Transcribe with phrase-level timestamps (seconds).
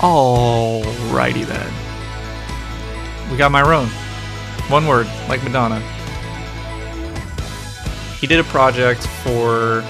[0.00, 1.72] Alrighty then.
[3.30, 3.88] We got Myrone.
[4.70, 5.80] One word, like Madonna.
[8.18, 9.82] He did a project for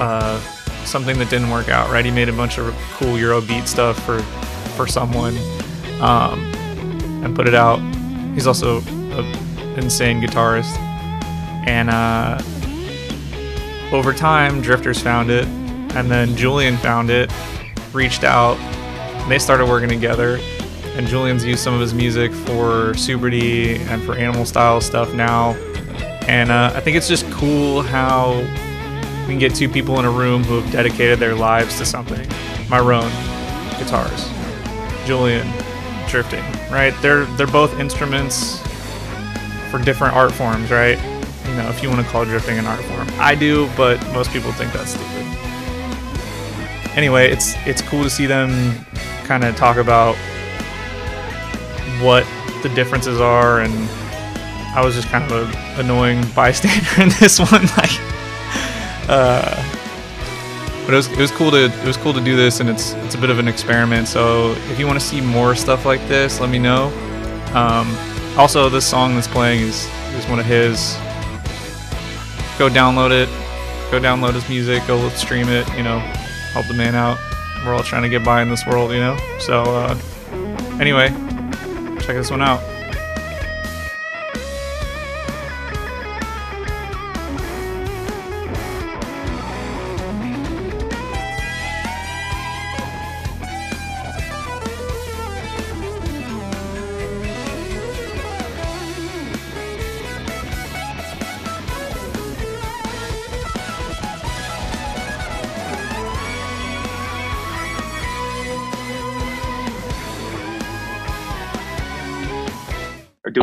[0.00, 0.40] uh,
[0.84, 2.04] something that didn't work out, right?
[2.04, 4.20] He made a bunch of cool Eurobeat stuff for
[4.76, 5.36] for someone
[6.00, 6.40] um,
[7.24, 7.78] and put it out.
[8.34, 10.76] He's also an insane guitarist.
[11.66, 12.40] And uh,
[13.92, 15.46] over time, Drifters found it,
[15.96, 17.32] and then Julian found it,
[17.92, 18.58] reached out,
[19.28, 20.38] they started working together.
[20.96, 25.12] And Julian's used some of his music for Super D and for Animal Style stuff
[25.12, 25.52] now.
[26.26, 28.38] And uh, I think it's just cool how
[29.22, 32.26] we can get two people in a room who have dedicated their lives to something.
[32.68, 33.10] Myrone,
[33.78, 34.30] guitars.
[35.06, 35.46] Julian,
[36.08, 36.44] drifting.
[36.70, 36.94] Right?
[37.02, 38.60] They're they're both instruments
[39.70, 40.98] for different art forms, right?
[41.46, 43.06] You know, if you want to call drifting an art form.
[43.18, 45.26] I do, but most people think that's stupid.
[46.96, 48.86] Anyway, it's it's cool to see them
[49.26, 50.16] kind of talk about
[52.00, 52.26] what
[52.62, 53.72] the differences are and
[54.74, 57.90] I was just kind of a annoying bystander in this one like
[59.08, 59.72] uh
[60.84, 62.92] but it was, it was cool to it was cool to do this and it's
[62.92, 66.00] it's a bit of an experiment so if you want to see more stuff like
[66.06, 66.92] this let me know.
[67.54, 67.96] Um,
[68.36, 70.94] also this song that's playing is is one of his.
[72.58, 73.28] Go download it.
[73.90, 74.86] Go download his music.
[74.86, 75.98] Go stream it you know
[76.52, 77.18] help the man out
[77.66, 79.16] we're all trying to get by in this world you know?
[79.40, 79.98] So uh,
[80.80, 81.08] anyway
[82.00, 82.75] check this one out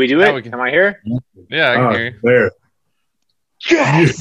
[0.03, 0.35] we do Now it?
[0.35, 1.01] we can- Am I here?
[1.49, 2.19] Yeah, I can Ah, hear you.
[2.23, 2.51] there.
[3.71, 4.19] Yes!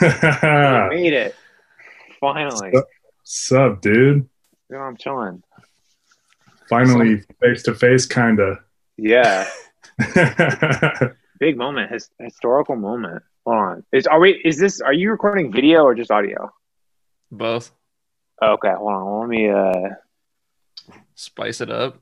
[0.00, 0.88] Yeah.
[0.90, 1.34] Made it.
[2.20, 2.70] Finally.
[2.72, 4.28] What's up, dude?
[4.70, 5.42] You know, I'm chilling.
[6.68, 8.60] Finally, face to face, kinda.
[8.96, 9.48] Yeah.
[11.40, 11.90] Big moment.
[11.92, 13.22] His, historical moment.
[13.46, 13.84] Hold on.
[13.92, 16.50] Is are we is this are you recording video or just audio?
[17.30, 17.72] Both.
[18.42, 19.20] Okay, hold on.
[19.20, 19.94] Let me uh
[21.14, 21.98] Spice it up.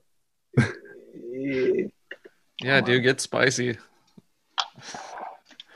[2.63, 3.79] Yeah, dude, get spicy.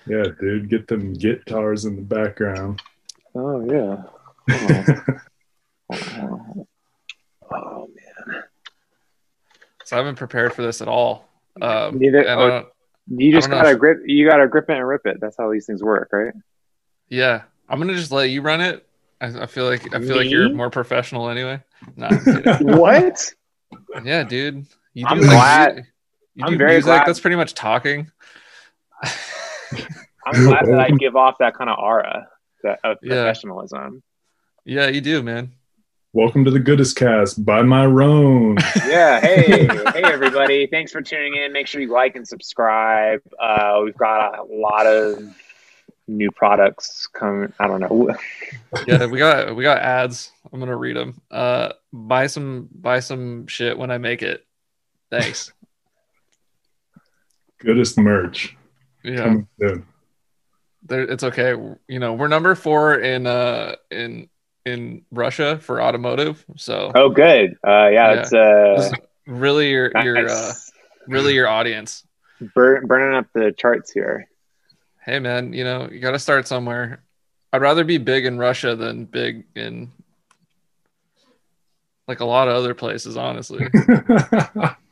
[0.07, 2.83] yeah, dude, get them guitars in the background.
[3.35, 4.03] Oh yeah.
[5.91, 6.67] Hold on.
[7.53, 8.43] Oh man.
[9.85, 11.29] So I haven't prepared for this at all.
[11.61, 12.67] Um, Neither- oh.
[13.07, 15.19] You just I don't know gotta if- grip you gotta grip it and rip it.
[15.21, 16.33] That's how these things work, right?
[17.11, 18.87] yeah, I'm gonna just let you run it.
[19.21, 21.63] I, I feel like I feel like you're more professional anyway.
[21.97, 22.09] No,
[22.61, 23.31] what?
[24.03, 24.67] yeah, dude.
[24.95, 25.83] You I'm do glad- mu-
[26.37, 26.85] You I'm do very music.
[26.87, 28.11] glad- That's pretty much talking.
[30.27, 32.29] I'm glad that I give off that kind of aura
[32.63, 33.23] that, of Yeah.
[33.23, 34.03] professionalism.
[34.65, 35.53] Yeah, you do, man.
[36.13, 38.57] Welcome to the Goodest Cast by my Myrone.
[38.89, 39.21] Yeah.
[39.21, 40.67] Hey, hey, everybody.
[40.69, 41.53] Thanks for tuning in.
[41.53, 43.21] Make sure you like and subscribe.
[43.39, 45.23] Uh, we've got a lot of
[46.07, 47.53] new products coming.
[47.59, 48.17] I don't know.
[48.87, 50.31] Yeah, we got we got ads.
[50.53, 51.21] I'm gonna read them.
[51.33, 54.47] Uh, buy some buy some shit when I make it.
[55.21, 55.53] Thanks.
[57.59, 58.57] Goodest merch.
[59.03, 59.37] Yeah.
[60.87, 61.51] There, it's okay.
[61.89, 64.29] You know, we're number four in uh in
[64.67, 66.45] in Russia for automotive.
[66.57, 67.53] So Oh, good.
[67.67, 68.21] Uh, yeah, Yeah.
[68.21, 68.93] it's uh, this
[69.27, 70.53] really your your uh,
[71.07, 72.05] really your audience.
[72.55, 74.29] Burn, burning up the charts here.
[75.03, 77.03] Hey man, you know you got to start somewhere.
[77.53, 79.93] I'd rather be big in Russia than big in
[82.09, 83.17] like a lot of other places.
[83.17, 83.67] Honestly,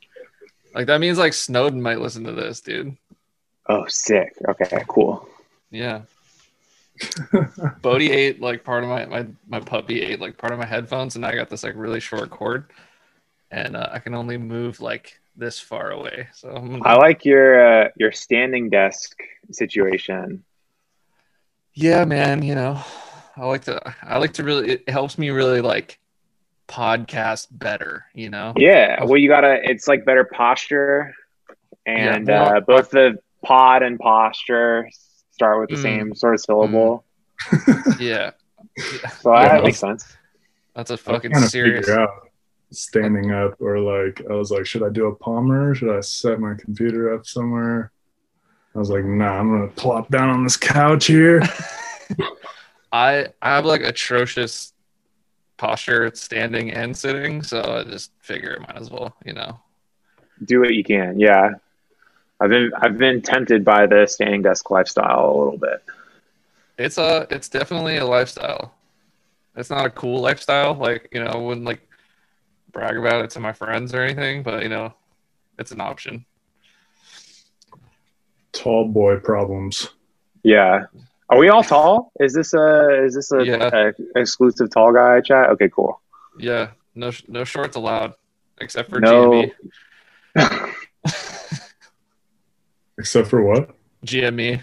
[0.75, 2.97] like that means like Snowden might listen to this, dude.
[3.69, 4.35] Oh, sick.
[4.49, 5.29] Okay, cool.
[5.71, 6.03] Yeah.
[7.83, 11.17] Bodie ate like part of my, my my puppy ate like part of my headphones,
[11.17, 12.67] and I got this like really short cord,
[13.51, 16.29] and uh, I can only move like this far away.
[16.35, 19.17] So I'm gonna, I like your uh, your standing desk
[19.51, 20.45] situation.
[21.75, 22.43] yeah, man.
[22.43, 22.81] You know,
[23.37, 25.99] I like to I like to really it helps me really like
[26.73, 28.07] podcast better.
[28.15, 28.55] You know.
[28.57, 29.05] Yeah.
[29.05, 29.59] Well, you gotta.
[29.63, 31.15] It's like better posture,
[31.87, 34.89] and Yeah, well, uh, both the pod and posture
[35.33, 35.83] start with the Mm.
[35.83, 37.05] same sort of syllable.
[37.99, 38.31] Yeah.
[39.21, 40.07] So Yeah, that makes sense.
[40.75, 41.87] That's a fucking trying to serious.
[41.87, 42.11] figure out
[42.71, 45.75] standing up or like I was like, should I do a Palmer?
[45.75, 47.93] Should I set my computer up somewhere?
[48.75, 51.43] I was like, nah, I'm gonna plop down on this couch here.
[52.93, 54.73] I I have like atrocious
[55.63, 59.61] posture standing and sitting, so I just figure it might as well, you know.
[60.45, 61.21] Do what you can.
[61.21, 61.51] Yeah.
[62.41, 65.85] I've been I've been tempted by the standing desk lifestyle a little bit.
[66.79, 68.75] It's a it's definitely a lifestyle.
[69.55, 71.89] It's not a cool lifestyle, like you know, I wouldn't like
[72.73, 74.93] brag about it to my friends or anything, but you know,
[75.61, 76.25] it's an option.
[78.51, 79.91] Tall boy problems.
[80.43, 80.87] Yeah.
[81.33, 82.13] Are we all tall?
[82.21, 83.71] Is this a is this a, Yeah.
[83.73, 85.49] a exclusive tall guy chat?
[85.51, 85.99] Okay, cool.
[86.39, 88.13] Yeah, no no shorts allowed,
[88.61, 89.51] except for No.
[90.37, 90.75] GME.
[92.99, 93.71] Except for what?
[94.07, 94.61] GME.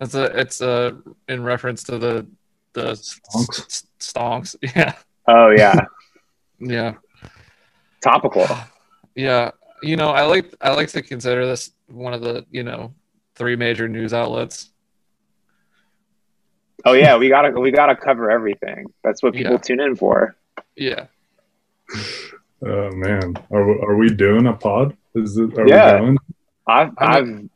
[0.00, 2.26] That's a it's a in reference to the
[2.72, 3.60] the Stonks?
[3.60, 4.56] s- stonks.
[4.76, 4.94] Yeah,
[5.28, 5.74] Oh yeah.
[6.58, 6.94] yeah,
[8.02, 8.46] Topical.
[9.14, 9.52] yeah.
[9.82, 12.92] You know, I like I like to consider this one of the you know
[13.38, 14.70] three major news outlets.
[16.84, 18.86] Oh yeah, we gotta we gotta cover everything.
[19.02, 19.58] That's what people Yeah.
[19.58, 20.36] tune in for.
[20.76, 21.06] Yeah,
[22.64, 24.96] Oh man, are we, are we doing a pod?
[25.14, 25.56] Is it?
[25.58, 25.94] Are Yeah.
[25.94, 26.18] we going?
[26.66, 27.50] I've I'm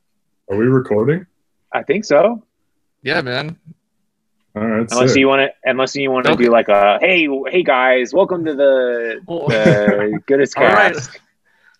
[0.49, 1.27] I've Are we recording?
[1.73, 2.45] I think so.
[3.03, 3.57] yeah, man.
[4.55, 4.87] All right.
[4.91, 5.19] Unless sick.
[5.19, 6.45] you want to, unless you want to Okay.
[6.45, 10.95] do like a hey hey guys, welcome to the Well, the goodest All right.
[10.95, 11.19] cast.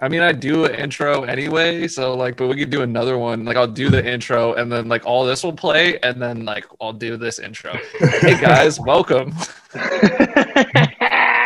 [0.03, 3.45] I mean, I do an intro anyway, so like, but we could do another one.
[3.45, 6.67] Like, I'll do the intro, and then like all this will play, and then like
[6.81, 7.73] I'll do this intro.
[8.21, 9.33] Hey guys, welcome,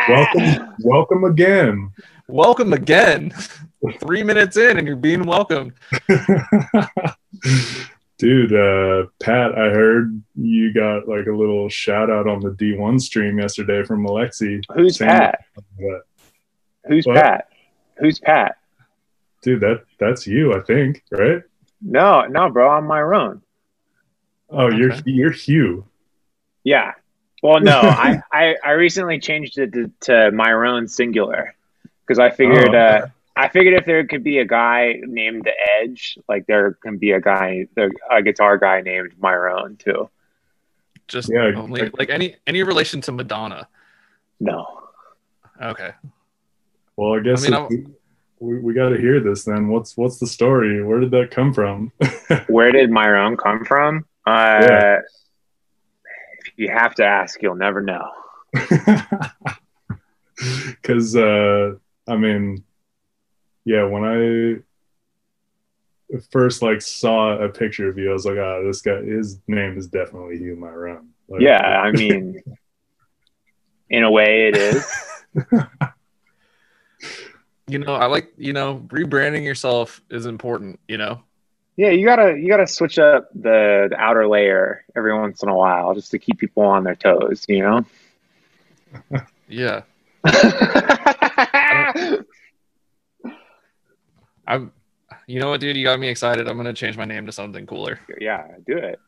[0.09, 1.91] welcome, welcome again.
[2.27, 3.31] welcome again.
[3.99, 5.73] Three minutes in, and you're being welcomed.
[8.17, 12.99] Dude, uh, Pat, I heard you got like a little shout out on the D1
[13.01, 14.63] stream yesterday from Alexi.
[14.73, 15.41] Who's Sam- Pat?
[16.87, 17.17] Who's What?
[17.17, 17.49] Pat?
[17.99, 18.57] Who's Pat?
[19.43, 21.41] dude, that that's you, I think, right?
[21.81, 23.41] No, no, bro, I'm my own.
[24.49, 25.85] Oh, you're you're Hugh.
[26.63, 26.93] Yeah.
[27.43, 31.53] Well, no, I, I I recently changed it to, to my own singular
[32.01, 35.53] because I figured Oh, uh, I figured if there could be a guy named the
[35.79, 37.67] Edge, like there can be a guy,
[38.09, 40.09] a guitar guy named Myrone too.
[41.07, 43.67] Just Yeah, only like- like any any relation to Madonna.
[44.39, 44.81] No.
[45.61, 45.91] Okay.
[46.97, 49.67] Well, I guess I mean, if we, we, we got to hear this then.
[49.69, 50.83] What's what's the story?
[50.83, 51.91] Where did that come from?
[52.47, 54.05] Where did my Myrone come from?
[54.25, 54.99] Uh, Yeah.
[56.39, 58.09] If you have to ask, you'll never know.
[60.69, 61.73] Because uh,
[62.07, 62.63] I mean,
[63.65, 64.63] yeah, when
[66.13, 69.39] I first like saw a picture of you, I was like, ah, this guy, his
[69.47, 71.07] name is definitely Hugh Myrone.
[71.27, 72.41] Like, Yeah, I mean,
[73.89, 74.85] in a way, it is.
[77.69, 80.79] You know, I like you know rebranding yourself is important.
[80.87, 81.21] You know.
[81.75, 85.55] Yeah, you gotta you gotta switch up the, the outer layer every once in a
[85.55, 87.85] while just to keep people on their toes, you know.
[89.49, 89.83] Yeah.
[94.47, 94.71] I'm.
[95.25, 95.75] You know what, dude?
[95.77, 96.47] You got me excited.
[96.47, 97.99] I'm gonna change my name to something cooler.
[98.19, 98.99] yeah, do it.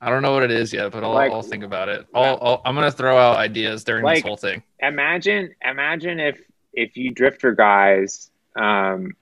[0.00, 2.06] I don't know what it is yet, but I'll, Like- I'll think about it.
[2.14, 4.62] I'll, I'll, I'm gonna throw out ideas during this whole thing.
[4.80, 6.40] Imagine imagine if
[6.74, 9.14] if you drifter guys, um,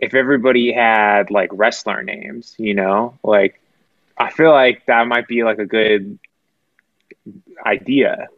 [0.00, 3.60] if everybody had like wrestler names, you know, like
[4.18, 6.18] I feel like that might be like a good
[7.64, 8.28] idea.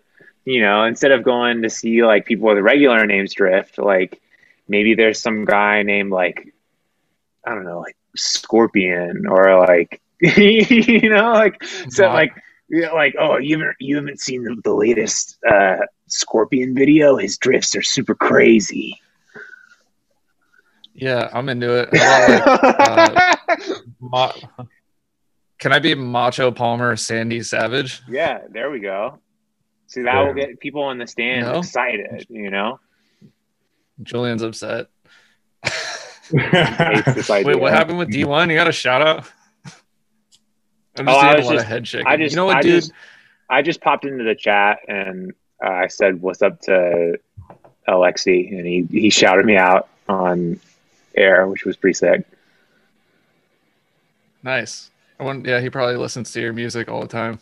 [0.45, 4.21] You know, instead of going to see like people with regular names drift, like
[4.69, 6.53] maybe there's some guy named like
[7.47, 12.13] I don't know, like Scorpion or like you know, like so Wow.
[12.13, 12.33] like
[12.69, 15.77] yeah, like oh you haven't you haven't seen the, the latest uh
[16.13, 17.17] Scorpion video?
[17.17, 19.01] His drifts are super crazy.
[20.95, 21.97] Yeah, I'm into it.
[21.97, 23.15] How about,
[23.49, 23.69] like,
[24.01, 24.33] Ma-
[25.59, 28.03] Can I be Macho Palmer, Sandy Savage?
[28.09, 29.19] yeah, there we go.
[29.87, 31.59] See that will get people in the stand No?
[31.59, 32.79] excited, you know.
[34.03, 34.89] Julian's upset.
[35.65, 37.47] Hates this idea.
[37.47, 38.51] Wait, what happened with D1?
[38.51, 39.31] You got a shout out?
[40.99, 42.07] I'm Oh, just I seeing a was lot just- of head shaking.
[42.07, 42.71] I just, you know what, I dude?
[42.83, 42.93] just,
[43.49, 47.19] I just popped into the chat and uh, I said, "What's up?" to
[47.89, 50.61] Alexi, and he he shouted me out on
[51.17, 52.25] air, which was pretty sick.
[54.43, 54.91] Nice.
[55.21, 57.39] I want, yeah, he probably listens to your music all the time.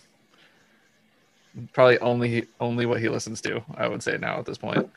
[1.72, 3.62] Probably only only what he listens to.
[3.74, 4.88] I would say now at this point.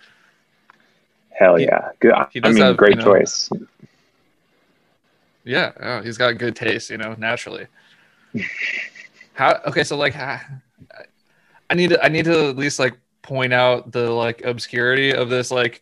[1.31, 2.13] Hell He- yeah, good.
[2.13, 3.49] I mean, have, great you know, choice.
[5.45, 7.67] Yeah, oh, he's got good taste, you know, naturally.
[9.33, 9.59] How?
[9.65, 10.41] Okay, so like, I
[11.73, 15.49] need to I need to at least like point out the like obscurity of this
[15.49, 15.81] like,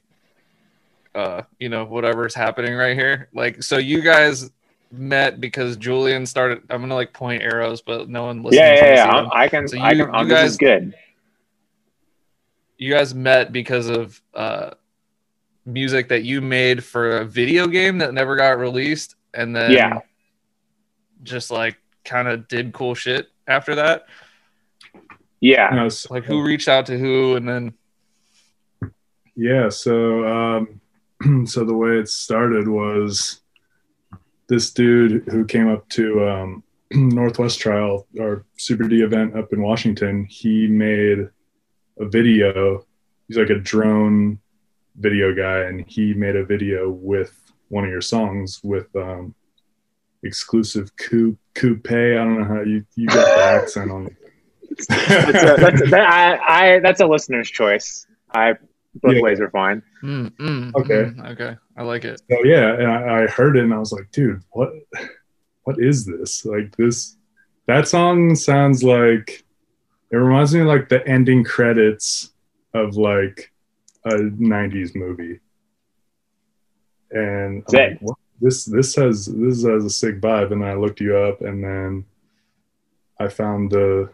[1.13, 3.27] uh, you know, whatever's happening right here.
[3.33, 4.49] Like, so you guys
[4.93, 6.61] met because Julian started.
[6.69, 8.59] I'm gonna like point arrows, but no one listens.
[8.61, 9.05] Yeah, yeah, yeah.
[9.09, 10.93] I'm- I can, So you- I'm, you guys- good.
[12.77, 14.71] you guys met because of uh,
[15.65, 19.99] music that you made for a video game that never got released, and then Yeah.
[21.23, 24.07] just like kind of did cool shit after that.
[25.41, 25.69] Yeah.
[25.73, 27.73] No, so- Like who reached out to who, and then
[29.35, 33.41] Yeah, so um, so the way it started was
[34.47, 39.61] this dude who came up to um, Northwest Trial, our Super D event up in
[39.61, 40.25] Washington.
[40.29, 41.27] He made
[41.99, 42.85] a video.
[43.27, 44.39] He's like a drone
[44.97, 47.33] video guy, and he made a video with
[47.69, 49.33] one of your songs with um,
[50.23, 51.89] exclusive coupe coupe.
[51.91, 54.15] I don't know how you you got the accent on.
[54.77, 58.05] That's a, that's, that, I, I, that's a listener's choice.
[58.33, 58.53] I
[58.95, 59.21] both Yeah.
[59.21, 59.81] ways are fine.
[60.03, 61.11] Mm, mm, Okay.
[61.15, 62.21] mm, okay, I like it.
[62.29, 64.69] So yeah, and I, I heard it and I was like, dude, what
[65.63, 66.45] what is this?
[66.45, 67.17] Like this
[67.67, 69.43] that song sounds like
[70.11, 72.31] it reminds me of like the ending credits
[72.73, 73.51] of like
[74.05, 75.39] a 90s movie.
[77.11, 78.17] And I'm like, what?
[78.39, 80.51] this this has this has a sick vibe.
[80.51, 82.05] And I looked you up and then
[83.19, 84.09] I found the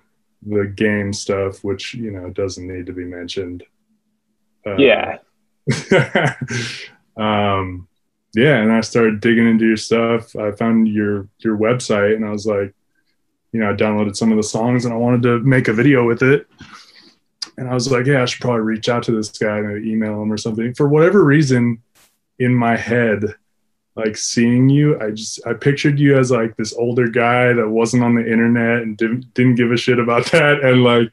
[0.45, 3.63] the game stuff, which you know doesn't need to be mentioned.
[4.65, 5.17] Uh, Yeah.
[7.17, 7.87] um
[8.35, 12.29] yeah and i started digging into your stuff i found your your website and i
[12.29, 12.73] was like
[13.51, 16.05] you know i downloaded some of the songs and i wanted to make a video
[16.05, 16.47] with it
[17.57, 20.21] and i was like yeah i should probably reach out to this guy and email
[20.21, 21.81] him or something for whatever reason
[22.39, 23.25] in my head
[23.97, 28.03] like seeing you i just i pictured you as like this older guy that wasn't
[28.03, 31.11] on the internet and didn't didn't give a shit about that and like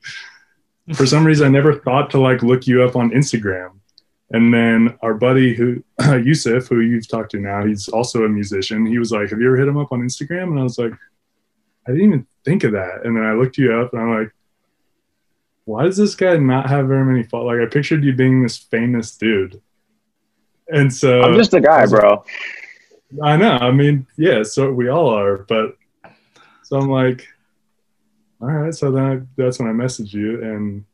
[0.95, 3.71] for some reason i never thought to like look you up on instagram
[4.31, 5.85] and then our buddy who
[6.25, 8.85] Yusuf, who you've talked to now, he's also a musician.
[8.85, 10.93] He was like, "Have you ever hit him up on Instagram?" And I was like,
[11.87, 14.35] "I didn't even think of that." And then I looked you up, and I'm like,
[15.67, 18.57] "Why does this guy not have very many followers?" Like I pictured you being this
[18.57, 19.61] famous dude,
[20.69, 22.25] and so I'm just a guy, bro.
[23.23, 23.53] I know.
[23.53, 24.43] I mean, yeah.
[24.43, 25.77] So we all are, but
[26.63, 27.27] so I'm like,
[28.41, 28.75] all right.
[28.75, 30.85] So then I, that's when I messaged you, and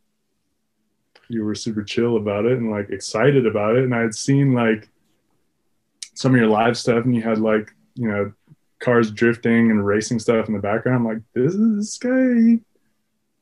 [1.28, 3.84] you were super chill about it and like excited about it.
[3.84, 4.88] And I had seen like
[6.14, 8.32] some of your live stuff, and you had like you know
[8.80, 10.96] cars drifting and racing stuff in the background.
[10.96, 12.60] I'm like, this is, this guy,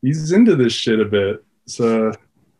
[0.02, 1.44] he's into this shit a bit.
[1.66, 2.12] So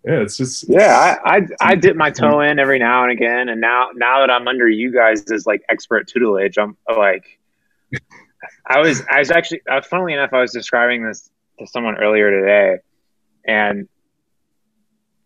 [0.09, 3.51] yeah, it's just Yeah, I, I I dip my toe in every now and again,
[3.51, 7.39] and now now that I'm under you guys as like expert tutelage, I'm like,
[8.67, 12.31] I was I was actually uh, funnily enough, I was describing this to someone earlier
[12.31, 12.79] today,
[13.47, 13.87] and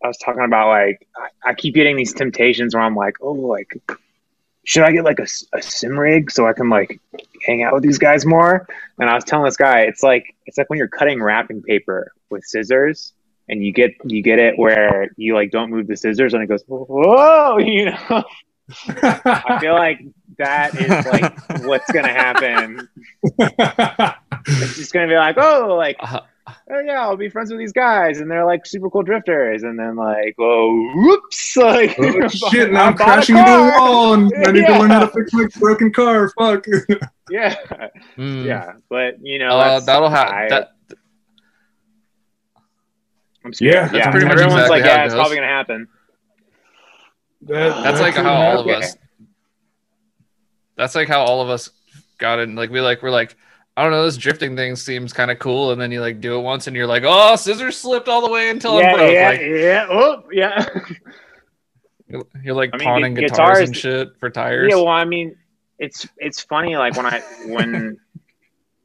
[0.03, 3.31] I was talking about like I, I keep getting these temptations where I'm like, oh,
[3.31, 3.73] like
[4.65, 6.99] should I get like a, a sim rig so I can like
[7.45, 8.67] hang out with these guys more?
[8.99, 12.11] And I was telling this guy, it's like it's like when you're cutting wrapping paper
[12.29, 13.13] with scissors
[13.49, 16.47] and you get you get it where you like don't move the scissors and it
[16.47, 18.23] goes whoa you know
[18.87, 19.99] i feel like
[20.37, 22.87] that is like what's gonna happen
[24.47, 26.19] it's just gonna be like oh like Uh,
[26.71, 29.77] oh yeah i'll be friends with these guys and they're like super cool drifters and
[29.77, 34.31] then like oh whoops like Oh, shit, now I I'm crashing into the wall and
[34.47, 35.23] I need to learn how to Yeah.
[35.23, 36.29] fix my broken car.
[36.37, 36.65] Fuck.
[37.29, 37.55] yeah
[38.17, 38.45] mm.
[38.45, 40.69] yeah but you know Uh, that'll I- have that.
[40.69, 40.97] i'm scared.
[43.59, 45.87] Yeah, that's yeah pretty much everyone's exactly like how it yeah it's probably gonna happen
[47.43, 48.95] That- That's that like how all of us.
[50.75, 51.69] That's like how all of us
[52.17, 52.55] got in.
[52.55, 53.35] Like we like we're like
[53.75, 54.05] I don't know.
[54.05, 56.75] This drifting thing seems kind of cool, and then you like do it once, and
[56.75, 59.11] you're like, oh, scissors slipped all the way until yeah I'm broke.
[59.13, 60.69] yeah Like yeah oh yeah
[62.43, 64.69] you're like I mean, pawning gu- guitars, and shit for tires.
[64.69, 65.35] Yeah, well, I mean,
[65.79, 67.97] it's it's funny like when I when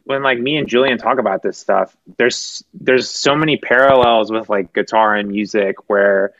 [0.08, 1.94] when like me and Julian talk about this stuff.
[2.16, 6.32] There's there's so many parallels with like guitar and music where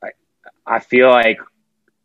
[0.00, 0.10] I
[0.64, 1.40] I feel like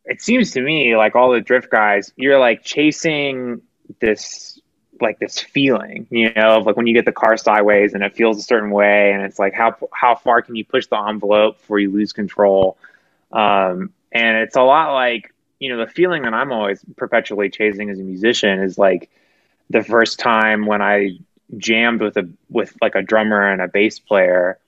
[0.06, 3.62] it seems to me like all the drift guys, you're like chasing
[4.00, 4.60] this
[5.00, 8.16] like this feeling, you know, of like when you get the car sideways and it
[8.16, 11.60] feels a certain way, and it's like how how far can you push the envelope
[11.60, 12.78] before you lose control?
[13.32, 17.92] Um, and it's a lot like you know the feeling that I'm always perpetually chasing
[17.92, 19.12] as a musician is like
[19.70, 21.18] the first time when I
[21.58, 24.60] jammed with a with like a drummer and a bass player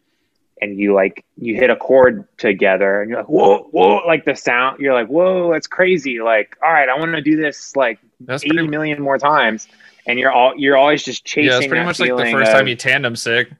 [0.62, 4.36] and you like you hit a chord together and you're like whoa whoa like the
[4.36, 8.00] sound you're like whoa that's crazy like all right I want to do this like
[8.22, 8.67] that's 80 pretty.
[8.70, 9.67] million more times
[10.08, 12.58] and you're all you're always just chasing Yeah, it's pretty much like the first of-
[12.58, 13.51] time you tandem sick.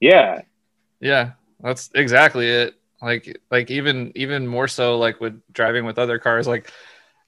[0.00, 0.42] yeah
[1.00, 2.74] Yeah, that's exactly it.
[3.00, 6.70] Like like even even more so like with driving with other cars like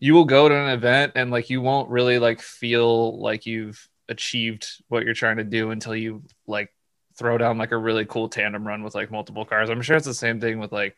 [0.00, 3.88] you will go to an event and like you won't really like feel like you've
[4.08, 6.70] achieved what you're trying to do until you like
[7.16, 9.70] throw down like a really cool tandem run with like multiple cars.
[9.70, 10.96] I'm sure it's the same thing with like,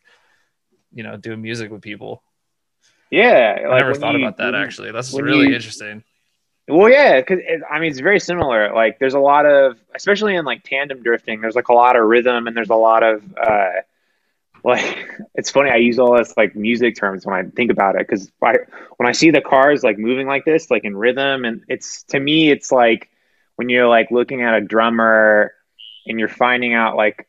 [0.93, 2.23] you know, doing music with people.
[3.11, 4.93] Yeah, I like never thought you- about that actually.
[4.93, 6.03] That's really you- interesting.
[6.69, 7.38] Well, yeah, because
[7.71, 8.75] I mean it's very similar.
[8.75, 12.05] Like there's a lot of, especially in like tandem drifting, there's like a lot of
[12.07, 13.69] rhythm and there's a lot of uh,
[14.66, 15.70] like it's funny.
[15.70, 18.56] I use all this like music terms when I think about it because I
[18.96, 22.18] when I see the cars like moving like this, like in rhythm, and it's to
[22.18, 23.08] me it's like
[23.54, 25.52] when you're like looking at a drummer
[26.06, 27.28] and you're finding out like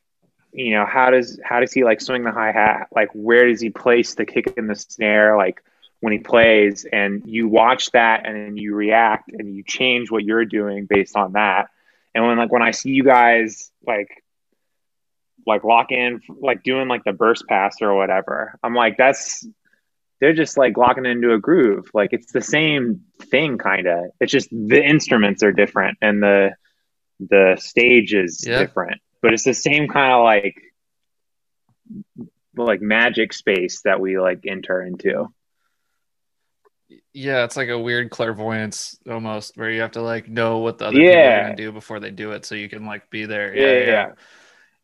[0.52, 3.62] you know how does how does he like swing the hi hat like where does
[3.62, 5.62] he place the kick and the snare like
[6.00, 10.24] when he plays and you watch that and then you react and you change what
[10.24, 11.70] you're doing based on that
[12.16, 14.24] and when like when i see you guys like
[15.48, 18.60] like lock in like doing like the burst pass or whatever.
[18.62, 19.48] I'm like that's
[20.20, 21.90] they're just like locking into a groove.
[21.94, 23.02] Like it's the same
[23.32, 26.52] thing kind of it's just the instruments are different and the
[27.20, 28.60] the stage is Yeah.
[28.60, 29.02] different.
[29.22, 30.56] But it's the same kind of like
[32.56, 35.28] like magic space that we like enter into.
[37.14, 40.86] Yeah, it's like a weird clairvoyance almost where you have to like know what the
[40.86, 43.56] other people are gonna do before they do it so you can like be there.
[43.56, 44.12] yeah yeah, yeah.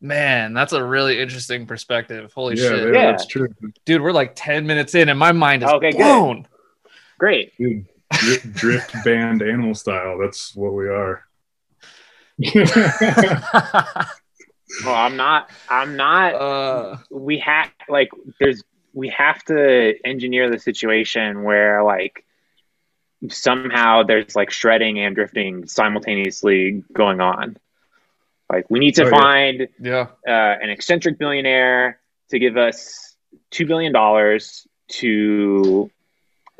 [0.00, 2.32] Man, that's a really interesting perspective.
[2.34, 2.94] Holy yeah, shit.
[2.94, 3.10] Yeah.
[3.12, 3.48] that's true.
[3.84, 5.98] Dude, we're like 10 minutes in and my mind is Okay, good.
[5.98, 6.46] blown.
[7.18, 10.18] great Dude, drift, drift band animal style.
[10.18, 11.24] That's what we are.
[14.84, 18.08] well i'm not i'm not uh, we have like
[18.40, 18.60] there's
[18.92, 22.24] we have to engineer the situation where like
[23.28, 27.56] somehow there's like shredding and drifting simultaneously going on
[28.50, 30.08] like we need to Oh, find yeah.
[30.26, 30.30] uh,
[30.62, 33.16] an eccentric billionaire to give us
[33.50, 35.90] two billion dollars to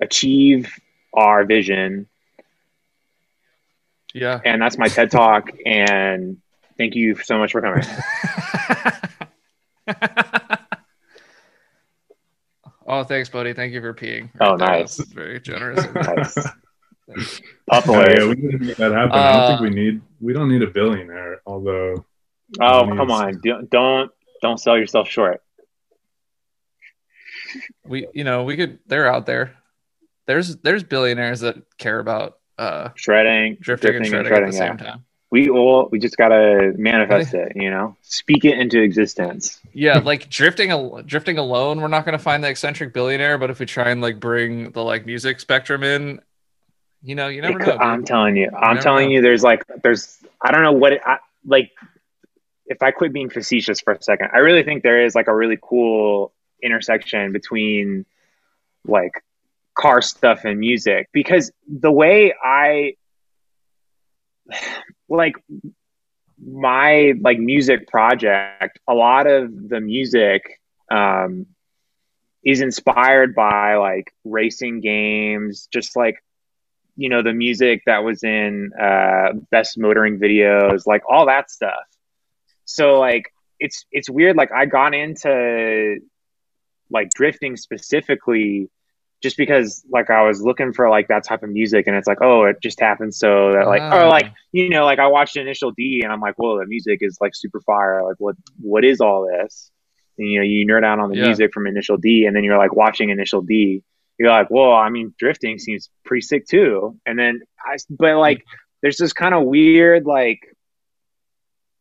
[0.01, 0.73] achieve
[1.13, 2.07] our vision
[4.13, 4.41] Yeah.
[4.45, 6.39] and that's my ted talk and
[6.79, 7.85] thank you so much for coming
[12.87, 13.53] oh, thanks, buddy.
[13.53, 14.31] Thank you for peeing.
[14.41, 14.69] Oh, there.
[14.69, 14.97] nice.
[14.97, 15.85] Very generous.
[15.95, 16.37] Nice.
[17.11, 17.39] Oh,
[17.71, 17.93] Upper.
[18.11, 19.13] yeah, we need to make that happen.
[19.13, 22.05] I don't think Uh, we need we don't need a billionaire, although
[22.61, 22.97] oh Nice.
[22.99, 24.11] come on don't don't
[24.43, 25.41] don't sell yourself short
[27.87, 28.79] we, you know, we could.
[28.87, 29.55] They're out there.
[30.27, 34.59] There's there's billionaires that care about uh shredding drifting, and shredding, at the yeah.
[34.69, 35.05] same time.
[35.31, 40.31] we all we just gotta manifest it you know speak it into existence Yeah, like
[40.31, 43.39] drifting al- drifting alone, we're not going to find the eccentric billionaire.
[43.39, 46.21] But if we try and like bring the like music spectrum in,
[47.05, 47.73] you know, you never It know.
[47.73, 49.15] could- i'm telling you i'm never telling know.
[49.17, 51.71] you there's like there's i don't know what it I, like
[52.67, 55.35] if i quit being facetious for a second i really think there is like a
[55.35, 58.07] really cool intersection between
[58.87, 59.13] like
[59.77, 62.95] car stuff and music because the way i
[65.09, 65.35] like
[66.45, 71.47] my like music project a lot of the music um
[72.45, 76.24] is inspired by like racing games just like
[76.97, 81.85] you know the music that was in uh best motoring videos like all that stuff
[82.65, 83.25] so like
[83.61, 85.99] it's it's weird like i got into
[86.91, 88.69] like drifting specifically
[89.23, 92.19] just because like I was looking for like that type of music and it's like
[92.21, 94.09] oh it just happened so that like or Ah.
[94.09, 97.17] like you know like I watched Initial D and I'm like whoa the music is
[97.23, 99.71] like super fire like what what is all this
[100.19, 101.25] and, you know you nerd out on the Yeah.
[101.29, 103.83] music from Initial D and then you're like watching Initial D
[104.19, 106.99] you're like well I mean drifting seems pretty sick too.
[107.07, 108.45] And then I but like
[108.83, 110.41] there's this kind of weird like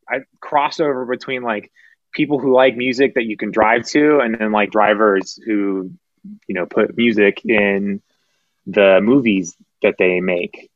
[0.10, 1.72] I crossover between like
[2.14, 5.92] people who like music that you can drive to and then like drivers who
[6.48, 8.02] you know put music in
[8.66, 10.70] the movies that they make.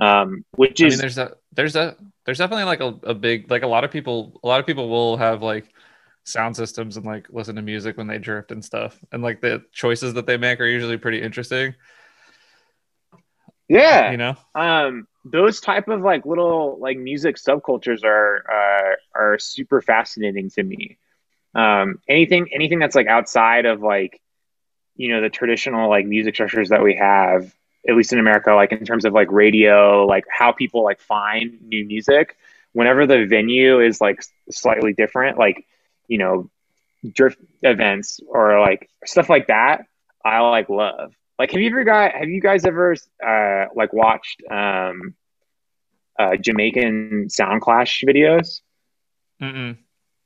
[0.00, 3.50] Um which I is mean, there's a there's a there's definitely like a, a big
[3.50, 5.64] like a lot of people a lot of people will have like
[6.28, 8.98] sound systems and like listen to music when they drift and stuff.
[9.12, 11.74] And like the choices that they make are usually pretty interesting.
[13.68, 14.10] Yeah.
[14.10, 14.36] You know?
[14.54, 20.62] Um those type of like little like music subcultures are uh, are super fascinating to
[20.62, 20.98] me.
[21.54, 24.20] Um anything anything that's like outside of like
[24.98, 27.54] you know the traditional like music structures that we have
[27.88, 31.62] at least in america like in terms of like radio like how people like find
[31.62, 32.36] new music
[32.72, 35.64] whenever the venue is like slightly different like
[36.08, 36.50] you know
[37.12, 39.82] drift events or like stuff like that
[40.24, 41.12] i like love.
[41.38, 45.14] Like have you ever got have you guys ever uh like watched um
[46.18, 48.60] uh jamaican sound clash videos?
[49.40, 49.78] Mm-mm.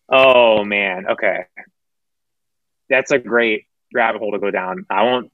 [0.09, 1.07] oh man.
[1.11, 1.45] Okay.
[2.89, 4.87] That's a great rabbit hole to go down.
[4.89, 5.31] I won't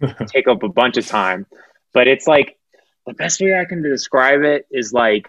[0.26, 1.46] take up a bunch of time
[1.92, 2.58] but it's like
[3.06, 5.28] the best way i can describe it is like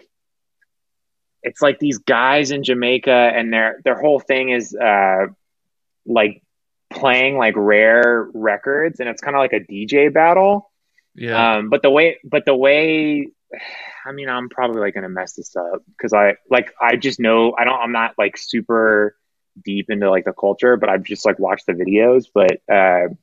[1.43, 5.27] it's like these guys in Jamaica, and their their whole thing is uh,
[6.05, 6.41] like
[6.89, 10.71] playing like rare records, and it's kind of like a DJ battle.
[11.15, 11.57] Yeah.
[11.57, 13.27] Um, but the way, but the way,
[14.05, 17.55] I mean, I'm probably like gonna mess this up because I like I just know
[17.57, 19.15] I don't I'm not like super
[19.63, 22.25] deep into like the culture, but I've just like watched the videos.
[22.33, 23.13] But uh,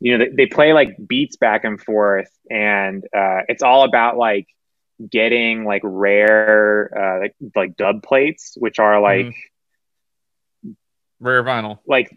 [0.00, 4.16] you know, they, they play like beats back and forth, and uh, it's all about
[4.16, 4.46] like
[5.10, 9.34] getting like rare uh, like, like dub plates, which are like
[11.20, 11.78] Rare vinyl.
[11.86, 12.16] like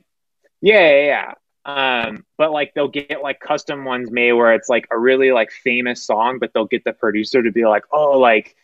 [0.62, 1.34] yeah, yeah, yeah.
[1.66, 5.52] Um, but like they'll get like custom ones made where it's like a really like
[5.52, 8.56] famous song, but they'll get the producer to be like, oh, like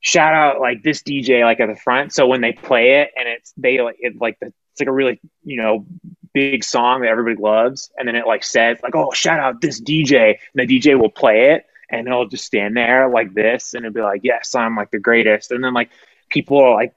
[0.00, 2.12] shout out like this DJ like at the front.
[2.12, 4.92] So when they play it and it's they like it like the, it's like a
[4.92, 5.86] really you know
[6.32, 9.80] big song that everybody loves, and then it like says like oh shout out this
[9.80, 13.84] DJ, and the DJ will play it and he'll just stand there like this and
[13.84, 15.90] it'll be like yes I'm like the greatest, and then like
[16.28, 16.94] people are like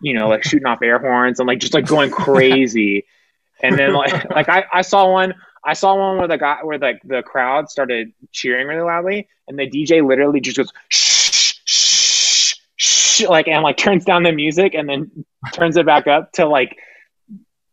[0.00, 3.06] you know like shooting off air horns and like just like going crazy.
[3.62, 5.32] And then like like I, I saw one
[5.64, 9.56] I saw one where the guy where like the crowd started cheering really loudly and
[9.56, 14.74] the DJ literally just goes shh shh shh like and like turns down the music
[14.74, 16.76] and then turns it back up to like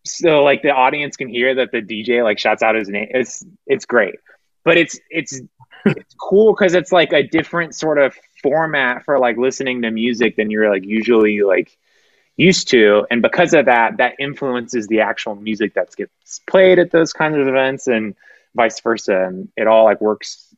[0.06, 3.08] so like the audience can hear that the DJ like shouts out his name.
[3.12, 4.16] It's it's great.
[4.64, 5.42] But it's it's
[5.86, 10.36] it's cool because it's like a different sort of format for like listening to music
[10.36, 11.78] than you're like usually like
[12.38, 13.06] used to.
[13.10, 17.38] And because of that that influences the actual music that gets played at those kinds
[17.38, 18.16] of events and
[18.56, 19.26] vice versa.
[19.26, 20.54] And it all like works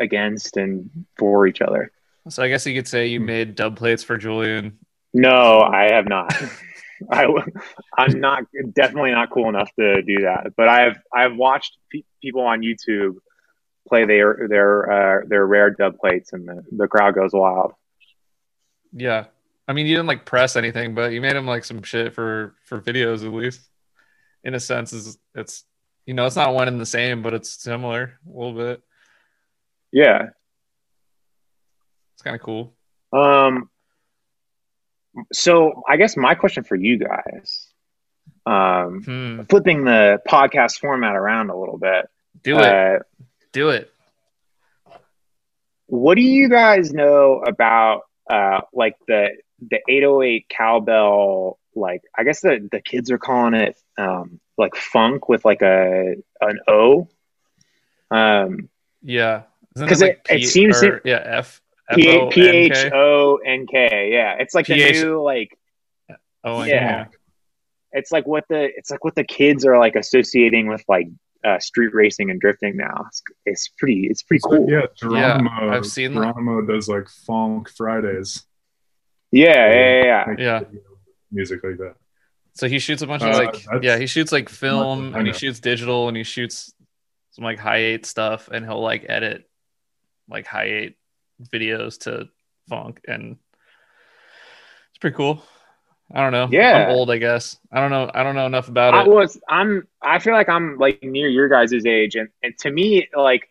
[0.00, 1.92] against and for each other.
[2.28, 4.78] So I guess you could say you made dub plates for Julian.
[5.14, 6.34] no i have not.
[7.10, 7.26] I,
[7.96, 10.54] i'm not definitely not cool enough to do that.
[10.56, 13.16] But i've i've watched pe- people on youtube
[13.88, 17.72] play their their uh, their rare dub plates and the, the crowd goes wild
[18.92, 19.24] Yeah.
[19.66, 22.54] I mean, you didn't like press anything, but you made him like some shit for
[22.64, 23.60] for videos at least.
[24.44, 25.64] In a sense, is it's
[26.06, 28.82] you know it's not one and the same, but it's similar a little bit.
[29.92, 30.28] yeah
[32.14, 32.74] It's kind of cool.
[33.12, 33.68] Um,
[35.32, 37.68] so I guess my question for you guys,
[38.46, 39.42] um, Hmm.
[39.50, 42.06] flipping the podcast format around a little bit,
[42.42, 42.64] Do it.
[42.64, 42.98] uh,
[43.58, 43.90] Do it.
[45.86, 51.58] what do you guys know about uh, like the the 808 cowbell?
[51.74, 56.14] Like I guess the the kids are calling it um, like funk with like a
[56.40, 57.08] an O.
[58.12, 58.68] Um,
[59.02, 59.42] Yeah.
[59.76, 61.60] Isn't 'Cause it- it seems or- it- yeah F
[61.94, 62.06] P
[62.48, 64.10] H O N K.
[64.12, 65.56] Yeah, it's like the new like
[66.44, 67.06] O N yeah.
[67.92, 71.08] It's like what the it's like what the kids are like associating with like
[71.44, 73.04] uh, street racing and drifting now.
[73.08, 74.66] It's, it's pretty it's pretty It's cool.
[74.68, 75.70] yeah, Geronimo.
[75.72, 76.20] I've seen that.
[76.20, 78.44] Geronimo does like phonk Fridays.
[79.30, 80.24] Yeah, yeah, yeah, yeah.
[80.26, 80.60] Like, Yeah.
[81.30, 81.94] music like that.
[82.54, 85.32] So he shoots a bunch Uh, of like yeah, he shoots like film and he
[85.32, 86.72] shoots digital and he shoots
[87.30, 89.48] some like high eight stuff and he'll like edit
[90.28, 90.96] like high eight
[91.54, 92.28] videos to
[92.68, 93.36] phonk and
[94.90, 95.42] it's pretty cool.
[96.12, 96.48] I don't know.
[96.50, 96.86] Yeah.
[96.88, 97.58] I'm old, I guess.
[97.70, 98.10] I don't know.
[98.12, 99.08] I don't know enough about I it.
[99.08, 103.08] was I'm I feel like I'm like near your guys' age and, and to me
[103.14, 103.48] like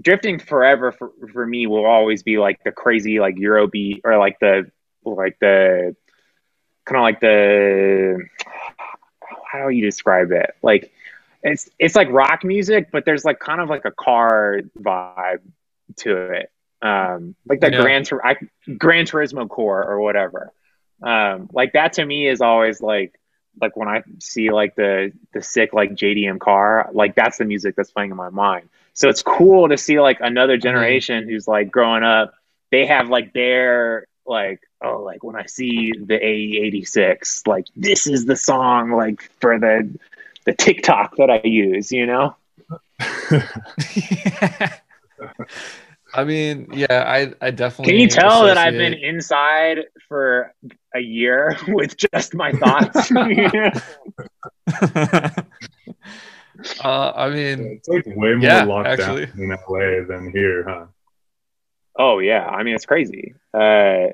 [0.00, 4.38] drifting forever for, for me will always be like the crazy like Eurobeat or like
[4.40, 4.70] the
[5.04, 5.94] like the
[6.86, 8.24] kind of like the
[9.52, 10.54] how do you describe it?
[10.62, 10.90] Like
[11.42, 15.40] it's it's like rock music, but there's like kind of like a car vibe
[15.96, 16.50] to it.
[16.80, 17.82] Um like the Yeah.
[17.82, 18.36] Gran I,
[18.78, 20.52] Gran Turismo core or whatever.
[21.02, 23.18] Um like that to me is always like
[23.60, 27.76] like when I see like the the sick like JDM car, like that's the music
[27.76, 28.68] that's playing in my mind.
[28.94, 32.34] So it's cool to see like another generation who's like growing up.
[32.70, 38.24] They have like their like oh like when I see the AE86, like this is
[38.24, 39.98] the song like for the
[40.44, 42.36] the TikTok that I use, you know?
[46.14, 50.52] I mean, yeah, I I definitely Can you tell that I've been inside for
[50.94, 53.10] a year with just my thoughts?
[56.84, 59.26] Uh, I mean, It's like way more Yeah, locked actually.
[59.26, 60.86] down in LA than here, huh?
[61.96, 63.34] Oh yeah, I mean it's crazy.
[63.52, 64.08] Uh,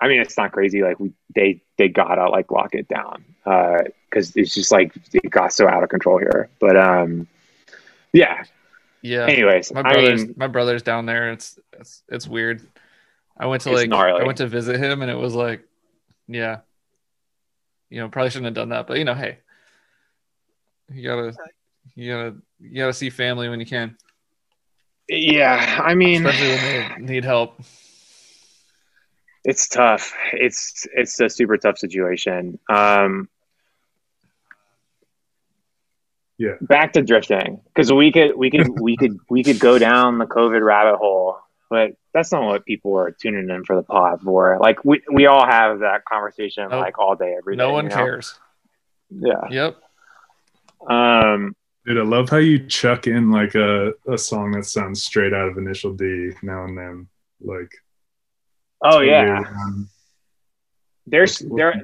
[0.00, 0.82] I mean it's not crazy.
[0.82, 5.52] Like we they they gotta like lock it down because it's just like it got
[5.52, 6.48] so out of control here.
[6.60, 7.26] But um,
[8.12, 8.44] yeah.
[9.04, 9.26] Yeah.
[9.26, 11.30] Anyways, my I brother's mean, my brother's down there.
[11.30, 12.66] It's it's it's weird.
[13.38, 14.22] I went to like gnarly.
[14.22, 15.62] I went to visit him, and it was like,
[16.26, 16.60] yeah,
[17.90, 19.40] you know, probably shouldn't have done that, but you know, hey,
[20.90, 21.36] you gotta
[21.94, 23.94] you gotta you gotta see family when you can,
[25.06, 25.80] yeah.
[25.84, 27.60] I mean, especially when they need help.
[29.44, 30.14] It's tough.
[30.32, 32.58] It's it's a super tough situation.
[32.70, 33.28] Um,
[36.38, 36.54] Yeah.
[36.60, 40.26] Back to drifting because we could we could we could we could go down the
[40.26, 41.38] COVID rabbit hole,
[41.70, 44.58] but that's not what people are tuning in for the pod for.
[44.60, 46.80] Like we we all have that conversation Nope.
[46.80, 47.62] like all day every day.
[47.62, 47.96] no one you know?
[47.96, 48.38] cares.
[49.10, 49.48] Yeah.
[49.50, 49.76] Yep.
[50.90, 51.54] Um.
[51.86, 55.48] Dude, I love how you chuck in like a, a song that sounds straight out
[55.48, 57.08] of Initial D now and then.
[57.42, 57.74] Like,
[58.82, 59.40] Oh totally yeah.
[59.42, 59.88] around.
[61.06, 61.74] There's there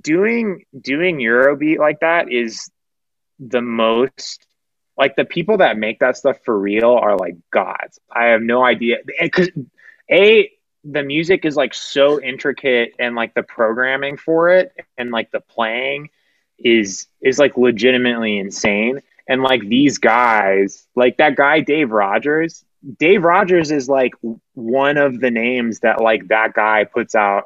[0.00, 2.70] doing doing Eurobeat like that is
[3.38, 4.44] the most
[4.96, 8.00] like the people that make that stuff for real are like gods.
[8.10, 9.48] I have no idea because
[10.10, 10.50] a
[10.84, 15.40] the music is like so intricate and like the programming for it and like the
[15.40, 16.10] playing
[16.58, 19.00] is is like legitimately insane.
[19.28, 22.64] And like these guys, like that guy Dave Rodgers,
[22.98, 24.14] Dave Rodgers is like
[24.54, 27.44] one of the names that like that guy puts out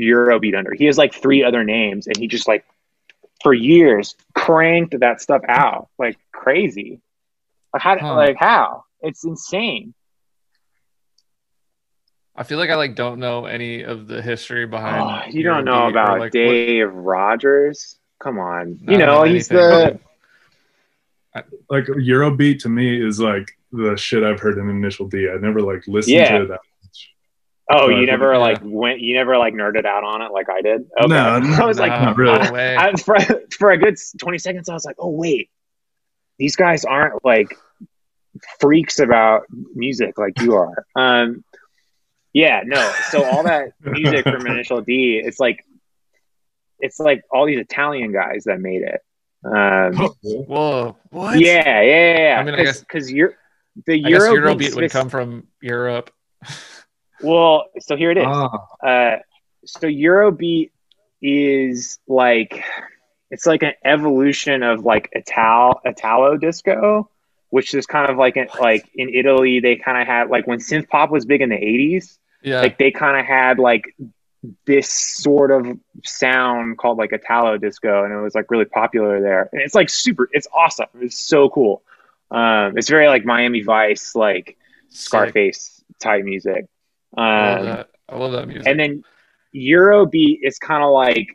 [0.00, 0.72] Eurobeat under.
[0.72, 2.64] He has like three other names, and he just like
[3.42, 7.00] for years cranked that stuff out like crazy.
[7.72, 7.98] Like how?
[7.98, 8.14] Huh.
[8.14, 8.84] Like how?
[9.00, 9.94] It's insane.
[12.34, 15.02] I feel like I like don't know any of the history Oh, behind.
[15.02, 17.98] Ah, you don't know Eurobeat or, about like, what- Dave Rodgers?
[18.22, 19.98] Come on, I you know he's the
[21.68, 25.28] like Eurobeat to me is like the shit I've heard in Initial D.
[25.28, 26.38] I never like listened Yeah.
[26.38, 26.60] to that much.
[27.70, 28.38] Oh But- you never yeah.
[28.38, 30.82] like went you never like nerded out on it like I did.
[31.00, 31.08] Okay.
[31.08, 31.16] No,
[31.60, 32.38] I was No, like not really.
[32.44, 32.76] no way.
[32.76, 33.16] I, for
[33.58, 35.50] for a good twenty seconds, I was like, oh wait,
[36.38, 37.54] these guys aren't like
[38.60, 39.42] freaks about
[39.74, 40.86] music like you are.
[40.96, 41.44] Um,
[42.32, 42.90] yeah, no.
[43.10, 45.64] So all that music from Initial D, it's like
[46.80, 49.00] it's like all these Italian guys that made it.
[49.44, 51.38] Um, Whoa, what?
[51.38, 52.36] yeah, yeah, yeah.
[52.40, 53.34] I mean, I guess- because you're
[53.86, 56.10] the Eurobeat Eurobeat would come from Europe.
[57.22, 58.26] Well, so here it is.
[58.26, 59.16] Ah, Uh,
[59.64, 60.70] so Eurobeat
[61.20, 62.64] is like
[63.30, 67.08] it's like an evolution of like Ital Italo disco,
[67.50, 70.58] which is kind of like in, like in Italy they kind of had like when
[70.58, 72.60] synth pop was big in the eighties, Yeah.
[72.60, 73.94] like they kind of had like
[74.66, 79.48] this sort of sound called like Italo disco, and it was like really popular there.
[79.52, 80.88] And it's like super, it's awesome.
[81.00, 81.82] It's so cool.
[82.32, 84.56] Um, it's very like Miami Vice, like
[84.88, 85.06] Sick.
[85.06, 86.66] Scarface type music.
[87.16, 87.88] I love Um, that.
[88.08, 88.66] I love that music.
[88.66, 89.02] and then
[89.54, 91.26] Eurobeat is kind of like,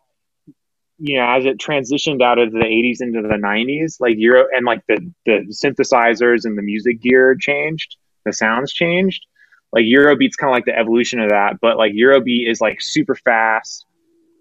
[1.00, 4.66] you know, as it transitioned out of the 80s into the 90s, like Euro and
[4.66, 9.26] like the, the synthesizers and the music gear changed, the sounds changed.
[9.72, 13.16] Like Eurobeat's kind of like the evolution of that, but like Eurobeat is like super
[13.16, 13.86] fast.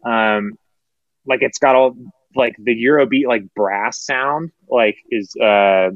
[0.05, 0.53] Um,
[1.27, 1.97] like it's got all
[2.35, 5.91] like the Eurobeat like brass sound, like is uh,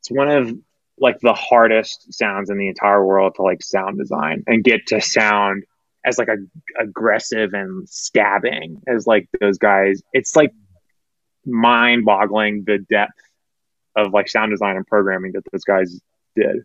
[0.00, 0.54] it's one of
[1.02, 5.00] like the hardest sounds in the entire world to like sound design and get to
[5.00, 5.64] sound
[6.04, 6.36] as like a
[6.80, 10.00] aggressive and stabbing as like those guys.
[10.12, 10.52] It's like
[11.44, 13.20] mind boggling the depth
[13.96, 16.00] of like sound design and programming that those guys
[16.36, 16.58] did.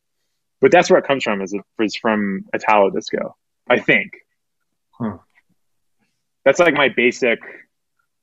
[0.61, 3.35] But that's where it comes from is is from Italo disco,
[3.67, 4.11] I think.
[4.91, 5.17] Huh.
[6.45, 7.39] That's like my basic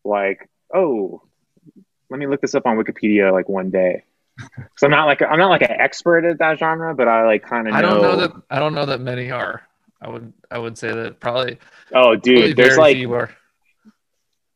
[0.04, 1.22] like, oh,
[2.08, 4.04] let me look this up on Wikipedia like one day.
[4.76, 7.42] So I'm not like I'm not like an expert at that genre, but I like
[7.44, 7.78] kind of know.
[7.78, 8.32] I don't know that.
[8.50, 9.62] I don't know that many are.
[10.00, 10.32] I would.
[10.50, 11.58] I would say that probably.
[11.94, 12.96] Oh, dude, probably there's like.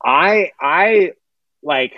[0.05, 1.13] I I
[1.63, 1.95] like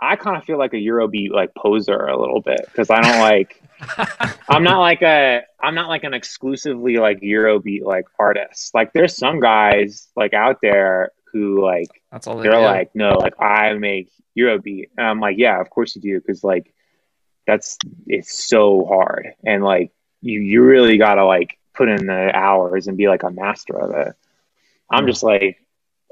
[0.00, 3.20] I kind of feel like a Eurobeat like poser a little bit because I don't
[3.20, 3.62] like
[4.48, 8.74] I'm not like a I'm not like an exclusively like Eurobeat like artist.
[8.74, 12.58] Like there's some guys like out there who like That's all they they're do.
[12.58, 16.42] like no like I make Eurobeat and I'm like yeah of course you do because
[16.42, 16.72] like
[17.46, 22.86] that's it's so hard and like you you really gotta like put in the hours
[22.86, 24.14] and be like a master of it.
[24.90, 25.58] I'm just like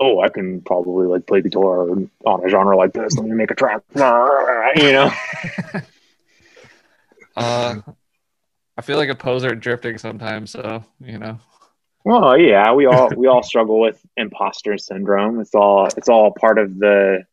[0.00, 3.50] oh I can probably like play guitar on a genre like this let me make
[3.50, 5.10] a track you know
[7.36, 7.76] Uh,
[8.76, 10.50] I feel like a poser drifting sometimes.
[10.50, 11.38] So you know.
[12.04, 15.40] Well, yeah, we all we all struggle with imposter syndrome.
[15.40, 17.24] It's all it's all part of the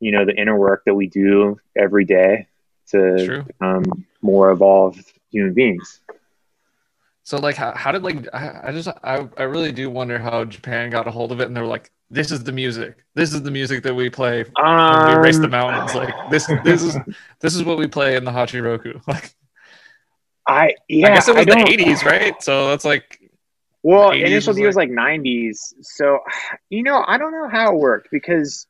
[0.00, 2.48] you know the inner work that we do every day
[2.90, 3.42] to True.
[3.44, 6.00] become more evolved human beings.
[7.24, 10.44] So like, how, how did like I, I just I, I really do wonder how
[10.44, 13.04] Japan got a hold of it, and they were like, "This is the music.
[13.14, 14.44] This is the music that we play
[14.86, 15.94] when we race the Um, mountains.
[15.94, 16.96] Like this this is
[17.40, 19.02] this is what we play in the Hachiroku.
[19.08, 19.34] Like
[20.46, 22.40] I yeah, I guess it was the '80s, right?
[22.42, 23.18] So that's like
[23.82, 26.20] Well, 80s initial was was like '90s, so
[26.70, 28.66] you know I don't know how it worked because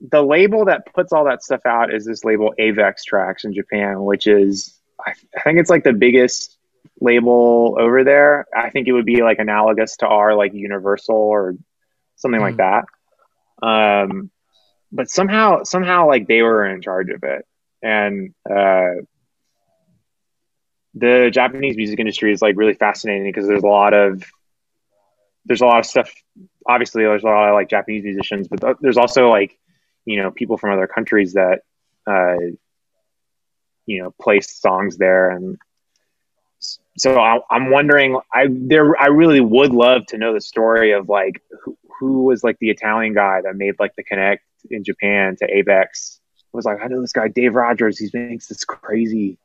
[0.00, 4.02] the label that puts all that stuff out is this label Avex Trax in Japan,
[4.02, 6.56] which is I, I think it's like the biggest
[7.00, 8.46] label over there.
[8.56, 11.56] I think it would be like analogous to our like Universal or
[12.16, 12.84] something like that.
[13.62, 14.30] Um,
[14.92, 17.44] but somehow, somehow, like they were in charge of it,
[17.82, 19.02] and uh,
[20.94, 24.24] the Japanese music industry is like really fascinating because there's a lot of
[25.44, 26.12] there's a lot of stuff.
[26.66, 29.58] Obviously, there's a lot of like Japanese musicians, but there's also like
[30.08, 31.60] you know people from other countries that
[32.06, 32.38] uh,
[33.84, 35.58] you know place songs there, and
[36.96, 38.18] so I, am wondering.
[38.32, 42.42] I there I really would love to know the story of like who, who was
[42.42, 46.20] like the Italian guy that made like the connect in Japan to Avex.
[46.52, 47.98] was like, I know this guy Dave Rodgers.
[47.98, 49.36] He makes this crazy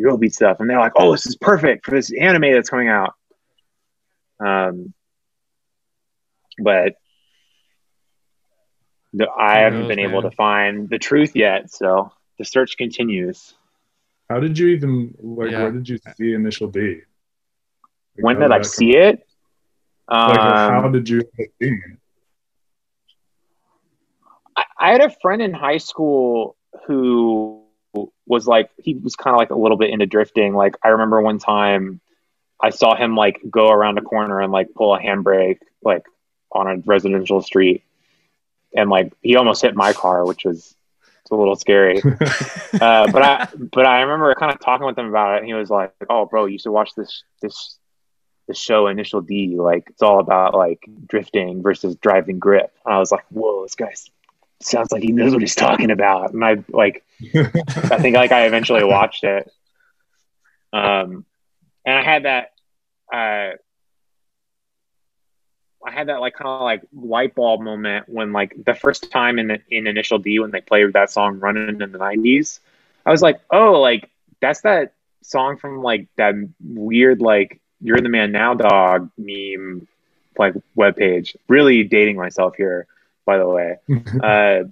[0.00, 3.14] Eurobeat stuff, and they're like, "Oh, this is perfect for this anime that's coming out."
[4.38, 4.94] Um,
[6.58, 6.94] but
[9.14, 10.10] the, I haven't knows, been man.
[10.10, 13.54] able to find the truth yet, so the search continues.
[14.28, 15.52] How did you even like?
[15.52, 15.62] Yeah.
[15.62, 17.00] Where did you see Initial D?
[18.16, 19.26] Like, when did I see it?
[20.10, 21.80] Like, um, how did you see it?
[24.56, 27.64] I, I had a friend in high school who
[28.26, 30.54] was like he was kind of like a little bit into drifting.
[30.54, 32.00] Like I remember one time
[32.60, 36.04] I saw him like go around a corner and like pull a handbrake like
[36.50, 37.84] on a residential street,
[38.74, 40.74] and like he almost hit my car, which was
[41.22, 42.02] it's a little scary.
[42.80, 45.54] uh, but I but I remember kind of talking with him about it, and he
[45.54, 47.78] was like, "Oh, bro, you should watch this this
[48.46, 49.56] this show, Initial D.
[49.56, 53.74] Like it's all about like drifting versus driving grip." And I was like, "Whoa, this
[53.74, 53.92] guy
[54.64, 56.32] sounds like he knows what he's talking about.
[56.32, 59.50] And I like, I think like I eventually watched it.
[60.72, 61.24] Um,
[61.84, 62.52] and I had that,
[63.12, 63.56] uh,
[65.84, 69.38] I had that like kind of like light bulb moment when like the first time
[69.38, 72.60] in the, in Initial D when they played that song "Running" in the '90s,
[73.04, 78.08] I was like, oh, like that's that song from like that weird like "You're the
[78.08, 79.86] Man Now" dog meme
[80.38, 81.36] like webpage.
[81.48, 82.86] Really dating myself here
[83.24, 83.76] by the way.
[84.22, 84.64] uh,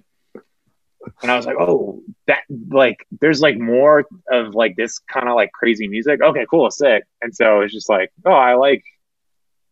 [1.21, 5.35] and I was like, oh, that like there's like more of like this kind of
[5.35, 6.21] like crazy music.
[6.21, 7.03] Okay, cool, sick.
[7.21, 8.83] And so it's just like, oh, I like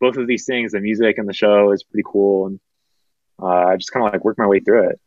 [0.02, 0.74] both of these things.
[0.74, 2.60] The music and the show is pretty cool, and
[3.42, 5.00] uh, I just kind of like work my way through it.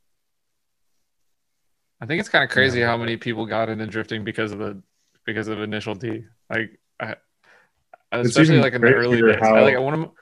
[2.01, 4.83] I think it's kind of crazy how many people got into drifting because of the
[5.27, 6.25] because of Initial D.
[6.49, 7.17] Like, I,
[8.13, 9.37] especially like in the early days.
[9.41, 10.13] How, I, like I want to.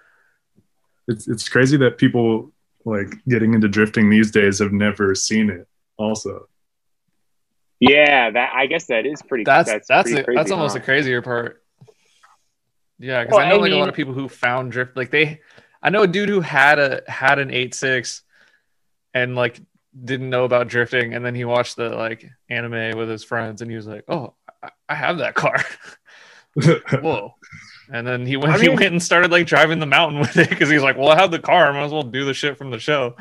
[1.07, 2.53] It's it's crazy that people
[2.85, 6.49] like getting into drifting these days have never seen it also
[7.81, 10.77] yeah that i guess that is pretty that's that's that's, pretty a, crazy, that's almost
[10.77, 10.83] huh?
[10.83, 11.62] a crazier part
[13.03, 14.97] yeah because well, i know I like mean, a lot of people who found drift
[14.97, 15.41] like they
[15.83, 18.23] i know a dude who had a had an 8-6
[19.13, 19.61] and like
[20.05, 23.71] didn't know about drifting and then he watched the like anime with his friends and
[23.71, 25.63] he was like oh i, I have that car
[27.03, 27.35] whoa
[27.93, 30.37] and then he went, I mean, he went and started like driving the mountain with
[30.37, 32.35] it because he's like, well, I have the car, I might as well do the
[32.35, 33.17] shit from the show.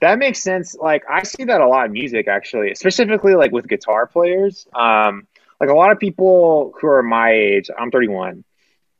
[0.00, 0.74] That makes sense.
[0.74, 4.66] Like I see that a lot in music, actually, specifically like with guitar players.
[4.74, 5.26] Um,
[5.60, 8.44] like a lot of people who are my age, I'm 31.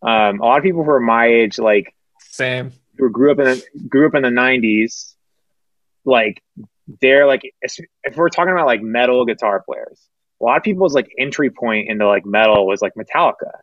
[0.02, 3.44] Um, a lot of people who are my age, like same, who grew up in
[3.44, 5.14] the, grew up in the 90s,
[6.04, 6.42] like
[7.00, 10.00] they're like if we're talking about like metal guitar players,
[10.40, 13.58] a lot of people's like entry point into like metal was like Metallica.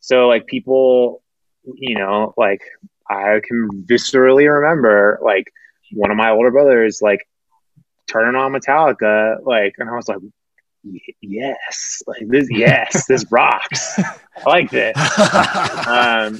[0.00, 1.22] So like people,
[1.64, 2.62] you know, like
[3.08, 5.52] I can viscerally remember like
[5.92, 7.26] one of my older brothers like
[8.06, 10.18] turning on Metallica, like, and I was like,
[11.20, 13.98] yes, like this, yes, this rocks.
[13.98, 14.14] I
[14.46, 14.96] like this.
[15.86, 16.38] um,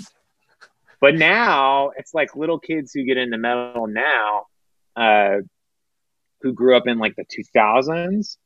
[1.00, 4.46] but now it's like little kids who get into metal now,
[4.96, 5.38] uh,
[6.42, 8.36] who grew up in like the 2000s.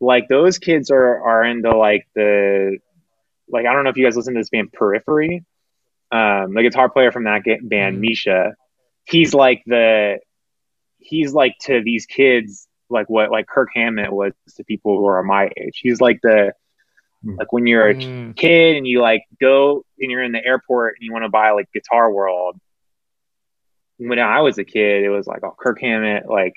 [0.00, 2.78] Like those kids are are into like the
[3.48, 5.44] like I don't know if you guys listen to this band Periphery.
[6.12, 8.00] Um, the guitar player from that band, mm.
[8.00, 8.54] Misha,
[9.04, 10.18] he's like the
[10.98, 15.22] he's like to these kids like what like Kirk Hammett was to people who are
[15.22, 15.80] my age.
[15.82, 16.52] He's like the
[17.24, 17.38] mm.
[17.38, 18.36] like when you're a mm.
[18.36, 21.50] kid and you like go and you're in the airport and you want to buy
[21.50, 22.58] like Guitar World.
[23.98, 26.54] When I was a kid, it was like oh Kirk Hammett, like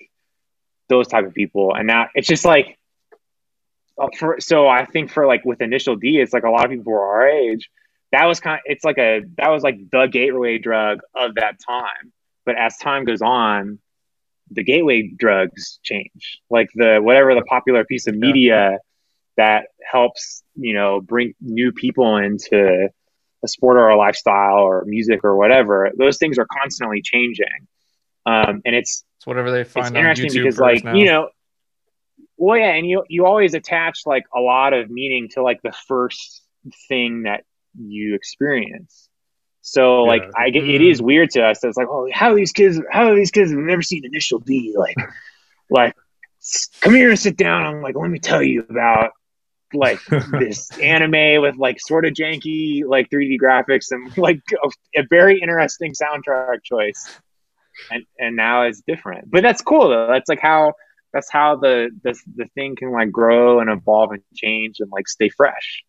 [0.88, 2.77] those type of people, and now it's just like
[3.99, 6.71] uh, for, so I think for like with initial D, it's like a lot of
[6.71, 7.69] people are our age.
[8.11, 11.57] That was kind of, it's like a, that was like the gateway drug of that
[11.67, 12.13] time.
[12.45, 13.80] But as time goes on,
[14.52, 16.41] the gateway drugs change.
[16.50, 18.78] Like the, whatever the popular piece of media yeah.
[19.38, 22.89] that helps, you know, bring new people into
[23.43, 27.68] a sport or a lifestyle or music or whatever, those things are constantly changing.
[28.26, 30.93] Um, and it's, it's whatever they find it's interesting because like, now.
[30.93, 31.30] you know,
[32.39, 35.74] well, yeah, and you you always attach like a lot of meaning to like the
[35.88, 36.41] first
[36.88, 37.43] thing that
[37.78, 39.09] you experience.
[39.70, 40.91] So like I get it mm.
[40.91, 41.63] is weird to us.
[41.63, 44.74] It's like, oh, how these kids, how these kids have never seen Initial D?
[44.76, 44.95] Like,
[45.70, 45.95] like,
[46.82, 47.63] come here and sit down.
[47.67, 49.11] I'm like, let me tell you about
[49.72, 50.03] like
[50.39, 55.39] this anime with like sort of janky like 3D graphics and like a, a very
[55.39, 57.07] interesting soundtrack choice.
[57.91, 60.07] And and now it's different, but that's cool though.
[60.07, 60.74] That's like how
[61.13, 65.07] that's how the the the thing can like grow and evolve and change and like
[65.07, 65.84] stay fresh.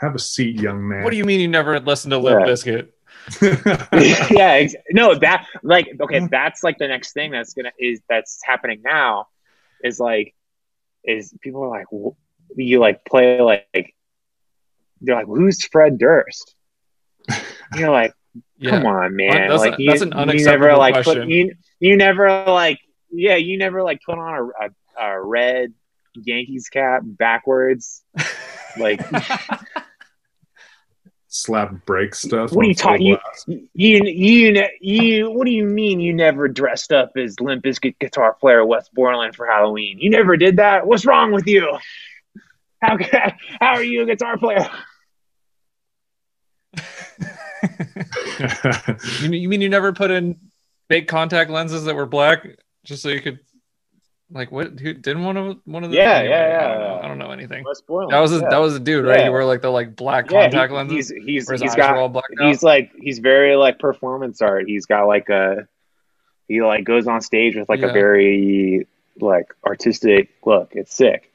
[0.00, 1.02] Have a seat, young man.
[1.02, 2.52] What do you mean you never listened to Limp Yeah.
[2.52, 2.88] Bizkit?
[4.30, 6.26] yeah, ex- no, that like okay, mm-hmm.
[6.30, 9.26] that's like the next thing that's gonna is that's happening now
[9.82, 10.34] is like
[11.04, 12.16] is people are like wh-
[12.56, 13.94] you like play like
[15.00, 16.54] they're like who's Fred Durst?
[17.76, 18.12] You're like
[18.58, 18.70] Yeah.
[18.70, 21.30] come on man, That's a- like you, that's an you never unacceptable like put, question.
[21.30, 22.78] you you never like
[23.10, 25.72] yeah you never like put on a, a, a red
[26.14, 28.02] Yankees cap backwards
[28.78, 29.00] like
[31.30, 32.52] Slap break stuff.
[32.52, 33.48] What are you talking- full blast.
[33.74, 37.98] You, you, ne- you, what do you mean you never dressed up as Limp Bizkit
[37.98, 39.98] guitar player Wes Borland for Halloween?
[39.98, 40.86] You never did that?
[40.86, 41.76] What's wrong with you?
[42.80, 44.70] How, ca- how are you a guitar player?
[49.20, 50.38] you, you mean you never put in
[50.88, 52.46] fake contact lenses that were black
[52.84, 53.40] just so you could
[54.30, 57.00] like what who didn't one of one of the Yeah, anyway, yeah, I don't, know.
[57.02, 57.64] I don't know anything.
[57.64, 58.48] Wes That was a, yeah.
[58.50, 59.18] that was a dude, right?
[59.20, 59.24] Yeah.
[59.24, 61.08] He wore like the like black Yeah, contact he- lenses.
[61.10, 62.48] He's, he's, where his he's eyes got, were all blacked out.
[62.48, 64.64] he's like, he's very like performance art.
[64.66, 65.66] He's got like a,
[66.46, 67.86] he like goes on stage with like Yeah.
[67.88, 68.86] a very
[69.20, 70.72] like artistic look.
[70.74, 71.32] It's sick.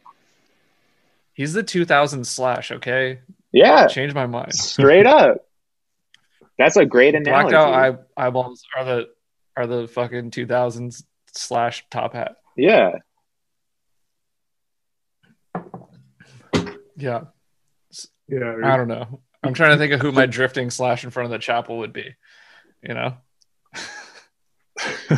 [1.33, 2.71] He's the 2000 slash.
[2.71, 3.19] Okay,
[3.51, 4.53] Yeah, Change my mind.
[4.53, 5.37] straight up.
[6.59, 7.49] That's a great analogy.
[7.49, 9.09] Blacked out eye, eyeballs are the
[9.57, 12.35] are the fucking 2000s slash top hat.
[12.55, 12.99] Yeah.
[16.95, 17.23] Yeah,
[18.27, 19.21] yeah, I don't know.
[19.43, 21.91] I'm trying to think of who my drifting slash in front of the chapel would
[21.91, 22.15] be.
[22.81, 23.17] You know,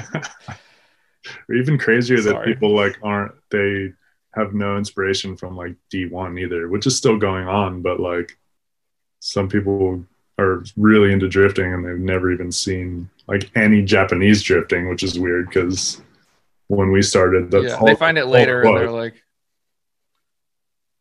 [1.49, 3.91] or even crazier that people like aren't they
[4.33, 8.37] have no inspiration from like D1 either, which is still going on, but like
[9.19, 10.05] some people
[10.37, 15.19] are really into drifting and they've never even seen like any Japanese drifting, which is
[15.19, 16.01] weird because
[16.67, 19.21] when we started, that's yeah, all they find it later and they're like,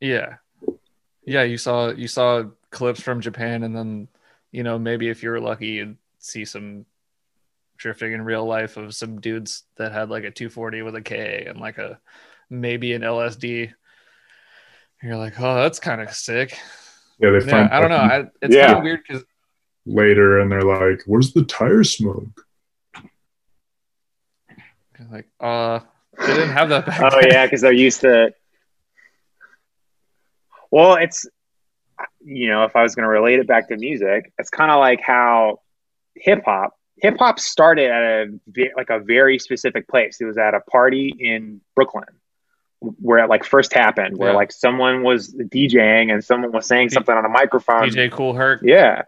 [0.01, 0.37] yeah,
[1.25, 1.43] yeah.
[1.43, 4.09] You saw you saw clips from Japan, and then
[4.53, 6.85] you know maybe if you were lucky, you'd see some
[7.77, 11.45] drifting in real life of some dudes that had like a 240 with a K
[11.49, 11.99] and like a
[12.51, 13.73] maybe an LSD.
[15.03, 16.59] You're like, oh, that's kind of sick.
[17.19, 17.97] yeah, they Yeah, find I don't know.
[17.97, 18.67] I, it's Yeah.
[18.67, 19.25] kind of weird because
[19.87, 22.47] later and they're like, "Where's the tire smoke?"
[25.11, 25.81] Like, uh,
[26.19, 27.01] they didn't have that back.
[27.13, 27.31] Oh then.
[27.31, 28.33] yeah, because they're used to.
[30.71, 31.27] Well, it's
[32.25, 34.81] you know, if I was going to relate it back to music, it's kind of
[34.81, 35.61] like how
[36.17, 36.75] hip hop.
[36.99, 38.27] Hip hop started at a
[38.77, 40.21] like a very specific place.
[40.21, 42.05] It was at a party in Brooklyn
[43.01, 44.37] where it like first happened, where Yeah.
[44.37, 47.89] like someone was DJing and someone was saying D- something on a microphone.
[47.89, 48.61] DJ Kool Herc.
[48.63, 49.03] Yeah.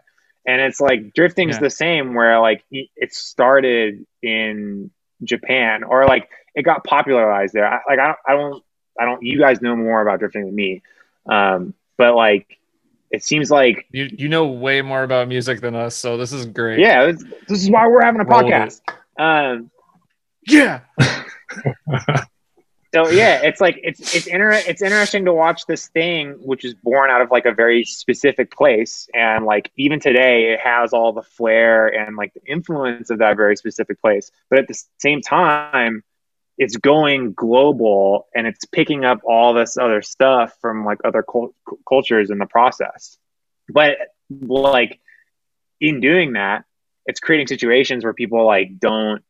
[0.45, 1.61] And it's like drifting's Yeah.
[1.61, 4.89] the same where like it started in
[5.23, 7.67] Japan or like it got popularized there.
[7.67, 8.63] I, like I don't, I don't,
[8.99, 10.81] I don't, you guys know more about drifting than me.
[11.27, 12.57] Um, but like
[13.09, 16.45] it seems like, You you know way more about music than us, so this is
[16.45, 16.79] great.
[16.79, 18.81] yeah, this, this is why we're having a Roll podcast.
[19.17, 19.71] Um,
[20.47, 20.81] yeah.
[22.93, 26.73] so yeah, it's like it's it's inter- it's interesting to watch this thing which is
[26.73, 29.09] born out of like a very specific place.
[29.13, 33.35] And like even today it has all the flair and like the influence of that
[33.35, 34.31] very specific place.
[34.49, 36.03] But at the same time
[36.57, 41.53] it's going global and it's picking up all this other stuff from like other cul-
[41.87, 43.17] cultures in the process.
[43.69, 43.97] But
[44.29, 44.99] like
[45.79, 46.63] in doing that
[47.07, 49.23] it's creating situations where people like don't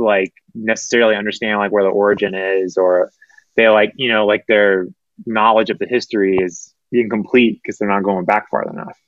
[0.00, 3.10] like necessarily understand like where the origin is or
[3.56, 4.86] they like you know like their
[5.26, 8.98] knowledge of the history is incomplete because they're not going back far enough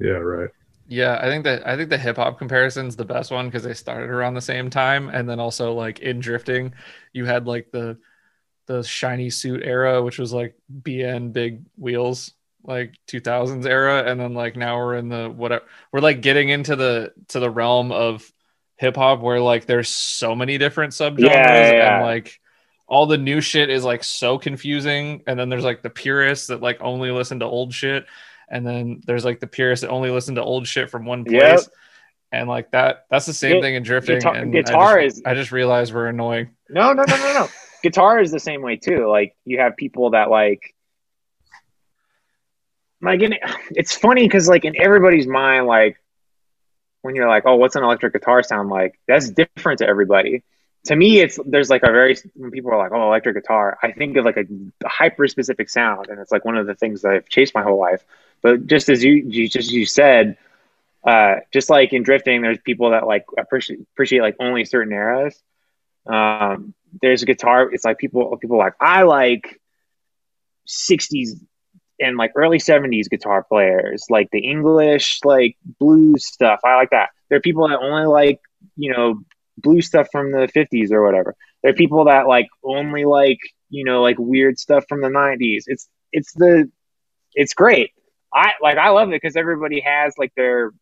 [0.00, 0.50] Yeah, right.
[0.88, 3.62] Yeah, I think that I think the hip hop comparison is the best one because
[3.62, 6.72] they started around the same time, and then also like in drifting,
[7.12, 7.98] you had like the
[8.66, 12.32] the shiny suit era, which was like BN big wheels,
[12.64, 16.74] like 2000s era, and then like now we're in the whatever we're like getting into
[16.74, 18.30] the to the realm of
[18.78, 21.96] hip hop where like there's so many different subgenres Yeah, yeah.
[21.96, 22.40] and like
[22.86, 26.62] all the new shit is like so confusing, and then there's like the purists that
[26.62, 28.06] like only listen to old shit.
[28.50, 31.42] And then there's like the purists that only listen to old shit from one place.
[31.42, 31.60] Yep.
[32.32, 34.16] and like that that's the same Gu- thing in drifting.
[34.20, 36.50] Guitar- and guitar I just, is- I just realized we're annoying.
[36.70, 37.48] No no no no no.
[37.82, 39.06] Guitar is the same way too.
[39.06, 40.74] Like you have people that like
[43.00, 43.34] like in,
[43.70, 45.96] it's funny because like in everybody's mind, like
[47.08, 49.00] when you're like, oh, what's an electric guitar sound like?
[49.08, 50.42] That's different to everybody.
[50.84, 53.92] To me, it's there's like a very when people are like, oh, electric guitar, I
[53.92, 54.44] think of like a,
[54.86, 57.78] hyper specific sound, and it's like one of the things that I've chased my whole
[57.78, 58.04] life.
[58.42, 60.36] But just as you, you just you said,
[61.02, 65.34] uh, just like in drifting, there's people that like appreciate appreciate like only certain eras.
[66.06, 67.72] Um, there's a guitar.
[67.72, 69.58] It's like people people like I like
[70.68, 71.40] 60s
[72.00, 76.60] and like early 70s guitar players, like the English like blues stuff.
[76.64, 77.10] I like that.
[77.28, 78.40] There are people that only like
[78.76, 79.20] you know
[79.56, 81.34] blues stuff from the 50s or whatever.
[81.62, 83.38] There are people that like only like
[83.68, 85.64] you know like weird stuff from the 90s.
[85.66, 86.70] It's it's the
[87.34, 87.92] it's great.
[88.32, 90.72] I like I love it because everybody has like their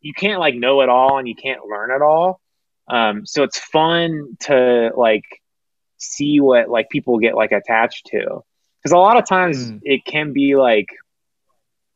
[0.00, 2.40] you can't like know it all and you can't learn it all.
[2.88, 5.24] Um, so it's fun to like
[5.96, 8.42] see what like people get like attached to
[8.82, 9.80] because a lot of times mm.
[9.82, 10.88] it can be like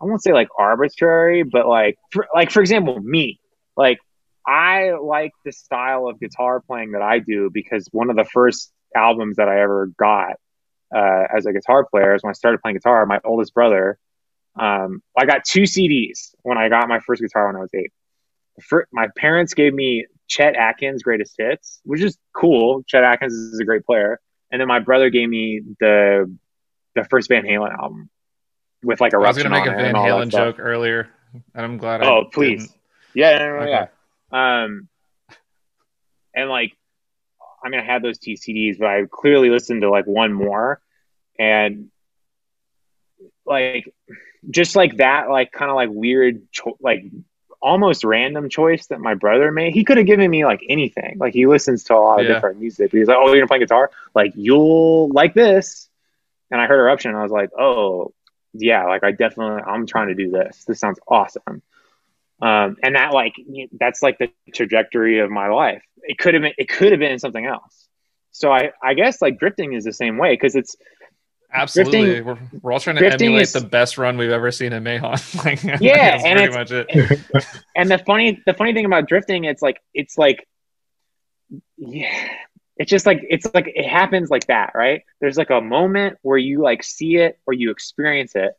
[0.00, 3.40] I won't say like arbitrary, but like for, like for example, me
[3.76, 3.98] like
[4.46, 8.72] I like the style of guitar playing that I do because one of the first
[8.94, 10.36] albums that I ever got
[10.94, 13.04] uh, as a guitar player is when I started playing guitar.
[13.06, 13.98] My oldest brother,
[14.58, 17.92] um, I got two CDs when I got my first guitar when I was eight.
[18.62, 22.82] For, my parents gave me Chet Atkins Greatest Hits, which is cool.
[22.86, 24.20] Chet Atkins is a great player,
[24.50, 26.32] and then my brother gave me the
[26.96, 28.10] the first Van Halen album
[28.82, 29.16] with like a.
[29.16, 31.08] I was to make a Van Halen joke earlier,
[31.54, 32.02] and I'm glad.
[32.02, 32.62] I oh, I please!
[32.62, 32.78] Didn't.
[33.14, 33.88] Yeah, no, no, okay.
[34.32, 34.62] yeah.
[34.62, 34.88] Um,
[36.34, 36.76] and like,
[37.64, 40.80] I mean, I had those two CDs, but I clearly listened to like one more,
[41.38, 41.90] and
[43.46, 43.94] like,
[44.50, 47.04] just like that, like kind of like weird, cho- like
[47.60, 49.72] almost random choice that my brother made.
[49.72, 51.16] He could have given me like anything.
[51.18, 52.34] Like he listens to a lot of yeah.
[52.34, 52.90] different music.
[52.90, 53.90] But he's like, "Oh, you're gonna play guitar?
[54.14, 55.88] Like you'll like this."
[56.50, 58.12] And I heard Eruption, and I was like, "Oh,
[58.52, 58.86] yeah!
[58.86, 60.64] Like I definitely, I'm trying to do this.
[60.64, 61.62] This sounds awesome."
[62.40, 63.34] Um, and that like
[63.78, 65.82] that's like the trajectory of my life.
[66.02, 67.88] It could have been it could have been something else.
[68.30, 70.76] So I I guess like drifting is the same way because it's
[71.52, 74.72] Absolutely, drifting, we're, we're all trying to emulate is, the best run we've ever seen
[74.72, 75.16] in Mahon.
[75.44, 77.20] like, yeah, and pretty much it.
[77.76, 80.46] and the funny, the funny thing about drifting, it's like, it's like,
[81.78, 82.28] yeah,
[82.76, 85.02] it's just like it's like it happens like that, right?
[85.20, 88.52] There's like a moment where you like see it or you experience it,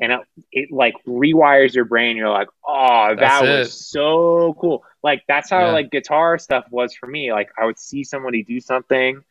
[0.00, 0.20] and it,
[0.52, 2.16] it like rewires your brain.
[2.16, 4.84] You're like, oh, that was so cool.
[5.02, 5.72] Like that's how yeah.
[5.72, 7.32] like guitar stuff was for me.
[7.32, 9.22] Like I would see somebody do something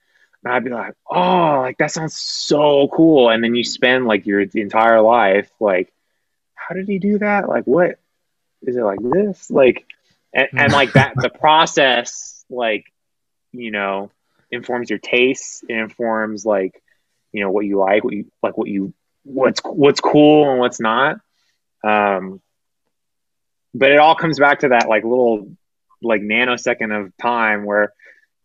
[0.44, 3.30] and I'd be like, oh, like that sounds so cool.
[3.30, 5.92] And then you spend like your entire life like,
[6.56, 7.50] how did he do that?
[7.50, 8.00] Like, what
[8.62, 9.50] is it like this?
[9.50, 9.86] Like,
[10.34, 12.86] and, and like that, the process, like,
[13.52, 14.12] you know,
[14.52, 15.64] informs your tastes.
[15.68, 16.82] It informs like,
[17.32, 18.94] you know, what you like, what you like, what you,
[19.24, 21.18] what's, what's cool and what's not.
[21.84, 22.42] Um,
[23.74, 25.52] but it all comes back to that like little,
[26.02, 27.94] like nanosecond of time where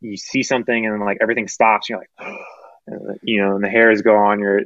[0.00, 1.88] you see something and then like everything stops.
[1.88, 2.10] You're like,
[3.22, 4.62] you know, and the hairs go on your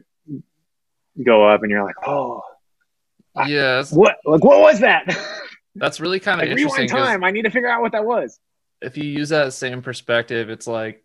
[1.24, 2.42] go up, and you're like, oh,
[3.46, 3.92] yes.
[3.92, 5.16] What like what was that?
[5.74, 6.88] That's really kind of like, interesting.
[6.88, 7.22] time.
[7.22, 8.38] I need to figure out what that was.
[8.80, 11.04] If you use that same perspective, it's like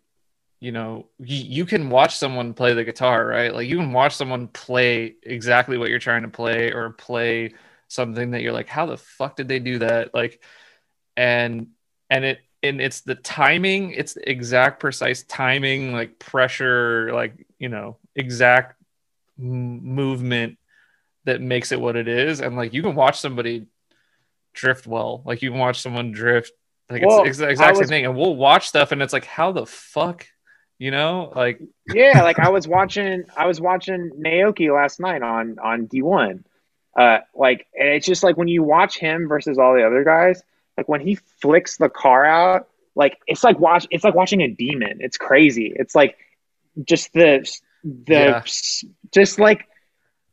[0.62, 3.52] you know you, you can watch someone play the guitar right?
[3.52, 7.54] Like you can watch someone play exactly what you're trying to play or play
[7.88, 10.14] something that you're like how the fuck did they do that?
[10.14, 10.40] Like
[11.16, 11.66] and
[12.10, 17.68] and it and it's the timing it's the exact precise timing like pressure like you
[17.68, 18.80] know exact
[19.40, 20.58] m- movement
[21.24, 22.40] that makes it what it is.
[22.40, 23.66] And like you can watch somebody
[24.54, 25.22] drift well.
[25.24, 26.52] Like you can watch someone drift.
[26.88, 28.04] Like well, it's the exact same thing.
[28.04, 30.28] And we'll watch stuff and it's like how the fuck
[30.82, 31.60] you know like
[31.94, 36.42] yeah like i was watching i was watching naoki last night on on d1
[36.98, 40.42] uh like and it's just like when you watch him versus all the other guys
[40.76, 44.48] like when he flicks the car out, like it's like watch it's like watching a
[44.48, 44.98] demon.
[45.00, 45.72] It's crazy.
[45.74, 46.16] It's like
[46.84, 47.48] just the
[47.84, 48.42] the yeah.
[49.12, 49.66] just like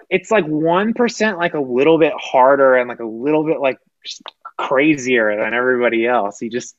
[0.10, 3.80] it's like one percent like a little bit harder and like a little bit like
[4.58, 6.40] crazier than everybody else.
[6.40, 6.76] He just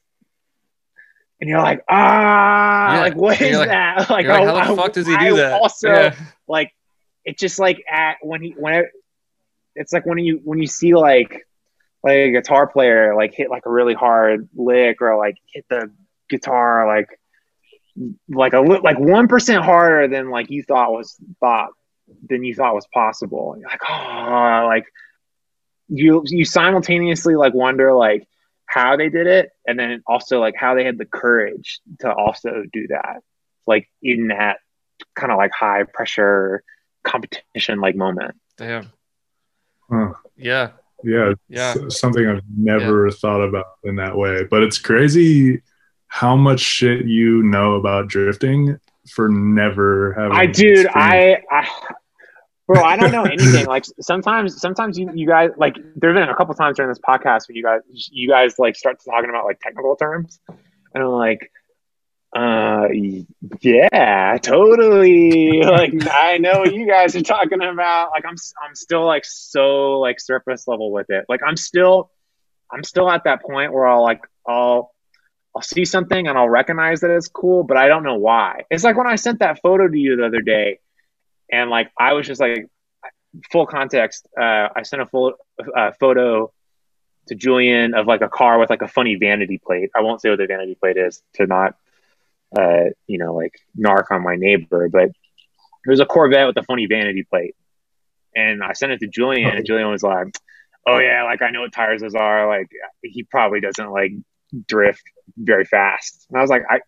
[1.41, 3.01] and you're like, ah, yeah.
[3.01, 3.97] like what is like, that?
[4.11, 5.61] Like, like, how the fuck does he do that?
[5.61, 6.15] Also, yeah.
[6.47, 6.73] like,
[7.25, 8.87] it's just like at when he when it,
[9.75, 11.47] it's like when you when you see like
[12.03, 15.91] like a guitar player like hit like a really hard lick or like hit the
[16.29, 17.09] guitar like
[18.29, 21.71] like a like one percent harder than like you thought was thought
[22.29, 23.57] than you thought was possible.
[23.59, 24.85] You're like oh like
[25.89, 28.27] you you simultaneously like wonder like
[28.73, 32.63] how they did it and then also like how they had the courage to also
[32.73, 33.21] do that
[33.67, 34.59] like in that
[35.17, 36.63] kind of like high pressure
[37.05, 38.35] competition like moment.
[38.57, 38.93] Damn.
[39.91, 40.13] Huh.
[40.37, 40.71] Yeah.
[41.03, 41.75] Yeah, Yeah.
[41.89, 44.45] something I've never thought about in that way.
[44.45, 45.63] But it's crazy
[46.09, 48.79] how much shit you know about drifting
[49.11, 50.37] for never having.
[50.37, 51.69] I dude, experienced- I, I
[52.71, 53.67] bro, I don't know anything.
[53.67, 57.01] like sometimes, sometimes you, you guys like there have been a couple times during this
[57.01, 57.81] podcast when you guys
[58.13, 60.41] you guys like start talking about like technical terms,
[60.95, 61.51] and I'm like,
[62.37, 62.87] uh,
[63.61, 65.63] yeah, totally.
[65.65, 68.11] like I know what you guys are talking about.
[68.13, 71.25] Like I'm I'm still like so like surface level with it.
[71.29, 72.11] Like I'm still
[72.73, 74.95] I'm still at that point where I'll like I'll
[75.57, 78.63] I'll see something and I'll recognize that it's cool, but I don't know why.
[78.71, 80.79] It's like when I sent that photo to you the other day,
[81.53, 82.67] and like I was just like,
[83.51, 84.27] full context.
[84.39, 85.35] Uh, I sent a full
[85.77, 86.53] uh, photo
[87.29, 89.91] to Julian of like a car with like a funny vanity plate.
[89.95, 91.75] I won't say what the vanity plate is to not,
[92.59, 96.63] uh, you know, like narc on my neighbor, but it was a Corvette with a
[96.63, 97.55] funny vanity plate,
[98.35, 100.27] and I sent it to Julian, and Julian was like,
[100.87, 102.49] "Oh yeah, like I know what tires those are.
[102.49, 102.69] Like
[103.03, 104.13] he probably doesn't like
[104.67, 105.03] drift
[105.37, 106.27] very fast.
[106.29, 106.81] And I was like, I,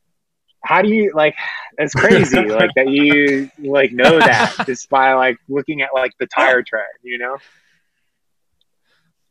[0.64, 1.34] how do you like?
[1.78, 6.26] It's crazy, like that you like know that just by like looking at like the
[6.26, 7.38] tire tread, you know?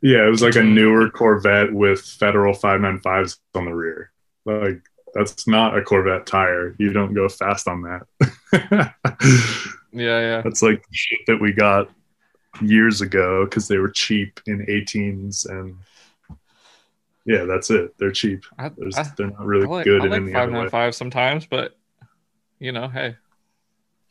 [0.01, 4.11] Yeah, it was like a newer Corvette with Federal 595s on the rear.
[4.45, 4.81] Like
[5.13, 6.75] that's not a Corvette tire.
[6.79, 8.93] You don't go fast on that.
[9.93, 10.41] Yeah, yeah.
[10.41, 11.89] that's like shit that we got
[12.61, 15.75] years ago because they were cheap in 18s and
[17.25, 17.97] yeah, that's it.
[17.97, 18.43] They're cheap.
[18.57, 20.91] I, There's, I, they're not really like, good I in like any other way.
[20.91, 21.77] sometimes, but
[22.59, 23.15] you know, hey,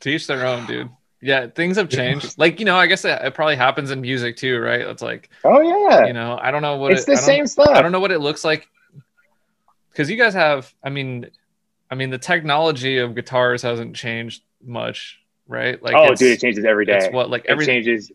[0.00, 0.90] teach their own, dude.
[1.22, 2.38] Yeah, things have changed.
[2.38, 4.80] Like, you know, I guess it, it probably happens in music too, right?
[4.80, 7.68] It's like, Oh yeah, you know, I don't know what it's it, the same stuff.
[7.68, 8.68] I don't know what it looks like
[9.90, 10.72] because you guys have.
[10.82, 11.30] I mean,
[11.90, 15.82] I mean, the technology of guitars hasn't changed much, right?
[15.82, 16.96] Like, oh, it's, dude, it changes every day.
[16.96, 18.10] it's what like it every changes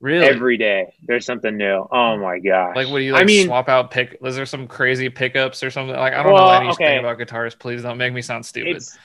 [0.00, 0.94] really every day.
[1.02, 1.86] There's something new.
[1.90, 2.76] Oh my gosh!
[2.76, 4.18] like what do you I like mean- swap out pick?
[4.24, 5.96] Is there some crazy pickups or something?
[5.96, 6.98] Like I don't Well, know anything okay.
[6.98, 7.54] about guitars.
[7.54, 8.76] Please don't make me sound stupid.
[8.76, 8.96] It's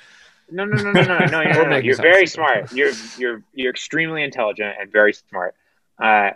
[0.51, 1.69] no, no, no, no, no, no, no, no, Don't no.
[1.69, 2.67] make me You're very stupid.
[2.67, 2.73] smart.
[2.73, 5.55] You're you're you're extremely intelligent and very smart.
[6.01, 6.31] Uh,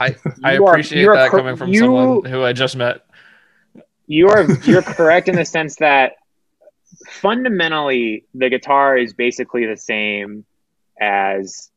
[0.00, 0.14] I
[0.44, 3.02] I appreciate are that cor- coming from you- someone who I just met.
[4.06, 6.12] you're you're correct in the sense that
[7.08, 10.44] fundamentally the guitar is basically the same
[11.00, 11.70] as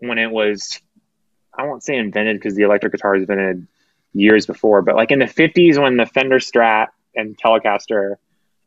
[0.00, 0.80] when it was
[1.54, 3.66] I won't say invented because the electric guitar was invented
[4.12, 8.16] years before, but like in the 50s when the Fender Strat and Telecaster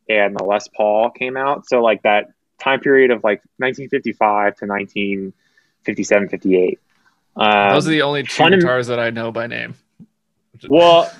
[0.09, 2.27] and the Les Paul came out, so like that
[2.59, 6.79] time period of like 1955 to 1957 58.
[7.36, 9.75] Um, Those are the only two guitars that I know by name.
[10.69, 11.11] well,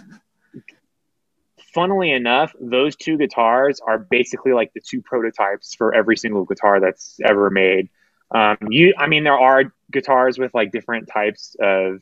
[1.74, 6.80] funnily enough, those two guitars are basically like the two prototypes for every single guitar
[6.80, 7.90] that's ever made.
[8.32, 12.02] Um, you, I mean, there are guitars with like different types of.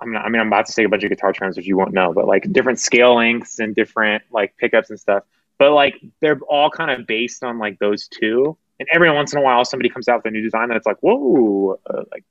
[0.00, 1.76] I'm not, I mean, I'm about to say a bunch of guitar terms which you
[1.76, 5.22] won't know, but like different scale lengths and different like pickups and stuff.
[5.58, 8.56] But like they're all kind of based on like those two.
[8.80, 10.96] And every once in a while, somebody comes out with a new design that's like,
[11.00, 12.24] whoa, uh, like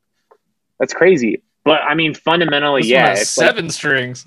[0.80, 1.43] that's crazy.
[1.64, 4.26] But I mean, fundamentally, This yeah, has like- seven strings.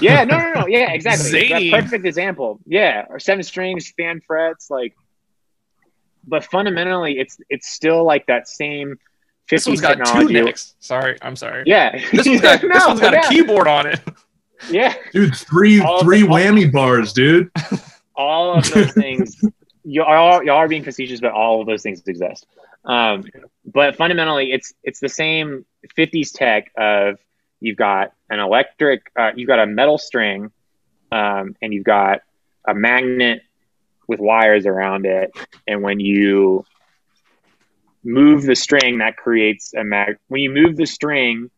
[0.00, 0.66] yeah, no, no, no.
[0.66, 1.70] Yeah, exactly.
[1.70, 2.60] Perfect example.
[2.66, 4.94] Yeah, or seven strings, fan frets, like.
[6.28, 8.98] But fundamentally, it's it's still like that same.
[9.46, 10.32] 50s This one's got two technology.
[10.42, 10.74] nicks.
[10.78, 11.62] Sorry, I'm sorry.
[11.64, 13.26] Yeah, This one's got this one's got yeah.
[13.26, 14.00] a keyboard on it.
[14.70, 17.50] Yeah, Dude, three All three the- all- whammy bars, dude.
[18.16, 19.40] all of those things.
[19.84, 22.46] You all y'all are being facetious, but all of those things exist.
[22.84, 23.24] Um,
[23.64, 25.64] but fundamentally, it's it's the same
[25.96, 27.18] 50s tech of
[27.60, 30.50] you've got an electric, uh, you've got a metal string,
[31.10, 32.20] um, and you've got
[32.66, 33.40] a magnet
[34.08, 35.30] with wires around it,
[35.66, 36.64] and when you
[38.02, 40.16] move the string, that creates a mag.
[40.28, 41.50] When you move the string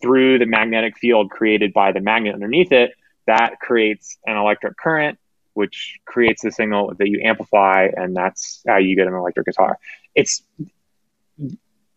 [0.00, 2.92] through the magnetic field created by the magnet underneath it,
[3.26, 5.18] that creates an electric current
[5.58, 9.76] which creates the signal that you amplify, and that's how you get an electric guitar.
[10.14, 10.40] It's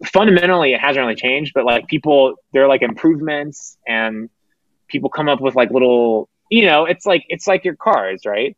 [0.03, 4.31] fundamentally it hasn't really changed, but like people, they're like improvements, and
[4.87, 8.57] people come up with like little, you know, it's like it's like your cars, right?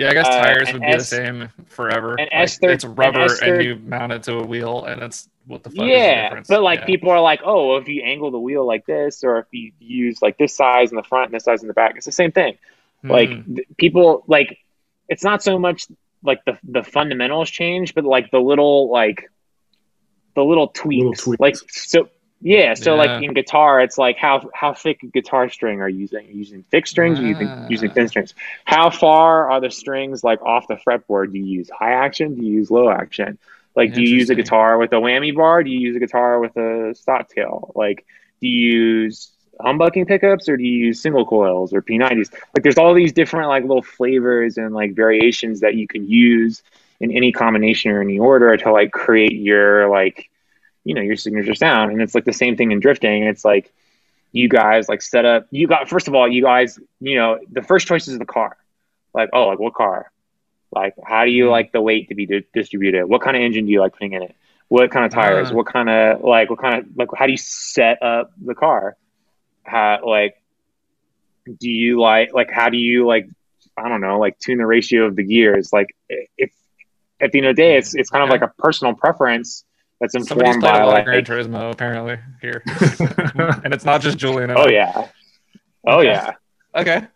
[0.00, 2.12] Yeah, I guess Uh, tires an would be S- the same forever.
[2.12, 5.02] an Like, S30 it's rubber, an S30 and you mount it to a wheel, and
[5.02, 6.48] it's what the fuck is the yeah, difference?
[6.48, 6.86] but like Yeah.
[6.86, 10.22] people are like, oh, if you angle the wheel like this, or if you use
[10.22, 12.32] like this size in the front and this size in the back, it's the same
[12.32, 12.56] thing.
[13.02, 13.54] like Hmm.
[13.54, 14.58] th- people like
[15.08, 15.86] it's not so much
[16.22, 19.30] like the the fundamentals change but like the little like
[20.34, 21.40] the little tweaks, tweaks.
[21.40, 22.08] like so
[22.40, 22.98] yeah so Yeah.
[22.98, 26.30] like in guitar it's like how how thick a guitar string are you using Are
[26.30, 27.66] you using thick strings or are you using, Ah.
[27.68, 28.34] using thin strings
[28.64, 32.42] how far are the strings like off the fretboard do you use high action do
[32.44, 33.38] you use low action
[33.76, 35.62] Like, do you use a guitar with a whammy bar?
[35.62, 37.70] Do you use a guitar with a stop tail?
[37.76, 38.04] Like,
[38.40, 39.30] do you use
[39.60, 42.30] humbucking pickups or do you use single coils or P90s?
[42.54, 46.62] Like, there's all these different like little flavors and like variations that you can use
[47.00, 50.29] in any combination or any order to like create your like,
[50.84, 51.92] you know, your signature sound.
[51.92, 53.24] And it's like the same thing in drifting.
[53.24, 53.72] It's like
[54.32, 55.46] you guys like set up.
[55.50, 58.56] You got first of all, you guys, you know, the first choice is the car.
[59.14, 60.10] Like, oh, like what car?
[60.72, 63.06] Like, how do you like the weight to be di- distributed?
[63.06, 64.36] What kind of engine do you like putting in it?
[64.68, 65.50] What kind of tires?
[65.50, 65.54] Ah.
[65.54, 68.96] What kind of like what kind of like how do you set up the car?
[69.64, 70.40] How like
[71.58, 73.28] do you like like how do you like
[73.76, 75.72] I don't know like tune the ratio of the gears?
[75.72, 75.96] Like
[76.38, 76.52] if
[77.20, 79.64] at the end of the day, it's it's kind of like a personal preference
[80.00, 82.62] that's Somebody's informed played by a lot like of Gran Turismo apparently here,
[83.64, 84.50] and it's not just Julian.
[84.50, 85.08] oh yeah,
[85.86, 86.08] oh Okay.
[86.08, 86.30] yeah.
[86.74, 87.06] Okay.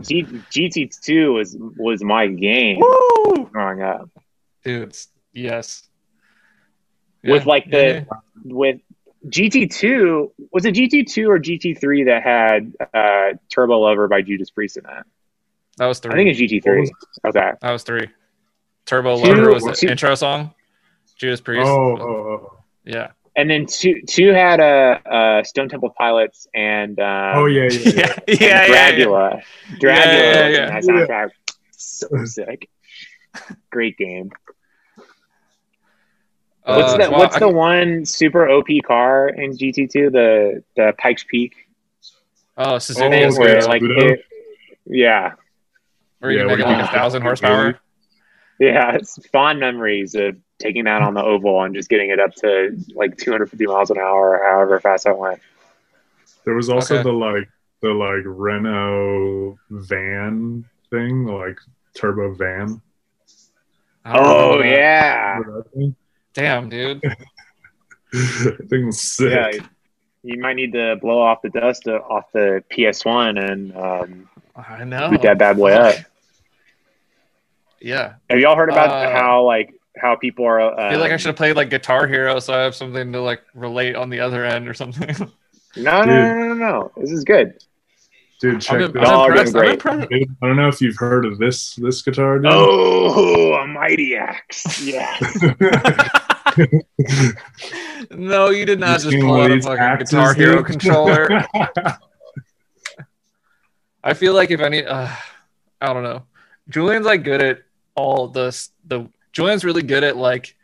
[0.00, 3.48] G- GT2 was was my game Woo!
[3.50, 4.10] growing up.
[4.64, 5.88] Dudes, yes.
[7.24, 8.04] With, Yeah, like, yeah, the- yeah.
[8.44, 8.80] With
[9.28, 14.84] GT2, was it GT2 or GT3 that had uh, Turbo Lover by Judas Priest in
[14.84, 15.06] that?
[15.78, 16.12] that was three.
[16.12, 16.88] I think it's GT3.
[17.28, 17.52] Okay.
[17.60, 18.08] that was three.
[18.84, 20.52] Turbo Two- Lover was the two- intro song.
[21.16, 21.68] Judas oh, Priest.
[21.68, 22.58] oh, oh.
[22.84, 23.08] Yeah.
[23.36, 27.78] And then two two had uh, uh, Stone Temple Pilots and um, Oh yeah, yeah,
[27.78, 27.92] yeah.
[28.28, 29.04] yeah, yeah, yeah, yeah.
[29.04, 29.42] Dragula.
[29.78, 30.66] Dragula Yeah, yeah, yeah.
[30.80, 31.28] that soundtrack.
[31.72, 32.68] So sick.
[33.70, 34.30] Great game.
[36.64, 40.10] What's Uh, the well, What's I- the one super OP car in GT2?
[40.10, 41.54] The the Pikes Peak
[42.56, 43.38] Oh, Oh, Suzuki thing okay.
[43.38, 43.68] where great.
[43.68, 44.20] like it,
[44.86, 45.32] yeah
[46.20, 47.78] Where you Yeah, make like you a thousand horsepower.
[48.58, 52.34] yeah it's fond memories of taking that on the oval and just getting it up
[52.36, 55.40] to like 250 miles an hour or however fast I went.
[56.44, 57.02] There was also Okay.
[57.02, 57.48] the like
[57.82, 61.58] the like Renault van thing, like
[61.94, 62.80] turbo van.
[64.04, 65.96] I don't remember Oh yeah, Remember that thing?
[66.34, 67.02] Damn, dude.
[68.12, 69.32] That thing was sick.
[69.32, 69.66] yeah.
[70.22, 74.84] You might need to blow off the dust uh, off the PS1 and um, I
[74.84, 75.10] know.
[75.10, 75.96] boot that bad boy up.
[77.80, 78.14] Yeah.
[78.30, 80.60] Have y'all heard about Uh, how like how people are?
[80.60, 83.12] Um, I feel like I should have played like Guitar Hero so I have something
[83.12, 85.32] to like relate on the other end or something.
[85.78, 86.92] No, no, no, no, no, no.
[86.96, 87.62] This is good.
[88.40, 89.56] Dude, check I'm, this I'm impressed.
[89.56, 90.08] I'm impressed.
[90.10, 92.50] I don't know if you've heard of this this guitar, dude.
[92.50, 94.82] Oh, a mighty axe.
[94.82, 95.14] Yeah.
[98.10, 100.66] no, you did not You've just seen pull out a fucking axes, Guitar Hero dude?
[100.66, 101.46] controller.
[104.02, 105.08] I feel like if any, uh,
[105.80, 106.22] I don't know.
[106.68, 107.62] Julian's like good at
[107.94, 109.08] all the the.
[109.36, 110.56] Julian's really good at like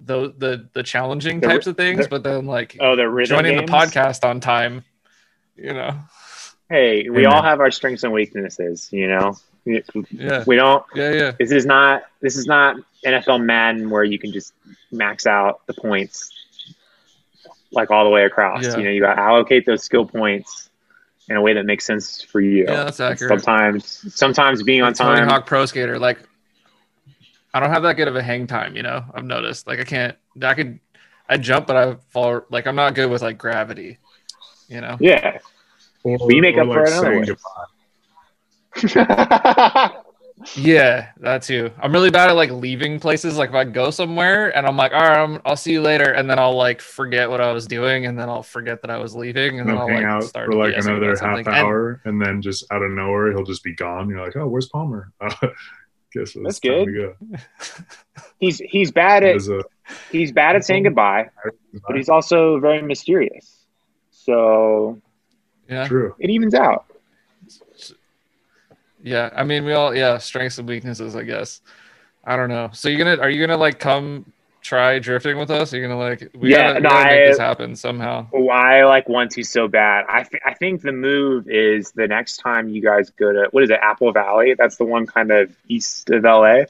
[0.00, 3.36] the the the challenging The- types of things, the- but then like Oh, the rhythm
[3.36, 3.70] joining games?
[3.70, 4.82] the podcast on time,
[5.54, 5.96] you know.
[6.68, 8.88] Hey, we all have our strengths and weaknesses.
[8.92, 10.84] You know, We- Yeah, we don't.
[10.96, 11.32] yeah, yeah.
[11.38, 12.02] This is not.
[12.20, 12.76] This is not
[13.06, 14.54] NFL Madden where you can just
[14.90, 16.32] max out the points
[17.70, 18.64] like all the way across.
[18.64, 18.76] Yeah.
[18.78, 20.68] You know, you got to allocate those skill points
[21.28, 22.64] in a way that makes sense for you.
[22.64, 23.28] Yeah, that's accurate.
[23.42, 25.28] Sometimes, sometimes being on Tony time.
[25.28, 26.18] Hawk Pro Skater, like
[27.54, 29.04] I don't have that good of a hang time, you know.
[29.14, 29.66] I've noticed.
[29.66, 30.80] Like I can't I could
[31.28, 33.98] I jump but I fall like I'm not good with like gravity.
[34.68, 34.96] You know?
[35.00, 35.38] Yeah.
[36.02, 37.36] Or, Well, you make or, up for it another
[39.86, 40.02] way.
[40.56, 41.70] Yeah, that too.
[41.80, 43.36] I'm really bad at like leaving places.
[43.36, 46.12] Like if I go somewhere and I'm like, all right, I'm, I'll see you later,
[46.12, 48.98] and then I'll like forget what I was doing, and then I'll forget that I
[48.98, 51.36] was leaving, and then I'll hang like out start for like BSing another about half
[51.36, 51.46] something.
[51.54, 54.08] And- hour, and then just out of nowhere, he'll just be gone.
[54.08, 55.12] You're like, oh, where's Palmer?
[55.20, 55.34] Uh,
[56.12, 56.86] guess it's That's good.
[56.94, 57.14] go.
[58.40, 59.64] he's he's bad at a-
[60.10, 61.30] he's bad at saying goodbye,
[61.86, 63.66] but he's also very mysterious.
[64.10, 65.00] So
[65.68, 66.14] yeah, true.
[66.18, 66.86] it evens out.
[69.02, 69.30] yeah.
[69.34, 71.60] I mean, we all yeah, strengths and weaknesses, I guess.
[72.24, 72.70] I don't know.
[72.72, 75.72] So you're gonna are you gonna like come try drifting with us?
[75.72, 78.26] You're you gonna like we Yeah, gotta, no, gotta make I- this happen somehow.
[78.30, 80.04] Why like want to so bad.
[80.08, 83.62] I, th- I think the move is the next time you guys go to what
[83.64, 84.54] is it Apple Valley?
[84.58, 86.64] That's the one kind of east of LA.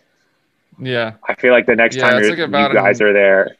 [0.78, 1.14] Yeah.
[1.28, 3.56] I feel like the next Yeah, time like you guys an- are there.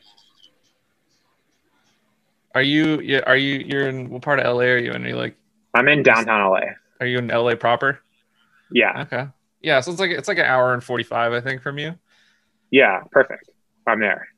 [2.55, 5.05] Are you yeah, are you you're in what part of LA are you in?
[5.05, 5.37] Are you like
[5.75, 6.61] I'm in downtown LA.
[7.01, 8.01] are you in LA proper?
[8.71, 9.27] Yeah, Okay.
[9.61, 11.95] Yeah, so it's like it's like an hour and forty five, I think, from you.
[12.71, 13.49] yeah, perfect.
[13.89, 14.29] I'm there.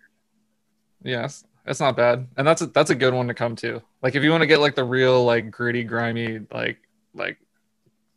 [1.02, 3.82] Yes, it's not bad, and that's a, that's a good one to come to.
[4.02, 6.78] Like if you want to get like the real like gritty, grimy, like
[7.14, 7.38] like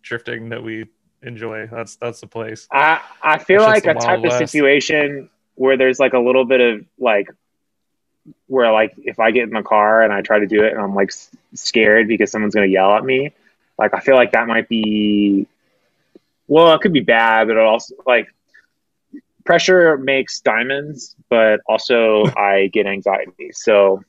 [0.02, 0.86] drifting that we
[1.22, 2.68] enjoy, that's that's the place.
[2.72, 6.62] I I feel like a type Wild of situation where there's like a little bit
[6.62, 7.28] of like
[8.48, 10.82] where like if I get in the car and I try to do it and
[10.82, 11.12] I'm like
[11.54, 13.34] scared because someone's gonna yell at me,
[13.78, 15.48] like I feel like that might be
[16.48, 18.34] well, it could be bad, but it also like
[19.46, 23.52] pressure makes diamonds, but also I get anxiety.
[23.52, 24.04] So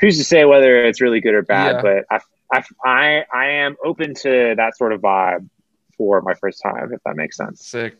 [0.00, 1.76] who's to say whether it's really good or bad?
[1.76, 1.82] Yeah.
[1.82, 2.20] But I,
[2.52, 5.48] I, I, I am open to that sort of vibe
[5.96, 7.66] for my first time, if that makes sense.
[7.66, 7.96] Sick.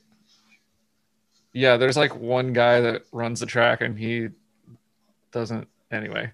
[1.53, 4.29] Yeah, there's like one guy that runs the track and he
[5.33, 6.31] doesn't anyway.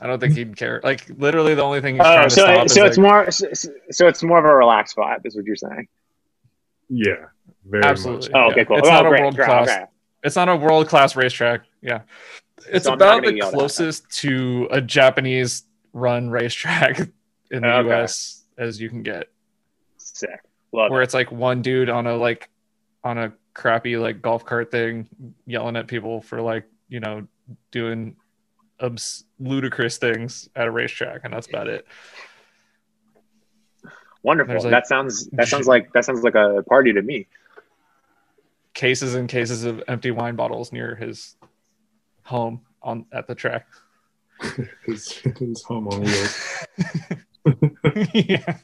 [0.00, 0.80] I don't think he'd care.
[0.84, 3.02] Like literally the only thing he's Oh, trying to so stop so is it's like,
[3.02, 3.46] more so,
[3.90, 5.88] so it's more of a relaxed vibe, is what you're saying.
[6.90, 7.26] Yeah,
[7.64, 8.28] very Absolutely.
[8.30, 8.34] much.
[8.34, 8.64] Oh, okay, Yeah.
[8.64, 8.78] cool.
[8.78, 9.68] It's oh, not a great, world great, class.
[9.68, 9.84] okay.
[10.22, 11.62] it's not a world class racetrack.
[11.82, 12.02] Yeah.
[12.70, 13.52] It's So about the yell at.
[13.54, 16.98] closest to a Japanese run racetrack
[17.50, 18.02] in the Okay.
[18.02, 19.28] US as you can get.
[19.98, 20.40] Sick.
[20.72, 21.04] Love Where it.
[21.04, 22.48] it's like one dude on a like
[23.02, 25.08] on a crappy like golf cart thing
[25.46, 27.26] yelling at people for like, you know,
[27.70, 28.16] doing
[28.80, 31.86] obs- ludicrous things at a racetrack and that's about it.
[34.22, 34.54] Wonderful.
[34.54, 37.26] Like- that sounds that sounds like that sounds like a party to me.
[38.74, 41.36] Cases and cases of empty wine bottles near his
[42.24, 43.66] home on at the track.
[44.84, 45.08] His,
[45.38, 46.66] his home on wheels.
[48.12, 48.58] yeah.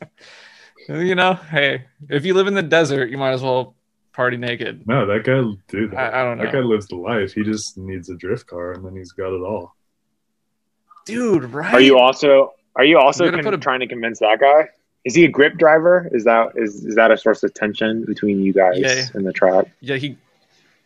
[0.88, 3.76] You know, hey, if you live in the desert, you might as well
[4.12, 4.86] party naked.
[4.86, 5.94] No, that guy, dude.
[5.94, 6.44] I, I don't know.
[6.44, 7.32] that guy lives the life.
[7.32, 9.76] He just needs a drift car, and then he's got it all.
[11.06, 11.74] Dude, right?
[11.74, 14.68] Are you also are you also con- a- trying to convince that guy?
[15.04, 16.08] Is he a grip driver?
[16.12, 19.06] Is that is is that a source of tension between you guys Yeah.
[19.14, 19.66] in the track?
[19.80, 20.18] Yeah, he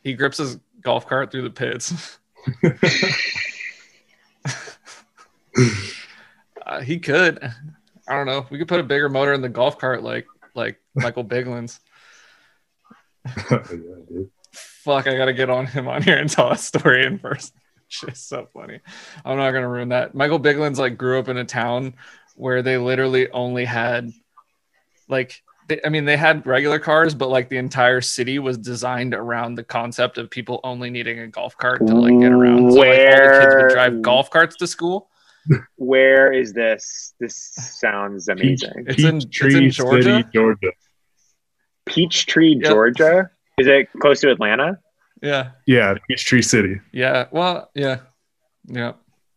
[0.02, 2.18] he grips his golf cart through the pits.
[6.66, 7.42] uh, he could.
[8.06, 8.46] I don't know.
[8.50, 11.80] We could put a bigger motor in the golf cart like like Michael Bigland's.
[13.50, 13.62] yeah.
[14.52, 17.56] Fuck, I gotta get on him on here and tell a story in person.
[17.88, 18.80] Shit's so funny.
[19.24, 20.14] I'm not gonna ruin that.
[20.14, 21.94] Michael Bigland's like grew up in a town
[22.35, 24.11] where they literally only had
[25.09, 29.14] like they, I mean they had regular cars, but like the entire city was designed
[29.14, 32.72] around the concept of people only needing a golf cart to like get around.
[32.72, 35.09] So like all the kids would drive golf carts to school.
[35.76, 37.14] Where is this?
[37.20, 38.85] This sounds amazing.
[38.87, 40.03] It's in- it's Peachtree in Georgia?
[40.03, 40.70] City, Georgia.
[41.87, 42.64] Peachtree, Yep.
[42.72, 43.30] Georgia.
[43.59, 44.78] Is it close to Atlanta?
[45.22, 45.51] Yeah.
[45.66, 46.80] Yeah, Peachtree City.
[46.93, 47.26] Yeah.
[47.30, 47.99] Well, yeah.
[48.66, 48.93] Yeah.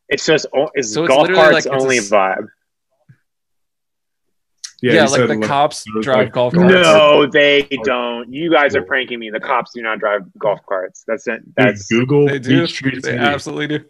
[0.09, 2.47] It's just o- it's So it's golf literally carts like it's a only s- vibe.
[4.81, 6.71] Yeah, Yeah, like said, the cops drive like- golf carts.
[6.71, 8.31] No, they don't.
[8.31, 9.29] You guys are pranking me.
[9.31, 11.03] The cops do not drive golf carts.
[11.07, 11.43] That's it.
[11.45, 12.61] Dude, That's Google They do.
[12.61, 13.17] Peachtree They City.
[13.17, 13.85] absolutely do.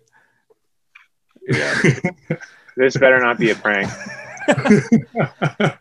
[1.49, 1.81] Yeah.
[2.77, 3.89] this better not be a prank.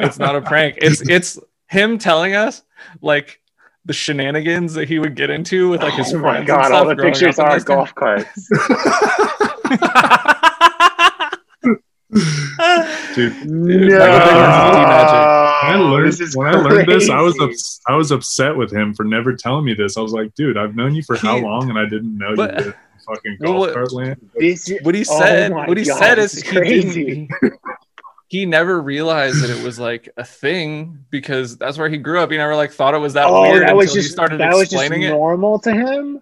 [0.01, 0.79] it's not a prank.
[0.83, 1.39] It's it's
[1.69, 2.63] him telling us
[3.01, 3.41] like
[3.85, 6.25] the shenanigans that he would get into with like his oh friends.
[6.25, 6.65] my and god!
[6.67, 8.49] stuff All the pictures are golf carts.
[12.13, 17.95] Dude, no, Michael when I learned This when I learned this, I was ups- I
[17.97, 19.97] was upset with him for never telling me this.
[19.97, 22.59] I was like, dude, I've known you for how long, and I didn't know But-
[22.59, 22.75] you did
[23.07, 24.31] fucking Well, golf what- cart land.
[24.39, 27.29] This what he Oh said my what he God, said is this he crazy.
[28.29, 32.31] he never realized that it was like a thing because that's where he grew up.
[32.31, 34.41] He never like thought it was that oh, weird that until was he just started
[34.41, 35.11] that was just explaining it.
[35.11, 36.21] normal to him.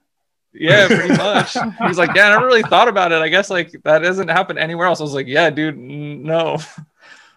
[0.55, 1.53] Yeah, pretty much.
[1.55, 3.21] he was like, "Yeah, I never really thought about it.
[3.21, 6.59] I guess like that doesn't happen anywhere else." I was like, "Yeah, dude, n- no."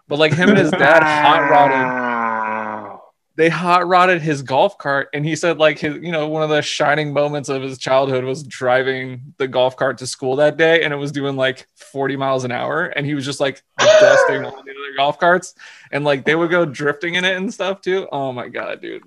[0.10, 3.00] But like him and his dad hot rodded
[3.36, 6.50] they hot rodded his golf cart and he said like his you know one of
[6.50, 10.84] the shining moments of his childhood was driving the golf cart to school that day
[10.84, 14.46] and it was doing like 40 miles an hour and he was just like dusting
[14.46, 15.54] all the other golf carts
[15.92, 19.04] and like they would go drifting in it and stuff too oh my god dude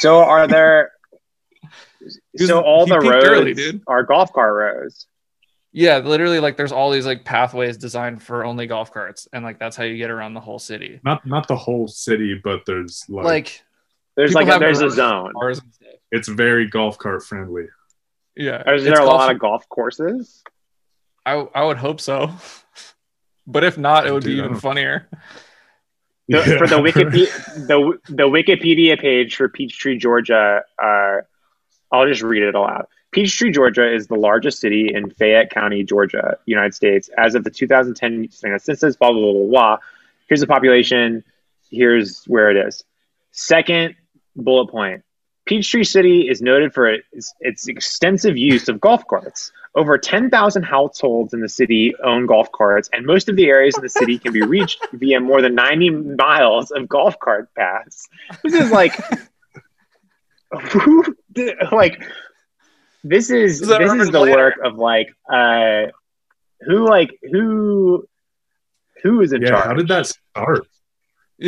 [0.00, 0.92] So are there?
[2.36, 5.06] He so all the roads early, are golf cart roads.
[5.72, 9.58] yeah literally like there's all these like pathways designed for only golf carts and like
[9.58, 13.04] that's how you get around the whole city Not not the whole city, but there's
[13.08, 13.62] like, like
[14.16, 15.32] There's like a, there's a zone.
[15.32, 15.60] cars
[16.12, 17.66] it's very golf cart friendly.
[18.36, 20.42] yeah Is It's there a golf- lot of golf courses?
[21.26, 22.30] I, I would hope so
[23.46, 25.08] but if not it would be Dude, I even funnier
[26.28, 26.58] The- Yeah.
[26.58, 27.28] For the Wikipedia,
[27.70, 30.62] the the Wikipedia page for Peachtree, Georgia.
[30.82, 31.18] Uh,
[31.94, 32.88] I'll just read it all out.
[33.12, 37.08] Peachtree, Georgia, is the largest city in Fayette County, Georgia, United States.
[37.16, 39.78] As of the 2010 census, blah blah blah blah blah.
[40.28, 41.22] Here's the population.
[41.70, 42.84] Here's where it is.
[43.30, 43.94] Second
[44.34, 45.04] bullet point.
[45.46, 49.52] Peachtree City is noted for its, its extensive use of golf carts.
[49.76, 53.82] Over 10,000 households in the city own golf carts, and most of the areas in
[53.82, 58.08] the city can be reached via more than 90 miles of golf cart paths.
[58.42, 58.94] This is like,
[61.72, 62.02] like,
[63.02, 64.36] this is This is this urban is the planner.
[64.36, 65.86] work of like, uh,
[66.62, 68.06] who like who
[69.02, 69.64] who is in Yeah, charge?
[69.64, 70.66] how did that start?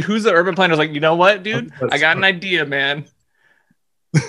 [0.04, 0.76] Who's the urban planner?
[0.76, 1.72] Like, you know what, dude?
[1.90, 3.06] I got an idea, man.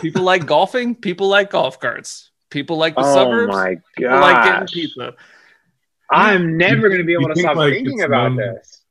[0.00, 0.94] People like golfing.
[0.94, 2.30] People like golf carts.
[2.50, 3.50] People like the suburbs.
[3.50, 3.52] oh suburbs.
[3.52, 4.68] my People like getting god!
[4.70, 5.14] pizza.
[6.10, 8.36] I'm never You going to be able you to think, stop like, thinking about known-
[8.36, 8.82] this.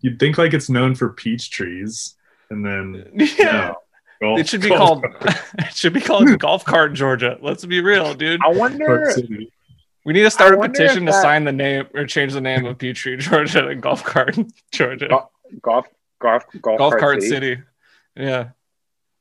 [0.00, 2.14] You'd think like it's known for peach trees,
[2.50, 3.44] and then Yeah.
[3.44, 3.76] no,
[4.20, 5.04] golf- It should be called.
[5.58, 7.38] it should be called Golf Cart Georgia.
[7.40, 8.40] Let's be real, dude.
[8.44, 9.12] I wonder.
[10.04, 12.32] We need to start I a petition if to that- sign the name or change
[12.32, 14.36] the name of Peachtree, Georgia to Golf Cart
[14.72, 15.08] Georgia.
[15.08, 15.30] Go-
[15.62, 15.86] golf,
[16.20, 17.54] golf, golf, Golf cart, Cart city.
[17.56, 17.62] City.
[18.16, 18.50] Yeah.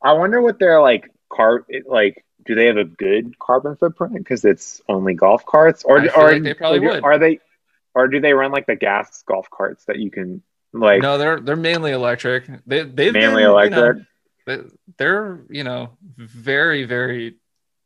[0.01, 2.23] I wonder what their like car like.
[2.45, 6.43] Do they have a good carbon footprint because it's only golf carts, or or like
[6.43, 7.03] they probably or, would.
[7.03, 7.39] Are they,
[7.95, 11.39] or do they run like the gas golf carts that you can like no, they're
[11.39, 12.45] they're mainly electric.
[12.67, 13.73] They they've mainly been, electric?
[13.73, 14.05] You know, they-
[14.97, 17.35] they're you know very very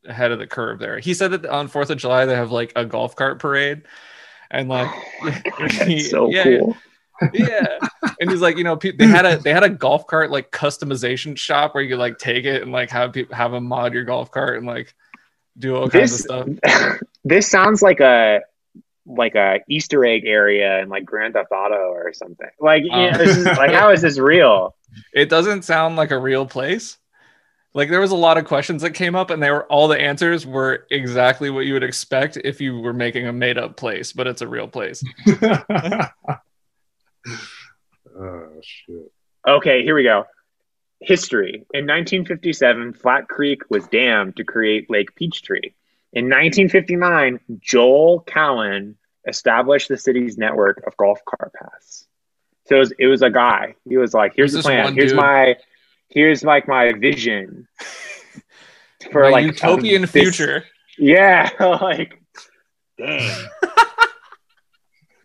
[0.06, 0.98] ahead of the curve there.
[0.98, 3.82] He said that on Fourth of July they have like a golf cart parade,
[4.50, 4.90] and like
[5.24, 6.76] Oh that's so Yeah, cool.
[7.34, 7.78] yeah,
[8.20, 10.50] and he's like you know pe- they had a they had a golf cart like
[10.50, 13.92] customization shop where you could like take it and like have people have them mod
[13.94, 14.94] your golf cart and like
[15.58, 16.48] do all kinds of stuff.
[17.24, 18.40] this sounds like a
[19.06, 22.48] like a Easter egg area in like Grand Theft Auto or something.
[22.60, 23.18] Like, you know, Um.
[23.18, 24.74] this is, like how is this real?
[25.14, 26.96] it doesn't sound like a real place.
[27.72, 30.00] Like there was a lot of questions that came up, and they were all the
[30.00, 34.12] answers were exactly what you would expect if you were making a made up place,
[34.12, 35.04] but it's a real place.
[38.18, 39.12] oh shit!
[39.46, 40.24] Okay, here we go.
[41.00, 41.64] History.
[41.72, 45.70] In 1957, Flat Creek was dammed to create Lake Peachtree.
[46.12, 48.96] In 1959, Joel Cowan
[49.28, 52.06] established the city's network of golf cart paths.
[52.66, 53.74] So it was, it was a guy.
[53.88, 54.94] He was like, "Here's the plan.
[54.94, 55.16] Here's dude?
[55.20, 55.56] my,
[56.08, 57.68] here's like my vision
[59.12, 60.64] for My like utopian this- future.
[60.98, 62.20] Yeah, like,
[62.98, 63.46] dang,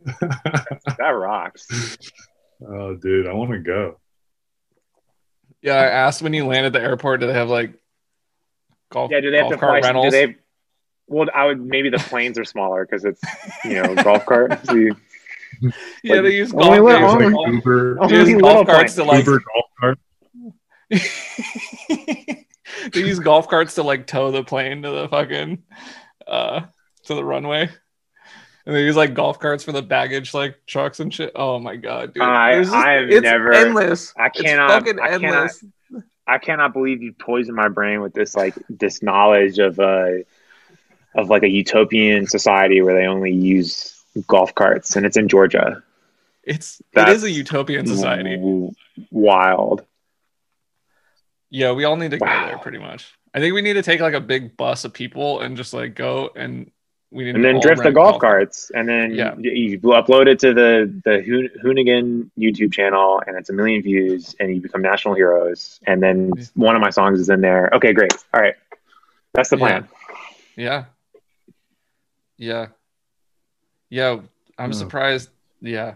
[0.22, 1.68] that rocks.
[2.66, 4.00] oh, dude, I want to go.
[5.62, 7.74] Yeah, I asked when you land at the airport, do they have like
[8.92, 9.88] golf, Yeah, do they have golf to cart fly?
[9.90, 10.06] rentals?
[10.06, 10.36] Do they?
[11.08, 13.22] Well, I would maybe the planes are smaller because it's
[13.64, 14.60] you know golf cart.
[14.66, 14.96] So you-
[16.04, 18.66] yeah, like, they use golf, li- they use only- golf- Uber, they use golf little
[18.66, 19.98] carts to like Uber golf cart.
[21.90, 25.64] they use golf carts to like tow the plane to the fucking
[26.28, 26.62] uh
[27.06, 27.70] to the runway.
[28.66, 31.32] And they use like golf carts for the baggage like trucks and shit.
[31.36, 32.24] Oh my god, dude.
[32.24, 34.14] I- There's just- I've it's never- endless.
[34.18, 35.52] I It's cannot- fucking I cannot-
[36.28, 40.08] I cannot believe you poisoned my brain with this like this knowledge of uh
[41.16, 45.84] of like a utopian society where they only use golf carts and it's in Georgia.
[46.44, 48.36] It's it That's is a utopian society.
[48.36, 48.72] W-
[49.12, 49.84] Wild.
[51.50, 53.14] Yeah, we all need to go there pretty much.
[53.34, 55.96] I think we need to take like a big bus of people and just like
[55.96, 56.72] go and
[57.12, 59.36] we need And then drift the rent golf carts, and then Yeah.
[59.38, 61.24] you, you upload it to the the
[61.64, 65.80] Hoonigan YouTube channel, and it's a million views, and you become national heroes.
[65.88, 67.70] And then one of my songs is in there.
[67.74, 68.14] Okay, great.
[68.34, 68.56] All right,
[69.34, 69.88] that's the plan.
[70.58, 70.64] Yeah.
[70.66, 70.86] Yeah.
[72.38, 72.68] Yeah.
[73.90, 74.20] Yeah.
[74.58, 75.30] I'm surprised.
[75.62, 75.96] Yeah.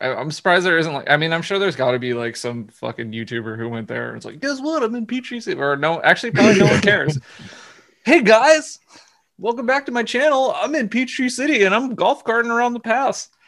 [0.00, 2.36] I, I'm surprised there isn't like, I mean, I'm sure there's got to be like
[2.36, 4.82] some fucking YouTuber who went there and it's like, guess what?
[4.82, 5.60] I'm in Peachtree City.
[5.60, 7.18] Or no, actually, probably no one cares.
[8.04, 8.78] hey guys,
[9.38, 10.54] welcome back to my channel.
[10.56, 13.28] I'm in Peachtree City and I'm golf carting around the pass.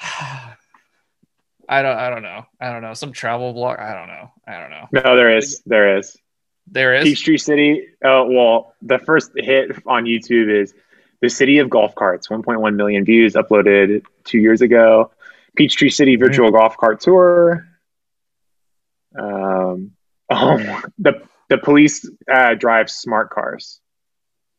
[0.00, 2.44] I don't, I don't know.
[2.60, 2.94] I don't know.
[2.94, 3.78] Some travel blog.
[3.78, 4.30] I don't know.
[4.46, 4.88] I don't know.
[4.92, 6.16] No, there is, there is.
[6.66, 7.04] There is.
[7.04, 7.88] Peachtree City.
[8.04, 10.74] Oh well, the first hit on YouTube is
[11.20, 12.28] the city of golf carts.
[12.28, 15.10] 1.1 million views uploaded two years ago.
[15.56, 17.66] Peachtree City virtual golf cart tour.
[19.18, 19.92] Um,
[20.30, 23.80] oh, the the police uh, drive smart cars.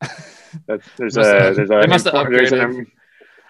[0.66, 2.86] That's, there's a there's a must have there's an,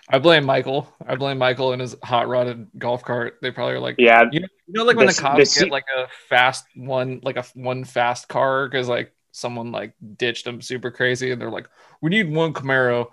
[0.09, 0.89] I blame Michael.
[1.05, 3.39] I blame Michael and his hot rodded golf cart.
[3.43, 5.65] They probably are like, yeah you know, you know like when The- the cops the
[5.65, 10.45] get like a fast one, like a one fast car because like someone like ditched
[10.45, 11.68] them super crazy, and they're like,
[12.01, 13.09] we need one Camaro,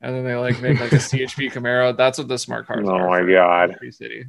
[0.00, 1.96] and then they like make like a CHP Camaro.
[1.96, 3.08] That's what the smart cars Oh are.
[3.08, 3.76] my for God.
[3.90, 4.26] City.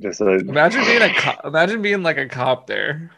[0.00, 1.44] just a, Imagine being a cop.
[1.44, 3.10] Imagine being like a cop there,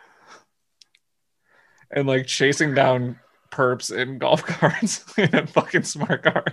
[1.90, 3.18] and like chasing down
[3.51, 6.45] perps in golf carts in a fucking smart car.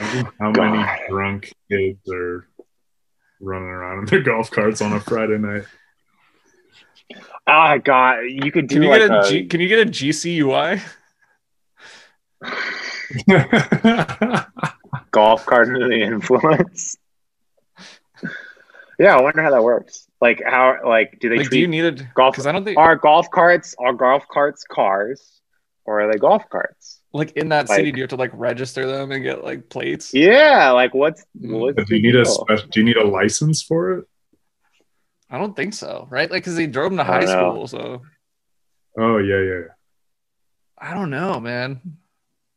[0.00, 2.46] Imagine How many drunk kids are
[3.40, 5.64] running around in their golf carts on a Friday night?
[7.46, 9.86] Ah god you could do Can you like get a a, G, Can you get
[9.86, 10.80] a GCUI?
[15.10, 16.96] golf cart under the influence.
[18.98, 20.06] yeah, I wonder how that works.
[20.20, 22.78] Like how like do they Like, do you need a golf Because I don't think
[22.78, 25.40] are golf carts are golf carts cars
[25.84, 27.00] or are they golf carts?
[27.12, 30.14] like in that city, do you have to like register them and get like plates?
[30.14, 31.58] Yeah, like what's Mm.
[31.60, 32.68] what's do you the need a special?
[32.68, 34.04] Do you need a license for it?
[35.32, 36.30] I don't think so, right?
[36.30, 38.02] Like, because he drove him to high school, so
[38.98, 39.50] Oh yeah, yeah.
[39.60, 39.68] yeah.
[40.78, 41.80] I don't know, man.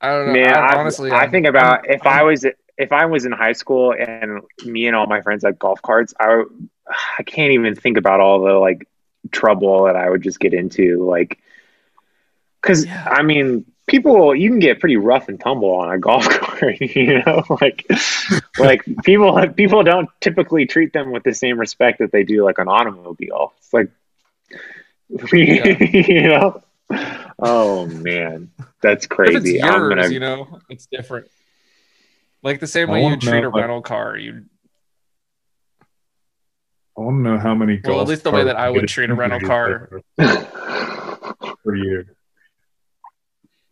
[0.01, 0.33] I don't know.
[0.33, 2.45] Man, I, I, honestly, I I'm- think about I'm- if I was
[2.77, 6.13] if I was in high school and me and all my friends had golf carts,
[6.19, 6.43] I
[7.17, 8.87] I can't even think about all the like
[9.31, 11.39] trouble that I would just get into, like
[12.61, 13.07] because Yeah.
[13.09, 16.44] I mean, people you can get pretty rough and tumble on a golf cart,
[16.79, 17.85] you know, like
[18.57, 22.57] like people people don't typically treat them with the same respect that they do like
[22.57, 23.53] an automobile.
[23.57, 23.89] It's like
[25.33, 26.61] you know.
[27.39, 28.51] Oh man,
[28.81, 29.61] that's If it's crazy.
[29.61, 31.27] I'm gonna you know, it's different.
[32.43, 34.45] Like the same I way you treat know, a like- rental car, you
[36.97, 37.81] I want to know how many.
[37.83, 40.01] Well, at least the way that I would treat a rental car.
[40.15, 42.15] there are per year.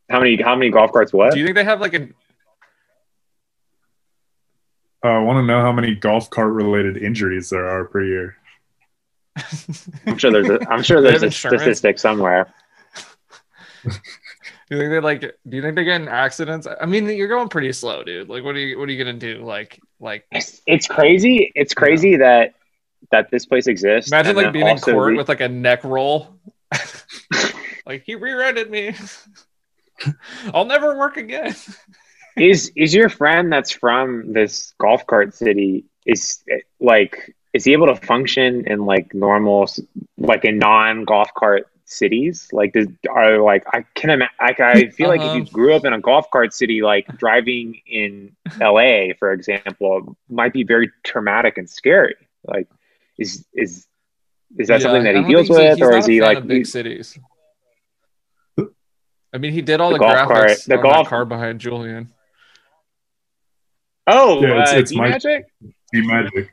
[0.10, 1.34] How many how many golf carts what?
[1.34, 2.08] do you think they have like a Uh,
[5.04, 8.38] Uh, I want to know how many golf cart related injuries there are per year.
[10.06, 12.54] I'm sure there's a I'm sure there's a statistic somewhere.
[13.84, 13.92] Do
[14.70, 15.22] you think they like?
[15.22, 16.68] Do you think they get in accidents?
[16.80, 18.30] I mean, you're going pretty slow, dude.
[18.30, 18.80] Like, what are you?
[18.80, 19.44] What are you gonna do?
[19.44, 21.52] Like, like It's, it's crazy.
[21.54, 22.54] It's crazy that
[23.12, 24.12] that this place exists.
[24.12, 26.40] imagine like being in court re- with like a neck roll.
[27.86, 28.96] like he rear-ended me.
[30.54, 31.54] I'll never work again.
[32.38, 36.44] Is is your friend that's from this golf cart city is
[36.80, 39.68] like is he able to function in like normal
[40.18, 44.88] like in non golf cart cities like does are like i can ima- like i
[44.88, 45.54] feel like if you Uh-huh.
[45.54, 50.64] grew up in a golf cart city like driving in la for example might be
[50.64, 52.16] very traumatic and scary
[52.48, 52.68] like
[53.18, 53.86] is is
[54.58, 57.18] is that Yeah, something that he deals with he's or is he like big cities?
[59.34, 62.10] I mean, he did all The the, golf graphics cart- the golf- car behind Julian.
[64.08, 65.46] Oh Yeah, it's- uh, it's D-Magic?
[65.92, 66.50] Be magic.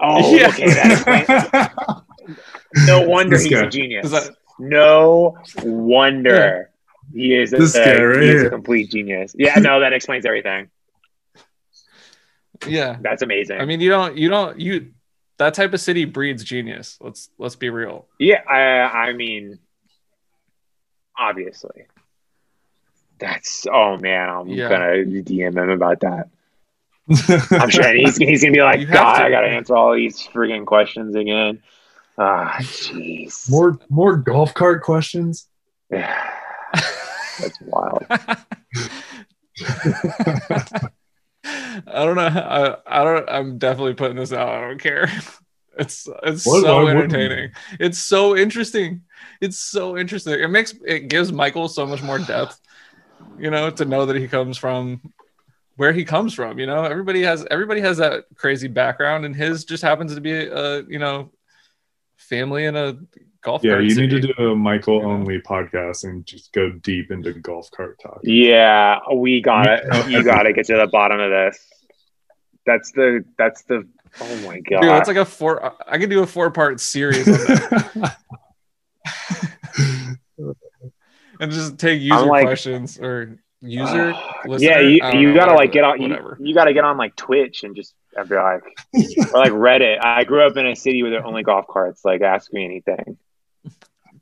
[0.00, 0.48] oh Yeah.
[0.48, 3.66] okay that explains no wonder This he's guy.
[3.66, 6.70] a genius Is No wonder
[7.12, 9.34] he is a, This guy right he is a complete genius.
[9.38, 10.70] Yeah, no, that explains everything.
[12.66, 12.96] yeah?
[13.00, 13.60] That's amazing.
[13.60, 14.92] I mean, you don't, you don't, you
[15.36, 16.96] that type of city breeds genius.
[17.02, 18.06] Let's let's be real.
[18.18, 19.58] yeah, I, I mean,
[21.18, 21.84] obviously.
[23.18, 24.68] That's oh man, I'm Yeah.
[24.70, 26.28] gonna DM him about that.
[27.50, 29.24] I'm sure and he's he's gonna be like, God, to.
[29.24, 31.62] I gotta answer all these freaking questions again.
[32.16, 33.50] Ah, jeez.
[33.50, 35.48] more more golf cart questions.
[35.90, 38.06] That's wild.
[41.46, 42.22] I don't know.
[42.22, 43.28] I, I don't.
[43.28, 44.48] I'm definitely putting this out.
[44.48, 45.10] I don't care.
[45.76, 46.62] It's it's What?
[46.62, 47.50] So entertaining.
[47.80, 49.02] It's so interesting.
[49.40, 50.34] It's so interesting.
[50.34, 52.60] It makes it gives Michael so much more depth.
[53.38, 55.00] You know, to know that he comes from
[55.76, 56.58] where he comes from.
[56.58, 60.32] You know, everybody has everybody has that crazy background, and his just happens to be
[60.32, 61.30] a you know
[62.16, 62.96] family in a
[63.42, 63.62] golf.
[63.64, 65.06] Yeah, cart you need to do a Michael Yeah.
[65.06, 68.20] only podcast and just go deep into golf cart talk.
[68.22, 70.08] Yeah, we got it.
[70.08, 71.58] You got to get to the bottom of this.
[72.66, 73.86] That's the that's the
[74.20, 74.80] oh my god.
[74.80, 75.74] Dude, it's like a four.
[75.86, 78.16] I could do a four part series on that.
[81.40, 84.14] and just take user like- questions or user.
[84.58, 86.36] yeah, you, you know, gotta whatever, like get on you, whatever.
[86.40, 88.62] you gotta get on like Twitch and just I'd be like
[88.94, 90.04] or like Reddit.
[90.04, 92.04] I grew up in a city where there are only golf carts.
[92.04, 93.16] Like ask me anything.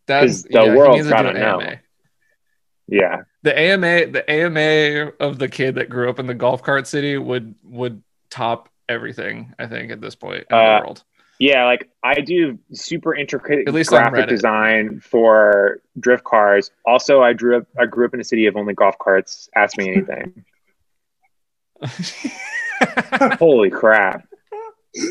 [0.06, 1.60] That's 'cause the yeah, he world's needs to do gotta an know.
[1.60, 1.80] AMA.
[2.88, 6.86] Yeah, The AMA, the AMA of the kid that grew up in the golf cart
[6.86, 9.54] city would would top everything.
[9.58, 11.04] I think at this point in Uh, the world.
[11.42, 11.64] Yeah.
[11.64, 16.70] Like I do super intricate At least graphic design for drift cars.
[16.86, 19.48] Also, I grew up I grew up in a city of only golf carts.
[19.56, 20.44] Ask me anything.
[23.38, 24.26] Holy crap!
[24.94, 25.10] you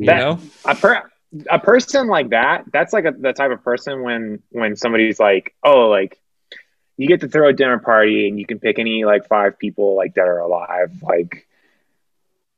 [0.00, 1.10] That- know, a per
[1.50, 5.54] a person like that that's like a, the type of person when when somebody's like
[5.62, 6.18] oh like
[6.96, 9.94] you get to throw a dinner party and you can pick any like five people
[9.94, 11.46] like that are alive like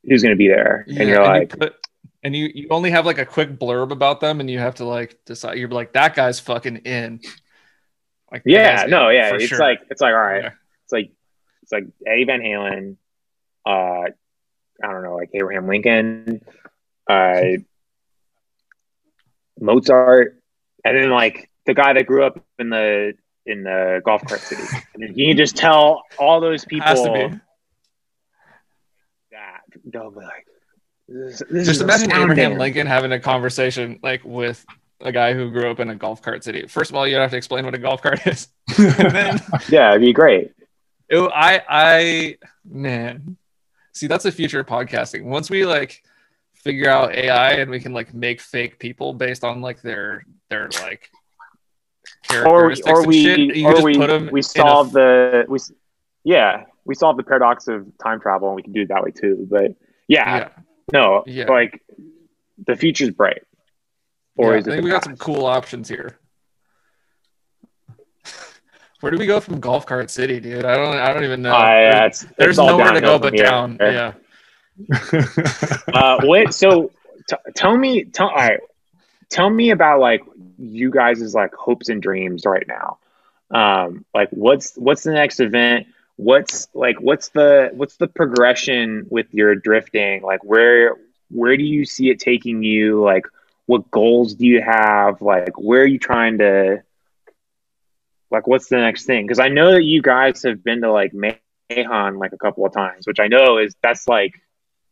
[0.04, 1.74] who's gonna be there Yeah, and you're you like put-
[2.22, 4.84] and you you only have like a quick blurb about them, and you have to
[4.84, 5.58] like decide.
[5.58, 7.20] You're like that guy's fucking in.
[8.30, 9.58] Like yeah no in, yeah it's sure.
[9.58, 10.50] like it's like all right Yeah.
[10.84, 11.10] it's like
[11.62, 12.96] it's like Eddie Van Halen
[13.66, 14.10] uh
[14.82, 16.44] I don't know like Abraham Lincoln
[17.08, 17.40] uh
[19.60, 20.40] Mozart
[20.84, 23.14] and then like the guy that grew up in the
[23.46, 24.62] in the golf cart city
[24.94, 27.38] and then you can just tell all those people Has to be.
[29.32, 30.46] that they'll be like
[31.08, 32.38] this, this Just is imagine astounding.
[32.38, 34.64] Abraham Lincoln having a conversation like with
[35.00, 36.66] a guy who grew up in a golf cart city.
[36.66, 38.48] First of all, you have to explain what a golf cart is.
[38.78, 40.52] then yeah it'd be great
[41.08, 43.36] it, I I man.
[43.92, 45.24] See, that's the future of podcasting.
[45.24, 46.02] Once we like
[46.54, 50.68] figure out AI and we can like make fake people based on like their their
[50.82, 51.10] like
[52.30, 53.56] or characteristics or and we shit.
[53.56, 55.58] You or just we put 'em we in a solve the we
[56.22, 59.10] yeah we solve the paradox of time travel and we can do it that way
[59.10, 59.46] too.
[59.50, 59.74] But
[60.08, 60.48] yeah, yeah.
[60.92, 61.46] no, Yeah.
[61.48, 61.82] like
[62.66, 63.42] the future's bright.
[64.36, 66.18] Or Yeah, is I think the we got some cool options here.
[69.00, 70.64] Where do we go from Golf Cart City, dude?
[70.64, 71.54] I don't I don't even know.
[71.54, 73.44] Uh, yeah, There- it's, There's it's all nowhere to go but here.
[73.44, 73.78] down.
[73.80, 74.12] Yeah.
[75.92, 76.90] uh, wait, so
[77.28, 78.60] t- tell me, tell, all right,
[79.28, 80.22] tell me about like
[80.58, 82.98] you guys' like hopes and dreams right now.
[83.50, 85.86] Um, like what's what's the next event?
[86.20, 90.22] What's like what's the what's the progression with your drifting?
[90.22, 90.96] Like where
[91.30, 93.02] where do you see it taking you?
[93.02, 93.24] Like
[93.64, 95.22] what goals do you have?
[95.22, 96.82] Like where are you trying to?
[98.30, 99.26] Like what's the next thing?
[99.26, 102.74] Because I know that you guys have been to like Meihan like a couple of
[102.74, 104.34] times, which I know is that's like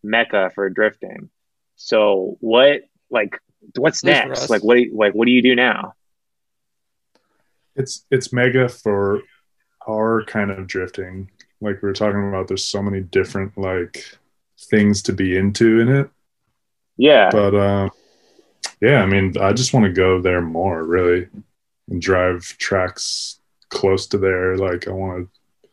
[0.03, 1.29] mecca for drifting.
[1.77, 3.39] So what like
[3.77, 4.51] what's At least for next?
[4.51, 5.95] Like what do you, like what do you do now?
[7.79, 9.23] it's it's mega for
[9.89, 11.31] our kind of drifting.
[11.61, 14.17] Like we were talking about, there's so many different like
[14.71, 16.11] things to be into in it.
[16.97, 17.31] Yeah.
[17.31, 17.91] But um,
[18.81, 21.29] yeah, I mean, I just want to go there more, really,
[21.89, 23.41] and drive tracks
[23.71, 24.57] close to there.
[24.57, 25.71] Like I want to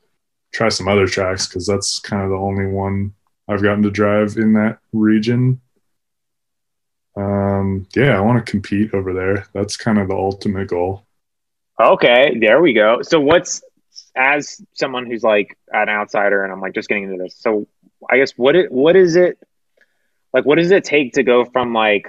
[0.53, 3.13] try some other tracks because that's kind of the only one
[3.47, 5.61] I've gotten to drive in that region.
[7.17, 9.47] Um, yeah, I want to compete over there.
[9.53, 11.05] That's kind of the ultimate goal.
[11.79, 13.01] Okay, there we go.
[13.01, 13.61] So what's
[14.15, 17.35] as someone who's like an outsider and I'm like just getting into this.
[17.37, 17.67] So
[18.09, 19.37] I guess what it what is it
[20.33, 22.07] like what does it take to go from like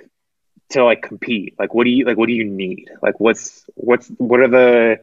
[0.70, 1.54] to like compete?
[1.58, 2.90] Like what do you like what do you need?
[3.02, 5.00] Like what's what's what are the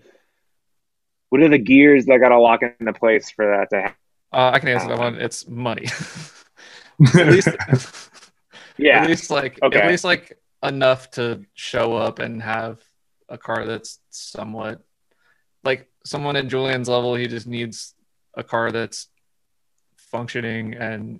[1.30, 3.96] what are the gears that gotta lock into place for that to happen?
[4.32, 5.16] Uh, I can answer that one.
[5.16, 5.88] It's money.
[7.16, 7.48] at least
[8.78, 9.04] Yeah.
[9.04, 9.80] at least like Okay.
[9.80, 12.80] at least like enough to show up and have
[13.30, 14.82] a car that's somewhat
[15.64, 17.16] like someone at Julian's level.
[17.16, 17.94] He just needs
[18.36, 19.08] a car that's
[19.98, 21.20] functioning and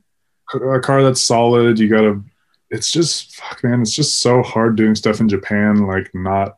[0.54, 1.80] a car that's solid.
[1.80, 2.22] You gotta.
[2.70, 3.82] It's just fuck, man.
[3.82, 6.58] It's just so hard doing stuff in Japan, like not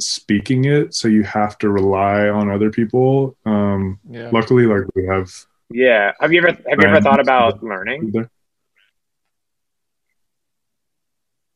[0.00, 0.94] speaking it.
[0.94, 3.36] So you have to rely on other people.
[3.44, 4.30] Um, yeah.
[4.32, 5.30] luckily, like we have
[5.70, 6.12] Yeah.
[6.20, 8.10] Have you ever have you ever thought about learning?
[8.12, 8.30] there.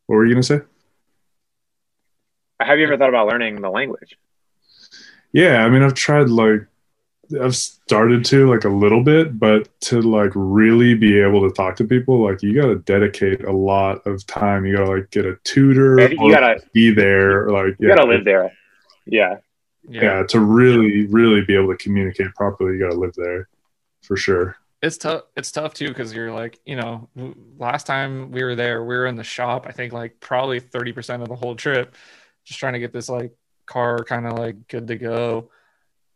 [0.06, 0.60] What were you gonna say?
[2.60, 4.18] Have you ever thought about learning the language?
[5.32, 6.66] Yeah, I mean, I've tried like
[7.40, 11.77] I've started to like a little bit, but to like really be able to talk
[11.77, 14.66] to people, like you got to dedicate a lot of time.
[14.66, 17.89] You got to like get a tutor, you or gotta be there, or, like you
[17.89, 18.52] yeah, gotta live there.
[19.07, 19.36] Yeah.
[19.89, 20.02] yeah.
[20.02, 23.48] yeah to really really be able to communicate properly you got to live there
[24.02, 27.09] for sure it's tough it's tough too because you're like you know
[27.59, 31.23] last time we were there we were in the shop i think like probably 30%
[31.23, 31.94] of the whole trip
[32.44, 33.32] just trying to get this like
[33.70, 35.51] car kind of like good to go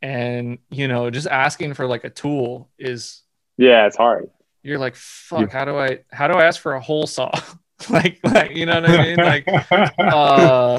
[0.03, 3.23] and you know just asking for like a tool is
[3.57, 4.29] Yeah, it's hard.
[4.63, 7.31] you're like fuck how do i how do i ask for a hole saw
[7.97, 9.45] like like you know what i mean like
[9.99, 10.79] uh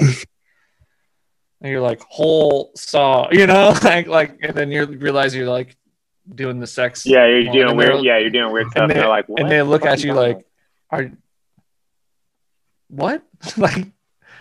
[1.61, 5.76] and you're like whole saw you know like like and then you realize you're like
[6.43, 8.03] doing the sex Yeah, you're doing weird.
[8.03, 8.84] Yeah, you're doing weird stuff.
[8.84, 10.39] and And they, they're like, what and they look at you like
[10.89, 11.11] are
[12.89, 13.23] what
[13.57, 13.88] like?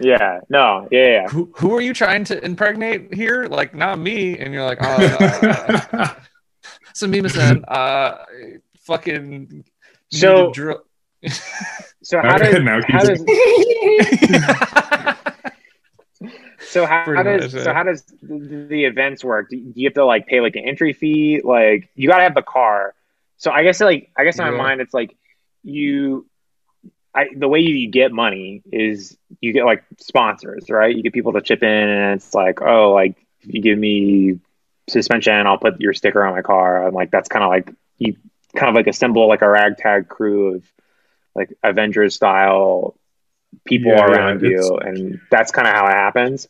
[0.00, 1.28] Yeah, no, yeah, yeah.
[1.28, 6.14] who, who are you trying to impregnate here like not me and you're like uh,
[6.92, 8.24] so me man uh
[8.80, 9.64] fucking need
[10.10, 10.84] So- to drill-
[12.02, 13.18] So how does Now how does
[16.60, 19.48] so how, how does so how does the, the events work?
[19.50, 21.40] Do, do you have to like pay like an entry fee?
[21.42, 22.94] Like you got to have the car.
[23.38, 24.56] So I guess like I guess in my Yeah.
[24.58, 25.16] mind it's like
[25.62, 26.26] you.
[27.14, 30.94] I, the way you get money is you get like sponsors, right?
[30.94, 34.40] You get people to chip in, and it's like, oh, like if you give me
[34.88, 36.86] suspension, I'll put your sticker on my car.
[36.86, 38.16] I'm like that's kind of like you
[38.54, 40.72] kind of like assemble like a ragtag crew of
[41.34, 42.96] like Avengers style
[43.64, 46.48] people Yeah, yeah, around you, and that's kind of how it happens.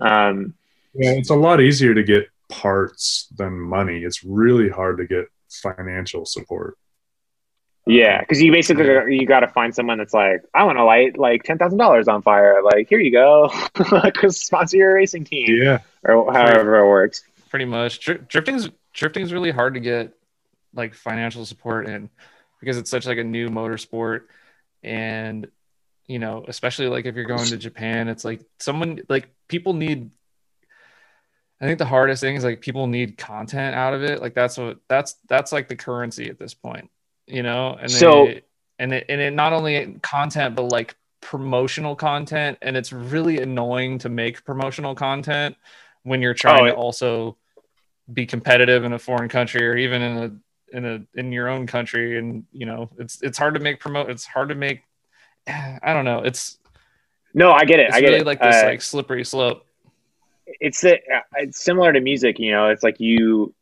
[0.00, 0.54] Um,
[0.94, 5.26] yeah, it's a lot easier to get parts than money it's really hard to get
[5.50, 6.78] financial support
[7.86, 11.16] yeah, because you basically you got to find someone that's like, I want to light
[11.16, 12.62] like ten thousand dollars on fire.
[12.62, 15.46] Like here you go, because sponsor your racing team.
[15.62, 15.78] Yeah.
[16.02, 17.22] Or however it works.
[17.48, 18.00] pretty much.
[18.00, 20.16] Dri- drifting's drifting's really hard to get
[20.74, 22.10] like financial support in
[22.60, 24.22] because it's such like a new motorsport.
[24.82, 25.48] And
[26.08, 30.08] you know especially like if you're going to japan it's like someone like people need
[31.60, 34.20] i think the hardest thing is like people need content out of it.
[34.20, 36.90] Like that's what that's that's like the currency at this point
[37.26, 38.42] you know and So- they,
[38.78, 43.98] and it and it not only content but like promotional content and it's really annoying
[43.98, 45.56] to make promotional content
[46.04, 47.36] when you're trying Oh, to also
[48.12, 51.66] be competitive in a foreign country or even in a in a in your own
[51.66, 54.82] country and you know it's it's hard to make promote it's hard to make
[55.48, 56.58] i don't know it's
[57.34, 57.88] No, I get it.
[57.88, 58.26] it's I get really it.
[58.26, 59.64] like this Uh, like slippery slope
[60.60, 61.00] it's a,
[61.34, 62.38] it's similar to music.
[62.38, 63.52] You know, it's like you.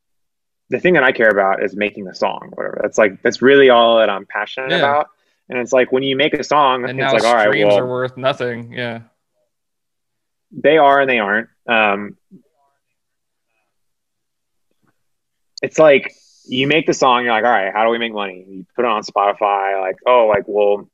[0.75, 2.81] The thing that I care about is making the song, whatever.
[2.83, 4.79] That's like that's really all that I'm passionate Yeah.
[4.79, 5.11] about.
[5.49, 7.87] And it's like when you make a song, and it's like all right, well, are
[7.87, 9.03] worth nothing yeah
[10.51, 11.49] they are and they aren't.
[11.69, 12.17] Um,
[15.63, 16.13] it's like
[16.47, 18.45] you make the song, you're like, all right, how do we make money?
[18.49, 20.89] You put it on Spotify, like, oh, like, well,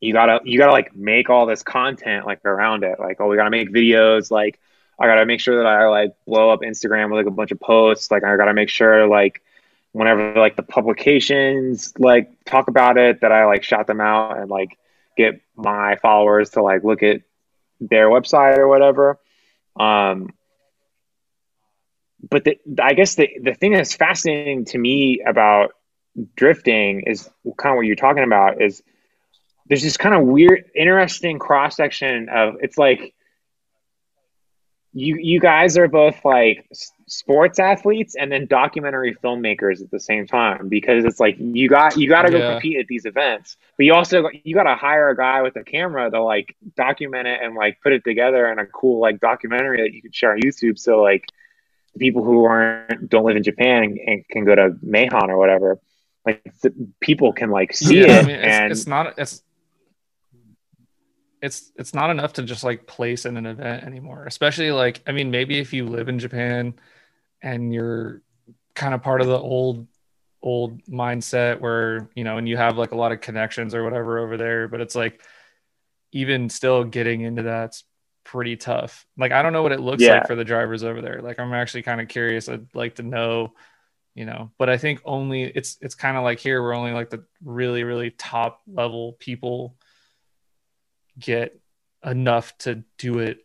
[0.00, 2.98] you gotta, you gotta like make all this content like around it.
[2.98, 4.30] Like, oh, we gotta make videos.
[4.30, 4.58] Like,
[4.98, 7.60] I gotta make sure that I like blow up Instagram with like a bunch of
[7.60, 8.10] posts.
[8.10, 9.42] Like, I gotta make sure like
[9.92, 14.50] whenever like the publications like talk about it, that I like shout them out and
[14.50, 14.78] like
[15.16, 17.22] get my followers to like look at
[17.80, 19.18] their website or whatever.
[19.78, 20.30] Um,
[22.28, 25.72] but the, I guess the, the thing that's fascinating to me about
[26.34, 28.82] drifting is kind of what you're talking about is
[29.68, 33.14] there's this kind of weird, interesting cross section of it's like
[34.96, 36.68] you you guys are both like
[37.06, 41.96] sports athletes and then documentary filmmakers at the same time because it's like you got
[41.98, 42.46] you got to go Yeah.
[42.52, 45.64] compete at these events but you also you got to hire a guy with a
[45.64, 49.82] camera to like document it and like put it together in a cool like documentary
[49.82, 51.24] that you could share on YouTube so like
[51.98, 55.78] people who aren't don't live in Japan and, and can go to Meihan or whatever
[56.26, 59.42] like the, people can like see Yeah, it I mean, it's, and it's not it's
[61.42, 65.12] it's it's not enough to just like place in an event anymore especially like i
[65.12, 66.74] mean maybe if you live in japan
[67.42, 68.22] and you're
[68.74, 69.86] kind of part of the old
[70.42, 74.18] old mindset where you know and you have like a lot of connections or whatever
[74.18, 75.20] over there but it's like
[76.12, 77.84] even still getting into that's
[78.24, 79.06] pretty tough.
[79.16, 80.14] Like i don't know what it looks Yeah.
[80.14, 81.20] like for the drivers over there.
[81.22, 82.48] Like i'm actually kind of curious.
[82.48, 83.54] I'd like to know
[84.14, 87.10] you know but i think only it's it's kind of like here we're only like
[87.10, 89.76] the really really top level people
[91.18, 91.58] get
[92.04, 93.38] enough to do it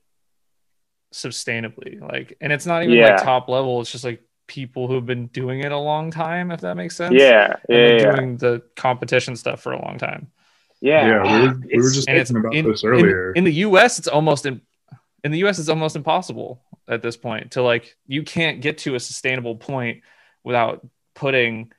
[1.13, 3.15] sustainably like and it's not even Yeah.
[3.15, 6.61] like top level it's just like people who've been doing it a long time if
[6.61, 10.31] that makes sense yeah yeah yeah, doing the competition stuff for a long time
[10.81, 11.07] yeah.
[11.07, 13.31] Yeah, we were, we were just talking about in, this in- earlier.
[13.33, 14.61] In, the US, it's almost in,
[15.23, 18.95] in the US, it's almost impossible at this point to like you can't get to
[18.95, 20.01] a sustainable point
[20.43, 21.71] without putting,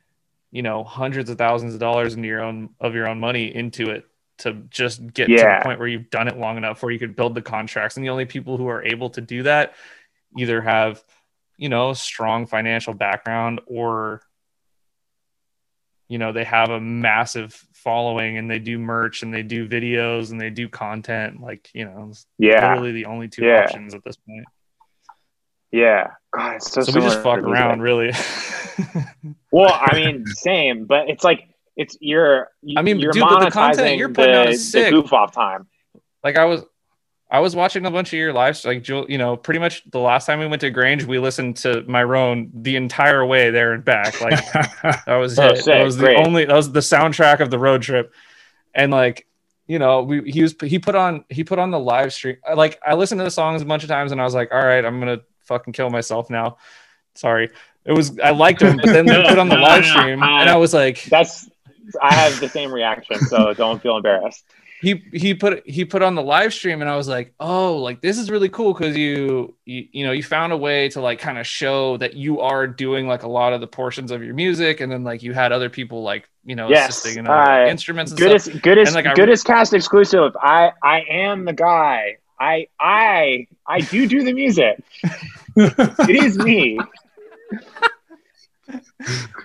[0.53, 3.91] you know, hundreds of thousands of dollars into your own of your own money into
[3.91, 4.05] it
[4.43, 7.17] to just get to the point where you've done it long enough where you could
[7.17, 7.97] build the contracts.
[7.97, 9.75] And the only people who are able to do that
[10.39, 11.03] either have,
[11.57, 14.23] you know, strong financial background or
[16.09, 20.31] you know they have a massive following and they do merch and they do videos
[20.31, 22.69] and they do content like you know it's yeah.
[22.69, 23.63] literally the only two Yeah.
[23.63, 24.45] options at this point.
[25.71, 26.09] Yeah.
[26.37, 28.13] God it's so, so we just fuck around really.
[29.53, 31.47] Well, I mean, same, but it's like
[31.77, 32.49] it's you're.
[32.77, 34.91] I mean, you're dude, but the content you're putting the, out is the sick.
[34.93, 35.67] goof off time.
[36.23, 36.63] like i was
[37.31, 40.27] i was watching a bunch of your lives like you know pretty much the last
[40.27, 44.21] time we went to grange we listened to Myrone the entire way there and back
[44.21, 45.65] like that was Oh, it sick.
[45.67, 46.27] that was the Great.
[46.27, 48.13] only that was the soundtrack of the road trip
[48.75, 49.27] and like
[49.67, 52.79] you know we he was he put on he put on the live stream like
[52.87, 54.85] i listened to the songs a bunch of times and i was like all right
[54.85, 56.59] i'm gonna fucking kill myself now
[57.15, 57.49] sorry
[57.87, 60.57] it was i liked him but then they put on the live stream and i
[60.57, 61.49] was like That's
[62.01, 64.45] I have the same reaction, so don't feel embarrassed.
[64.81, 68.01] he he put he put on the live stream and I was like, "Oh, like
[68.01, 71.19] this is really cool cuz you, you you know, you found a way to like
[71.21, 74.35] kind of show that you are doing like a lot of the portions of your
[74.35, 77.67] music and then like you had other people like, you know, Yes, assisting in uh,
[77.69, 78.55] instruments and Good stuff.
[78.57, 80.37] as And, like, I- Goodest cast exclusive.
[80.43, 82.17] I I am the guy.
[82.41, 84.83] I I I do do the music.
[85.57, 86.81] It is me.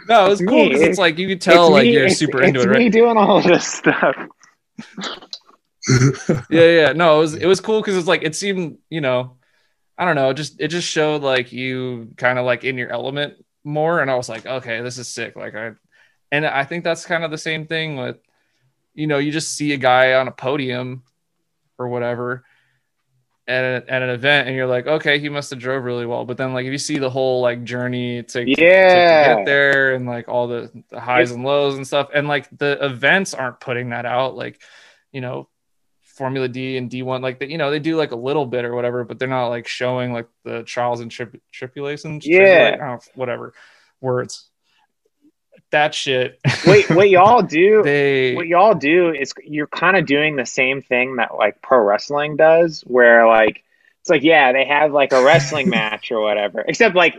[0.07, 0.71] No, it was it's cool me.
[0.71, 2.77] cuz it's like you could tell It's like me- you're super it's into it, right?
[2.77, 2.91] me right?
[2.91, 4.15] doing all this stuff.
[6.49, 9.37] yeah yeah no it was it was cool because it's like it seemed you know
[9.97, 13.33] i don't know just it just showed like you kind of like in your element
[13.63, 15.71] more and i was like okay this is sick like i
[16.31, 18.17] and i think that's kind of the same thing with
[18.93, 21.03] you know you just see a guy on a podium
[21.79, 22.43] or whatever
[23.47, 26.25] at, a, at an event and you're like okay he must have drove really well
[26.25, 28.61] but then like if you see the whole like journey to, to- to
[29.37, 32.77] get there and like all the, the highs and lows and stuff and like the
[32.85, 34.61] events aren't putting that out like
[35.11, 35.47] you know
[36.01, 38.73] Formula D and D1, like they, you know, they do like a little bit or
[38.73, 42.25] whatever, but they're not like showing like the trials and trib- tribulations.
[42.25, 42.39] Yeah.
[42.39, 43.53] tribula- I don't know, whatever
[44.01, 44.49] words.
[45.71, 46.39] That shit.
[46.65, 47.81] Wait, what y'all do?
[47.83, 51.79] they what y'all do is you're kind of doing the same thing that like pro
[51.79, 53.63] wrestling does, where like
[54.01, 57.15] it's like yeah, they have like a wrestling match or whatever, except like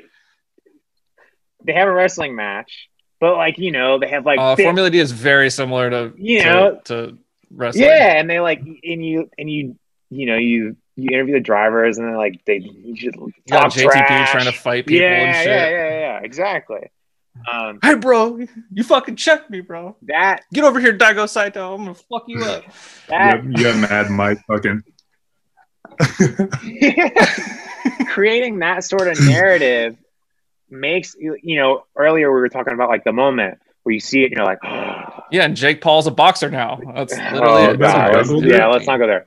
[1.64, 2.88] they have a wrestling match,
[3.20, 6.42] but like you know they have like uh, Formula D is very similar to You
[6.42, 7.18] to, know, to
[7.50, 7.86] wrestling.
[7.86, 9.76] yeah, and they like and you and you
[10.10, 13.16] you know you you interview the drivers and then like they you just
[13.46, 14.30] talk JTP trash.
[14.32, 15.46] trying to fight people yeah, and shit.
[15.46, 16.90] yeah, yeah, yeah, exactly.
[17.50, 18.38] Um, Hey, bro,
[18.72, 19.96] you fucking check me, bro.
[20.02, 21.74] that Get over here, Daigo Saito.
[21.74, 22.64] I'm gonna fuck you up.
[22.64, 22.70] You
[23.08, 24.82] that you have Mad Mike fucking.
[28.08, 29.96] creating that sort of narrative
[30.70, 34.22] makes you you know earlier we were talking about like the moment where you see
[34.22, 36.80] it and you're like oh, Yeah, and Jake Paul's a boxer now.
[36.94, 37.78] That's literally Oh, it.
[37.78, 39.26] that's God, a let's- yeah let's not go there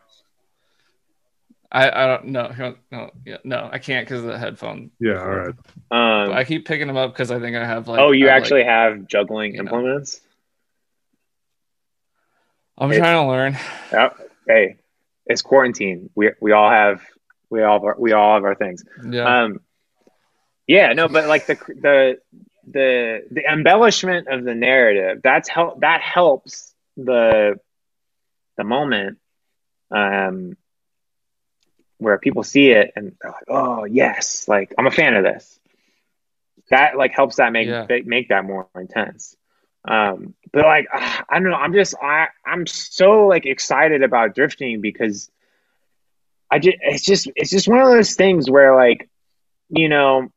[1.71, 2.75] I, I don't know.
[2.91, 4.91] No, yeah, no, I can't because of the headphone.
[4.99, 5.55] Yeah, all right.
[5.91, 7.99] um, I keep picking them up because I think I have like.
[7.99, 9.69] oh you I have, actually Like, have juggling you know.
[9.69, 10.19] implements
[12.77, 13.57] I'm it- trying to learn.
[13.91, 14.17] yep.
[14.47, 14.77] hey
[15.27, 17.01] it's quarantine we we all have
[17.49, 19.43] we all have our, we all have our things Yeah.
[19.43, 19.59] um
[20.67, 22.17] yeah no but like the the
[22.69, 27.59] the the embellishment of the narrative that's help that helps the
[28.57, 29.19] the moment
[29.91, 30.57] um
[32.01, 35.59] where people see it and they're like oh yes like i'm a fan of this
[36.69, 37.85] that like helps that make Yeah.
[38.05, 39.35] make- that more intense
[39.87, 44.35] um but like ah, i don't know i'm just i i'm so like excited about
[44.35, 45.29] drifting because
[46.51, 49.09] i just it's just it's just one of those things where like
[49.69, 50.27] you know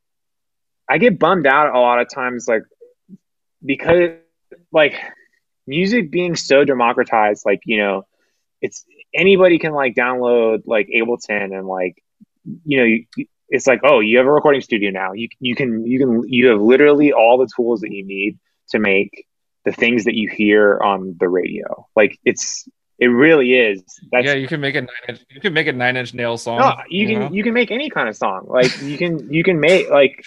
[0.88, 2.62] i get bummed out a lot of times like
[3.64, 4.10] because
[4.72, 4.94] like
[5.66, 8.02] music being so democratized like you know
[8.60, 8.84] it's
[9.14, 12.02] anybody can like download like ableton and like
[12.64, 13.06] you know you,
[13.48, 16.48] it's like oh you have a recording studio now you you can you can you
[16.48, 18.38] have literally all the tools that you need
[18.68, 19.26] to make
[19.64, 22.68] the things that you hear on the radio like it's
[22.98, 23.82] it really is
[24.12, 26.36] that's yeah, you can make a nine inch, you can make a nine inch nail
[26.36, 26.58] song.
[26.58, 27.30] no, you can know?
[27.30, 28.46] you can make any kind of song.
[28.48, 30.24] Like you can you can make like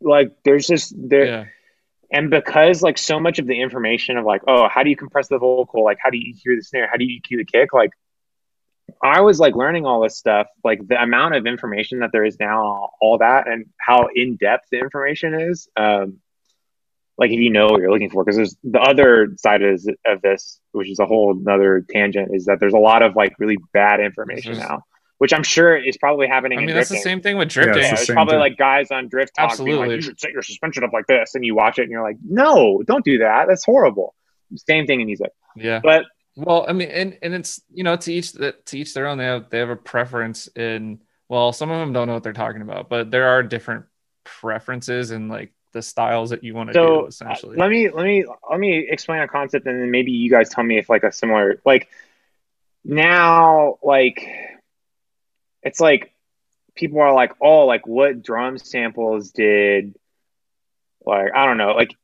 [0.00, 1.44] like there's just there yeah.
[2.12, 5.28] and because like so much of the information of like oh how do you compress
[5.28, 7.72] the vocal like how do you hear the snare how do you EQ the kick
[7.72, 7.90] like
[9.02, 12.38] I was like learning all this stuff like the amount of information that there is
[12.38, 16.18] now all that and how in depth the information is um
[17.16, 19.94] like if you know what you're looking for because there's the other side of, this-
[20.04, 23.34] of this which is a whole another tangent is that there's a lot of like
[23.38, 24.82] really bad information There's- now
[25.18, 27.76] which I'm sure is probably happening I in mean, that's the same thing with drifting.
[27.82, 28.40] Yeah, the there's same probably thing.
[28.40, 31.36] like guys on Drift Talk being like, you should set your suspension up like this,
[31.36, 33.46] and you watch it and you're like, no, don't do that.
[33.48, 34.12] That's horrible.
[34.56, 35.80] Same thing in music, yeah.
[35.82, 36.04] but
[36.36, 39.18] Well, I mean, and, and it's you know to each that to each their own.
[39.18, 41.00] They have they have a preference in.
[41.28, 43.86] Well, some of them don't know what they're talking about, but there are different
[44.24, 46.78] preferences and like the styles that you want to do.
[46.78, 50.12] so uh, Essentially, let me let me let me explain a concept, and then maybe
[50.12, 51.88] you guys tell me if like a similar like
[52.84, 54.28] now like
[55.62, 56.12] it's like
[56.74, 59.94] people are like, oh, like what drum samples did
[61.06, 61.94] like I don't know, like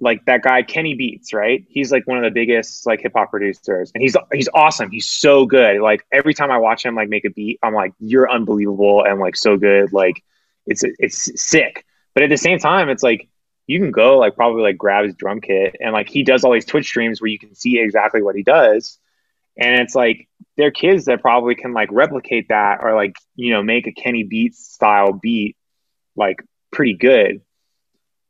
[0.00, 1.64] like that guy Kenny Beats, right?
[1.68, 4.90] He's like one of the biggest like hip hop producers, and he's he's awesome.
[4.90, 5.80] He's so good.
[5.80, 9.20] Like every time I watch him like make a beat, I'm like, you're unbelievable and
[9.20, 9.92] like so good.
[9.92, 10.22] Like
[10.66, 11.84] it's it's sick.
[12.14, 13.28] But at the same time, it's like
[13.66, 16.52] you can go like probably like grab his drum kit and like he does all
[16.52, 18.98] these Twitch streams where you can see exactly what he does.
[19.56, 23.62] And it's like they're kids that probably can like replicate that or like, you know,
[23.62, 25.56] make a Kenny Beats style beat
[26.16, 27.42] like pretty good.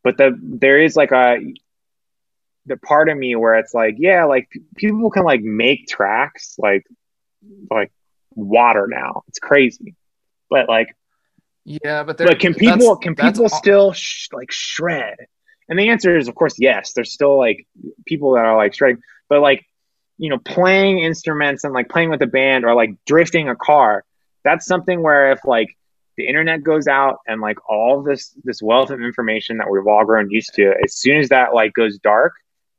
[0.02, 1.38] But the there is like a
[2.66, 6.86] the part of me where it's like, yeah, like people can like make tracks like
[7.70, 7.92] like
[8.34, 9.22] water now.
[9.28, 9.94] It's crazy.
[10.48, 10.94] But like
[11.64, 15.16] yeah, but but can people can people still sh- like shred?
[15.68, 16.92] And the answer is, of course, yes.
[16.92, 17.66] There's still like
[18.06, 19.64] people that are like shredding, but like
[20.18, 24.04] you know, playing instruments and like playing with a band or like drifting a car.
[24.44, 25.68] That's something where if like
[26.16, 30.04] the internet goes out and like all this this wealth of information that we've all
[30.04, 32.32] grown used to, as soon as that like goes dark,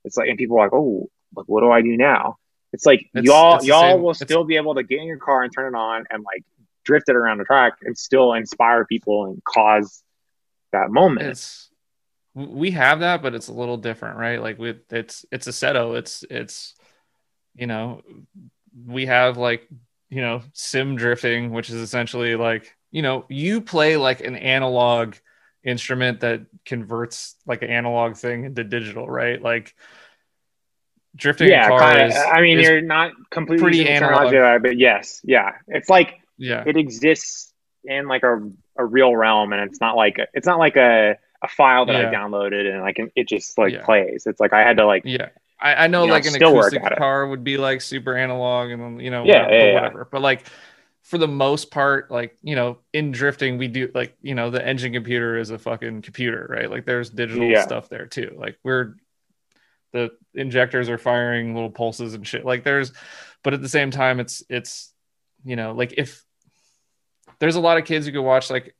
[0.05, 2.35] it's like and people are like, oh, like what do I do now?
[2.73, 5.17] It's like It's- y'all it's y'all will it's- still be able to get in your
[5.17, 6.43] car and turn it on and like
[6.83, 10.03] drift it around the track and still inspire people and cause
[10.71, 11.27] that moment.
[11.27, 11.69] it's
[12.33, 16.23] we have that but it's a little different right like with it's it's Assetto it's
[16.29, 16.73] it's
[17.55, 18.01] you know
[18.87, 19.67] we have like
[20.09, 25.15] you know sim drifting which is essentially like you know you play like an analog
[25.63, 29.75] instrument that converts like an analog thing into digital right like
[31.15, 32.09] drifting yeah, car kind of.
[32.09, 34.33] is I mean, you're not completely pretty the analog.
[34.61, 37.53] but yes, yeah, it's like yeah it exists
[37.83, 41.17] in like a, a real realm, and it's not like a, it's not like a
[41.43, 42.09] a file that Yeah.
[42.09, 43.83] I downloaded and can it just like Yeah.
[43.83, 44.23] plays.
[44.27, 45.29] It's like I had to like Yeah.
[45.59, 48.15] I, I know You know, like an still work acoustic guitar would be like super
[48.15, 49.73] analog and you know Yeah, whatever, yeah.
[49.73, 50.07] whatever.
[50.11, 50.45] But like
[51.03, 54.65] for the most part, like you know, in drifting we do like you know the
[54.65, 56.69] engine computer is a fucking computer, right?
[56.69, 57.61] Like there's digital Yeah.
[57.61, 58.35] stuff there too.
[58.37, 58.95] Like we're
[59.93, 62.45] the injectors are firing little pulses and shit.
[62.45, 62.93] Like there's,
[63.43, 64.93] but at the same time, it's it's
[65.43, 66.23] you know like if
[67.39, 68.75] there's a lot of kids who could watch like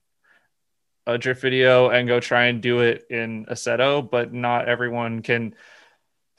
[1.07, 5.55] a drift video and go try and do it in Assetto, but not everyone can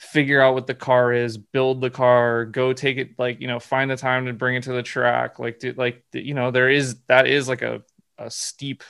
[0.03, 3.61] figure out what the car is, build the car, go take it like, you know,
[3.61, 5.39] find the time to bring it to the track.
[5.39, 7.83] Like, do, like, you know, there is, that is like a,
[8.19, 8.83] a steep,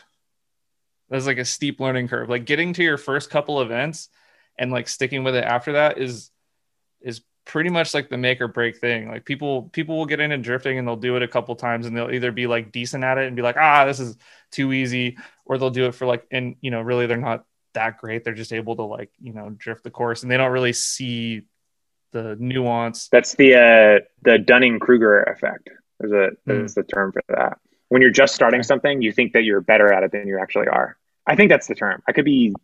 [1.11, 2.31] that's like a steep learning curve.
[2.31, 4.09] Like getting to your first couple events
[4.59, 6.31] and like sticking with it after that is,
[7.03, 9.09] is pretty much like the make or break thing.
[9.09, 11.95] Like people, people will get into drifting and they'll do it a couple times and
[11.95, 14.17] they'll either be like decent at it and be like, ah, this is
[14.51, 17.45] too easy, or they'll do it for like, and you know, really they're not
[17.75, 18.25] that great.
[18.25, 21.43] They're just able to like, you know, drift the course and they don't really see
[22.13, 23.09] the nuance.
[23.09, 25.71] that's the uh the Dunning Kruger effect.
[25.99, 27.59] There's a there's the term for that.
[27.89, 30.69] When you're just starting something, you think that you're better at it than you actually
[30.69, 30.97] are.
[31.27, 32.03] I think that's the term.
[32.09, 32.55] I could be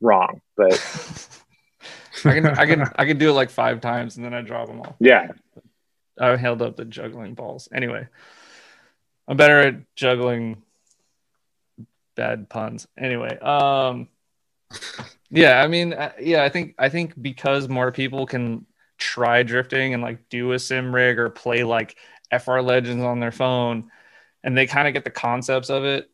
[0.00, 0.72] wrong, but
[2.24, 4.68] I can, I can, I can do it like five times and then I drop
[4.68, 4.96] them all.
[5.00, 5.28] yeah.
[6.18, 7.68] I held up the juggling balls.
[7.74, 8.06] Anyway,
[9.26, 10.62] I'm better at juggling
[12.14, 12.86] bad puns.
[12.98, 14.08] Anyway, um,
[15.30, 18.66] yeah, I mean, uh, yeah, I think I think because more people can
[18.98, 21.96] try drifting and like do a sim rig or play like
[22.30, 23.90] FR Legends on their phone,
[24.42, 26.10] and they kind of get the concepts of it.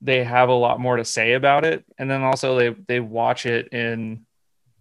[0.00, 3.46] They have a lot more to say about it, and then also they they watch
[3.46, 4.26] it in,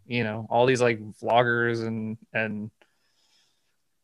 [0.06, 2.72] you know, all these like vloggers and and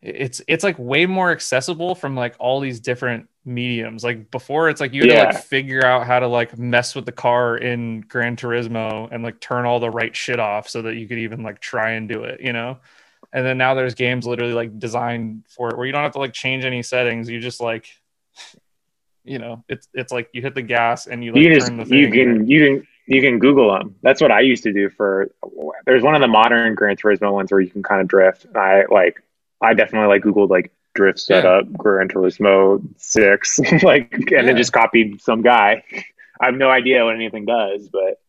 [0.02, 4.80] it's it's like way more accessible from like all these different mediums like before it's
[4.80, 8.02] like you had to like figure out how to like mess with the car in
[8.02, 11.42] gran turismo and like turn all the right shit off so that you could even
[11.42, 12.78] like try and do it you know
[13.34, 16.20] and then now there's games literally like designed for it where you don't have to
[16.20, 17.88] like change any settings you just like
[19.24, 21.78] you know it's it's like you hit the gas and you like you just turn
[21.78, 23.96] the thing you can you can you can Google them.
[24.04, 25.32] That's what I used to do for.
[25.86, 28.46] There's one of the modern Gran Turismo ones where you can kind of drift.
[28.56, 29.24] I like.
[29.62, 34.42] I definitely like Googled like drift setup Gran Turismo six, like, and Yeah.
[34.44, 35.84] then just copied some guy.
[36.40, 38.20] I have no idea what anything does, but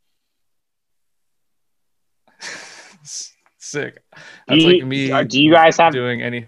[3.58, 4.00] sick do
[4.46, 5.92] that's you, like me uh, do you guys have?
[5.92, 6.46] Doing any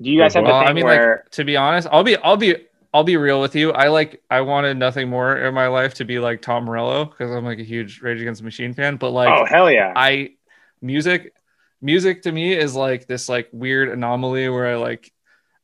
[0.00, 1.16] Do you guys have the Well, thing I mean, where?
[1.24, 2.54] like to be honest, I'll be I'll be
[2.94, 3.72] I'll be real with you.
[3.72, 7.32] I like I wanted nothing more in my life to be like Tom Morello because
[7.32, 8.96] I'm like a huge Rage Against the Machine fan.
[8.96, 9.92] But like oh hell yeah!
[9.96, 10.34] I
[10.80, 11.34] music
[11.80, 15.12] music to me is like this like weird anomaly where I like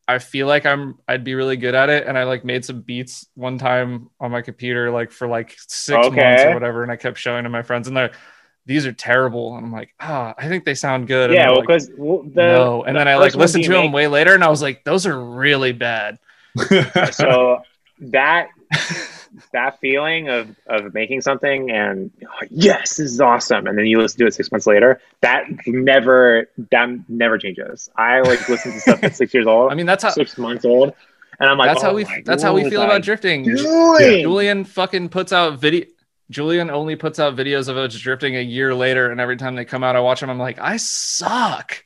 [0.07, 2.07] I feel like I'm I'd be really good at it.
[2.07, 6.07] And I like made some beats one time on my computer like for like six
[6.07, 6.17] Okay.
[6.21, 6.83] months or whatever.
[6.83, 8.15] And I kept showing to my friends and they're like
[8.67, 9.57] these are terrible.
[9.57, 11.33] And I'm like ah I think they sound good.
[11.33, 12.85] Yeah, well, like, because well, the no.
[12.85, 14.85] And the then I like listened to them make- way later and I was like
[14.85, 16.19] those are really bad.
[17.13, 17.63] So
[18.01, 18.49] that
[19.53, 24.01] that feeling of of making something and oh, yes this is awesome and then you
[24.01, 28.81] listen to it six months later that never that never changes i like listen to
[28.81, 30.93] stuff that's six years old I mean that's how six months old
[31.41, 34.23] and i'm like that's oh how we that's how we feel about drifting doing?
[34.23, 35.87] Julian fucking puts out video.
[36.31, 39.65] Julian only puts out videos of us drifting a year later, and every time they
[39.65, 40.31] come out, I watch them.
[40.31, 41.84] I'm like, I suck.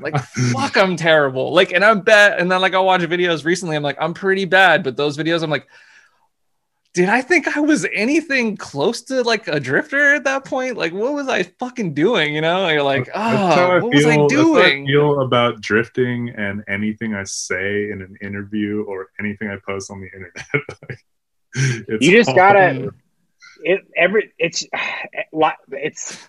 [0.00, 0.16] Like,
[0.52, 1.52] fuck, I'm terrible.
[1.52, 2.38] Like, and I'm bad.
[2.38, 3.76] And then like I watch videos recently.
[3.76, 4.82] I'm like, I'm pretty bad.
[4.84, 5.66] But those videos, I'm like,
[6.94, 10.76] did I think I was anything close to like a drifter at that point?
[10.78, 12.34] Like, what was I fucking doing?
[12.34, 12.68] You know?
[12.68, 14.86] You're like, oh, what was I that's how I doing?
[14.86, 20.00] feel about drifting and anything I say in an interview or anything I post on
[20.00, 20.46] the internet.
[20.88, 20.98] Like,
[21.88, 22.90] it's You just gotta-
[23.62, 24.64] it every it's
[25.72, 26.28] it's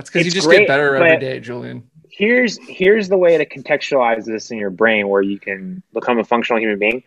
[0.00, 1.90] That's because you just great, get better every day, Julian.
[2.08, 6.24] here's here's the way to contextualize this in your brain where you can become a
[6.24, 7.02] functional human being.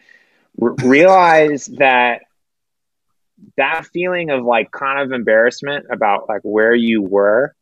[0.62, 2.22] R- realize that
[3.58, 7.56] that feeling of like kind of embarrassment about like where you were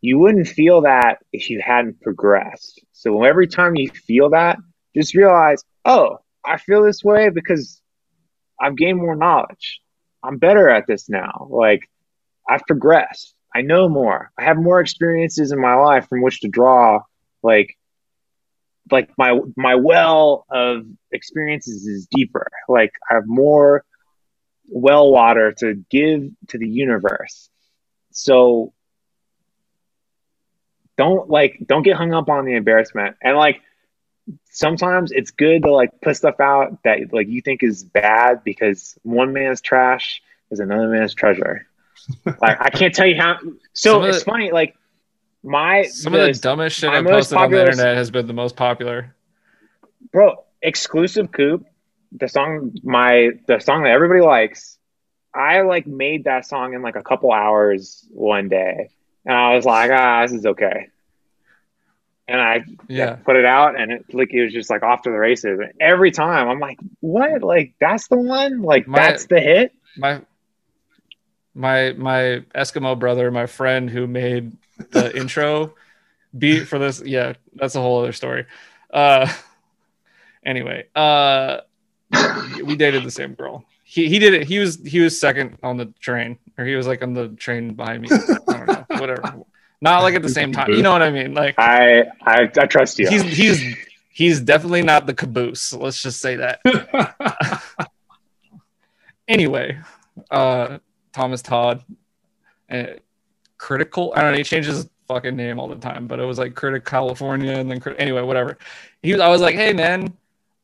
[0.00, 2.82] you wouldn't feel that if you hadn't progressed.
[2.92, 4.56] So every time you feel that
[4.96, 7.82] just realize oh i feel this way because
[8.58, 9.80] i've gained more knowledge.
[10.22, 11.48] I'm better at this now.
[11.50, 11.82] Like
[12.48, 14.30] i've progressed i know more.
[14.38, 17.00] I have more experiences in my life from which to draw
[17.42, 17.76] like
[18.90, 22.48] like my my well of experiences is deeper.
[22.68, 23.84] Like i have more
[24.68, 27.50] well water to give to the universe.
[28.12, 28.72] So
[30.96, 33.16] don't like don't get hung up on the embarrassment.
[33.22, 33.60] And like
[34.50, 38.96] sometimes it's good to like put stuff out that like you think is bad because
[39.02, 41.66] one man's trash is another man's treasure.
[42.26, 43.38] Like I can't tell you how.
[43.72, 44.50] So it's the- funny.
[44.52, 44.76] Like
[45.42, 48.56] my Some of the dumbest shit I posted on the internet has been the most
[48.56, 49.14] popular.
[50.12, 51.66] bro exclusive coop
[52.12, 54.78] the song my the song that everybody likes
[55.34, 58.88] i like made that song in like a couple hours one day
[59.26, 60.88] and i was like ah this is okay
[62.28, 63.16] and i Yeah.
[63.16, 65.72] put it out and it like it was just like off to the races and
[65.80, 70.22] every time i'm like what like that's the one like My- that's the hit My
[71.54, 74.56] my my Eskimo brother, my friend who made
[74.90, 75.74] the intro
[76.36, 77.02] beat for this.
[77.04, 78.46] Yeah, that's a whole other story.
[78.90, 79.32] Uh
[80.44, 81.60] anyway, uh
[82.64, 83.64] we dated the same girl.
[83.84, 84.46] He he did it.
[84.46, 87.74] He was he was second on the train, or he was like on the train
[87.74, 88.08] behind me.
[88.10, 89.44] I don't know, whatever.
[89.80, 90.70] Not like at the same time.
[90.70, 91.34] You know what I mean?
[91.34, 93.76] Like i i, I trust you he's he's
[94.10, 95.72] he's definitely not the caboose.
[95.72, 96.60] Let's just say that.
[99.26, 99.78] Anyway,
[100.30, 100.78] uh
[101.14, 101.82] Thomas Todd,
[102.70, 102.84] uh,
[103.56, 104.12] critical.
[104.14, 104.38] I don't know.
[104.38, 107.70] He changes his fucking name all the time, but it was like Critic California, and
[107.70, 108.58] then Crit- anyway, whatever.
[109.02, 109.20] He was.
[109.20, 110.12] I was like, hey man,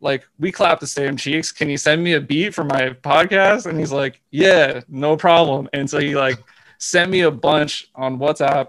[0.00, 1.52] like we clap the same cheeks.
[1.52, 3.66] Can you send me a beat for my podcast?
[3.66, 5.68] And he's like, yeah, no problem.
[5.72, 6.38] And so he like
[6.78, 8.68] sent me a bunch on WhatsApp.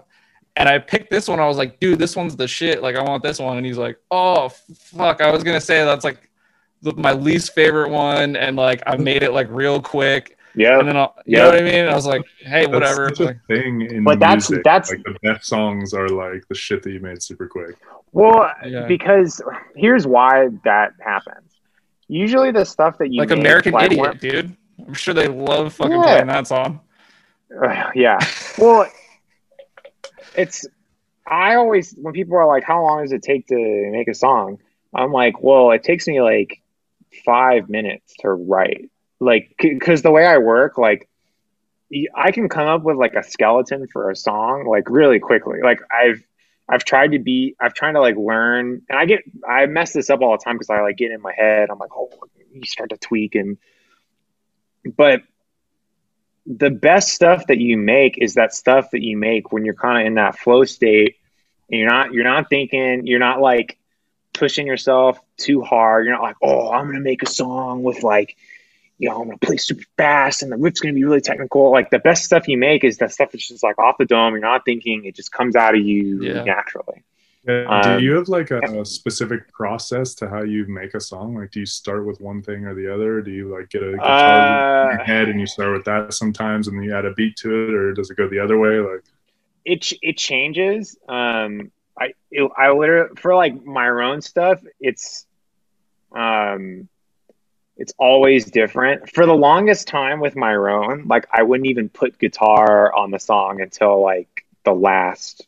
[0.54, 1.40] And I picked this one.
[1.40, 2.82] I was like, dude, this one's the shit.
[2.82, 3.56] Like, I want this one.
[3.56, 5.22] And he's like, oh, fuck.
[5.22, 6.30] I was going to say that's like
[6.82, 8.36] my least favorite one.
[8.36, 10.36] And like, I made it like real quick.
[10.54, 11.44] Yeah And then, I'll, you Yeah.
[11.44, 11.86] know what I mean?
[11.88, 13.08] I was like, hey, That's whatever.
[13.10, 14.64] such a Like, thing in But that's- music.
[14.64, 17.76] that's- like the best songs are like the shit that you made super quick.
[18.12, 18.86] well Yeah.
[18.86, 19.40] because
[19.76, 21.48] here's why that happens
[22.08, 24.56] usually the stuff that you like make, American like, Idiot, when- dude.
[24.86, 26.02] I'm sure they love fucking Yeah.
[26.02, 26.80] playing that song.
[27.62, 28.18] Uh, yeah.
[28.58, 28.86] Well,
[30.36, 30.66] it's
[31.26, 34.58] I always when people are like, "How long does it take to make a song?"
[34.94, 36.60] I'm like, "Well, it takes me like
[37.24, 38.90] five minutes to write."
[39.22, 41.08] Like, because the way I work, like,
[42.14, 45.60] I can come up with like a skeleton for a song like really quickly.
[45.62, 46.26] Like, I've
[46.68, 50.10] I've tried to be I've tried to like learn, and I get I mess this
[50.10, 51.68] up all the time because I like get in my head.
[51.70, 52.10] I'm like, oh,
[52.52, 53.58] you start to tweak and,
[54.96, 55.22] but
[56.46, 60.00] the best stuff that you make is that stuff that you make when you're kind
[60.00, 61.16] of in that flow state
[61.70, 63.78] and you're not you're not thinking you're not like
[64.32, 68.36] pushing yourself too hard you're not like oh i'm gonna make a song with like
[69.02, 71.90] you know i'm gonna play super fast and the riff's gonna be really technical like
[71.90, 74.42] the best stuff you make is that stuff that's just like off the dome you're
[74.42, 76.42] not thinking it just comes out of you Yeah.
[76.44, 77.04] naturally
[77.44, 81.00] Yeah, Um, do you have like a, a specific process to how you make a
[81.00, 81.34] song?
[81.36, 83.20] Like, do you start with one thing or the other?
[83.22, 86.14] Do you like get a guitar in your Uh, head and you start with that
[86.14, 88.58] sometimes, and then you add a beat to it, or does it go the other
[88.58, 88.78] way?
[88.80, 89.02] Like,
[89.64, 90.96] it it changes.
[91.08, 95.26] Um, I it, I literally for like my own stuff, it's
[96.16, 96.88] um,
[97.82, 99.10] it's always different.
[99.10, 103.18] For the longest time with my own, like I wouldn't even put guitar on the
[103.18, 105.44] song until like the last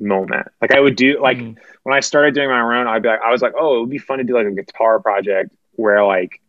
[0.00, 0.48] moment.
[0.60, 1.56] Like I would do like Mm.
[1.84, 3.90] when I started doing my own, I'd be like, I was like, oh, it would
[3.90, 6.40] be fun to do like a guitar project where like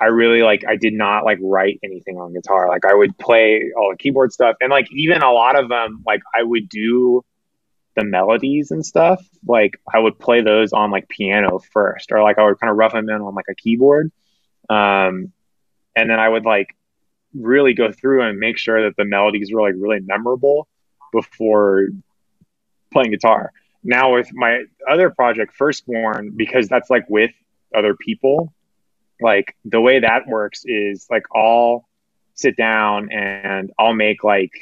[0.00, 2.68] I really like I did not like write anything on guitar.
[2.70, 6.02] Like I would play all the keyboard stuff and like even a lot of them
[6.06, 7.22] like I would do
[7.96, 9.22] the melodies and stuff.
[9.46, 12.78] Like I would play those on like piano first or like I would kind of
[12.78, 14.10] rough them in on like a keyboard.
[14.68, 15.32] Um
[15.96, 16.76] and then I would like
[17.34, 20.68] really go through and make sure that the melodies were like really memorable
[21.12, 21.88] before
[22.92, 23.52] playing guitar.
[23.84, 27.30] Now with my other project, Firstborne, because that's like with
[27.74, 28.52] other people,
[29.20, 31.88] like the way that works is like I'll
[32.34, 34.52] sit down and I'll make like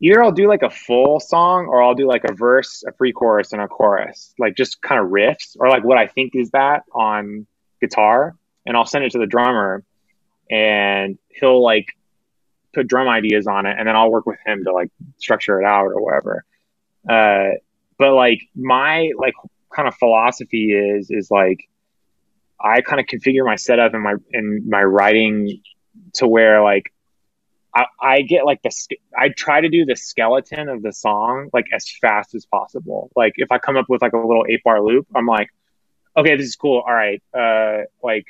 [0.00, 3.52] either I'll do like a full song or I'll do like a verse, a pre-chorus,
[3.52, 6.84] and a chorus, like just kind of riffs or like what I think is that
[6.92, 7.46] on
[7.80, 8.36] guitar,
[8.70, 9.82] and I'll send it to the drummer,
[10.48, 11.86] and he'll like
[12.72, 15.66] put drum ideas on it, and then I'll work with him to like structure it
[15.66, 16.44] out or whatever.
[17.08, 17.56] Uh,
[17.98, 19.34] but like my like
[19.74, 21.68] kind of philosophy is is like
[22.60, 25.60] I kind of configure my setup and my and my writing
[26.14, 26.92] to where like
[27.74, 28.70] I, I get like the
[29.18, 33.10] I try to do the skeleton of the song like as fast as possible.
[33.16, 35.48] Like if I come up with like a little eight bar loop, I'm like,
[36.16, 36.84] okay, this is cool.
[36.86, 38.26] All right, uh, like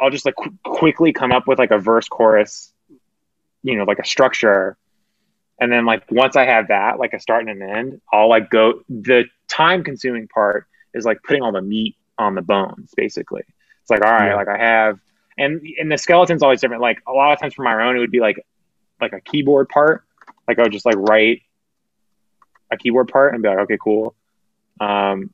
[0.00, 2.72] I'll just like qu- quickly come up with like a verse chorus,
[3.62, 4.76] you know, like a structure,
[5.60, 8.50] and then like once I have that, like a start and an end, I'll like
[8.50, 8.82] go.
[8.88, 13.42] The time consuming part is like putting all the meat on the bones, basically.
[13.82, 14.34] It's like all right, Yeah.
[14.34, 14.98] like I have
[15.38, 16.82] and and the skeleton's always different.
[16.82, 18.44] Like a lot of times for my own, it would be like
[19.00, 20.04] like a keyboard part.
[20.48, 21.42] Like I would just like write
[22.70, 24.14] a keyboard part and be like, okay, cool.
[24.80, 25.30] Um,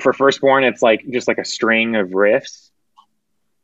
[0.00, 2.70] for Firstborne, it's like just like a string of riffs.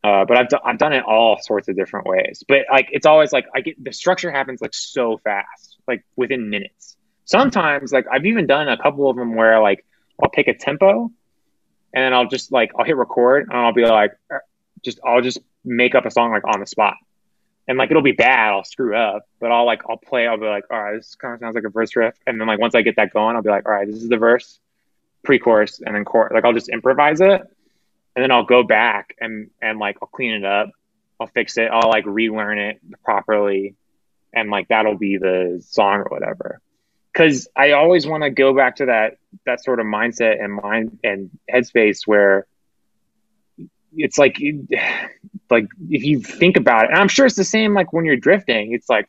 [0.02, 2.43] Uh, but I've do- I've done it all sorts of different ways.
[2.48, 6.48] But like it's always like I get the structure happens like so fast, like within
[6.48, 6.97] minutes.
[7.27, 9.85] Sometimes like I've even done a couple of them where like
[10.23, 11.11] I'll pick a tempo,
[11.93, 14.39] and then I'll just like I'll hit record and I'll be like, uh,
[14.82, 16.97] just I'll just make up a song like on the spot,
[17.69, 20.47] and like it'll be bad, I'll screw up, but I'll like I'll play, I'll be
[20.47, 22.74] like, all right, this kind of sounds like a verse riff, and then like once
[22.74, 24.59] I get that going, I'll be like, all right, this is the verse,
[25.23, 26.33] pre-chorus, and then chorus.
[26.33, 27.43] Like I'll just improvise it,
[28.17, 30.71] and then I'll go back and and like I'll clean it up,
[31.19, 33.75] I'll fix it, I'll like relearn it properly,
[34.33, 36.61] and like that'll be the song or whatever.
[37.13, 40.99] Because I always want to go back to that that sort of mindset and mind
[41.03, 42.47] and headspace where
[43.97, 44.39] it's like
[45.51, 48.17] like if you think about it and i'm sure it's the same like when you're
[48.17, 49.09] drifting it's like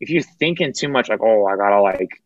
[0.00, 2.22] if you're thinking too much like oh i gotta like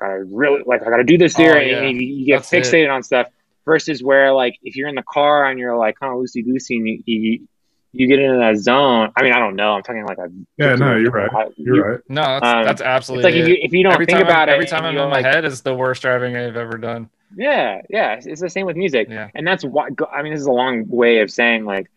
[0.00, 1.82] gotta really like i gotta do this here Oh, and yeah.
[1.82, 2.64] you, you get That's it.
[2.64, 3.28] fixated on stuff
[3.64, 6.76] versus where like if you're in the car and you're like kind of loosey goosey
[6.76, 7.46] and you, you
[7.92, 10.74] you get into that zone i mean i don't know i'm talking like a Yeah,
[10.76, 11.30] no, you're right.
[11.56, 12.00] You're right.
[12.08, 13.24] No, that's, Um, that's it's absolutely.
[13.32, 15.04] like if you if you don't every think about I'm, it every time I'm you're
[15.04, 17.10] in my like, head, is the worst driving I've ever done.
[17.36, 19.28] Yeah, yeah, it's, it's the same with music, Yeah.
[19.36, 19.88] and that's why.
[20.12, 21.88] I mean, this is a long way of saying like,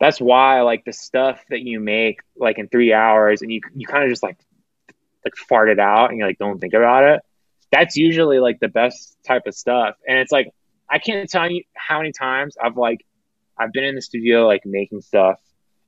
[0.00, 3.86] that's why like the stuff that you make like in three hours, and you you
[3.86, 4.36] kind of just like
[5.24, 7.20] like fart it out, and you like don't think about it.
[7.72, 10.52] That's usually like the best type of stuff, and it's like
[10.88, 13.06] I can't tell you how many times I've like
[13.56, 15.38] I've been in the studio like making stuff,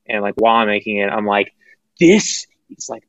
[0.07, 1.53] and like while I'm making it, I'm like,
[1.99, 3.05] this is like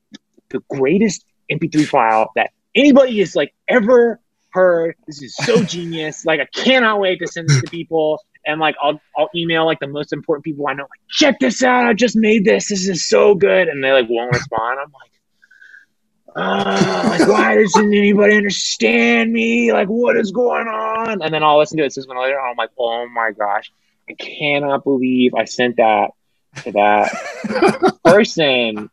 [0.49, 4.19] the greatest MP3 file that anybody has like ever
[4.53, 4.95] heard.
[5.07, 6.25] This is so genius.
[6.25, 8.19] Like I cannot wait to send this to people.
[8.45, 11.63] And like I'll I'll email like the most important people I know, like, check this
[11.63, 11.85] out.
[11.85, 12.69] I just made this.
[12.69, 13.67] This is so good.
[13.67, 14.79] And they like won't respond.
[14.79, 15.11] I'm like,
[16.35, 19.71] oh, like why doesn't anybody understand me?
[19.71, 21.21] Like what is going on?
[21.21, 22.37] And then I'll listen to it six months later.
[22.37, 23.71] And I'm like, oh my gosh,
[24.09, 26.11] I cannot believe I sent that
[26.63, 28.89] to that person.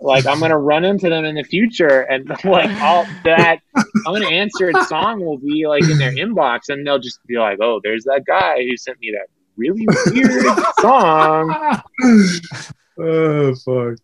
[0.00, 4.26] Like I'm gonna run into them in the future, and like all that I'm gonna
[4.26, 7.80] answer the song will be like in their inbox, and they'll just be like, "Oh,
[7.84, 10.44] there's that guy who sent me that really weird
[10.80, 11.82] song."
[12.98, 13.98] oh fuck.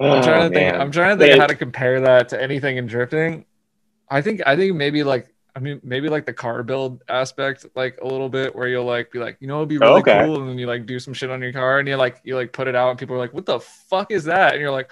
[0.00, 0.72] I'm Oh, trying to think.
[0.72, 0.80] man.
[0.80, 3.44] I'm trying to think it- how to compare that to anything in drifting.
[4.08, 4.42] I think.
[4.46, 5.28] I think maybe like.
[5.54, 9.12] I mean, maybe like the car build aspect, like a little bit, where you'll like
[9.12, 10.24] be like, you know, it'd be really okay.
[10.24, 12.36] cool, and then you like do some shit on your car, and you like you
[12.36, 14.52] like put it out, and people are like, what the fuck is that?
[14.54, 14.90] And you're like,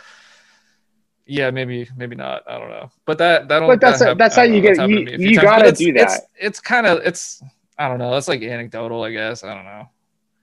[1.24, 2.42] yeah, maybe, maybe not.
[2.46, 3.60] I don't know, but that that.
[3.60, 5.28] But that's- that hap- that's how you know, get- happened you- to me a few
[5.30, 6.26] you gotta it's- do It's, that.
[6.38, 7.42] it's kind of it's
[7.78, 8.14] I don't know.
[8.18, 9.42] It's like anecdotal, I guess.
[9.44, 9.88] I don't know.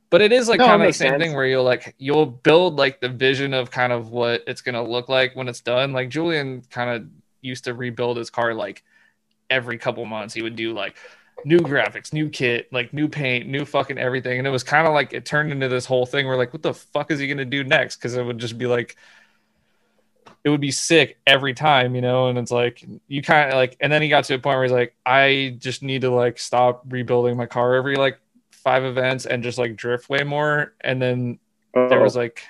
[0.10, 1.24] But it is like No, kind of the same sense.
[1.24, 4.84] thing where you'll like you'll build like the vision of kind of what it's gonna
[4.84, 5.92] look like when it's done.
[5.92, 7.10] Like Julian kind of
[7.42, 8.84] used to rebuild his car like
[9.50, 10.34] every couple months.
[10.34, 10.96] He would do like
[11.44, 14.38] new graphics, new kit, like new paint, new fucking everything.
[14.38, 16.64] And it was kind of like it turned into this whole thing where like, what
[16.64, 17.98] the fuck is he gonna do next?
[17.98, 18.96] Because it would just be like
[20.44, 23.76] it would be sick every time, you know, and it's like you kind of like
[23.82, 26.40] and then he got to a point where he's like, I just need to like
[26.40, 28.20] stop rebuilding my car every like
[28.68, 30.74] five events and just like drift way more.
[30.82, 31.40] And then
[31.74, 32.42] there was like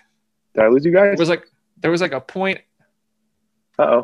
[0.55, 1.13] did I lose you guys?
[1.13, 1.45] It was like
[1.79, 2.59] there was like a point
[3.77, 4.01] Uh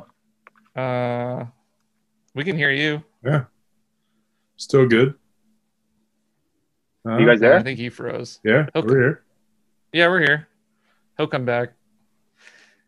[0.77, 0.79] oh.
[0.79, 1.45] uh
[2.35, 3.01] we can hear you.
[3.25, 3.45] Yeah,
[4.57, 5.15] still good.
[7.07, 7.57] Uh, You guys there?
[7.57, 8.39] I think he froze.
[8.43, 8.87] Yeah, Okay.
[8.87, 9.23] we're here.
[9.91, 10.47] Yeah, we're here.
[11.17, 11.69] He'll come back.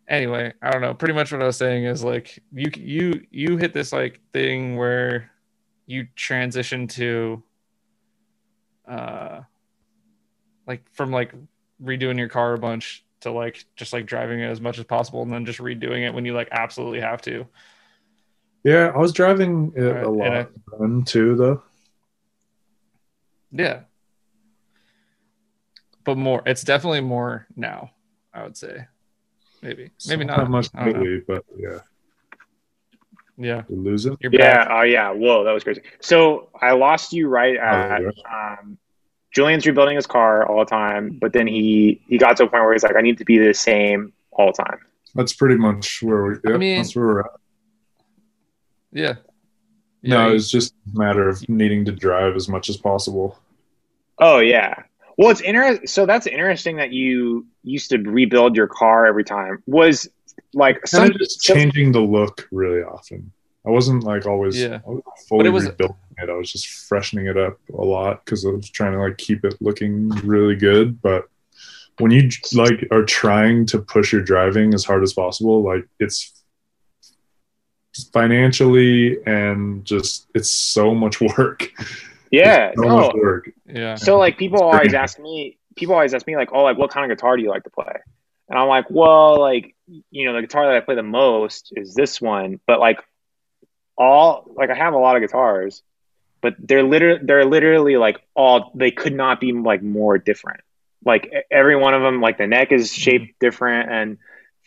[0.08, 0.94] Anyway, I don't know.
[0.94, 4.78] Pretty much what I was saying is like you you you hit this like thing
[4.78, 5.32] where
[5.88, 7.42] you transition to
[8.88, 9.42] uh
[10.68, 11.34] like from like
[11.84, 15.22] redoing your car a bunch to like just like driving it as much as possible
[15.22, 17.46] and then just redoing it when you like absolutely have to.
[18.64, 20.50] Yeah, I was driving it Alright, a lot
[20.80, 21.64] then too, though.
[23.52, 23.82] Yeah.
[26.04, 27.92] But more it's definitely more now,
[28.34, 28.88] I would say.
[29.62, 29.92] Maybe.
[30.08, 30.50] Maybe not.
[30.50, 31.00] much I don't know.
[31.00, 31.80] lately, but yeah,
[33.38, 33.64] Yeah.
[33.68, 34.18] we're losing.
[34.22, 34.66] You're Yeah.
[34.66, 34.68] back.
[34.72, 35.12] Oh yeah.
[35.12, 35.82] Whoa, that was crazy.
[36.00, 38.56] So I lost you right Oh, at yeah.
[38.62, 38.78] um,
[39.32, 42.64] Julian's rebuilding his car all the time, but then he he got to a point
[42.64, 44.80] where he's like, I need to be the same all the time.
[45.16, 46.36] That's pretty much where we.
[46.46, 47.32] Yep, mean- that's where we're at.
[48.92, 49.14] Yeah.
[50.04, 53.38] No, Yeah, it's just a matter of needing to drive as much as possible.
[54.20, 54.76] Oh yeah.
[55.18, 55.88] Well, it's interesting.
[55.88, 59.64] So that's interesting that you used to rebuild your car every time.
[59.66, 60.08] Was
[60.54, 63.32] like Kind some of just changing the look really often.
[63.66, 64.80] I wasn't like always Yeah.
[64.86, 66.30] I wasn't fully it was- rebuilding it.
[66.30, 69.44] I was just freshening it up a lot because I was trying to like keep
[69.44, 71.02] it looking really good.
[71.02, 71.28] But
[72.00, 76.32] when you like are trying to push your driving as hard as possible, like it's
[78.14, 81.72] financially and just it's so much work.
[82.32, 82.70] Yeah.
[82.70, 83.50] It's so much work.
[83.66, 83.96] Yeah.
[83.96, 87.10] So like people always ask me, people always ask me like, oh, like what kind
[87.10, 87.94] of guitar do you like to play?
[88.50, 91.94] And I'm like, well, like you know, the guitar that I play the most is
[91.94, 93.00] this one, but like
[93.98, 95.84] all like I have a lot of guitars,
[96.42, 100.62] but they're literally they're literally like all they could not be like more different.
[101.04, 103.38] Like every one of them, like the neck is shaped mm-hmm.
[103.40, 104.18] different, and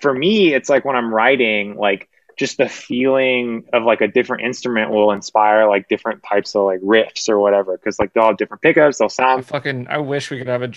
[0.00, 4.44] for me, it's like when I'm writing, like just the feeling of like a different
[4.44, 8.36] instrument will inspire like different types of like riffs or whatever because like they'll have
[8.36, 10.70] different pickups they'll I sound fucking I wish we could have a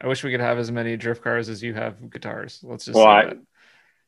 [0.00, 2.60] I wish we could have as many drift cars as you have guitars.
[2.62, 3.34] Let's just Well, say I-.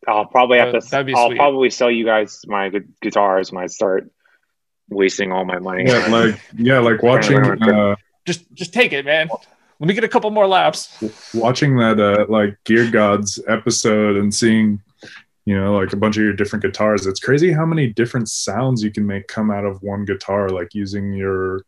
[0.08, 1.36] i'll probably have That- to that'd be i'll sweet.
[1.38, 4.10] probably sell you guys my gu- guitars when i start
[4.88, 7.94] wasting all my money Yeah, like yeah, like watching uh,
[8.26, 9.28] just just take it, man.
[9.78, 11.02] Let me get a couple more laps.
[11.32, 14.82] watching that uh, like Gear Gods episode and seeing
[15.46, 17.06] you know like a bunch of your different guitars.
[17.06, 20.74] It's crazy how many different sounds you can make come out of one guitar, like
[20.74, 21.64] using your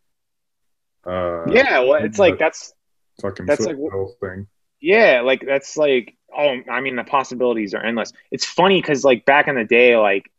[1.05, 2.73] uh yeah well it's like that's
[3.21, 4.47] fucking that's foot like- pedal thing.
[4.81, 8.13] yeah like that's like oh i mean the possibilities are endless.
[8.31, 10.31] It's funny because like back in the day like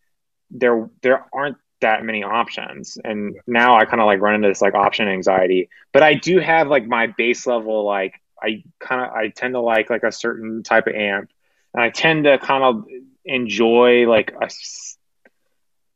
[0.50, 2.98] there there aren't that many options.
[3.02, 5.68] And now i kind of like run into this like option anxiety.
[5.92, 9.60] But i do have like my base level like i kind of i tend to
[9.60, 11.30] like like a certain type of amp.
[11.72, 12.86] And i tend to kind of
[13.24, 14.48] enjoy like a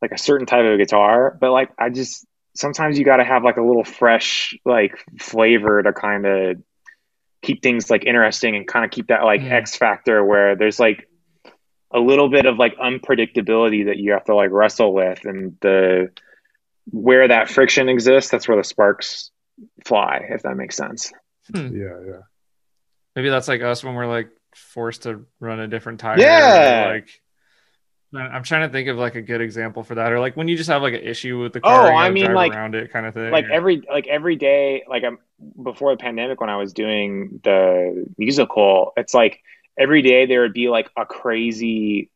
[0.01, 1.37] like a certain type of guitar.
[1.41, 5.83] But like i just sometimes you got to have like a little fresh like flavor
[5.83, 6.57] to kind of
[7.43, 9.51] keep things like interesting and kind of keep that like Mm.
[9.53, 11.09] X factor where there's like
[11.93, 16.11] a little bit of like unpredictability that you have to like wrestle with and the
[16.91, 19.31] where that friction exists that's where the sparks
[19.85, 21.13] fly if that makes sense
[21.55, 21.75] Hmm.
[21.75, 22.21] Yeah, yeah.
[23.17, 26.19] Maybe that's like us when we're like forced to run a different tire.
[26.21, 26.89] Yeah.
[26.93, 27.13] Like I-
[28.15, 30.57] I'm trying to think of like a good example for that, or like when you
[30.57, 33.05] just have like an issue with the car, Oh, I mean, like- around it kind
[33.07, 33.31] of thing.
[33.31, 35.19] like every like every day like um,
[35.63, 39.41] before the pandemic when i was doing the musical it's like
[39.79, 42.11] every day there would be like a crazy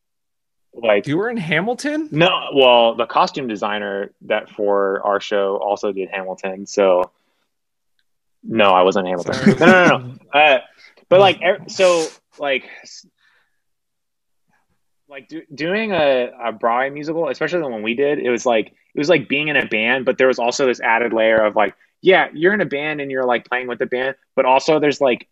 [0.74, 2.08] like you were in Hamilton.
[2.10, 6.66] No, well, the costume designer that for our show also did Hamilton.
[6.66, 7.10] So,
[8.42, 9.34] no, I wasn't Hamilton.
[9.34, 9.54] Sorry.
[9.60, 9.98] No, no, no.
[9.98, 10.40] no.
[10.40, 10.58] Uh,
[11.10, 12.06] but like, so
[12.38, 12.64] like,
[15.12, 18.68] like do, doing a, a Broadway musical, especially the one we did, it was like
[18.68, 21.54] it was like being in a band, but there was also this added layer of
[21.54, 24.80] like, yeah, you're in a band and you're like playing with the band, but also
[24.80, 25.28] there's like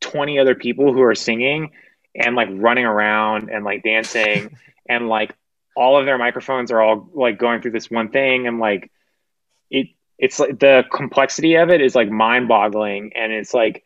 [0.00, 1.72] twenty other people who are singing
[2.14, 4.56] and like running around and like dancing
[4.88, 5.34] and like
[5.76, 8.90] all of their microphones are all like going through this one thing and like
[9.70, 13.84] it it's like the complexity of it is like mind boggling and it's like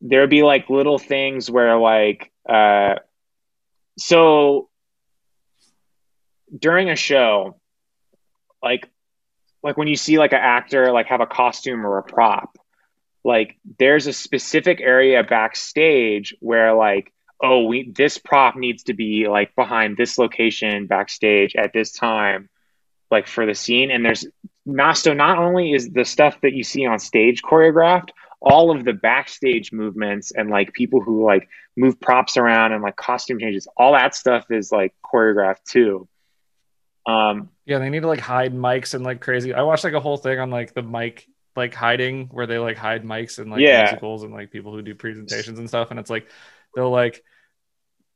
[0.00, 2.96] there'd be like little things where like uh
[3.98, 4.68] so
[6.56, 7.58] during a show
[8.62, 8.88] like
[9.62, 12.58] like when you see like an actor like have a costume or a prop
[13.24, 17.12] like there's a specific area backstage where like
[17.42, 22.48] oh we this prop needs to be like behind this location backstage at this time
[23.14, 23.90] like for the scene.
[23.90, 24.26] And there's
[24.66, 28.10] not so not only is the stuff that you see on stage choreographed
[28.44, 32.94] all of the backstage movements and like people who like move props around and like
[32.94, 36.06] costume changes all that stuff is like choreographed too
[37.06, 39.54] um Yeah, they need to like hide mics and like crazy.
[39.54, 41.26] I watched like a whole thing on like the mic
[41.56, 43.80] like hiding where they like hide mics and like Yeah.
[43.80, 45.90] musicals and like people who do presentations and stuff.
[45.90, 46.28] And it's like
[46.74, 47.22] they'll like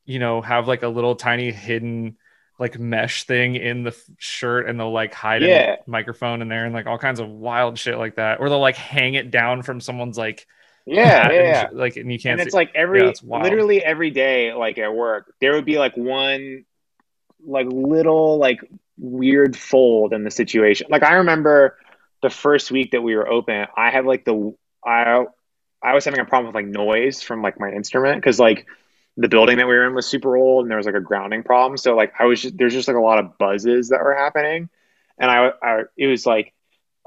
[0.04, 2.16] you know have like a little tiny hidden
[2.58, 5.76] like mesh thing in the f- shirt and they'll like hide Yeah.
[5.86, 8.40] a microphone in there and like all kinds of wild shit like that.
[8.40, 10.46] Or they'll like hang it down from someone's like
[10.86, 11.68] yeah hat yeah, and yeah.
[11.78, 12.56] like and you can't and it's see.
[12.56, 16.64] like every Yeah, it's literally every day like at work there would be like one
[17.46, 18.60] like little like
[18.96, 21.76] weird fold in the situation like i remember
[22.22, 24.54] the first week that we were open i had like the
[24.84, 25.24] i
[25.82, 28.66] i was having a problem with like noise from like my instrument because like
[29.18, 31.42] the building that we were in was super old and there was like a grounding
[31.42, 31.76] problem.
[31.76, 34.70] So like i was just there's just like a lot of buzzes that were happening.
[35.18, 36.54] And i, I it was like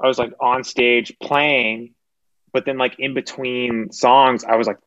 [0.00, 1.94] i was like on stage playing
[2.52, 4.78] but then like in between songs i was like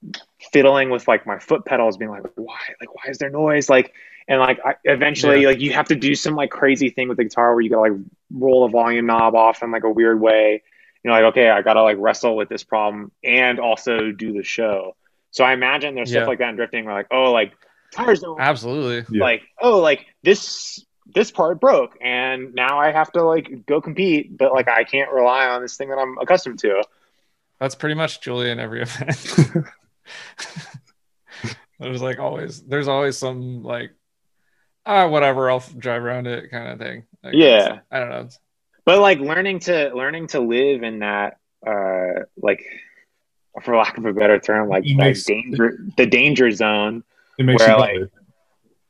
[0.52, 2.60] fiddling with like my foot pedals being like why?
[2.80, 3.70] Like why is there noise?
[3.70, 3.94] Like
[4.28, 5.48] and like I, eventually Yeah.
[5.50, 7.94] like you have to do some like crazy thing with the guitar where you gotta
[7.94, 8.00] like
[8.32, 10.62] roll the volume knob off in like a weird way.
[11.04, 14.44] You know like okay i gotta like wrestle with this problem and also do the
[14.44, 14.96] show
[15.36, 16.20] so i imagine there's Yeah.
[16.22, 17.52] stuff like that in drifting where like oh like
[17.94, 19.06] tires don't Absolutely.
[19.18, 19.24] Yeah.
[19.24, 20.84] like oh like this
[21.14, 25.12] this part broke and now i have to like go compete but like i can't
[25.12, 26.82] rely on this thing that i'm accustomed to
[27.60, 29.66] That's pretty much Julian every event.
[31.80, 33.91] there's like always there's always some like
[34.86, 37.03] ah whatever I'll drive around it kind of thing.
[37.24, 37.80] Like, Yeah.
[37.91, 38.28] I don't know.
[38.86, 42.64] but like learning to learning to live in that uh like
[43.64, 47.03] for lack of a better term like It danger the danger zone
[47.38, 48.11] It makes Where, you like, better.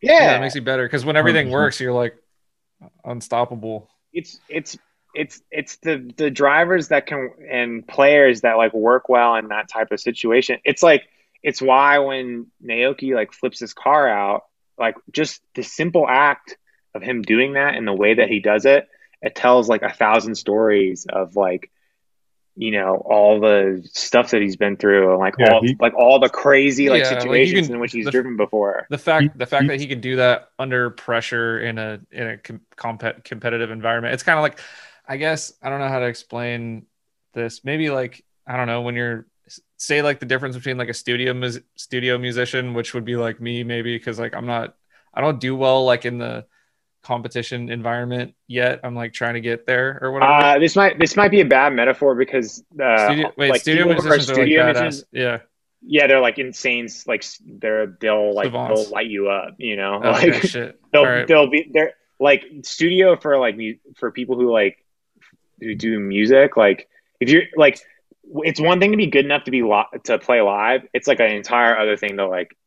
[0.02, 1.52] Yeah, yeah, it makes you better because when everything 100%.
[1.52, 2.16] works, you're like
[3.04, 3.90] unstoppable.
[4.14, 4.78] it's it's
[5.14, 9.70] it's it's the the drivers that can and players that like work well in that
[9.70, 11.04] type of situation it's like
[11.42, 14.44] it's why when naoki like flips his car out
[14.78, 16.58] like just the simple act
[16.94, 18.88] of him doing that and the way that he does it
[19.22, 21.72] it tells like a thousand stories of like
[22.58, 25.94] you know all the stuff that he's been through and like Yeah, all he- like
[25.94, 28.98] all the crazy like Yeah, like, situations can- in which he's the- driven before The
[28.98, 32.28] fact He- the fact he- that he could do that under pressure in a in
[32.28, 34.14] a com- compet- competitive environment.
[34.14, 34.60] It's kind of like
[35.08, 36.86] I guess I don't know how to explain
[37.34, 37.64] this.
[37.66, 39.28] Maybe like I don't know when you're
[39.78, 43.42] say like the difference between like a studio mus- studio musician, which would be like
[43.42, 44.76] me maybe because like I'm not
[45.14, 46.46] I don't do well like in the
[47.06, 48.80] competition environment yet.
[48.84, 50.32] I'm like trying to get there or whatever.
[50.32, 53.88] uh, this might this might be a bad metaphor because uh, studio, wait, like studio
[53.88, 55.04] people who are musicians like badass.
[55.12, 55.38] Yeah.
[55.88, 56.88] Yeah, they're like insane.
[57.06, 58.84] Like they're they'll like Savants.
[58.86, 59.56] they'll light you up.
[59.60, 61.28] You know, Oh, like okay, they'll right.
[61.28, 63.56] they'll be they're like studio for like
[63.98, 64.84] for people who like
[65.60, 66.58] who do music.
[66.58, 67.80] Like if you're like,
[68.44, 70.88] it's one thing to be good enough to be li- to play live.
[70.94, 72.58] It's like an entire other thing to like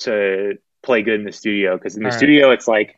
[0.00, 2.18] to play good in the studio because in the All right.
[2.18, 2.96] studio it's like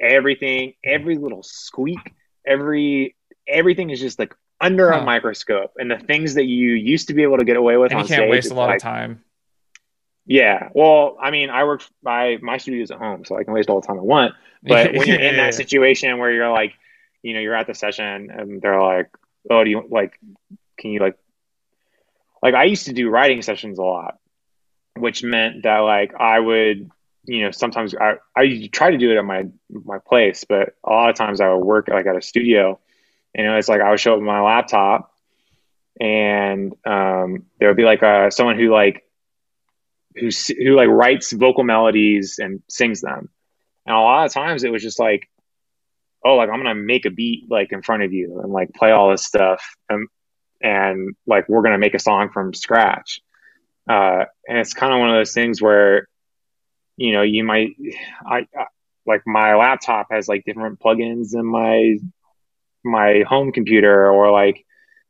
[0.00, 1.98] everything, every little squeak,
[2.46, 4.98] every everything is just like under Huh.
[5.00, 7.92] a microscope, and the things that you used to be able to get away with
[7.92, 9.22] And on you can't stage, waste a lot like, of time.
[10.26, 10.68] yeah.
[10.74, 13.80] Well, I mean, I work my my studio's at home, so I can waste all
[13.80, 14.34] the time I want.
[14.62, 16.74] But when you're in that situation where you're like,
[17.22, 19.10] you know, you're at the session and they're like,
[19.50, 20.18] "Oh, do you like?
[20.78, 21.16] Can you like?"
[22.42, 24.18] Like I used to do writing sessions a lot,
[24.96, 26.90] which meant that like I would,
[27.28, 30.90] you know, sometimes I I try to do it at my my place, but a
[30.90, 32.80] lot of times I would work like at a studio,
[33.34, 35.12] and it was like I would show up with my laptop,
[36.00, 39.04] and um, there would be like uh someone who like
[40.16, 40.30] who
[40.64, 43.28] who like writes vocal melodies and sings them.
[43.86, 45.28] And a lot of times it was just like,
[46.24, 48.90] oh, like I'm gonna make a beat like in front of you and like play
[48.90, 50.08] all this stuff and
[50.62, 53.20] and like we're gonna make a song from scratch.
[53.88, 56.08] Uh, and it's kind of one of those things where,
[56.98, 57.70] you know, you might,
[58.26, 58.66] I, I
[59.06, 61.96] like my laptop has like different plugins than my
[62.84, 64.64] my home computer or like,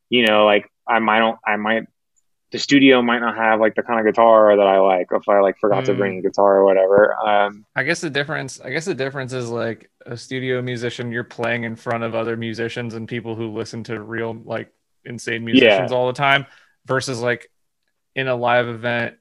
[0.09, 1.83] you know, like I might don't I might
[2.51, 5.39] the studio might not have like the kind of guitar that I like if I
[5.39, 5.97] like forgot to Mm.
[5.97, 7.15] bring a guitar or whatever.
[7.15, 11.23] Um, I guess the difference I guess the difference is like a studio musician you're
[11.23, 14.71] playing in front of other musicians and people who listen to real like
[15.05, 16.45] insane musicians all the time
[16.85, 17.51] versus like
[18.15, 19.15] in a live event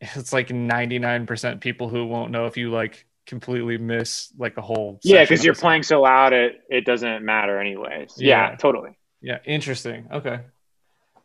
[0.00, 4.98] it's like 99% people who won't know if you like completely miss like a whole
[5.04, 8.14] yeah, because you're playing so loud, it it doesn't matter anyways.
[8.16, 8.56] Yeah, Yeah.
[8.56, 8.98] totally.
[9.20, 10.08] Yeah, interesting.
[10.10, 10.40] Okay.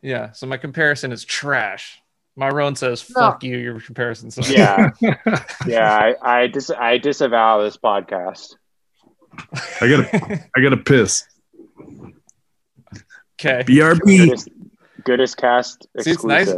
[0.02, 2.00] Yeah, so my comparison is trash.
[2.38, 4.50] Myrone says fuck you your comparison sucks.
[4.50, 4.90] Yeah,
[5.66, 5.90] yeah.
[5.90, 8.54] I I, dis- I disavow this podcast.
[9.80, 11.24] I gotta, I gotta piss.
[13.40, 13.62] okay.
[13.66, 14.18] BRB.
[14.26, 14.48] Goodest,
[15.04, 16.52] goodest cast See, it's nice.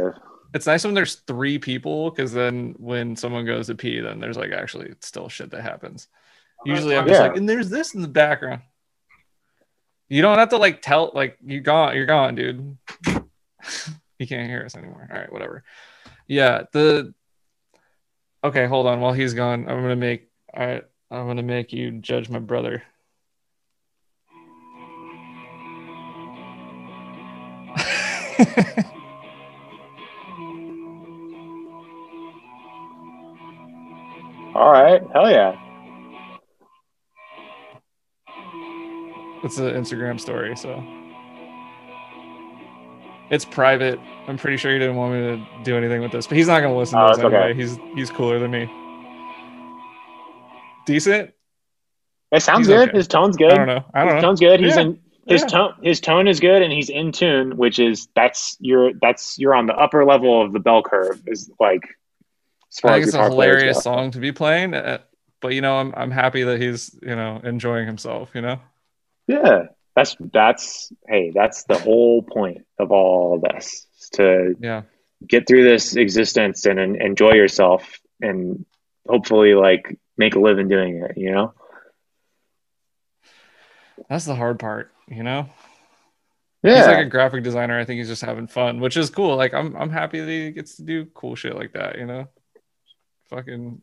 [0.49, 0.55] Exclusive.
[0.55, 4.37] It's nice when there's three people because then when someone goes to pee, then there's
[4.37, 6.07] like actually still shit that happens.
[6.65, 7.27] Usually I'm just Yeah.
[7.27, 8.61] like, and there's this in the background.
[10.09, 12.77] You don't have to like tell like you're gone, you're gone, dude.
[14.17, 15.07] you can't hear us anymore.
[15.11, 15.63] All right, whatever.
[16.27, 17.13] Yeah, the
[18.43, 18.99] okay, hold on.
[19.01, 22.83] While he's gone, I'm gonna make all right, I'm gonna make you judge my brother.
[34.55, 35.55] All right, hell yeah.
[39.43, 40.83] It's an Instagram story, so
[43.29, 43.99] it's private.
[44.27, 46.61] I'm pretty sure he didn't want me to do anything with this, but he's not
[46.61, 47.35] gonna listen to Oh, this it's okay.
[47.35, 47.53] anyway.
[47.53, 48.69] He's he's cooler than me.
[50.85, 51.31] Decent?
[52.31, 52.89] It sounds He's good.
[52.89, 52.97] okay.
[52.97, 53.51] His tone's good.
[53.51, 53.83] I don't know.
[53.93, 54.21] I His don't know.
[54.27, 54.59] tone's good.
[54.59, 54.81] He's Yeah.
[54.81, 55.47] in his Yeah.
[55.47, 55.73] tone.
[55.83, 59.67] His tone is good, and he's in tune, which is that's you're that's you're on
[59.67, 61.21] the upper level of the bell curve.
[61.27, 61.83] Is like
[62.71, 63.81] as far I as think it's a guitar players hilarious go.
[63.81, 64.99] song to be playing, uh,
[65.41, 68.29] but you know, I'm I'm happy that he's you know enjoying himself.
[68.33, 68.59] You know,
[69.27, 74.83] Yeah, that's that's hey, that's the whole point of all this to yeah.
[75.27, 78.65] get through this existence and, en- enjoy yourself, and
[79.07, 81.17] hopefully like make a living doing it.
[81.17, 81.53] You know.
[84.09, 84.91] That's the hard part.
[85.07, 85.49] You know,
[86.63, 86.77] Yeah.
[86.77, 87.79] he's like a graphic designer.
[87.79, 89.35] I think he's just having fun, which is cool.
[89.35, 91.97] Like I'm I'm happy that he gets to do cool shit like that.
[91.97, 92.27] You know,
[93.29, 93.81] fucking.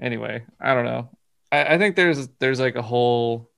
[0.00, 1.10] Anyway, I don't know.
[1.52, 3.50] I, I think there's there's like a whole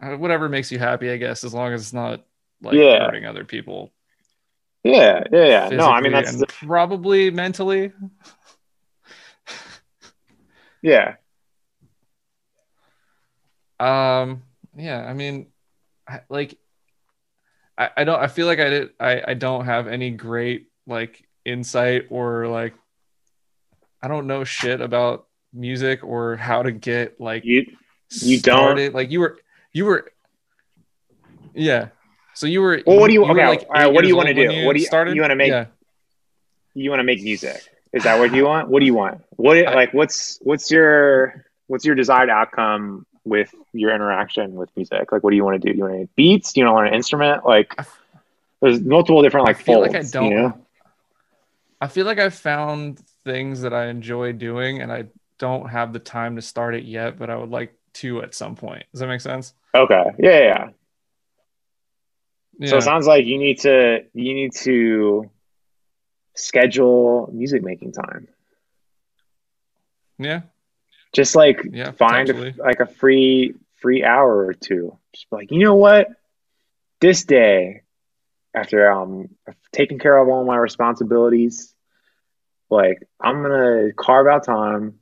[0.00, 2.24] uh, whatever makes you happy, I guess, as long as it's not
[2.62, 3.06] like Yeah.
[3.06, 3.92] hurting other people.
[4.84, 5.68] Yeah, yeah, yeah.
[5.70, 7.92] No, I mean that's the, probably mentally.
[10.82, 11.16] yeah.
[13.80, 14.42] Um,
[14.76, 15.48] yeah, I mean,
[16.08, 16.58] I, like,
[17.76, 18.20] I, I don't.
[18.20, 18.90] I feel like I did.
[18.98, 22.74] I I don't have any great like insight or like,
[24.02, 27.66] I don't know shit about music or how to get like You
[28.10, 29.38] you don't- Like you were,
[29.72, 30.10] you were,
[31.54, 31.88] yeah.
[32.34, 32.80] So you were.
[32.86, 34.66] Well, what do you- were, okay, like, right, what do you old when do?
[34.66, 35.14] What do you- started?
[35.14, 35.66] you wanna make- Yeah.
[36.74, 37.56] you want to make music.
[37.92, 38.68] Is that what you want?
[38.68, 39.22] What do you want?
[39.36, 45.10] What like what's what's your what's your desired outcome with your interaction with music?
[45.10, 45.72] Like what do you want to do?
[45.72, 46.52] Do you want to make beats?
[46.52, 47.44] Do you want to learn an instrument?
[47.44, 47.74] Like
[48.60, 50.30] there's multiple different like I feel folds, like I don't.
[50.30, 50.66] you know?
[51.80, 55.04] I feel like I've found things that I enjoy doing, and I
[55.38, 58.56] don't have the time to start it yet, but I would like to at some
[58.56, 58.84] point.
[58.90, 59.52] Does that make sense?
[59.74, 60.04] Okay.
[60.18, 60.68] Yeah, yeah,
[62.58, 62.70] yeah.
[62.70, 65.30] So it sounds like you need to you need to
[66.34, 68.28] schedule music making time.
[70.18, 70.40] yeah.
[71.12, 74.96] Just like Yeah, find a, like a free free hour or two.
[75.12, 76.08] Just be like, you know what?
[77.00, 77.82] This day,
[78.54, 81.74] after um I've taking care of all my responsibilities,
[82.70, 84.98] like I'm gonna carve out time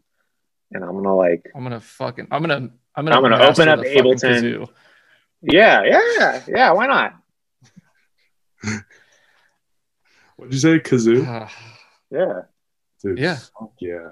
[0.73, 2.29] and I'm gonna like I'm gonna fucking.
[2.31, 2.71] I'm gonna.
[2.95, 3.17] I'm gonna.
[3.17, 4.19] I'm gonna open up Ableton.
[4.21, 4.69] kazoo.
[5.43, 7.17] yeah, yeah, yeah, why not?
[10.37, 10.79] What'd you say?
[10.81, 11.25] Kazoo?
[11.27, 11.51] Ah,
[12.11, 12.43] Yeah.
[13.03, 13.39] Dude, Yeah.
[13.81, 14.09] yeah.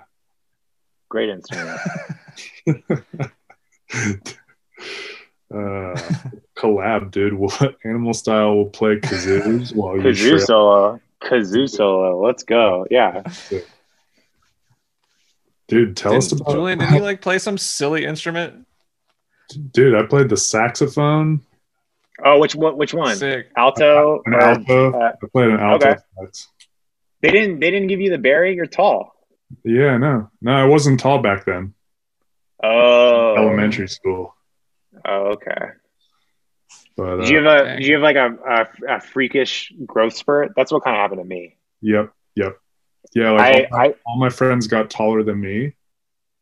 [1.09, 1.78] Great instrument.
[5.55, 5.94] uh,
[6.56, 7.35] collab, dude.
[7.35, 11.01] What animal style will play kazoos while you Kazoo solo.
[11.24, 12.24] Kazoo solo.
[12.24, 12.86] Let's go.
[12.90, 13.22] Yeah.
[15.68, 18.66] Dude, tell us didn't- about Julian, did you like play some silly instrument?
[19.72, 21.40] Dude, I played the saxophone,
[22.24, 22.76] Oh, which one?
[22.76, 23.16] which one?
[23.16, 23.48] Sick.
[23.56, 24.22] Alto.
[24.26, 24.92] an or- alto.
[24.92, 25.88] uh, I played an alto.
[25.90, 26.01] okay.
[26.20, 26.48] sax.
[27.22, 29.12] they didn't they didn't give you the bari, you're tall.
[29.64, 31.74] Yeah, no, no, I wasn't tall back then.
[32.62, 34.34] Oh Elementary school,
[35.05, 35.72] Oh, okay.
[36.96, 37.78] But Did uh, you have a Dang.
[37.78, 38.36] did you have like a,
[38.88, 40.52] a, a freakish growth spurt?
[40.56, 41.56] That's what kind of happened to me.
[41.80, 42.56] yep, yep,
[43.14, 43.30] yeah.
[43.32, 45.74] Like I, all, I all my friends got taller than me.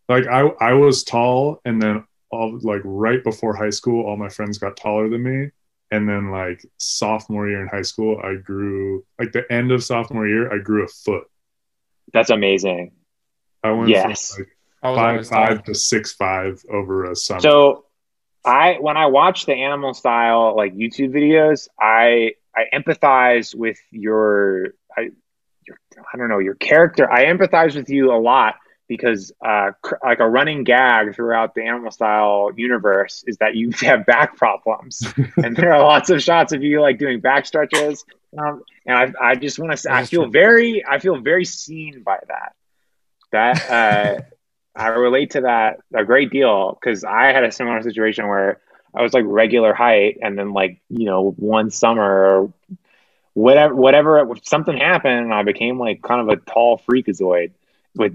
[0.08, 4.28] Like I, I was tall, and then all like right before high school, all my
[4.28, 5.50] friends got taller than me.
[5.90, 10.26] And then like sophomore year in high school, I grew like the end of sophomore
[10.26, 11.24] year, I grew a foot.
[12.14, 12.92] that's amazing.
[13.62, 14.34] I went Yes.
[14.34, 14.46] from
[14.96, 17.40] like five five to six five over a summer.
[17.40, 17.84] So
[18.44, 24.74] I when I watch the animal style like YouTube videos, I I empathize with your
[24.97, 25.10] I
[25.66, 25.78] your
[26.12, 27.10] I don't know, your character.
[27.10, 28.56] I empathize with you a lot
[28.89, 33.70] because uh cr- like a running gag throughout the animal style universe is that you
[33.82, 35.02] have back problems.
[35.36, 38.05] and there are lots of shots of you like doing back stretches.
[38.36, 42.02] Um, and I I just want to say I feel very I feel very seen
[42.02, 42.55] by that.
[43.31, 44.20] That uh
[44.74, 48.61] I relate to that a great deal because I had a similar situation where
[48.94, 52.49] I was like regular height, and then like you know one summer
[53.35, 57.53] whatever, whatever something happened, and I became like kind of a tall freakazoid
[57.94, 58.15] with,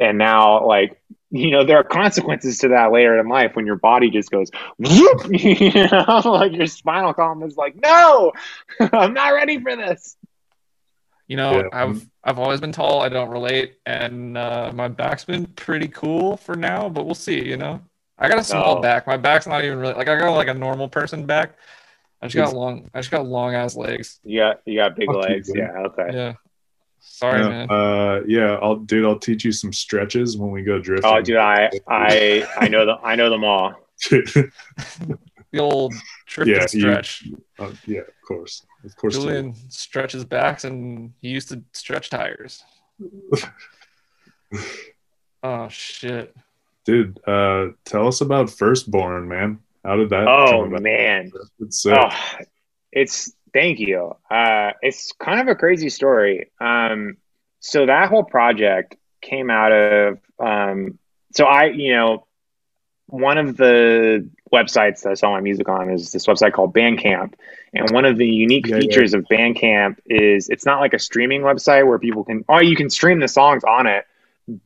[0.00, 3.76] and now like you know there are consequences to that later in life when your
[3.76, 8.32] body just goes whoop, you know, like your spinal column is like no,
[8.80, 10.16] I'm not ready for this.
[11.28, 11.68] You know, Yeah.
[11.72, 13.00] I've I've always been tall.
[13.02, 16.88] I don't relate, and uh, my back's been pretty cool for now.
[16.88, 17.44] But we'll see.
[17.44, 17.80] You know,
[18.18, 18.80] I got a small No.
[18.80, 19.06] back.
[19.06, 21.56] My back's not even really like I got like a normal person back.
[22.22, 22.88] I just got long.
[22.94, 24.20] I just got long ass legs.
[24.24, 25.56] You got you got big Fuck you, legs, dude.
[25.58, 26.10] yeah, okay.
[26.12, 26.32] Yeah.
[27.00, 27.70] Sorry, Yeah, man.
[27.70, 31.10] Uh, yeah, I'll dude, I'll teach you some stretches when we go drifting.
[31.12, 32.98] Oh, dude, I I I know them.
[33.02, 33.74] I know them all.
[35.52, 35.94] The old
[36.26, 37.24] trick Yeah, and you- stretch.
[37.58, 39.14] Uh, yeah, of course, of course.
[39.14, 42.62] Julian stretches backs, and he used to stretch tires.
[45.42, 46.34] Oh shit!
[46.84, 49.60] Dude, uh, tell us about Firstborne, man.
[49.84, 50.26] How did that?
[50.26, 51.30] Oh man.
[51.60, 51.96] It's sick.
[51.96, 52.10] Oh,
[52.90, 54.16] it's thank you.
[54.28, 56.50] Uh, it's kind of a crazy story.
[56.60, 57.18] Um,
[57.60, 60.98] so that whole project came out of um,
[61.32, 62.25] so I, you know,
[63.06, 67.34] one of the websites that I sell my music on is this website called Bandcamp,
[67.74, 68.80] and one of the unique Yeah, yeah.
[68.80, 72.76] features of Bandcamp is it's not like a streaming website where people can oh you
[72.76, 74.04] can stream the songs on it,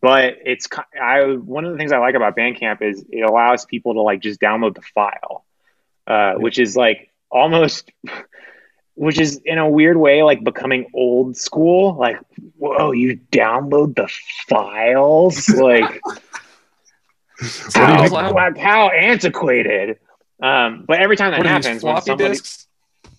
[0.00, 0.68] but it's
[1.00, 4.20] I one of the things I like about Bandcamp is it allows people to like
[4.20, 5.44] just download the file,
[6.06, 7.90] uh, which is like almost
[8.94, 11.94] which is in a weird way like becoming old school.
[11.96, 12.18] Like
[12.58, 14.08] whoa you download the
[14.48, 15.48] files?
[15.56, 16.00] Like
[17.40, 19.98] What do you how, like, how antiquated
[20.42, 22.66] Um, but every time that What happens, when floppy somebody, disks?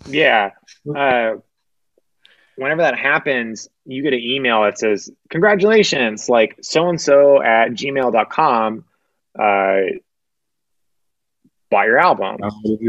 [0.08, 0.52] yeah,
[0.96, 1.34] uh,
[2.56, 7.72] whenever that happens, you get an email that says, "Congratulations, like so and so at
[7.72, 8.86] gmail.com
[9.40, 9.82] uh,
[11.70, 12.38] bought your album."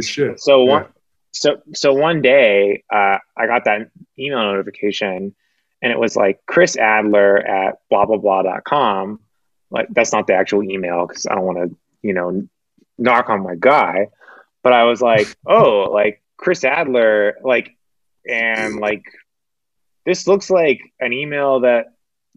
[0.01, 0.41] Shit.
[0.41, 0.87] So one,
[1.33, 5.35] so so one day, uh, I got that email notification,
[5.83, 9.21] and it was like Chris Adler at blah blah blah dot com.
[9.73, 12.47] Like that's not the actual email because I don't want to, you know,
[12.99, 14.09] knock on my guy.
[14.63, 17.77] But I was like, oh, like Chris Adler, like,
[18.29, 19.03] and like
[20.05, 21.87] this looks like an email that,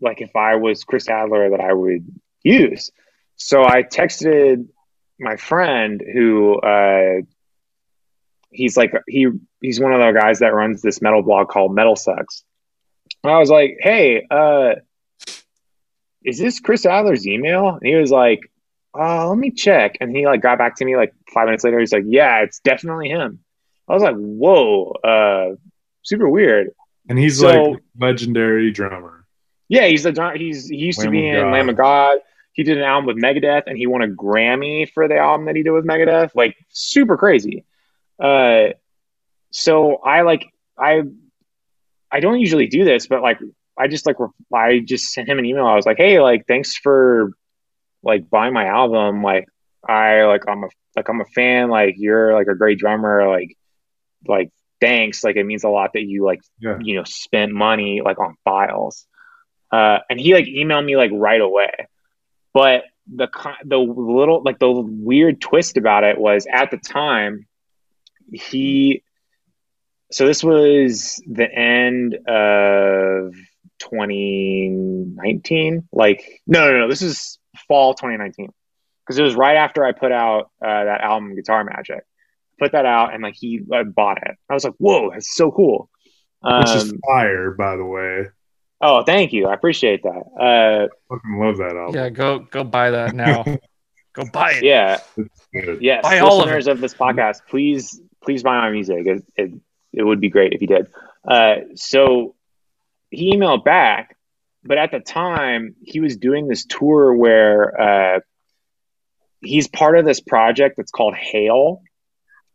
[0.01, 2.05] like, if I was Chris Adler, that I would
[2.43, 2.91] use.
[3.35, 4.67] So I texted
[5.19, 7.21] my friend who uh,
[8.49, 9.27] he's like he
[9.61, 12.43] he's one of the guys that runs this metal blog called Metal Sucks.
[13.23, 14.75] And I was like, "Hey, uh,
[16.25, 18.39] is this Chris Adler's email?" And he was like,
[18.97, 21.79] "Uh, let me check." And he like got back to me like five minutes later.
[21.79, 23.39] He's like, "Yeah, it's definitely him."
[23.87, 25.55] I was like, "Whoa, uh,
[26.03, 26.71] super weird."
[27.07, 29.25] And he's So- like legendary drummer.
[29.67, 31.51] Yeah, he's a he's he used to be in God.
[31.51, 32.19] Lamb of God.
[32.53, 35.55] He did an album with Megadeth, and he won a Grammy for the album that
[35.55, 36.35] he did with Megadeth.
[36.35, 37.65] Like super crazy.
[38.19, 38.67] Uh,
[39.51, 40.45] so I like
[40.77, 41.01] I
[42.11, 43.39] I don't usually do this, but like
[43.77, 44.17] I just like
[44.53, 45.65] I just sent him an email.
[45.65, 47.31] I was like, hey, like thanks for
[48.03, 49.21] like buying my album.
[49.23, 49.47] Like
[49.87, 51.69] I like I'm a like I'm a fan.
[51.69, 53.27] Like you're like a great drummer.
[53.27, 53.57] Like
[54.27, 55.23] like thanks.
[55.23, 56.77] Like it means a lot that you like Yeah.
[56.81, 59.07] you know spent money like on files
[59.71, 61.71] uh and he like emailed me like right away
[62.53, 62.83] but
[63.13, 63.27] the
[63.65, 67.47] the little like the weird twist about it was at the time
[68.31, 69.01] he
[70.11, 73.33] so this was the end of
[73.79, 78.49] 2019 like no no no this is fall 2019
[79.05, 82.03] because it was right after i put out uh, that album guitar magic
[82.59, 83.59] put that out and like he
[83.95, 85.89] bought it i was like whoa that's so cool
[86.41, 88.25] Which is Um, fire, by the way.
[88.81, 89.47] Oh, thank you.
[89.47, 90.23] I appreciate that.
[90.39, 91.95] Uh, Fucking love that album.
[91.95, 93.43] Yeah, go go buy that now.
[94.13, 94.63] go buy it.
[94.63, 94.99] yeah,
[95.79, 96.03] yes.
[96.03, 99.07] Buy all of Listeners of, this podcast, please, please buy my music.
[99.07, 99.51] It, it,
[99.93, 100.87] it would be great if you did.
[101.27, 102.34] Uh, so
[103.15, 104.17] he emailed back,
[104.63, 108.19] but at the time he was doing this tour where uh,
[109.41, 111.81] he's part of this project that's called Hail,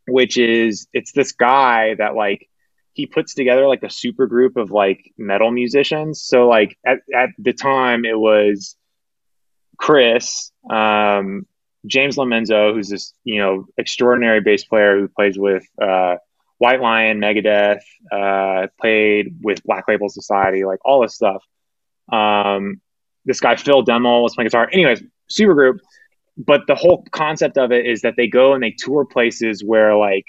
[0.06, 2.48] which is it's this guy that like
[2.92, 6.22] he puts together like a super group of like metal musicians.
[6.22, 8.76] So like at, at the time it was
[9.78, 11.46] Chris, um,
[11.86, 16.16] James Lomenzo, who's this, you know, extraordinary bass player who plays with uh,
[16.60, 17.80] White Lion, Megadeth,
[18.12, 21.42] uh, played with Black Label Society, like all this stuff.
[22.12, 22.82] Um,
[23.24, 24.68] this guy Phil Demmel was playing guitar.
[24.70, 25.80] Anyways, super group.
[26.36, 29.96] But the whole concept of it is that they go and they tour places where
[29.96, 30.26] like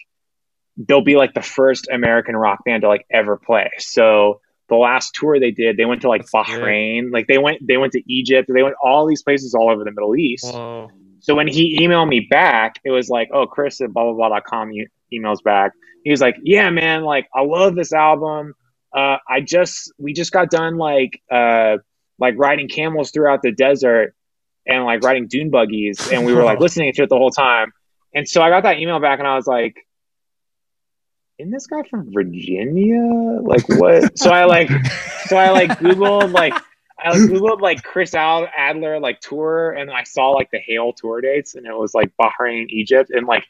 [0.77, 3.69] they'll be like the first American rock band to like ever play.
[3.79, 4.39] So
[4.69, 7.75] the last tour they did, they went to like That's Bahrain, like they went they
[7.75, 10.45] went to Egypt, they went all these places all over the Middle East.
[10.45, 10.91] Whoa.
[11.21, 14.73] So when he emailed me back, it was like, oh, Chris at blah blah blah.com
[14.73, 15.71] e- emails back.
[16.03, 18.53] He was like, yeah, man, like I love this album.
[18.95, 21.77] Uh, I just we just got done like uh
[22.19, 24.13] like riding camels throughout the desert
[24.67, 27.71] and like riding dune buggies, and we were like listening to it the whole time.
[28.13, 29.75] And so I got that email back, and I was like,
[31.37, 33.39] isn't this guy from Virginia?
[33.41, 34.17] Like what?
[34.17, 34.69] so I like
[35.25, 36.53] so I like Googled like
[37.03, 41.21] I like, googled like Chris Adler like tour, and I saw like the Hail tour
[41.21, 43.45] dates, and it was like Bahrain, Egypt, and like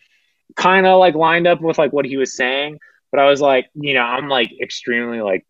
[0.55, 2.79] kind of like lined up with like what he was saying.
[3.11, 5.45] But I was like, you know, I'm like extremely like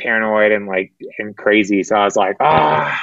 [0.00, 3.00] paranoid and like and crazy, so I was like, ah.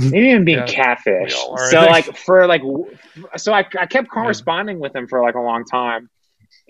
[0.00, 1.36] Maybe I'm being Yeah, catfish.
[1.36, 2.62] are, So like for like,
[3.36, 6.08] so I, I kept corresponding with him for like a long time,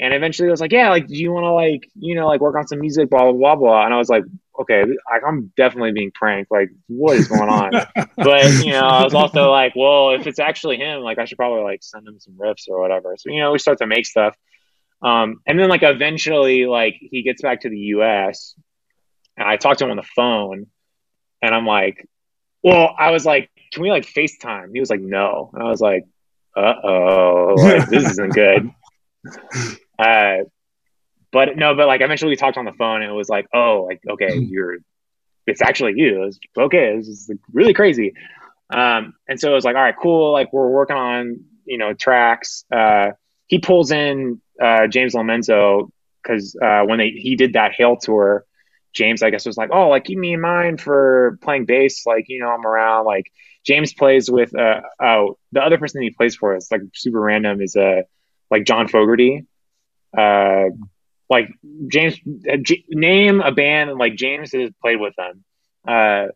[0.00, 2.40] and eventually I was like, yeah, like, do you want to like, you know, like
[2.40, 3.84] work on some music, blah blah blah blah.
[3.84, 4.24] And I was like,
[4.58, 6.50] okay, like, I'm definitely being pranked.
[6.50, 7.70] Like, what is going on?
[8.16, 11.38] but you know, I was also like, well, if it's actually him, like, I should
[11.38, 13.14] probably like send him some riffs or whatever.
[13.18, 14.36] So you know, we start to make stuff,
[15.02, 18.54] um, and then like eventually, like, he gets back to the U.S.
[19.36, 20.66] and I talked to him on the phone,
[21.42, 22.06] and I'm like,
[22.62, 24.70] well, I was like, can we like FaceTime?
[24.72, 26.04] He was like, no, and I was like,
[26.56, 28.70] uh oh, like this isn't good.
[29.98, 30.44] Uh,
[31.32, 33.86] but no, but like eventually we talked on the phone and it was like, oh,
[33.88, 34.78] like okay, you're,
[35.46, 36.22] it's actually you.
[36.22, 38.14] It was, okay, this is like, really crazy.
[38.70, 40.32] Um, and so it was like, all right, cool.
[40.32, 42.64] Like we're working on you know tracks.
[42.72, 43.10] Uh,
[43.46, 45.90] he pulls in uh, James Lomenzo
[46.22, 48.44] because uh, when they he did that Hail tour,
[48.92, 52.04] James I guess was like, oh, like keep me in mind for playing bass.
[52.06, 53.04] Like you know I'm around.
[53.04, 53.30] Like
[53.64, 57.60] James plays with uh, oh the other person he plays for is like super random
[57.60, 58.02] is uh
[58.50, 59.46] like John Fogerty.
[60.16, 60.70] Uh,
[61.30, 61.50] like
[61.88, 62.18] James,
[62.50, 65.44] uh, J- name a band and like James has played with them.
[65.86, 66.28] Uh,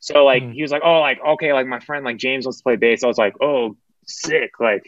[0.00, 0.52] so like Hmm.
[0.52, 3.02] he was like, oh, like okay, like my friend like James wants to play bass.
[3.02, 3.76] I was like, oh,
[4.06, 4.52] sick.
[4.60, 4.84] Like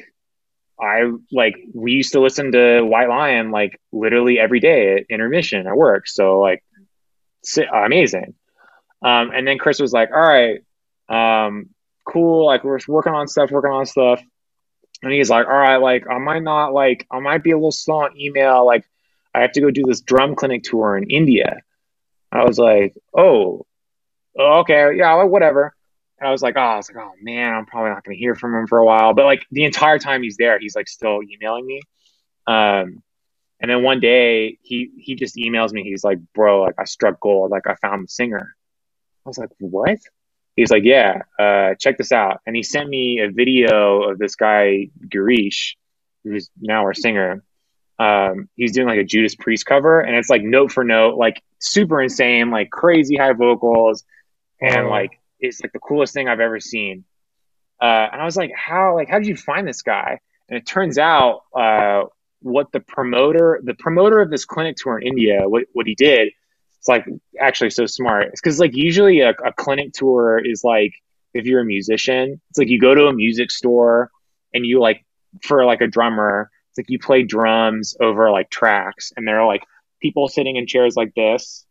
[0.80, 5.66] I like we used to listen to White Lion like literally every day at intermission
[5.66, 6.06] at work.
[6.06, 6.62] So like,
[7.72, 8.34] amazing.
[9.02, 10.60] Um, and then Chris was like, all right,
[11.08, 11.70] um,
[12.06, 12.46] cool.
[12.46, 14.22] Like we're working on stuff, working on stuff.
[15.02, 17.70] And he's like, all right, like I might not like I might be a little
[17.72, 18.66] slow on email.
[18.66, 18.84] Like
[19.34, 21.60] I have to go do this drum clinic tour in India.
[22.32, 23.66] I was like, oh,
[24.38, 25.74] okay, yeah, whatever.
[26.18, 28.34] And I was like, oh, I was like, oh man, I'm probably not gonna hear
[28.34, 29.14] from him for a while.
[29.14, 31.80] But like the entire time he's there, he's like still emailing me.
[32.46, 33.02] Um,
[33.60, 35.82] and then one day he he just emails me.
[35.82, 37.50] He's like, bro, like I struck gold.
[37.50, 38.54] Like I found the singer.
[39.24, 39.98] I was like, what?
[40.56, 42.40] He's like, yeah, uh, check this out.
[42.46, 45.74] And he sent me a video of this guy Girish,
[46.24, 47.44] who's now our singer.
[47.98, 51.42] Um, he's doing like a Judas Priest cover, and it's like note for note, like
[51.58, 54.04] super insane, like crazy high vocals,
[54.60, 54.90] and Oh.
[54.90, 57.04] like it's like the coolest thing I've ever seen.
[57.80, 60.18] Uh, and I was like, how like how did you find this guy?
[60.48, 62.04] And it turns out uh,
[62.40, 66.30] what the promoter, the promoter of this clinic tour in India, what what he did,
[66.78, 67.04] it's like
[67.40, 68.26] actually so smart.
[68.28, 70.92] It's because like usually a, a clinic tour is like
[71.34, 74.10] if you're a musician, it's like you go to a music store
[74.54, 75.04] and you like
[75.42, 79.62] for like a drummer, like you play drums over like tracks, and there are like
[80.00, 81.66] people sitting in chairs like this,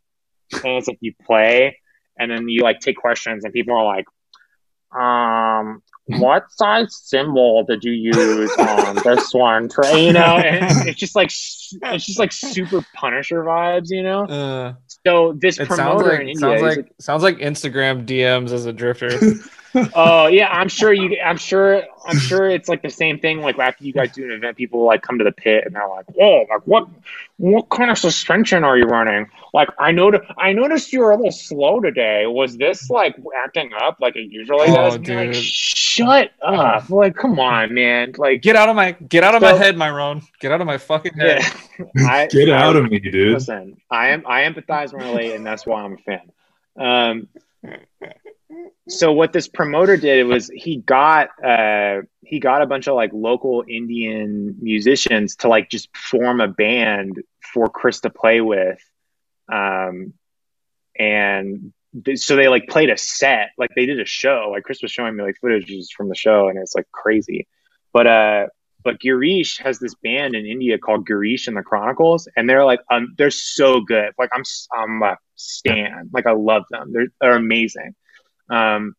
[0.52, 1.78] and it's like you play,
[2.20, 4.06] and then you like take questions, and people are like,
[5.00, 5.82] um.
[6.10, 9.68] What size cymbal did you use on this one?
[9.68, 14.24] Tra-" You know, and it's, just like it's just like super Punisher vibes, you know.
[14.24, 14.74] Uh,
[15.06, 18.66] So this it sounds like in India, sounds he's like sounds like Instagram DMs as
[18.66, 19.10] a drifter.
[19.96, 21.18] Oh yeah, I'm sure you.
[21.24, 21.84] I'm sure.
[22.06, 23.42] I'm sure it's like the same thing.
[23.42, 25.88] Like after you guys do an event, people like come to the pit and they're
[25.90, 26.88] like, "Whoa, like what?
[27.38, 29.28] What kind of suspension are you running?
[29.54, 30.24] Like I noticed.
[30.38, 32.26] I noticed you were a little slow today.
[32.28, 36.90] Was this like acting up like it usually Oh, does?" And you're like, shut up!
[36.90, 38.14] Like, come on, man.
[38.18, 40.22] Like, Get out of my get out of my So- head, Myrone.
[40.40, 41.42] Get out of my fucking head.
[41.78, 41.86] yeah.
[42.10, 43.34] I, Get I- out of me, dude.
[43.34, 46.32] Listen, I am I empathize and relate, and that's why I'm a fan.
[46.80, 47.28] Um,
[48.88, 53.12] so what this promoter did was he got uh, he got a bunch of like
[53.14, 57.22] local Indian musicians to like just form a band
[57.54, 58.80] for Chris to play with,
[59.52, 60.14] um,
[60.98, 61.74] and
[62.06, 64.50] th- so they like played a set, like they did a show.
[64.52, 67.48] Like Chris was showing me like footages from the show, and it's like crazy.
[67.94, 68.48] But uh,
[68.84, 72.80] but Girish has this band in India called Girish and the Chronicles, and they're like
[72.90, 74.14] um they're so good.
[74.18, 74.44] Like I'm
[74.74, 76.10] I'm a stan.
[76.14, 76.94] Like I love them.
[76.94, 77.96] They're they're amazing.
[78.50, 78.96] Um,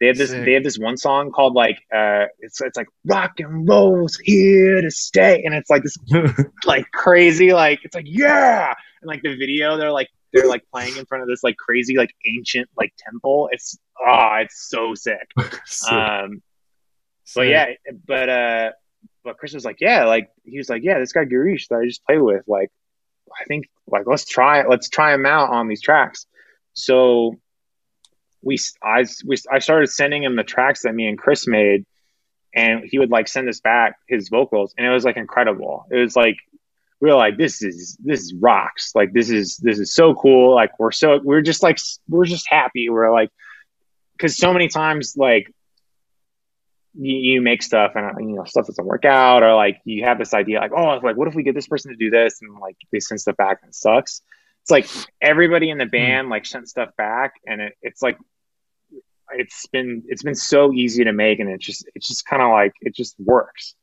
[0.00, 0.44] they have this Sick.
[0.44, 4.80] they have this one song called like uh it's it's like rock and roll's here
[4.80, 5.96] to stay, and it's like this
[6.64, 10.96] like crazy like it's like yeah, and like the video they're like they're like playing
[10.96, 13.48] in front of this like crazy like ancient like temple.
[13.52, 15.28] It's ah it's so sick.
[15.66, 15.92] Sick.
[15.92, 16.42] Um,
[17.34, 17.50] but Sick.
[17.50, 17.66] yeah,
[18.06, 18.70] but uh,
[19.24, 21.86] but Chris was like, yeah, like he was like, yeah, this guy Girish that I
[21.86, 22.70] just played with, like,
[23.38, 26.26] I think like let's try it, let's try him out on these tracks.
[26.74, 27.36] So
[28.42, 31.84] we I we I started sending him the tracks that me and Chris made,
[32.54, 35.86] and he would like send us back his vocals, and it was like incredible.
[35.90, 36.36] It was like
[37.00, 38.92] we were like, this is this is rocks.
[38.94, 40.54] Like this is this is so cool.
[40.54, 41.78] Like we're so we're just like
[42.08, 42.88] we're just happy.
[42.88, 43.30] We're like
[44.12, 45.52] because so many times like
[47.00, 50.34] you, make stuff and you know stuff doesn't work out or like you have this
[50.34, 52.76] idea like oh like what if we get this person to do this and like
[52.90, 54.22] they send stuff back and it sucks
[54.68, 55.90] it's like everybody in the hmm.
[55.90, 58.18] band like sent stuff back and it, it's like
[59.30, 62.50] it's been it's been so easy to make and it just it's just kind of
[62.50, 63.74] like it just works.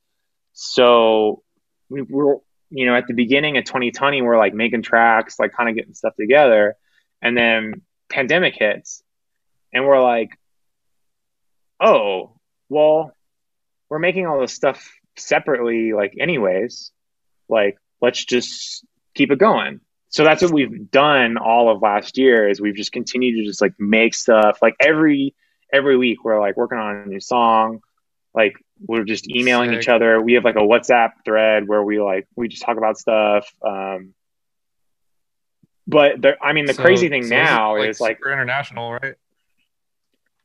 [0.54, 1.44] So
[1.90, 2.38] we were
[2.70, 5.94] you know at the beginning of 2020 we're like making tracks like kind of getting
[5.94, 6.76] stuff together
[7.22, 9.04] and then pandemic hits
[9.74, 10.38] and we're like
[11.80, 12.34] oh
[12.70, 13.12] well
[13.90, 16.92] we're making all this stuff separately like anyways.
[17.48, 19.80] Like let's just keep it going
[20.16, 23.62] so that's what we've done all of last year is we've just continued to just
[23.62, 25.36] like make stuff like every
[25.74, 27.82] every week we're like working on a new song
[28.34, 29.80] like we're just emailing Sick.
[29.82, 32.98] each other we have like a whatsapp thread where we like we just talk about
[32.98, 34.14] stuff um
[35.86, 38.94] but the, i mean the So- crazy thing so now this is like super international,
[38.94, 39.16] right?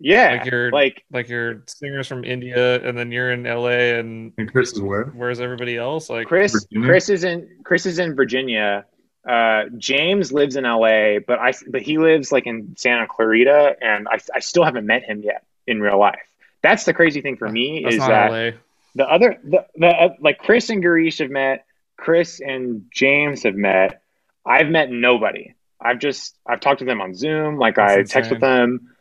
[0.00, 4.32] yeah Like you're like like your singers from India, and then you're in LA, and
[4.36, 5.04] and Chris is where?
[5.14, 6.08] where's everybody else?
[6.10, 6.88] Like, Chris Virginia?
[6.88, 8.86] Chris is in Chris is in Virginia.
[9.28, 14.08] Uh, James lives in LA, but I but he lives like in Santa Clarita, and
[14.08, 16.20] I I still haven't met him yet in real life.
[16.62, 18.50] That's the crazy thing for me that's is that LA.
[18.94, 21.66] the other the, the uh, like Chris and Girish have met.
[21.96, 24.02] Chris and James have met.
[24.46, 25.54] I've met nobody.
[25.78, 27.58] I've just I've talked to them on Zoom.
[27.58, 28.94] Like That's I text with them.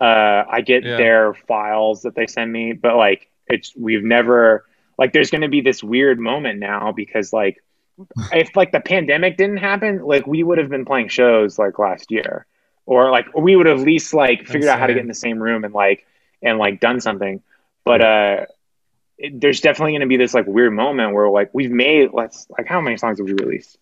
[0.00, 0.96] Uh, I get Yeah.
[0.96, 4.64] their files that they send me, but like it's we've never
[4.96, 7.62] like there's going to be this weird moment now because like
[8.32, 12.10] if like the pandemic didn't happen, like we would have been playing shows like last
[12.10, 12.46] year,
[12.86, 15.14] or like we would have at least like figured out how to get in the
[15.14, 16.06] same room and like
[16.42, 17.42] and like done something.
[17.84, 18.46] But uh,
[19.18, 22.46] it, there's definitely going to be this like weird moment where like we've made let's
[22.56, 23.78] like how many songs have we released?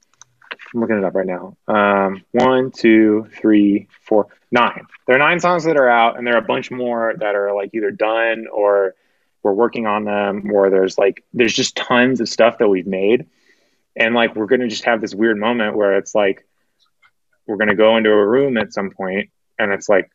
[0.75, 1.57] I'm looking it up right now.
[1.67, 4.87] Um, one, two, three, four, nine.
[5.07, 7.55] There are nine songs that are out, and there are a bunch more that are
[7.55, 8.95] like either done or
[9.43, 13.27] we're working on them, or there's like there's just tons of stuff that we've made,
[13.99, 16.47] and like we're gonna just have this weird moment where it's like
[17.47, 20.11] we're gonna go into a room at some point, and it's like.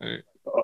[0.00, 0.22] Right.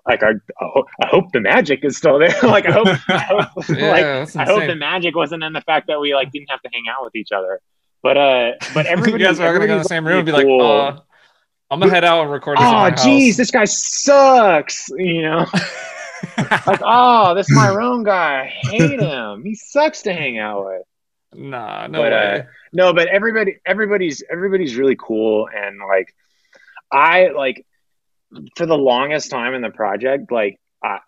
[0.08, 2.34] Like I, I ho- I hope the magic is still there.
[2.42, 3.18] like I hope, I
[3.54, 6.50] hope Yeah, like I hope the magic wasn't in the fact that we like didn't
[6.50, 7.60] have to hang out with each other.
[8.02, 10.32] But uh, but everybody, you guys are gonna go in the same room and be
[10.32, 10.62] like, cool.
[10.62, 11.00] uh,
[11.70, 14.88] I'm gonna head out and record this oh, jeez, this guy sucks.
[14.90, 15.46] You know,
[16.36, 19.44] like, oh, this my room guy, I hate him.
[19.44, 20.82] He sucks to hang out with.
[21.34, 22.42] Nah, no But, uh.
[22.72, 26.14] No, but everybody, everybody's, everybody's really cool, and like,
[26.90, 27.66] I like,
[28.56, 30.98] for the longest time in the project, like, I,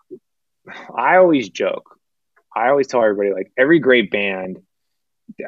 [0.94, 1.98] I always joke.
[2.54, 4.58] I always tell everybody, like, every great band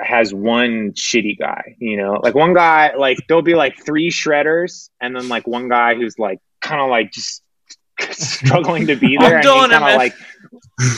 [0.00, 4.90] has one shitty guy, you know, like one guy, like there'll be like three shredders,
[5.00, 7.42] and then like one guy who's like kind of like just
[8.10, 9.98] struggling to be I'm there, and doing he's kind of man.
[9.98, 10.14] like,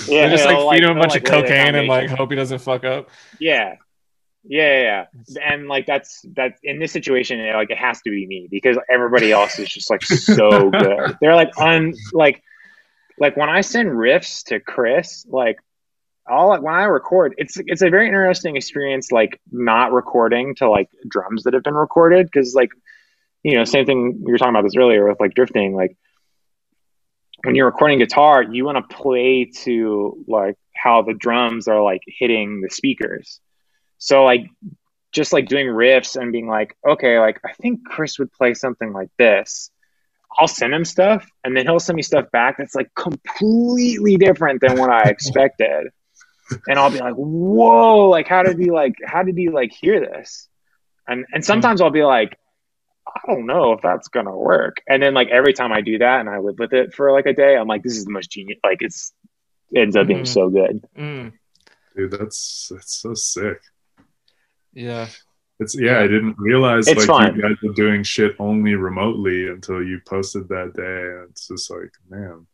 [0.07, 2.37] They yeah, just like feed him a bunch like, of cocaine and like hope he
[2.37, 3.09] doesn't fuck up.
[3.39, 3.77] Yeah.
[4.47, 5.43] Yeah, yeah.
[5.43, 8.77] And like that's that in this situation, it, like it has to be me because
[8.91, 11.17] everybody else is just like so good.
[11.21, 12.43] They're like un like
[13.19, 15.57] like when I send riffs to Chris, like
[16.29, 19.11] all when I record, it's it's a very interesting experience.
[19.11, 22.71] Like not recording to like drums that have been recorded because like
[23.43, 25.75] you know same thing we were talking about this earlier with like drifting.
[25.75, 25.97] Like
[27.45, 32.03] when you're recording guitar, you want to play to like how the drums are like
[32.07, 33.41] hitting the speakers.
[33.99, 34.47] So like
[35.13, 38.93] just like doing riffs and being like, okay, like I think Chris would play something
[38.93, 39.71] like this.
[40.39, 44.61] I'll send him stuff and then he'll send me stuff back that's like completely different
[44.61, 45.89] than what I expected.
[46.67, 50.01] and I'll be like, whoa, like how did he like how did he like hear
[50.01, 50.49] this?
[51.07, 52.39] And and sometimes I'll be like,
[53.07, 54.79] I don't know if that's gonna work.
[54.89, 57.27] And then like every time I do that and I live with it for like
[57.27, 59.13] a day, I'm like, this is the most genius like it's
[59.73, 60.27] it ends up being Mhm.
[60.29, 60.85] so good.
[60.97, 61.33] Mm,
[61.97, 63.61] Dude, that's that's so sick.
[64.73, 65.09] yeah.
[65.61, 67.37] It's yeah, I didn't realize It's like fun.
[67.37, 70.83] you guys were doing shit only remotely until you posted that day.
[71.21, 72.47] And it's just like, man,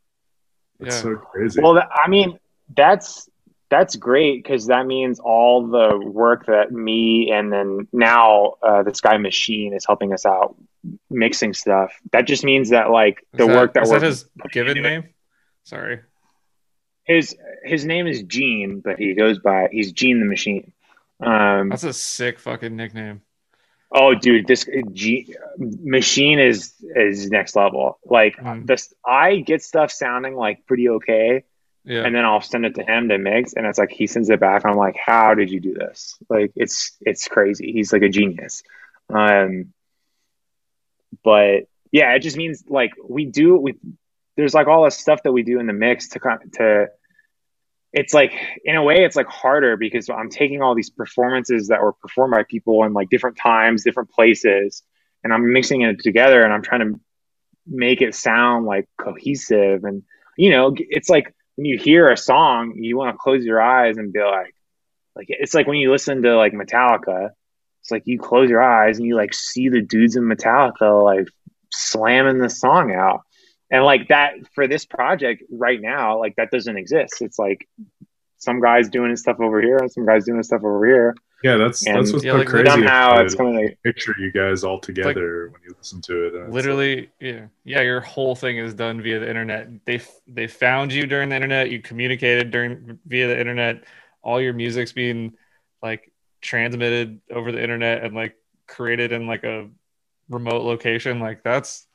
[0.78, 1.02] that's Yeah.
[1.02, 1.62] so crazy.
[1.62, 2.38] Well, that, I mean,
[2.76, 3.28] that's
[3.70, 9.00] that's great because that means all the work that me and then now uh, this
[9.00, 10.56] guy Machine is helping us out
[11.08, 11.92] mixing stuff.
[12.12, 15.04] That just means that like the Is work that is we're that his given name?
[15.64, 16.00] Sorry.
[17.04, 20.72] his his name is Gene, but he goes by he's Gene the Machine.
[21.20, 23.20] Um, That's a sick fucking nickname.
[23.92, 27.98] oh, dude, this G, Machine is is next level.
[28.04, 28.66] Like Mm.
[28.66, 31.44] this, I get stuff sounding like pretty okay.
[31.84, 32.04] Yeah.
[32.04, 34.40] and then I'll send it to him to mix, and it's like he sends it
[34.40, 34.66] back.
[34.66, 36.16] I'm like, how did you do this?
[36.28, 37.72] Like it's it's crazy.
[37.72, 38.62] He's like a genius.
[39.08, 39.72] Um,
[41.24, 43.74] but yeah, it just means like we do we
[44.36, 46.20] there's like all this stuff that we do in the mix to
[46.54, 46.88] to.
[47.92, 48.32] It's like
[48.64, 52.30] in a way, it's like harder because I'm taking all these performances that were performed
[52.30, 54.84] by people in like different times, different places,
[55.24, 57.00] and I'm mixing it together, and I'm trying to
[57.66, 60.02] make it sound like cohesive and
[60.36, 63.98] you know it's like when you hear a song, you want to close your eyes
[63.98, 64.54] and be like,
[65.14, 67.32] like it's like when you listen to like Metallica,
[67.82, 71.28] it's like you close your eyes and you like see the dudes in Metallica like
[71.70, 73.24] slamming the song out.
[73.70, 77.20] And like that for this project right now, like that doesn't exist.
[77.20, 77.68] It's like
[78.38, 81.14] some guys doing stuff over here and some guys doing stuff over here.
[81.42, 82.68] Yeah, that's and that's what's Yeah, so like, crazy.
[82.70, 83.36] Somehow about it's it.
[83.36, 86.34] coming to picture you guys all together when you listen to it.
[86.34, 87.80] and it's Literally, yeah, yeah.
[87.80, 89.68] Your whole thing is done via the internet.
[89.86, 91.70] They they found you during the internet.
[91.70, 93.84] You communicated during via the internet.
[94.22, 95.32] All your music's being
[95.82, 96.12] like
[96.42, 98.36] transmitted over the internet and like
[98.66, 99.68] created in like a
[100.28, 101.20] remote location.
[101.20, 101.86] Like that's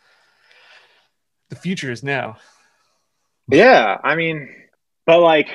[1.49, 2.37] the future is now.
[3.47, 4.49] Yeah, I mean,
[5.05, 5.49] but like,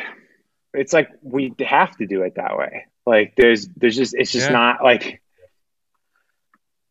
[0.72, 2.86] it's like we have to do it that way.
[3.10, 4.56] Like, there's, there's just, it's just Yeah.
[4.60, 5.20] not like,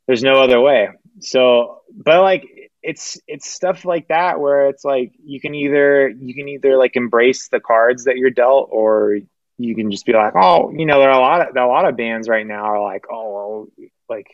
[0.07, 0.89] there's no other way.
[1.21, 2.43] So, but like,
[2.81, 6.95] it's, it's stuff like that where it's like you can either, you can either like
[6.95, 9.17] embrace the cards that you're dealt, or
[9.57, 11.87] you can just be like, oh, you know, there are a lot of a lot
[11.87, 14.27] of bands right now are like, oh, well, like,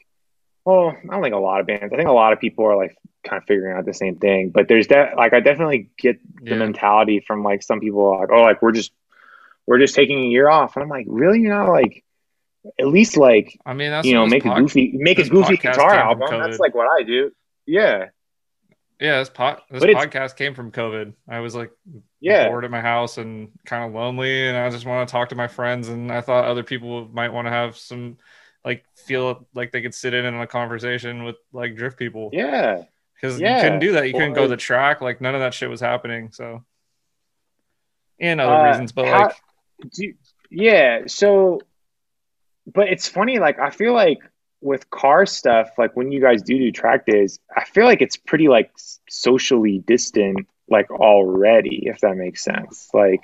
[0.64, 1.91] well, I don't think a lot of bands.
[1.91, 2.95] I think a lot of people are like
[3.28, 4.52] kind of figuring out the same thing.
[4.53, 6.57] But there's that, like, I definitely get the Yeah.
[6.57, 8.91] mentality from like some people like, oh, like we're just
[9.68, 11.40] we're just taking a year off, and I'm like, really?
[11.42, 12.04] You're not like
[12.80, 15.94] at least like I mean, that's you know make a goofy make a goofy guitar
[15.94, 16.28] album.
[16.40, 17.32] That's like what I do.
[17.68, 18.10] Yeah,
[19.00, 21.14] Yeah, this pod, this But podcast came from COVID.
[21.28, 21.72] I was like
[22.20, 25.30] yeah, bored at my house and kind of lonely, and I just want to talk
[25.30, 25.90] to my friends.
[25.90, 28.18] And I thought other people might want to have some,
[28.64, 32.84] like, feel like they could sit in on a conversation with like drift people yeah.
[33.16, 33.58] because Yeah.
[33.58, 34.08] you couldn't do that.
[34.08, 35.02] You couldn't go to the track.
[35.02, 36.32] Like none of that shit was happening.
[36.32, 36.64] So,
[38.20, 39.36] and other Uh, reasons, but how- like,
[39.93, 40.14] Do,
[40.49, 41.02] yeah.
[41.07, 41.61] So,
[42.72, 43.39] but it's funny.
[43.39, 44.19] Like I feel like
[44.61, 48.18] with car stuff, like when you guys do do track days, I feel like it's
[48.18, 48.72] pretty like
[49.10, 52.89] socially distant, like already, if that makes sense.
[52.93, 53.23] Like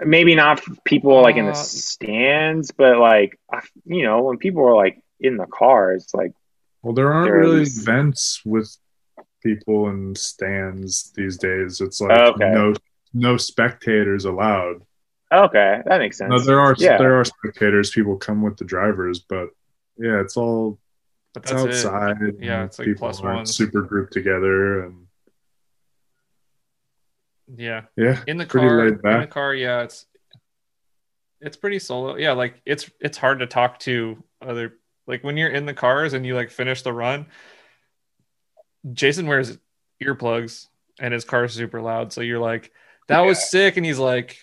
[0.00, 4.38] maybe not f- people like in the Uh, stands, but like I, you know when
[4.38, 6.32] people are like in the cars, like
[6.82, 8.76] Well, there aren't There really events with
[9.42, 11.80] people in stands these days.
[11.80, 12.50] It's like Okay.
[12.50, 12.74] no
[13.14, 14.82] no spectators allowed.
[15.32, 16.30] Okay, that makes sense.
[16.30, 16.98] No, there are Yeah.
[16.98, 17.90] there are spectators.
[17.90, 19.48] People come with the drivers, but
[19.96, 20.78] yeah, it's all
[21.34, 21.86] but it's that's it.
[21.86, 22.16] outside.
[22.38, 23.56] Yeah, it's like people plus aren't ones.
[23.56, 25.06] super grouped together, and
[27.54, 30.06] Yeah, yeah, in the car, laid in the car, yeah, it's
[31.40, 32.16] it's pretty solo.
[32.16, 34.74] Yeah, like it's it's hard to talk to other
[35.06, 37.26] like when you're in the cars and you like finish the run.
[38.92, 39.58] Jason wears
[40.02, 40.68] earplugs
[40.98, 42.72] and his car's super loud, so you're like,
[43.08, 44.38] "That was sick," and he's like,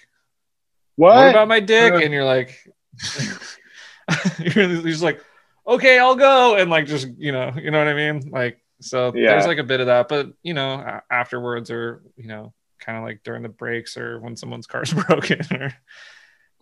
[1.00, 1.16] what?
[1.16, 2.58] "What about my dick?" And you're like,
[4.40, 5.24] you're just like,
[5.66, 8.62] "Okay, I'll go," and like just you know, you know what I mean, like.
[8.82, 9.32] So Yeah.
[9.32, 13.04] there's like a bit of that, but you know, afterwards or you know, kind of
[13.04, 15.74] like during the breaks or when someone's car's broken or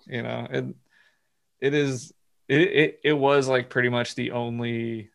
[0.07, 0.65] you know, it
[1.61, 2.13] it is
[2.47, 5.11] it it, it was like pretty much the only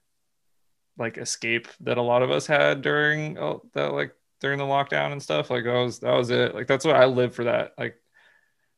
[0.99, 5.13] like escape that a lot of us had during oh, that like during the lockdown
[5.13, 5.51] and stuff.
[5.51, 6.55] Like that was that was it.
[6.55, 7.73] Like that's what I live for that.
[7.79, 7.97] Like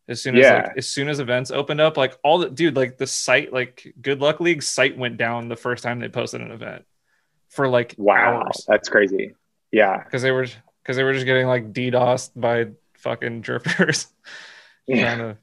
[0.08, 0.54] as soon as Yeah.
[0.54, 3.94] like as soon as events opened up, like all the dude, like the site, like
[4.00, 6.84] Good Luck League site went down the first time they posted an event
[7.48, 9.34] for like wow, hours that's crazy.
[9.72, 10.46] Yeah, because they were
[10.82, 12.68] because they were just getting like DDoSed by
[12.98, 14.06] fucking drifters
[14.86, 15.14] yeah.
[15.14, 15.38] trying to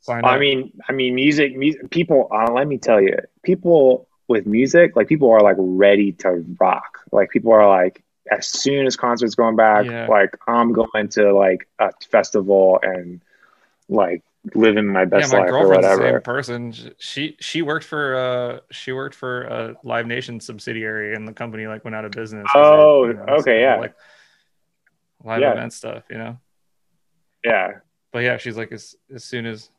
[0.00, 0.40] sign I up.
[0.40, 2.28] mean, I mean, music, music people.
[2.32, 6.98] Uh, let me tell you, people with music, like people are like ready to rock.
[7.12, 10.08] Like people are like, as soon as concerts going back, Yeah.
[10.08, 13.20] like I'm going to like a festival and
[13.88, 14.22] like
[14.54, 16.20] living my yeah, best my life or the same whatever.
[16.20, 16.74] person.
[16.98, 21.66] She she worked for uh she worked for a Live Nation subsidiary, and the company
[21.66, 22.46] like went out of business.
[22.54, 23.76] Oh, so, okay, yeah.
[23.76, 23.94] like
[25.24, 25.52] live Yeah.
[25.52, 26.38] event stuff, you know.
[27.44, 27.72] Yeah,
[28.12, 29.70] But yeah, she's like as as soon as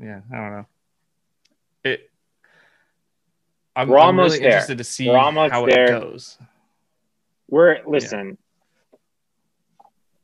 [0.00, 0.66] yeah, I don't know.
[1.84, 2.10] It.
[3.74, 4.50] I'm, We're I'm almost really there.
[4.50, 5.84] interested to see how there.
[5.84, 6.38] it goes.
[7.48, 8.36] we're listen.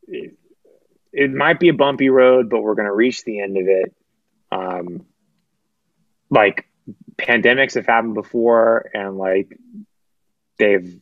[0.06, 0.37] It,
[1.18, 3.92] it might be a bumpy road, but we're gonna reach the end of it.
[4.52, 5.04] Um,
[6.30, 6.68] like
[7.16, 9.58] pandemics have happened before, and like
[10.58, 11.00] they've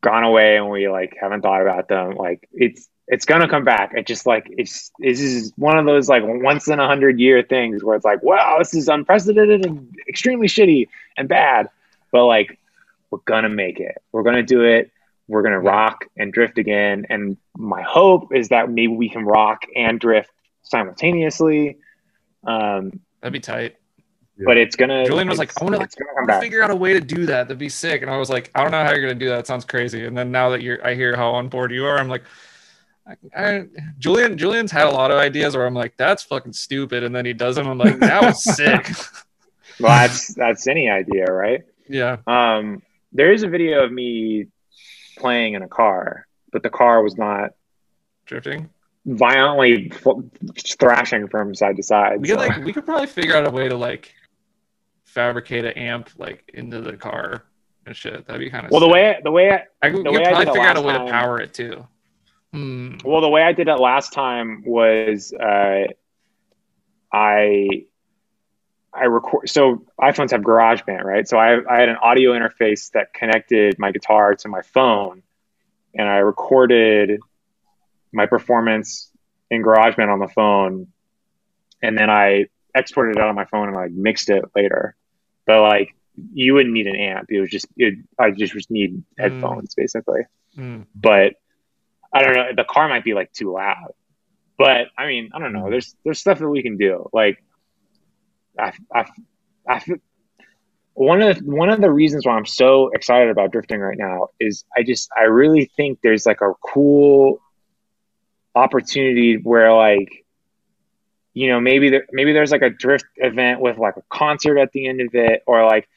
[0.00, 2.14] gone away, and we like haven't thought about them.
[2.14, 3.92] Like it's it's gonna come back.
[3.94, 7.42] It just like it's this is one of those like once in a hundred year
[7.42, 10.88] things where it's like, wow, this is unprecedented and extremely shitty
[11.18, 11.68] and bad,
[12.10, 12.58] but like
[13.10, 14.00] we're gonna make it.
[14.10, 14.90] We're gonna do it.
[15.30, 17.06] We're gonna rock and drift again.
[17.08, 20.30] And my hope is that maybe we can rock and drift
[20.62, 21.78] simultaneously.
[22.44, 23.76] Um, That'd be tight.
[24.44, 25.06] but it's gonna.
[25.06, 26.92] Julian was like, I wanna- it's gonna I come want to figure out a way
[26.94, 27.44] to do that.
[27.44, 28.02] That'd be sick.
[28.02, 29.40] And I was like, I don't know how you're gonna do that.
[29.40, 30.04] It sounds crazy.
[30.04, 31.98] And then now that you're, I hear how on board you are.
[31.98, 32.24] I'm like,
[33.06, 33.64] I, I,
[33.98, 37.02] Julian, Julian's had a lot of ideas where I'm like, that's fucking stupid.
[37.04, 37.68] And then he does them.
[37.68, 38.88] I'm like, that was sick.
[39.78, 41.62] Well, that's that's any idea, right?
[41.88, 42.16] yeah.
[42.26, 42.82] Um,
[43.12, 44.46] there is a video of me
[45.20, 47.50] playing in a car, but the car was not
[48.26, 48.68] Drifting.
[49.06, 50.06] violently f-
[50.78, 52.20] thrashing from side to side.
[52.20, 54.14] We could so- like, we could probably figure out a way to like
[55.04, 57.44] fabricate an amp like into the car
[57.86, 58.26] and shit.
[58.26, 60.26] That'd be kind of well, the way the way I, I could, the way could
[60.26, 61.86] I probably did figure out a way to power it too.
[62.52, 62.96] Hmm.
[63.04, 65.84] Well, the way I did it last time was uh,
[67.12, 67.86] I
[68.92, 69.48] I record.
[69.48, 71.26] So iPhones have GarageBand, right?
[71.28, 75.22] So I I had an audio interface that connected my guitar to my phone,
[75.94, 77.20] and I recorded
[78.12, 79.10] my performance
[79.50, 80.88] in GarageBand on the phone,
[81.82, 84.96] and then I exported it out on my phone and like mixed it later.
[85.46, 85.94] But like
[86.32, 87.30] you wouldn't need an amp.
[87.30, 90.22] It was just it, I just would need headphones basically
[90.54, 90.82] Hmm.
[90.94, 91.34] but
[92.12, 92.48] I don't know.
[92.56, 93.92] The car might be like too loud,
[94.58, 95.70] but I mean, I don't know.
[95.70, 97.08] There's there's stuff that we can do.
[97.12, 97.42] Like,
[98.60, 99.04] I I
[99.68, 99.82] I
[100.94, 104.28] one of the, one of the reasons why I'm so excited about drifting right now
[104.38, 107.40] is I just I really think there's like a cool
[108.54, 110.24] opportunity where like
[111.32, 114.72] you know maybe there maybe there's like a drift event with like a concert at
[114.72, 115.88] the end of it or like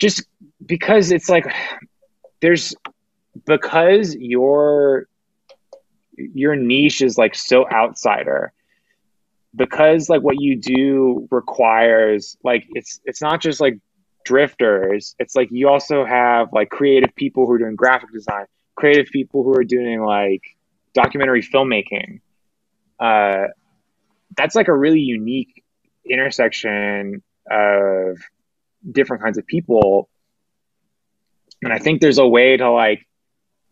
[0.00, 0.24] just
[0.64, 1.52] because it's like
[2.40, 2.74] there's
[3.44, 5.06] because your
[6.16, 8.52] your niche is like so outsider
[9.56, 13.78] because like what you do requires like it's it's not just like
[14.24, 15.14] drifters.
[15.18, 19.42] It's like you also have like creative people who are doing graphic design creative people
[19.42, 20.42] who are doing like
[20.94, 22.20] documentary filmmaking.
[23.00, 23.46] Uh
[24.36, 25.64] that's like a really unique
[26.08, 28.18] intersection of
[28.90, 30.08] different kinds of people.
[31.62, 33.06] And i think there's a way to like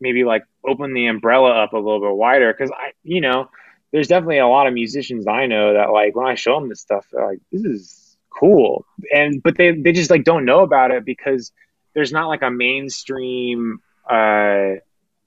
[0.01, 3.49] maybe like open the umbrella up a little bit wider because I, you know,
[3.95, 6.81] there's definitely a lot of musicians I know that like when I show them this
[6.81, 8.85] stuff, they're like, this is cool,
[9.15, 11.53] and but they they just like don't know about it because
[11.95, 13.79] there's not like a mainstream
[14.11, 14.71] uh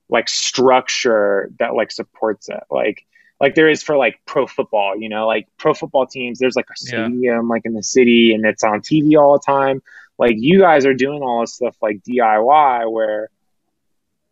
[0.09, 2.61] like structure that like supports it.
[2.69, 3.05] Like
[3.39, 6.69] like there is for like pro football you know like pro football teams there's like
[6.69, 7.39] a stadium yeah.
[7.39, 9.81] like in the city and it's on tv all the time.
[10.19, 13.29] Like you guys are doing all this stuff like diy where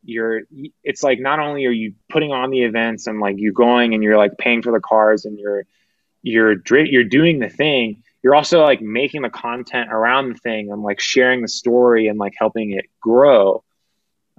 [0.06, 0.42] you're
[0.84, 4.04] it's like not only are you putting on the events and like you're going and
[4.04, 5.66] you're like paying for the cars and you're
[6.22, 6.56] you're
[6.86, 11.00] you're doing the thing you're also like making the content around the thing and like
[11.00, 13.64] sharing the story and like helping it grow.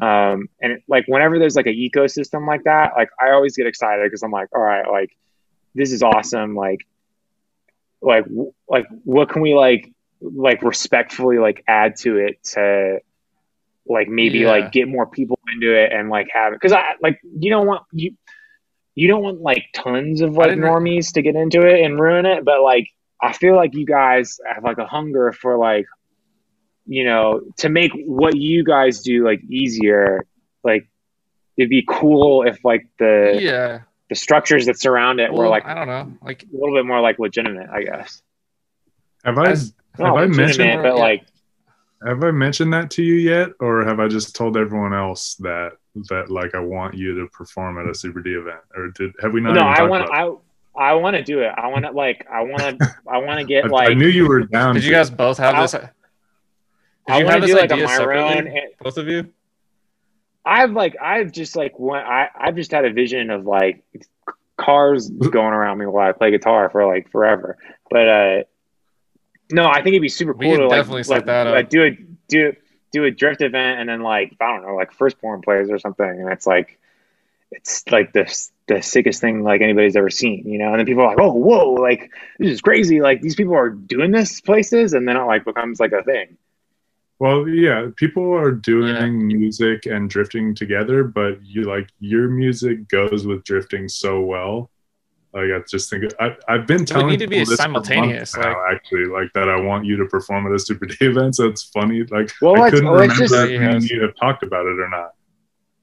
[0.01, 3.67] Um and it, like whenever there's like an ecosystem like that like i always get
[3.67, 5.17] excited because i'm like all right like
[5.77, 6.57] this is awesome.
[6.57, 6.87] Like
[8.01, 8.25] like
[8.69, 13.01] like what can we like like respectfully like add to it to
[13.89, 14.51] like maybe yeah.
[14.51, 17.67] like get more people into it and like have it because I like you don't
[17.67, 18.15] want you
[18.95, 22.45] you don't want like tons of like normies to get into it and ruin it,
[22.45, 22.89] but like
[23.23, 25.87] I feel like you guys have like a hunger for like
[26.87, 30.27] you know to make what you guys do like easier.
[30.65, 30.89] Like
[31.57, 35.67] it'd be cool if like the yeah the structures that surround it well, were like
[35.67, 38.23] I don't know like a little bit more like legitimate, I guess.
[39.25, 41.03] Have I As, have I mentioned but yeah.
[41.03, 41.27] like
[42.07, 45.73] have I mentioned that to you yet, or have I just told everyone else that
[46.09, 49.33] that like I want you to perform at a Super D event, or did have
[49.33, 49.55] we not?
[49.55, 50.31] No, I want I
[50.79, 51.53] I want to do it.
[51.57, 53.91] I want to like I want to I want to get like.
[53.91, 54.75] I knew you were down.
[54.75, 55.73] Did you guys both have this?
[55.73, 55.91] Did
[57.09, 58.63] I you have this do like a idea my separately?
[58.81, 59.33] Both of you?
[60.45, 63.85] I've like I've just like one I I've just had a vision of like
[64.57, 67.59] cars going around me while I play guitar for like forever.
[67.91, 68.43] But uh
[69.51, 71.55] no, I think it'd be super cool to like, definitely set like, that up.
[71.55, 71.91] like do a
[72.29, 72.53] do
[72.93, 75.79] do a drift event and then like I don't know like first Firstborne plays or
[75.79, 76.79] something and it's like
[77.53, 78.27] it's like the
[78.69, 80.71] the sickest thing like anybody's ever seen, you know.
[80.71, 81.75] And then people are like, "Oh, whoa!
[81.75, 83.01] Like this is crazy!
[83.01, 86.37] Like these people are doing this places," and then it like becomes like a thing.
[87.19, 89.07] Well, yeah, people are doing Yeah.
[89.07, 94.71] music and drifting together, but you like your music goes with drifting so well.
[95.37, 98.35] Like I just think I, I've been telling need to be people this for simultaneous,
[98.35, 101.37] months now, actually, like that I want you to perform at a Super D event.
[101.37, 102.05] So it's funny.
[102.05, 103.91] Like Well, I couldn't let's remember just- if me Yes.
[103.91, 105.11] you have talked about it or not.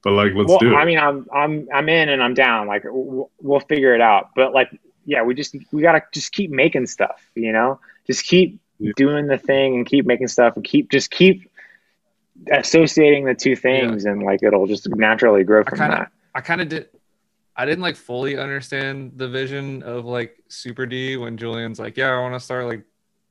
[0.02, 0.76] But like, let's well, do it.
[0.76, 2.66] I mean, I'm I'm I'm in and I'm down.
[2.66, 4.30] Like w- we'll figure it out.
[4.36, 4.68] But like,
[5.06, 7.22] yeah, we just we gotta just keep making stuff.
[7.36, 8.92] You know, just keep Yeah.
[8.96, 11.48] doing the thing and keep making stuff and keep just keep
[12.50, 16.10] associating the two things and like it'll just naturally grow from kinda- that.
[16.34, 16.88] I kind of did.
[17.56, 22.10] I didn't like fully understand the vision of like Super D when Julian's like, "Yeah,
[22.10, 22.82] I want to start like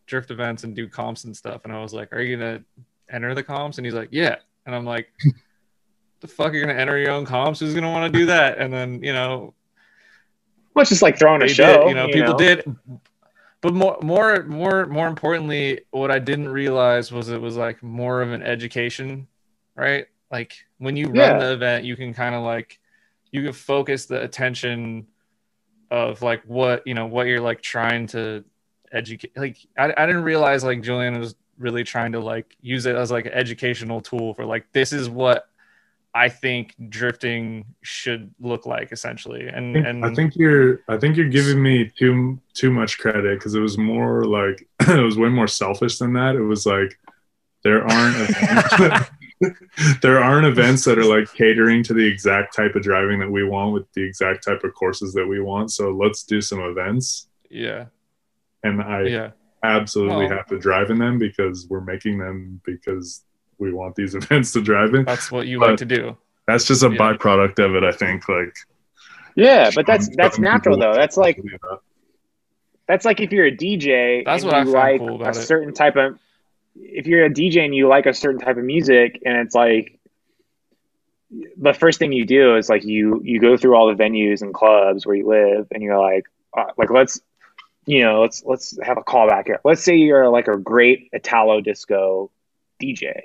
[0.06, 2.64] drift events and do comps and stuff." And I was like, "Are you gonna
[3.10, 5.10] enter the comps?" And he's like, "Yeah." And I'm like,
[6.22, 7.60] "The fuck, are you're gonna enter your own comps?
[7.60, 9.53] Who's gonna want to do that?" And then you know,
[10.77, 11.82] it's just like throwing a show.
[11.84, 12.64] did, you know, people did.
[13.61, 18.22] But more, more, more, more importantly, what I didn't realize was it was like more
[18.22, 19.26] of an education,
[19.76, 20.06] right?
[20.32, 21.38] Like when you run Yeah.
[21.40, 22.80] the event, you can kind of like
[23.34, 25.08] you can focus the attention
[25.92, 28.45] of like what you know what you're like trying to
[28.94, 29.36] educate.
[29.36, 33.12] Like I, I didn't realize like Julian was really trying to like use it as
[33.12, 35.50] like an educational tool for like this is what
[36.14, 39.48] I think drifting should look like essentially.
[39.48, 43.00] And I think, and I think you're I think you're giving me too too much
[43.00, 46.36] credit because it was more like it was way more selfish than that.
[46.36, 47.00] It was like
[47.64, 49.10] there aren't
[50.01, 53.43] there aren't events that are like catering to the exact type of driving that we
[53.43, 55.72] want with the exact type of courses that we want.
[55.72, 57.85] So let's do some events, yeah,
[58.63, 59.30] and I yeah.
[59.63, 63.23] absolutely Well- have to drive in them because we're making them because
[63.59, 65.05] we want these events to drive in.
[65.05, 66.17] That's what you But- like to do.
[66.47, 66.97] That's just a Yeah.
[66.97, 68.27] byproduct of it, I think.
[68.27, 68.53] Like
[69.35, 70.93] Yeah, but that's that's natural though.
[70.93, 71.41] That's like
[72.88, 75.38] that's like if you're a DJ That's and what you found like cool a about
[75.38, 75.41] it.
[75.41, 76.19] certain type of
[76.76, 80.00] if you're a DJ and you like a certain type of music and it's like
[81.58, 84.53] the first thing you do is like you you go through all the venues and
[84.53, 87.22] clubs where you live and you're like uh, like let's
[87.85, 89.60] you know let's let's have a callback here.
[89.64, 92.32] Let's say you're like a great Italo disco
[92.82, 93.22] DJ.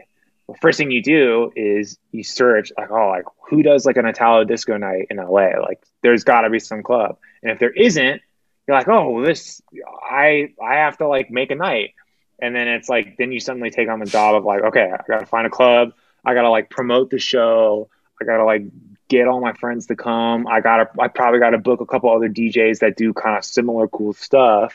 [0.49, 4.07] The first thing you do is you search like oh like who does like an
[4.07, 5.61] Italo disco night in LA?
[5.61, 7.19] Like there's got to be some club.
[7.43, 8.23] And if there isn't,
[8.67, 9.63] you're like, oh, this
[10.11, 11.95] I I have to like make a night,
[12.41, 15.03] and then it's like then you suddenly take on the job of like, okay, I
[15.07, 15.93] gotta find a club,
[16.25, 17.89] I gotta like promote the show,
[18.21, 18.63] I gotta like
[19.09, 22.29] get all my friends to come, I gotta I probably gotta book a couple other
[22.29, 24.75] DJs that do kind of similar cool stuff,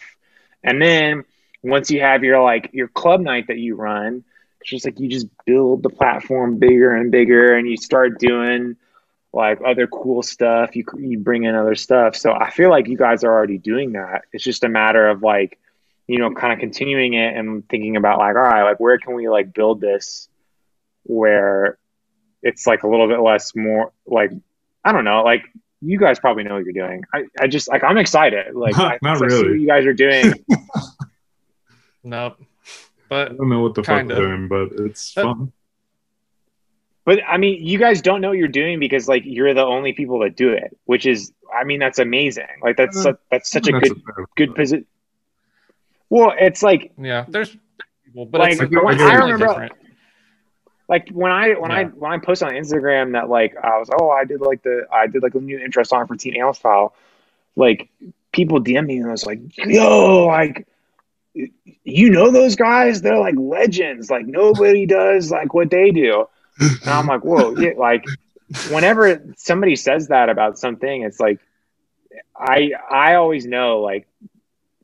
[0.64, 1.24] and then
[1.64, 4.24] once you have your like your club night that you run,
[4.62, 8.76] it's just like you just build the platform bigger and bigger, and you start doing
[9.34, 10.76] like other cool stuff.
[10.76, 12.16] You you bring in other stuff.
[12.16, 14.24] So I feel like you guys are already doing that.
[14.32, 15.60] It's just a matter of like,
[16.08, 19.16] you know, kind of continuing it and thinking about like, all right, like where can
[19.16, 20.28] we like build this
[21.04, 21.78] where
[22.42, 24.32] it's like a little bit less more like
[24.84, 25.44] I don't know, like
[25.82, 27.04] you guys probably know what you're doing.
[27.14, 28.54] I, I just like I'm excited.
[28.56, 29.50] Like I, Not I see really.
[29.52, 30.34] what you guys are doing.
[32.04, 32.38] Nope.
[33.10, 34.16] But I don't know what the fuck Kinda.
[34.16, 35.52] we're doing, but it's Uh, fun.
[37.06, 39.94] But I mean, you guys don't know what you're doing because like you're the only
[39.94, 42.48] people that do it, which is, I mean, that's amazing.
[42.62, 44.86] Like that's Uh, su- that's such a That's good fair- good position.
[46.14, 47.56] Well, it's like yeah, there's
[48.06, 49.38] people, but Like, it's, I like, get- I it's get really it.
[49.48, 49.72] different.
[50.88, 54.10] like when I when I when I post on Instagram that like I was oh
[54.12, 56.94] I did like the I did like a new intro song for Animal Style,
[57.56, 57.90] like
[58.32, 60.68] people DM me and I was like yo like
[61.84, 66.26] you know those guys they're like legends like nobody does like what they do
[66.60, 68.06] and I'm like whoa yeah like
[68.70, 71.40] whenever somebody says that about something it's like
[72.38, 74.08] I I always know like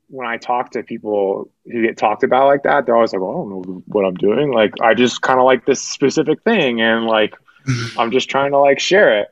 [0.09, 3.31] when I talk to people who get talked about like that, they're always like, well,
[3.31, 4.51] I don't know what I'm doing.
[4.51, 7.35] Like, I just kind of like this specific thing, and like,
[7.97, 9.27] I'm just trying to like share it.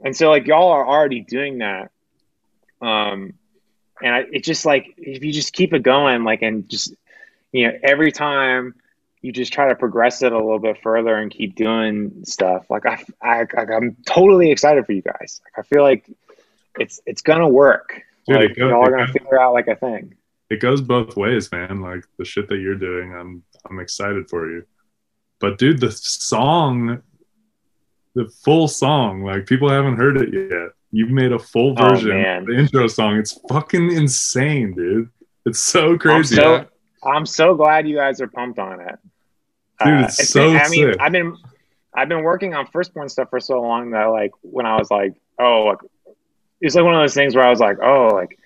[0.00, 1.90] And so, like, y'all are already doing that.
[2.80, 3.34] Um,
[4.02, 6.94] and I, it's just like if you just keep it going, like, and just
[7.52, 8.74] you know, every time
[9.24, 12.66] you just try to progress it a little bit further and keep doing stuff.
[12.68, 15.40] Like, I, I, I'm totally excited for you guys.
[15.44, 16.04] Like, I feel like
[16.78, 18.02] it's it's gonna work.
[18.26, 20.14] Dude, like, it y'all are gonna go- figure out like a thing.
[20.50, 21.80] it goes both ways, man.
[21.80, 24.64] Like the shit that you're doing, I'm I'm excited for you.
[25.40, 27.02] But dude, the song,
[28.14, 30.68] the full song, like people haven't heard it yet.
[30.90, 32.42] You've made a full Oh, version man.
[32.42, 33.16] of the intro song.
[33.16, 35.10] It's fucking insane, dude.
[35.44, 36.36] It's so crazy.
[36.36, 36.64] so- Yeah.
[37.06, 38.98] I'm so glad you guys are pumped on it.
[39.84, 41.00] Dude, it's uh, it's so been- I mean, sick.
[41.00, 41.36] I've been
[41.96, 45.12] I've been working on Firstborne stuff for so long that like when I was like,
[45.38, 45.78] oh, like
[46.64, 48.38] it's like one of those things where I was like, oh, like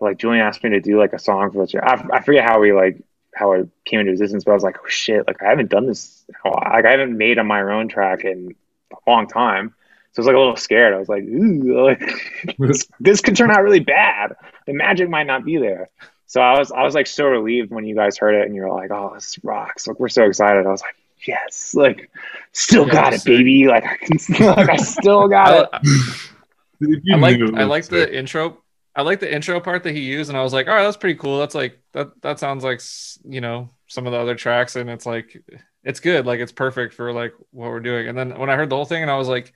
[0.00, 1.80] like Julian asked me to do like a song for this show.
[1.80, 3.02] I, I forget how we like
[3.34, 5.86] how it came into existence, but I was like, oh shit, like I haven't done
[5.86, 6.24] this.
[6.28, 6.72] in a while.
[6.72, 8.54] Like I haven't made a my own track in
[8.92, 9.74] a long time.
[10.12, 10.94] So I was like a little scared.
[10.94, 14.34] I was like, ooh, like this, this could turn out really bad.
[14.66, 15.90] The magic might not be there.
[16.26, 18.62] So I was I was like so relieved when you guys heard it and you
[18.62, 19.88] were like, oh, this rocks.
[19.88, 20.64] Like we're so excited.
[20.66, 20.96] I was like,
[21.26, 22.10] yes, like
[22.52, 23.66] still got it, baby.
[23.66, 25.80] Like I can like I still got it.
[27.10, 28.62] I like I like the intro.
[28.94, 30.96] I like the intro part that he used, and I was like, all right, that's
[30.96, 31.38] pretty cool.
[31.38, 32.20] That's like that.
[32.22, 32.80] That sounds like
[33.24, 35.42] you know some of the other tracks, and it's like
[35.84, 36.26] it's good.
[36.26, 38.08] Like it's perfect for like what we're doing.
[38.08, 39.52] And then when I heard the whole thing, and I was like,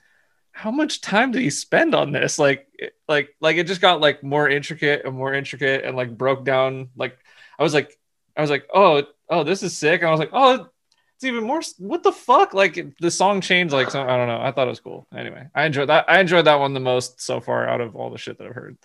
[0.53, 2.39] how much time did he spend on this?
[2.39, 2.69] Like
[3.09, 6.91] like like it just got like more intricate and more intricate, and like broke down.
[6.97, 7.19] Like
[7.59, 7.99] I was like
[8.37, 10.69] I was like, oh oh, this is sick, and I was like, oh.
[11.17, 11.61] It's even more.
[11.79, 12.55] What the fuck?
[12.55, 13.73] Like the song changed.
[13.73, 14.41] Like so, I don't know.
[14.41, 15.07] I thought it was cool.
[15.17, 16.07] Anyway, I enjoyed that.
[16.09, 18.55] I enjoyed that one the most so far out of all the shit that I've
[18.55, 18.77] heard.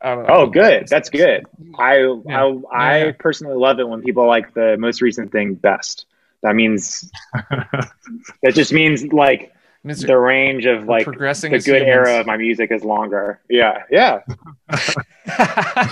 [0.00, 0.34] I don't know.
[0.34, 0.86] Oh, good.
[0.88, 1.44] That's good.
[1.78, 2.44] I Yeah.
[2.44, 3.12] I I Yeah.
[3.18, 6.06] personally love it when people like the most recent thing best.
[6.42, 9.52] That means that just means like
[9.84, 10.06] Mr.
[10.08, 12.08] the range of like progressing the good humans.
[12.08, 13.40] era of my music is longer.
[13.48, 14.20] Yeah, yeah.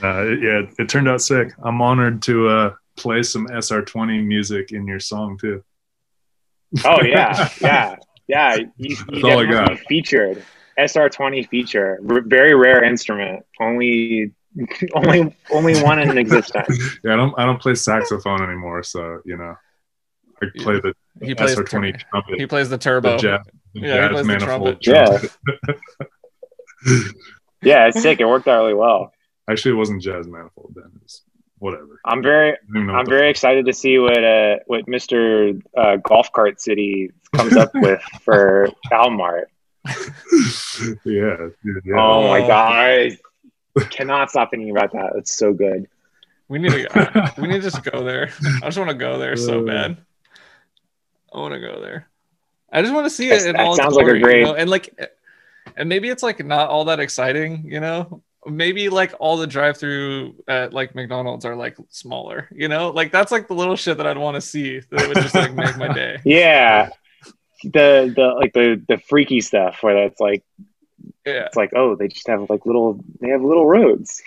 [0.00, 1.48] Uh, yeah, it turned out sick.
[1.60, 5.62] I'm honored to uh, play some SR20 music in your song too.
[6.84, 7.96] Oh yeah, yeah,
[8.26, 8.56] yeah.
[8.56, 9.78] You, you That's all I got.
[9.88, 10.44] featured
[10.78, 11.98] SR20 feature.
[12.08, 13.44] R- very rare instrument.
[13.60, 14.32] Only,
[14.94, 16.78] only, only one in existence.
[17.04, 19.54] Yeah, I don't I don't play saxophone anymore, so you know,
[20.42, 23.16] I play the he plays SR20 tur- trumpet, he plays the the turbo.
[23.18, 23.40] jazz,
[23.74, 25.30] the Yeah, he jazz plays the manifold trumpet.
[25.40, 25.80] trumpet.
[27.62, 28.20] Yeah, it's sick.
[28.20, 29.12] It worked out really well.
[29.50, 30.90] Actually, it wasn't jazz manifold then.
[30.94, 31.22] It was
[31.58, 32.00] whatever.
[32.04, 34.86] I'm very, I don't even know I'm very fuck- excited to see what uh what
[34.86, 35.60] Mr.
[35.76, 39.44] Uh, Golf Cart City comes up with for Walmart.
[41.04, 41.96] yeah, dude, yeah.
[41.98, 42.46] Oh my Oh.
[42.46, 43.18] god.
[43.78, 45.12] I cannot stop thinking about that.
[45.16, 45.86] It's so good.
[46.48, 48.30] We need to we need to just go there.
[48.62, 49.64] I just want to go there so Uh.
[49.66, 49.96] bad.
[51.32, 52.08] I want to go there.
[52.72, 54.24] I just want to see it in that all its sounds like a glory, you
[54.24, 54.54] great- know?
[54.54, 54.98] and like,
[55.76, 58.22] and maybe it's like not all that exciting, you know.
[58.48, 62.90] Maybe like all the drive-through at like McDonald's are like smaller, you know.
[62.90, 65.54] Like that's like the little shit that I'd want to see that would just like
[65.54, 66.18] make my day.
[66.24, 66.90] Yeah.
[67.64, 70.44] The the like the the freaky stuff where that's like
[71.26, 71.46] Yeah.
[71.46, 74.22] it's like, oh, they just have like little they have little roads.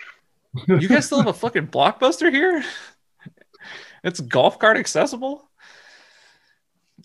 [0.68, 2.64] You guys still have a fucking blockbuster here?
[4.04, 5.48] It's golf cart accessible.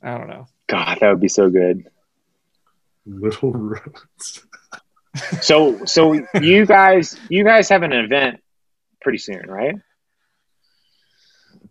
[0.03, 0.47] I don't know.
[0.67, 1.87] God, that would be so good.
[3.07, 4.45] Little roads.
[5.41, 8.41] So so you guys you guys have an event
[9.01, 9.75] pretty soon, right?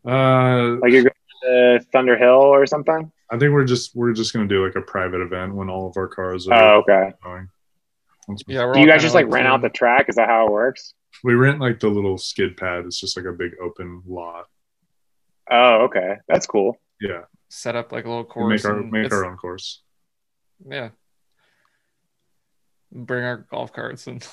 [0.05, 1.11] Uh, Like you're going
[1.43, 3.11] to Thunder Hill or something?
[3.31, 5.97] I think we're just we're just gonna do like a private event when all of
[5.97, 7.13] our cars are Oh, okay.
[7.23, 7.49] going.
[8.47, 10.09] Yeah, Do you guys just like rent out the track?
[10.09, 10.93] Is that how it works?
[11.23, 12.85] we rent like the little skid pad.
[12.85, 14.45] It's just like a big open lot.
[15.49, 16.15] Oh, okay.
[16.27, 16.77] That's cool.
[16.99, 18.63] Yeah, set up like a little we course.
[18.63, 19.81] make our make our own course.
[20.67, 20.89] Yeah.
[22.91, 24.25] Bring our golf carts and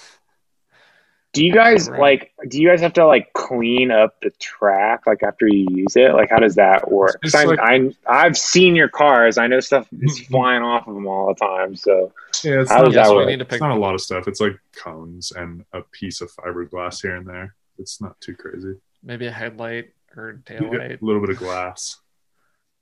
[1.32, 1.98] Do you guys Right.
[2.00, 2.32] like?
[2.48, 6.12] Do you guys have to like clean up the track like after you use it?
[6.12, 9.38] Like, how does that work It's I, like- I I've seen your cars.
[9.38, 11.74] I know stuff is flying off of them all the time.
[11.74, 12.12] So
[12.44, 13.26] Yeah, it's How not, does that yes, we work?
[13.28, 13.60] need to it's pick.
[13.62, 14.28] not a lot of stuff.
[14.28, 17.54] It's like cones and a piece of fiberglass here and there.
[17.78, 18.74] It's not too crazy.
[19.02, 21.00] Maybe a headlight or tail Yeah, light.
[21.00, 21.98] a little bit of glass.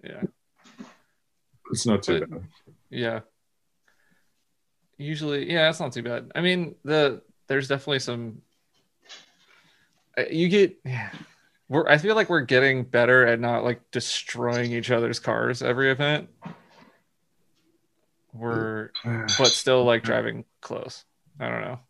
[0.02, 0.22] Yeah.
[1.70, 2.42] It's not too But- bad.
[2.90, 3.20] Yeah.
[5.00, 6.30] Usually, yeah, it's not too bad.
[6.34, 8.42] I mean, the there's definitely some.
[10.18, 11.10] uh, You get, yeah.
[11.70, 11.88] We're.
[11.88, 16.28] I feel like we're getting better at not like destroying each other's cars every event.
[18.34, 21.04] We're, but still like driving close.
[21.38, 21.80] I don't know.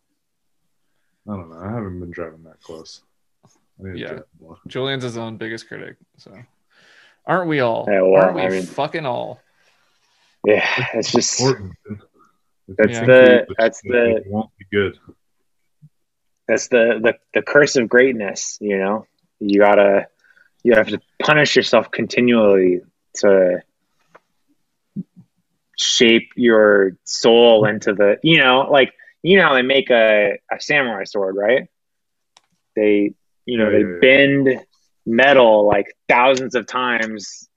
[1.28, 1.58] I don't know.
[1.58, 3.02] I haven't been driving that close.
[3.44, 3.48] I
[3.92, 4.48] need to Yeah.
[4.68, 6.32] Julian's his own biggest critic, so
[7.26, 7.86] aren't we all?
[7.90, 9.40] Yeah, well, aren't we I mean- fucking all?
[10.46, 11.74] yeah, it's just Important.
[11.90, 11.98] If
[12.78, 13.04] That's Yeah.
[13.06, 14.98] the- that's the- won't be good.
[16.48, 18.58] that's the, the the curse of greatness.
[18.60, 19.06] You know,
[19.38, 20.08] you gotta
[20.64, 22.80] you have to punish yourself continually
[23.16, 23.62] to
[25.76, 28.92] shape your soul into the you know like
[29.22, 31.68] you know how they make a, a samurai sword right
[32.76, 33.14] they
[33.46, 34.00] you know Yeah, they yeah, yeah.
[34.00, 34.64] bend
[35.06, 37.48] metal like thousands of times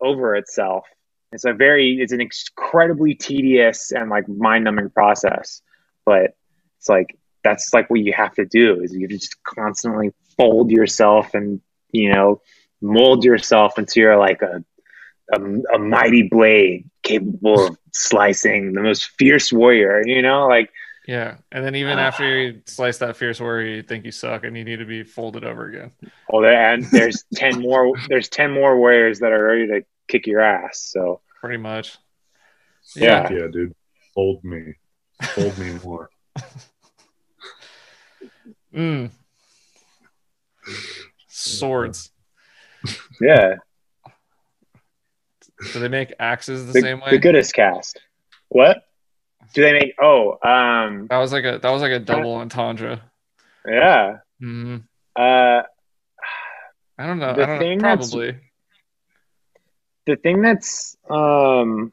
[0.00, 0.86] over itself
[1.32, 5.62] it's a very it's an incredibly tedious and like mind-numbing process
[6.04, 6.34] but
[6.78, 11.34] it's like that's like what you have to do is you just constantly fold yourself
[11.34, 12.40] and you know
[12.80, 14.64] mold yourself into your like a
[15.32, 15.40] a,
[15.74, 20.70] a mighty blade capable of slicing the most fierce warrior you know like
[21.06, 22.02] Yeah, and then even ah.
[22.02, 25.02] after you slice that fierce warrior, you think you suck and you need to be
[25.02, 25.90] folded over again.
[26.28, 30.26] well there and there's 10 more there's 10 more warriors that are ready to kick
[30.26, 31.98] your ass so Pretty much.
[32.94, 33.28] Yeah.
[33.32, 33.74] Yeah, dude.
[34.14, 34.74] Hold me.
[35.22, 36.08] Hold me more.
[38.74, 39.10] Mm.
[41.28, 42.10] Swords.
[43.20, 43.56] yeah
[45.72, 47.10] Do they make axes the, the, same way?
[47.10, 48.00] the goodest cast
[48.48, 48.82] what
[49.54, 53.02] do they make oh um That was like a that was like a double entendre.
[53.66, 54.76] yeah Mm-hmm.
[55.16, 55.62] uh
[56.98, 57.34] I don't know.
[57.34, 57.58] The I don't know.
[57.58, 58.38] thing that's- Probably.
[60.06, 61.92] The thing that's um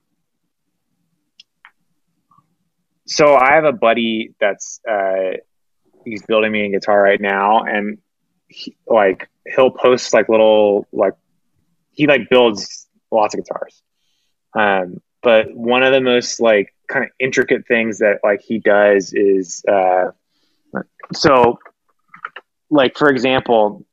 [3.06, 5.38] so I have a buddy that's uh
[6.06, 8.00] he's building me a guitar right now and
[8.48, 11.14] he, like he'll post like little like
[11.92, 13.82] he like builds lots of guitars.
[14.54, 19.14] Um but one of the most like kind of intricate things that like he does
[19.14, 20.12] is uh
[21.14, 21.60] so
[22.70, 23.86] like for example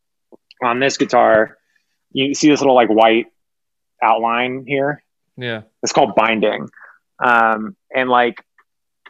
[0.62, 1.58] on this guitar
[2.12, 3.26] you see this little like white
[4.02, 5.02] outline here.
[5.36, 5.62] Yeah.
[5.82, 6.68] It's called binding.
[7.24, 8.36] Um, and like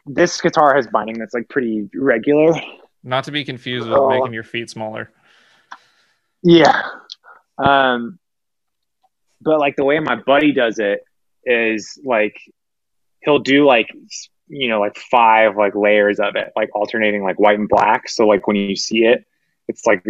[0.06, 2.55] this guitar has binding that's like pretty regular.
[3.02, 4.08] Not to be confused with Oh.
[4.10, 5.10] making your feet smaller.
[6.42, 6.82] Yeah.
[7.58, 8.18] Um,
[9.40, 11.00] but like the way my buddy does it
[11.44, 12.36] is like
[13.23, 13.89] he'll do like
[14.48, 18.08] you know like five like layers of it, like alternating like white and black.
[18.08, 19.24] So like when you see it,
[19.68, 20.05] it's like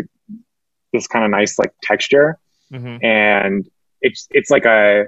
[0.92, 2.38] this kind of nice like texture.
[2.70, 3.68] hmm and
[4.00, 5.05] it's it's like a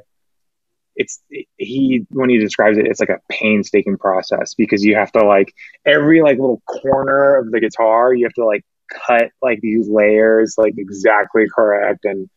[0.97, 1.23] it's
[1.57, 5.53] he when he describes it it's like a painstaking process because you have to like
[5.87, 8.65] every like little corner of the guitar you have to like
[9.07, 12.29] cut like these layers like exactly correct and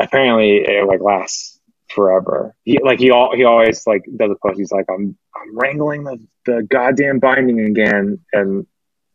[0.00, 1.56] apparently it like lasts
[1.88, 2.54] forever.
[2.64, 4.58] He like he all he always like does a post.
[4.58, 8.66] He's like, I'm I'm wrangling the the goddamn binding again, and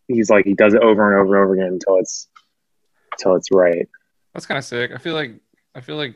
[0.07, 2.27] he's like he does it over and over and over again until it's
[3.13, 3.87] until it's right.
[4.33, 4.91] That's kind of sick.
[4.93, 5.39] I feel like
[5.75, 6.15] I feel like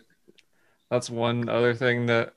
[0.90, 2.34] that's one other thing that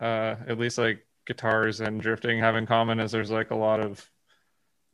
[0.00, 3.80] uh at least like guitars and drifting have in common is there's like a lot
[3.80, 4.08] of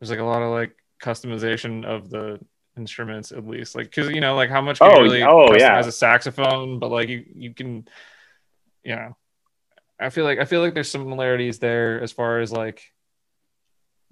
[0.01, 2.41] there's like a lot of like customization of the
[2.77, 5.55] instruments at least like because you know like how much can Oh, you really oh,
[5.55, 5.79] yeah.
[5.79, 7.87] a saxophone but like you you can
[8.83, 9.17] you know
[10.01, 12.83] i feel like i feel like there's similarities there as far as like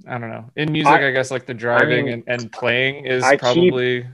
[0.06, 3.06] i don't know in music i, I- guess like the driving mean, and, and playing
[3.06, 4.06] is I keep- probably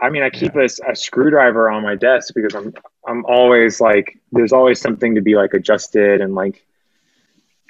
[0.00, 2.72] I mean, I keep a, a screwdriver on my desk because I'm
[3.06, 6.64] I'm always like there's always something to be like adjusted and like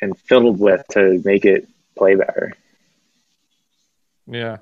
[0.00, 2.52] and fiddled with to make it play better.
[4.26, 4.59] Yeah,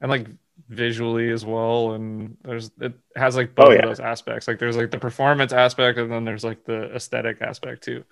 [0.00, 0.28] and like
[0.68, 4.48] visually as well, and there's it has like oh, both Oh, of those aspects.
[4.48, 8.04] Like there's like the performance aspect, and then there's like the aesthetic aspect too.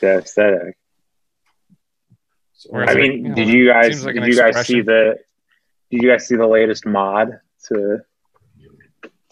[0.00, 0.76] The aesthetic.
[2.68, 4.82] Whereas, I like, mean, you know, did you guys like did an you guys see
[4.82, 5.18] the
[5.90, 8.00] did you guys see the latest mod to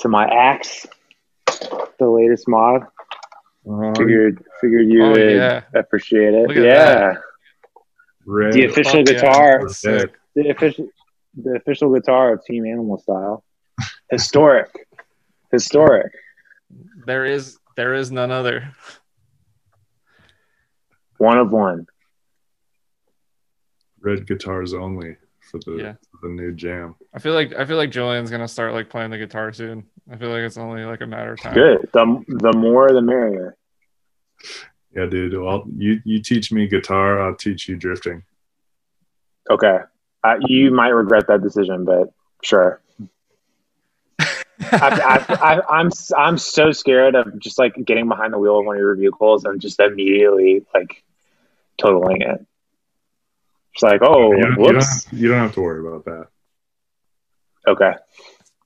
[0.00, 0.86] to my axe?
[1.98, 2.82] The latest mod.
[3.68, 5.62] Oh, Figured figured you Oh, would yeah.
[5.74, 6.48] appreciate it.
[6.48, 7.14] Look at yeah.
[8.26, 8.52] red.
[8.54, 9.58] The official Fuck guitar.
[9.62, 10.14] that's sick.
[10.34, 10.88] The official
[11.34, 13.44] the official guitar of Team Animal Style.
[14.10, 14.70] Historic.
[15.52, 16.12] Historic.
[17.06, 18.72] There is there is none other.
[21.18, 21.86] One of one.
[24.00, 25.16] red guitars only
[25.50, 25.94] for the Yeah.
[26.20, 26.94] For the new jam.
[27.14, 29.84] I feel like I feel like Julian's gonna start like playing the guitar soon.
[30.10, 31.54] I feel like it's only like a matter of time.
[31.54, 31.88] Good.
[31.92, 33.56] The the more the merrier.
[34.94, 35.38] Yeah, dude.
[35.38, 38.22] Well, you you teach me guitar, I'll teach you drifting.
[39.50, 39.78] Okay.
[40.24, 42.82] Uh, you might regret that decision, but sure.
[44.18, 48.66] I, I, I, I'm I'm so scared of just like getting behind the wheel of
[48.66, 51.04] one of your vehicles and just immediately like
[51.78, 52.44] totaling it.
[53.78, 55.04] It's like, oh, you, don't, you, don't whoops.
[55.04, 56.26] have, you don't have to worry about that.
[57.68, 57.92] Okay,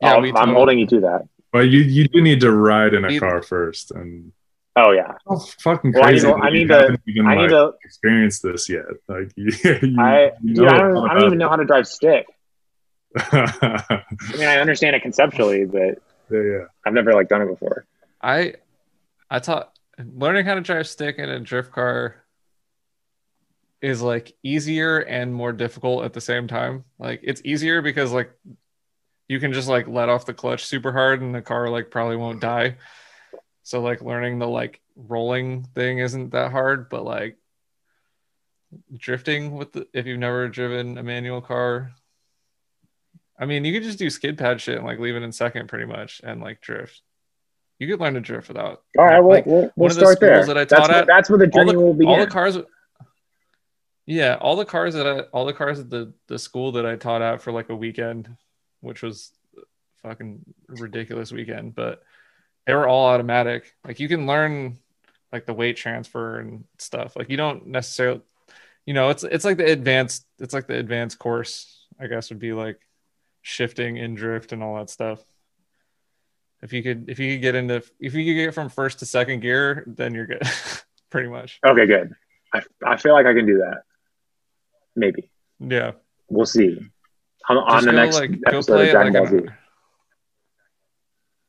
[0.00, 1.28] Yeah, I'll- we I'm totally- holding you to that.
[1.52, 4.32] But you you do need to ride in a We- car first, and
[4.74, 6.26] Oh yeah, oh, fucking Well, I crazy.
[6.28, 7.72] need to- that I you need to- haven't even, I like, need to.
[7.84, 8.86] experienced this yet.
[9.06, 11.66] Like you, you, I you dude, I a don't, I don't even know how to
[11.66, 12.24] drive stick.
[13.16, 14.02] I
[14.38, 15.98] mean, I understand it conceptually, but
[16.30, 16.64] yeah, yeah.
[16.86, 17.84] I've never like done it before.
[18.22, 18.54] I
[19.30, 22.16] I taught learning how to drive stick in a drift car
[23.82, 26.84] is like easier and more difficult at the same time.
[26.98, 28.32] Like it's easier because like
[29.28, 32.16] you can just like let off the clutch super hard and the car like probably
[32.16, 32.76] won't die.
[33.64, 37.36] So like learning the like rolling thing isn't that hard, but like
[38.96, 41.92] drifting with the if you've never driven a manual car
[43.38, 45.68] I mean, you could just do skid pad shit and like leave it in second
[45.68, 47.02] pretty much and like drift.
[47.80, 48.82] You could learn to drift without.
[48.96, 50.46] All right, we'll, Like, we'll, one we'll of the start there.
[50.46, 52.08] that I that's, taught what, at, that's where the all journey the, will begin.
[52.08, 52.56] all the cars.
[54.06, 56.96] Yeah, all the cars that I, all the cars at the the school that I
[56.96, 58.28] taught at for like a weekend,
[58.80, 59.32] which was
[60.02, 62.02] fucking ridiculous weekend, but
[62.66, 63.74] they were all automatic.
[63.84, 64.78] Like you can learn
[65.32, 67.16] like the weight transfer and stuff.
[67.16, 68.20] Like you don't necessarily,
[68.86, 71.78] you know, it's it's like the advanced, it's like the advanced course.
[72.00, 72.80] I guess would be like
[73.42, 75.22] shifting in drift and all that stuff.
[76.62, 79.06] If you could, if you could get into, if you could get from first to
[79.06, 80.42] second gear, then you're good,
[81.10, 81.60] pretty much.
[81.66, 82.14] Okay, good.
[82.54, 83.82] I, I feel like I can do that.
[84.96, 85.30] Maybe
[85.60, 85.92] Yeah.
[86.28, 86.78] we'll see.
[87.48, 89.52] On, on the go, next like, episode play of Dragon like Ball an- Z.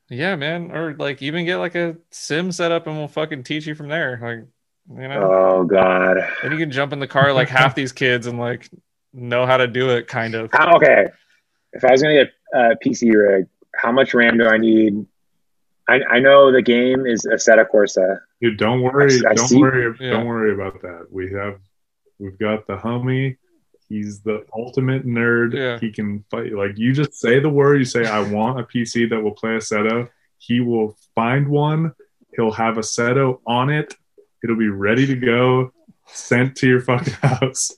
[0.10, 0.72] Yeah, man.
[0.72, 3.88] Or like even get like a sim set up and we'll fucking teach you from
[3.90, 4.20] there.
[4.22, 6.18] Like, you know, Oh God.
[6.42, 8.70] then you can jump in the car like half these kids and like
[9.14, 10.50] know how to do it kind of.
[10.52, 11.08] How, okay.
[11.72, 15.06] If I was gonna get a PC rig, how much RAM do I need?
[15.88, 18.20] I, I know the game is Assetto Corsa.
[18.42, 19.20] Dude, don't worry.
[19.28, 19.96] I don't see- worry.
[20.00, 20.12] Yeah.
[20.12, 21.08] Don't worry about that.
[21.12, 21.60] We have,
[22.24, 23.38] we've got the homie.
[23.90, 25.54] He's the ultimate nerd.
[25.54, 25.78] Yeah.
[25.80, 26.54] He can fight.
[26.54, 27.78] Like you just say the word.
[27.80, 31.94] You say, "I want a PC that will play Assetto." He will find one.
[32.36, 33.94] He'll have Assetto on it.
[34.44, 35.72] It'll be ready to go,
[36.08, 37.72] sent to your fucking house.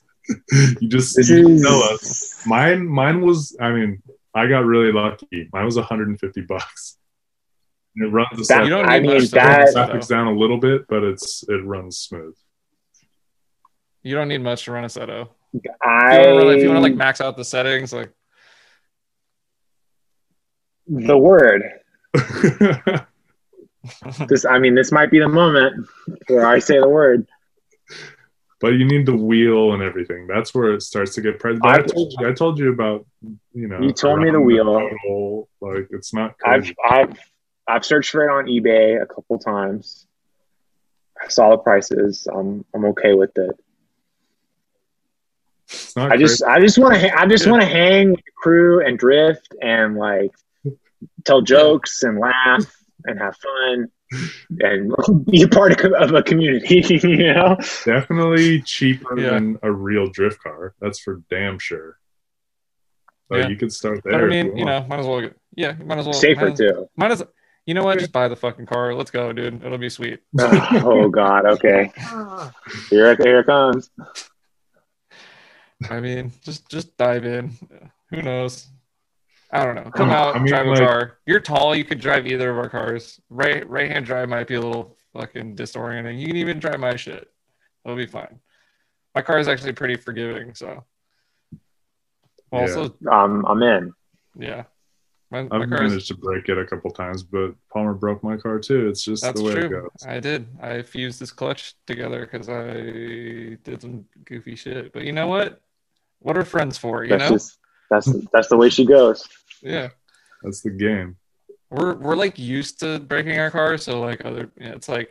[0.80, 2.42] you just you tell us.
[2.46, 3.56] Mine, mine was.
[3.60, 4.02] I mean,
[4.34, 5.48] I got really lucky.
[5.52, 6.96] Mine was 150 bucks.
[7.94, 10.26] And it runs That- You don't I need mean much to that- run graphics down
[10.26, 12.34] a little bit, but it's it runs smooth.
[14.06, 15.30] You don't need much to run Assetto.
[15.52, 17.92] If you I want to run, if you want to like max out the settings,
[17.92, 18.12] like
[20.86, 21.62] the word.
[24.28, 25.88] This I mean this might be the moment
[26.26, 27.26] where I say the word.
[28.60, 30.26] but you need the wheel and everything.
[30.26, 31.60] That's where it starts to get pricey.
[31.62, 33.06] I I've- told you, I told you about
[33.54, 33.80] you know.
[33.80, 34.64] You told me the around wheel.
[34.64, 36.34] total, like it's not.
[36.44, 37.16] I've I've
[37.68, 40.06] I've searched for it on eBay a couple times.
[41.22, 42.26] I saw the prices.
[42.32, 43.56] I'm I'm okay with it.
[45.68, 48.32] It's not I just I just want to I just want to hang with the
[48.36, 50.30] crew and drift and like
[51.24, 52.64] tell jokes and laugh
[53.04, 53.88] and have fun
[54.60, 54.94] and
[55.26, 56.80] be a part of, of a community.
[57.02, 59.30] You know, definitely cheaper Yeah.
[59.30, 60.74] than a real drift car.
[60.80, 61.98] That's for damn sure.
[63.28, 63.48] Like Yeah.
[63.48, 64.12] you could start there.
[64.12, 64.84] But I mean, you want.
[64.84, 65.20] know, might as well.
[65.22, 66.12] Get, yeah, might as well.
[66.12, 66.88] safer might as, too.
[66.96, 67.24] Might as.
[67.66, 67.98] You know what?
[67.98, 68.94] Just buy the fucking car.
[68.94, 69.64] Let's go, dude.
[69.64, 70.20] It'll be sweet.
[70.40, 71.44] oh God.
[71.46, 71.90] Okay.
[72.90, 73.90] Here it here it comes.
[75.90, 77.52] I mean, just just dive in.
[78.10, 78.68] Who knows?
[79.52, 79.90] I don't know.
[79.90, 81.18] Come I out, mean, drive a like- car.
[81.26, 81.74] You're tall.
[81.76, 83.20] You could drive either of our cars.
[83.30, 86.18] Right, right hand drive might be a little fucking disorienting.
[86.18, 87.30] You can even drive my shit.
[87.84, 88.40] It'll be fine.
[89.14, 90.54] My car is actually pretty forgiving.
[90.54, 90.84] So,
[91.52, 91.58] Yeah.
[92.60, 93.92] also, Um, I'm in.
[94.36, 94.64] yeah,
[95.30, 95.90] my, my I've car is.
[95.92, 98.88] managed to break it a couple times, but Palmer broke my car too.
[98.88, 99.90] It's just That's the way it goes.
[100.06, 100.46] I did.
[100.60, 104.92] I fused this clutch together because I did some goofy shit.
[104.92, 105.62] But you know what?
[106.20, 107.04] What are friends for?
[107.04, 107.36] You That's know?
[107.36, 107.58] just
[107.90, 109.26] that's that's the way she goes.
[109.62, 109.90] Yeah.
[110.42, 111.16] That's the game.
[111.70, 115.10] we're we're like used to breaking our cars so like other yeah, it's like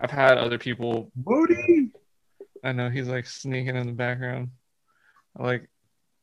[0.00, 1.90] i've had other people Bodie!
[2.62, 4.50] i know he's like sneaking in the background
[5.38, 5.68] i like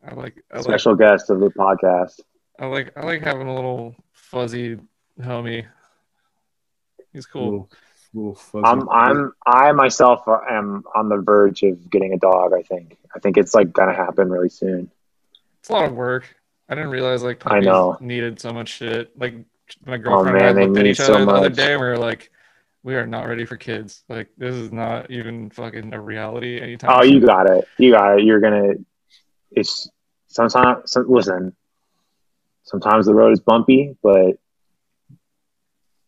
[0.08, 2.20] i like i like Special guest of the podcast.
[2.60, 4.78] i like i like having a little fuzzy
[5.20, 5.66] homie
[7.14, 7.70] he's cool Little,
[8.14, 8.66] little fuzzy.
[8.66, 12.54] I'm I'm I myself am on the verge of getting a dog.
[12.54, 12.98] I think.
[13.16, 14.90] I think it's like gonna happen really soon.
[15.60, 16.24] it's a lot of work
[16.70, 17.98] i didn't realize like I know.
[18.00, 19.36] needed so much shit like
[19.86, 21.82] my oh, girlfriend man, and i looked at each so other the other day and
[21.82, 22.32] we were like
[22.84, 26.90] we are not ready for kids like this is not even fucking a reality anytime
[26.94, 27.14] Oh, soon.
[27.14, 27.68] you got it.
[27.78, 28.24] You got it.
[28.24, 28.74] You're gonna.
[29.52, 29.90] It's
[30.28, 30.90] sometimes.
[30.92, 31.54] Some, listen.
[32.64, 34.38] Sometimes the road is bumpy, but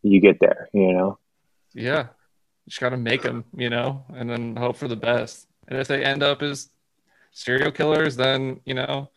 [0.02, 0.68] you get there.
[0.72, 1.18] You know.
[1.74, 2.06] Yeah.
[2.68, 5.46] Just got to make them, you know, and then hope for the best.
[5.68, 6.68] And if they end up as
[7.32, 9.10] serial killers, then, you know,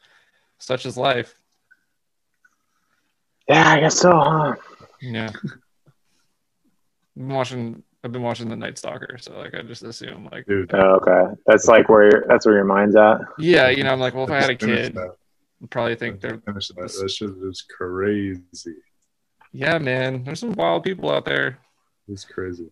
[0.60, 1.34] such is life.
[3.48, 4.12] Yeah, I guess so.
[4.12, 4.56] Huh?
[5.02, 5.30] Yeah.
[5.34, 9.18] I've been watching, I've been watching The Night Stalker.
[9.20, 12.56] So, like, I just assume, like, Dude, Oh, okay, that's like where your, that's where
[12.56, 13.22] your mind's at.
[13.40, 15.12] yeah, you know, I'm like, well, if I had a kid, that.
[15.64, 16.76] I'd probably think they're, Finish that.
[17.02, 18.76] That shit is crazy.
[19.54, 21.60] yeah, man, there's some wild people out there.
[22.08, 22.72] It's crazy.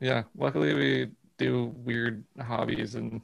[0.00, 0.24] Yeah.
[0.36, 3.20] Luckily, we do weird hobbies and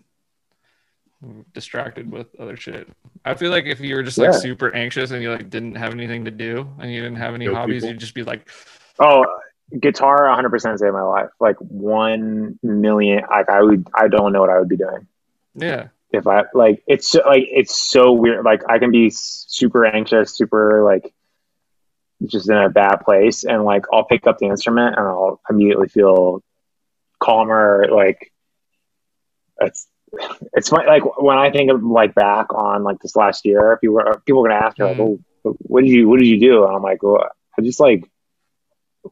[1.53, 2.89] distracted with other shit.
[3.25, 4.39] I feel like if you were just like Yeah.
[4.39, 7.45] super anxious and you like didn't have anything to do and you didn't have any
[7.45, 7.91] Kill hobbies, people.
[7.91, 8.49] you'd just be like,
[8.99, 9.27] Oh,
[9.79, 11.29] guitar 100% saved my life.
[11.39, 13.23] Like 1 million.
[13.31, 15.07] Like I would, I don't know what I would be doing
[15.55, 18.45] yeah, if I, like, it's so, like, it's so weird.
[18.45, 21.13] Like I can be super anxious, super like
[22.27, 23.45] just in a bad place.
[23.45, 26.43] And like, I'll pick up the instrument and I'll immediately feel
[27.19, 27.87] calmer.
[27.91, 28.33] Like
[29.61, 29.87] it's,
[30.53, 30.87] it's funny.
[30.87, 34.45] Like when I think of like back on like this last year, people are, people
[34.45, 35.23] are going to ask me like, Mhm.
[35.45, 36.65] oh, what did you, what did you do?
[36.65, 37.25] And I'm like, well,
[37.59, 38.05] I just like,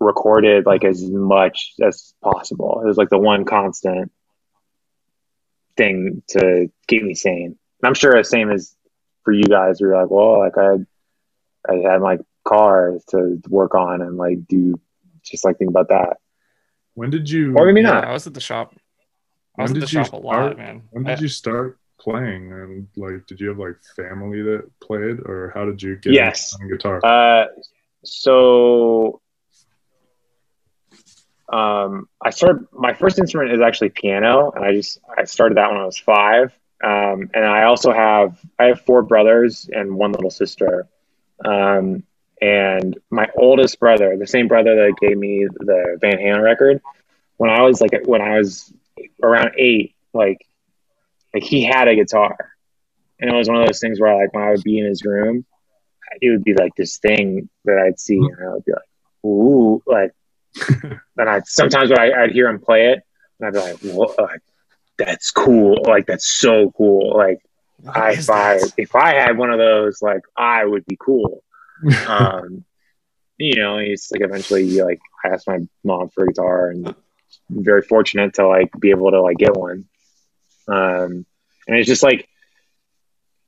[0.01, 2.83] recorded like as much as possible.
[2.85, 4.13] It was like the one constant
[5.79, 7.57] thing to keep me sane.
[7.81, 8.77] And I'm sure the same as
[9.25, 9.81] for you guys.
[9.81, 14.39] Where you're like, well, like I, I had my car to work on and like
[14.49, 14.75] do
[15.23, 16.17] just like think about that.
[16.95, 17.55] When did you?
[17.57, 17.93] Or maybe yeah.
[17.95, 18.05] not.
[18.05, 18.75] I was at the shop.
[19.59, 20.83] I When was at the did you shop a lot, start- man.
[20.91, 22.53] When did I- you start playing?
[22.53, 26.55] And like, did you have like family that played, or how did you get Yes.
[26.61, 27.01] on guitar?
[27.05, 27.47] Uh,
[28.05, 29.21] so
[31.53, 35.71] um, I started my first instrument is actually piano, and I just I started that
[35.71, 36.53] when I was five.
[36.85, 40.87] Um, and I also have I have four brothers and one little sister.
[41.45, 42.05] Um,
[42.41, 46.81] and my oldest brother, the same brother that gave me the Van Halen record,
[47.37, 48.73] when I was like when I was
[49.23, 50.47] around eight, like
[51.35, 52.37] like he had a guitar,
[53.21, 55.05] and it was one of those things where like when I would be in his
[55.05, 55.45] room,
[56.21, 59.83] it would be like this thing that I'd see, and I would be like, ooh,
[59.87, 60.13] like.
[61.17, 63.03] and I sometimes when I, I'd hear him play it,
[63.39, 64.19] and I'd be like, what?
[64.19, 64.41] Like,
[64.99, 65.79] that's cool.
[65.85, 67.17] Like that's so cool.
[67.17, 67.41] Like
[67.81, 71.43] What I, if I if I had one of those, like I would be cool.
[72.09, 72.65] Um,
[73.39, 76.97] you know, it's like eventually like I asked my mom for a guitar, and I'm
[77.51, 79.85] very fortunate to like be able to like get one.
[80.67, 81.25] Um,
[81.67, 82.29] and it's just like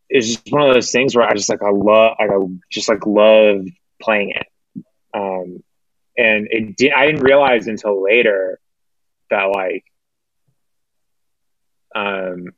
[0.08, 2.26] it's just one of those things where I just like I love I
[2.70, 3.64] just like love
[4.00, 4.46] playing it.
[5.12, 5.62] Um,
[6.16, 8.60] and it did I didn't realize until later
[9.30, 9.84] that like
[11.94, 12.52] um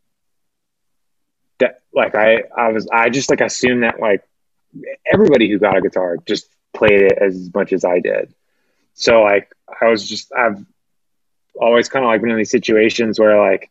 [1.59, 4.23] that like I I was I just like assumed that like
[5.07, 8.35] everybody who got a guitar just played it as much as I did.
[8.95, 10.65] So like I was just I've
[11.61, 13.71] always kind of like been in these situations where like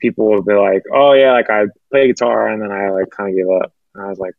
[0.00, 3.30] people will be like, "Oh yeah, like I play guitar," and then I like kind
[3.30, 3.72] of give up.
[3.94, 4.34] And I was like,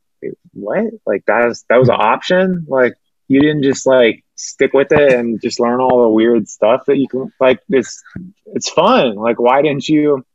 [0.54, 0.86] "What?
[1.06, 2.66] Like that was that was an option?
[2.68, 2.96] Like
[3.28, 6.98] you didn't just like stick with it and just learn all the weird stuff that
[6.98, 8.04] you can like it's
[8.48, 9.16] it's fun.
[9.16, 10.26] Like why didn't you?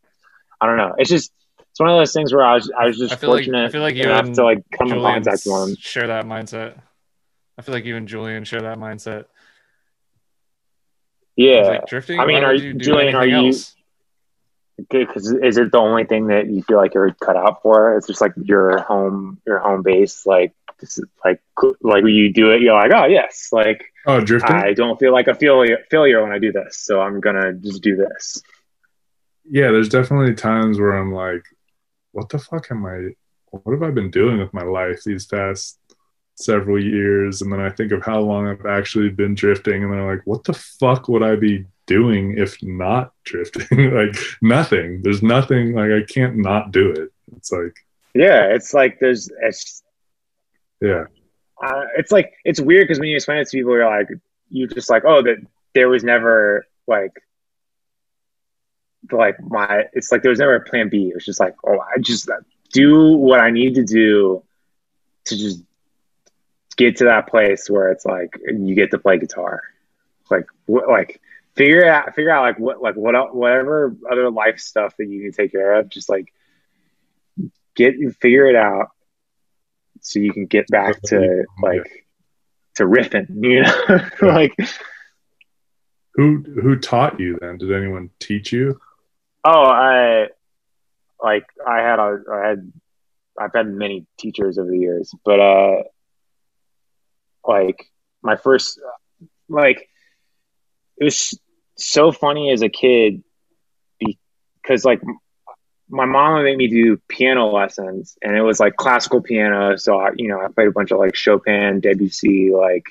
[0.60, 0.94] I don't know.
[0.99, 1.33] It's just
[1.78, 3.70] it's one of those things where I was I was just I fortunate like I
[3.73, 5.76] feel like you enough and to like come in contact with one.
[5.76, 6.74] share that mindset.
[7.57, 9.26] I feel like you and Julian share that mindset.
[11.36, 12.18] Yeah, Like drifting.
[12.18, 13.76] I mean, why are you- you Julian, are you- else?
[14.90, 17.97] because is it the only thing that you feel like you're cut out for?
[17.97, 20.26] It's just like your home, your home base.
[20.26, 21.40] Like, this is like,
[21.81, 24.57] like when you do it, you're like, oh yes, like Oh, drifting.
[24.57, 27.82] I don't feel like a failure, failure when I do this, so I'm gonna just
[27.84, 28.42] do this.
[29.50, 31.44] yeah, there's definitely times where I'm like,
[32.18, 33.10] what the fuck am I?
[33.50, 35.78] What have I been doing with my life these past
[36.34, 37.40] several years?
[37.40, 40.26] And then I think of how long I've actually been drifting, and then I'm like,
[40.26, 43.94] what the fuck would I be doing if not drifting?
[43.94, 45.00] like nothing.
[45.02, 45.74] There's nothing.
[45.74, 47.10] Like I can't not do it.
[47.36, 47.76] It's like,
[48.14, 49.82] Yeah, it's like there's, it's,
[50.80, 51.05] yeah,
[51.64, 54.08] uh, it's like it's weird because when you explain it to people, you're like,
[54.48, 55.38] you just like, oh, that
[55.74, 57.12] there was never like,
[59.10, 61.09] like my, it's like there was never a plan B.
[61.09, 62.36] It was just like, oh, I just uh,
[62.73, 64.43] do what I need to do
[65.27, 65.62] to just
[66.77, 69.62] get to that place where it's like you get to play guitar,
[70.31, 71.20] like what, like
[71.55, 75.33] figure out, figure out like what, like what, whatever other life stuff that you can
[75.33, 76.33] take care of, just like
[77.75, 78.91] get you figure it out
[80.01, 82.07] so you can get back to like
[82.77, 84.55] to riffing, you know, like
[86.15, 87.59] who who taught you then?
[87.59, 88.81] Did anyone teach you?
[89.49, 90.28] Oh, I
[91.23, 92.73] like I had a I had
[93.39, 95.83] I've had many teachers over the years, but uh,
[97.47, 97.91] like
[98.23, 98.81] my first
[99.49, 99.89] like
[100.99, 101.39] it was
[101.77, 103.23] so funny as a kid
[104.62, 105.01] because like
[105.89, 110.10] my mom make me do piano lessons and it was like classical piano so I,
[110.17, 112.85] you know i played a bunch of like chopin debussy like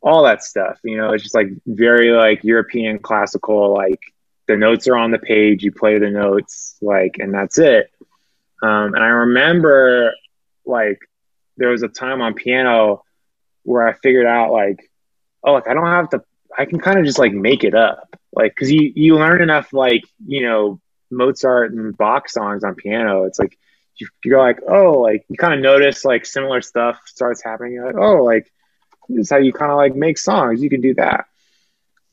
[0.00, 4.00] all that stuff you know it's just like very like european classical like
[4.48, 7.90] the notes are on the page you play the notes like and that's it
[8.62, 10.12] um, and i remember
[10.64, 10.98] like
[11.56, 13.02] there was a time on piano
[13.62, 14.90] where i figured out like
[15.44, 16.22] oh like i don't have to
[16.56, 19.72] i can kind of just like make it up like because you you learn enough
[19.72, 23.56] like you know Mozart and Bach songs on piano, it's like
[23.96, 27.72] you, you're like, oh, like you kind of notice like similar stuff starts happening.
[27.74, 28.50] You're like, oh, like
[29.08, 30.62] this is how you kind of like make songs.
[30.62, 31.26] You can do that.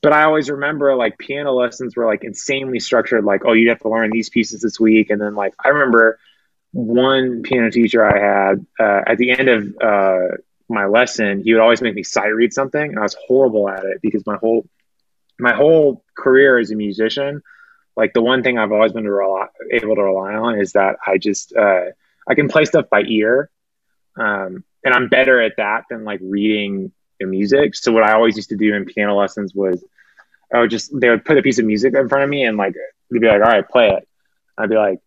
[0.03, 3.23] But I always remember like piano lessons were like insanely structured.
[3.23, 6.19] Like, oh, you have to learn these pieces this week, and then like I remember
[6.71, 10.37] one piano teacher I had uh, at the end of uh,
[10.69, 13.83] my lesson, he would always make me sight read something, and I was horrible at
[13.85, 14.67] it because my whole
[15.39, 17.41] my whole career as a musician
[17.95, 20.97] like the one thing I've always been to rely, able to rely on is that
[21.05, 21.85] I just uh,
[22.27, 23.49] I can play stuff by ear,
[24.17, 27.75] um, and I'm better at that than like reading the music.
[27.75, 29.83] So what I always used to do in piano lessons was
[30.53, 32.57] I would just they would put a piece of music in front of me and
[32.57, 32.75] like
[33.09, 34.07] they'd be like, all right, play it.
[34.57, 34.99] I'd be like,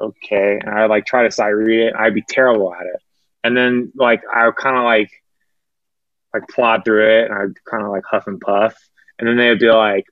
[0.00, 1.94] okay, and I'd like try to sight read it.
[1.94, 3.00] I'd be terrible at it,
[3.44, 5.10] and then like I would kind of like
[6.32, 8.76] like plod through it, and I'd kind of like huff and puff,
[9.18, 10.06] and then they'd be like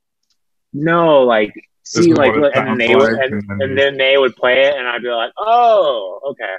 [0.72, 1.52] no, like
[1.82, 4.86] see, like, and then they would, and, and then then they would play it, and
[4.86, 6.54] I'd be like, oh, okay.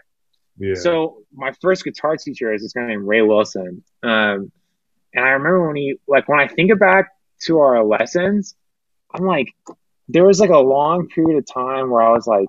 [0.58, 0.76] Yeah.
[0.76, 4.52] So my first guitar teacher is this guy named Ray Wilson, um,
[5.14, 7.12] and I remember when he, like, when I think back
[7.46, 8.56] to our lessons,
[9.14, 9.48] I'm like,
[10.08, 12.48] there was like a long period of time where I was like,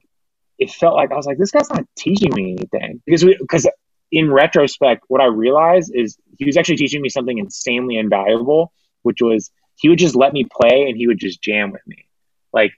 [0.58, 3.68] it felt like I was like, this guy's not teaching me anything because we, because
[4.10, 9.20] in retrospect, what I realized is he was actually teaching me something insanely invaluable, which
[9.20, 12.06] was he would just let me play and he would just jam with me.
[12.52, 12.72] Like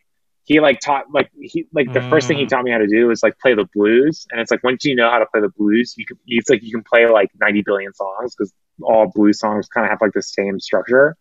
[0.44, 2.48] he like taught like he like the first thing he Mm.
[2.48, 4.26] taught me how to do was like play the blues.
[4.30, 6.62] And it's like once you know how to play the blues, you can it's like
[6.62, 10.12] you can play like 90 billion songs because all blues songs kind of have like
[10.12, 11.16] the same structure.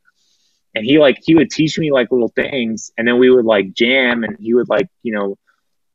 [0.75, 3.73] And he like he would teach me like little things and then we would like
[3.73, 5.37] jam and he would like, you know,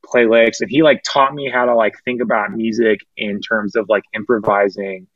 [0.05, 3.77] play licks and he like taught me how to like think about music in terms
[3.77, 5.07] of like improvising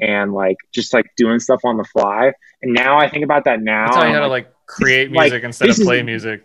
[0.00, 2.32] and like just like doing stuff on the fly.
[2.62, 3.92] And now I think about that now.
[3.92, 6.44] How you had to like, like create like, music instead of this is- play music.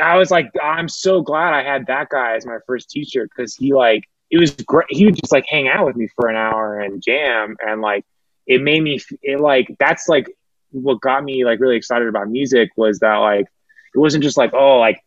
[0.00, 3.56] I was like, I'm so glad I had that guy as my first teacher because
[3.56, 4.86] he like it was great.
[4.90, 8.04] He would just like hang out with me for an hour and jam, and like
[8.46, 10.26] it made me it like that's like
[10.70, 13.46] what got me like really excited about music was that like
[13.94, 15.00] it wasn't just like oh like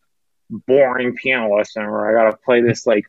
[0.49, 3.05] boring piano lesson where I got to play this like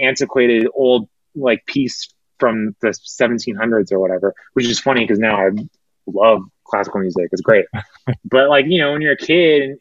[0.00, 5.50] antiquated old like piece from the 1700s or whatever, which is funny because now I
[6.06, 7.28] love classical music.
[7.32, 7.66] It's great.
[8.24, 9.80] but like, you know, when you're a kid and,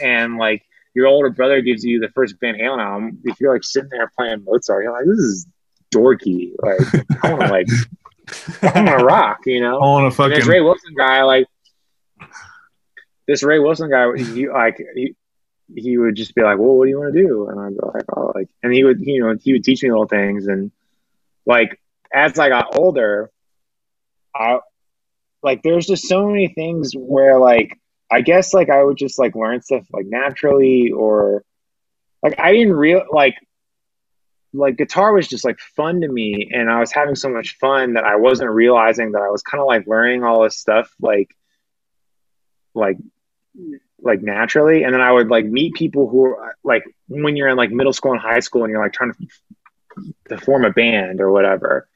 [0.00, 0.64] and like
[0.94, 4.10] your older brother gives you the first Van Halen album, if you're like sitting there
[4.16, 5.46] playing Mozart, you're like, this is
[5.94, 6.52] dorky.
[6.62, 7.66] Like, I want to like,
[8.62, 9.78] I want to rock, you know?
[9.78, 10.38] I want to And fucking.
[10.38, 11.46] this Ray Wilson guy, like
[13.26, 15.14] this Ray Wilson guy, he like he,
[15.74, 17.90] he would just be like, "Well, what do you want to do?" And I'd go
[17.92, 20.70] like, "Oh, like," and he would, you know, he would teach me little things, and
[21.44, 21.80] like
[22.12, 23.30] as I got older,
[24.34, 24.58] I
[25.42, 27.78] like there's just so many things where like
[28.10, 31.44] I guess like I would just like learn stuff like naturally or
[32.22, 33.36] like I didn't real like
[34.52, 37.94] like guitar was just like fun to me and I was having so much fun
[37.94, 41.36] that I wasn't realizing that I was kind of like learning all this stuff like
[42.74, 42.96] like
[44.00, 44.84] like naturally.
[44.84, 47.92] And then I would like meet people who are like when you're in like middle
[47.92, 49.26] school and high school and you're like trying to
[50.28, 51.88] to form a band or whatever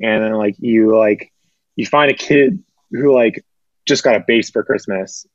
[0.00, 1.32] and then like you like
[1.76, 3.44] you find a kid who like
[3.86, 5.26] just got a bass for Christmas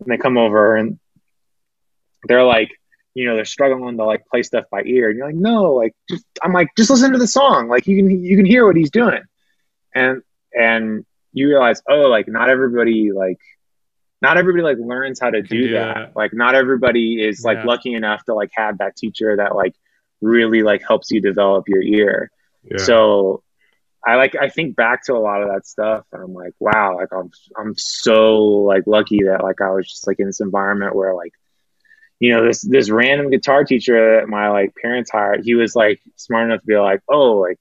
[0.00, 0.98] and they come over and
[2.24, 2.70] they're like
[3.14, 5.94] you know they're struggling to like play stuff by ear and you're like no like
[6.08, 7.68] just i'm like just listen to the song.
[7.68, 9.22] Like you can you can hear what he's doing.
[9.94, 10.22] And
[10.52, 13.38] and you realize oh like not everybody like
[14.26, 15.94] not everybody like learns how to do do that.
[15.94, 16.16] that.
[16.16, 17.66] like not everybody is like Yeah.
[17.72, 19.74] lucky enough to like have that teacher that like
[20.20, 22.30] really like helps you develop your ear
[22.70, 22.78] Yeah.
[22.88, 22.96] so
[24.06, 26.96] I like I think back to a lot of that stuff and I'm like, wow,
[27.00, 27.30] like I'm
[27.60, 28.18] I'm so
[28.72, 31.32] like lucky that like I was just like in this environment where like
[32.20, 35.98] you know this this random guitar teacher that my like parents hired, he was like
[36.16, 37.58] smart enough to be like, oh, like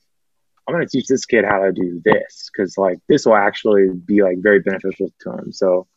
[0.68, 4.22] I'm gonna teach this kid how to do this because like this will actually be
[4.22, 5.52] like very beneficial to him.
[5.54, 5.88] So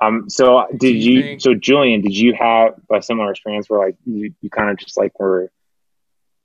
[0.00, 3.96] um so did you you, so Julian, did you have a similar experience where like
[4.04, 5.50] you, you kind of just like were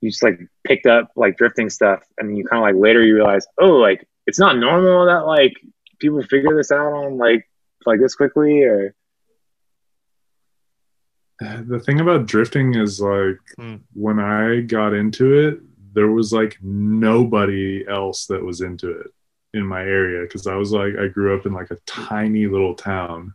[0.00, 3.14] you just like picked up like drifting stuff and you kind of like later you
[3.14, 5.54] realize oh like it's not normal that like
[5.98, 7.48] people figure this out on like
[7.86, 8.94] like this quickly or?
[11.40, 13.76] The thing about drifting is like Hmm.
[13.92, 15.60] when I got into it,
[15.92, 19.06] there was like nobody else that was into it
[19.52, 22.74] in my area because I was like I grew up in like a tiny little
[22.74, 23.34] town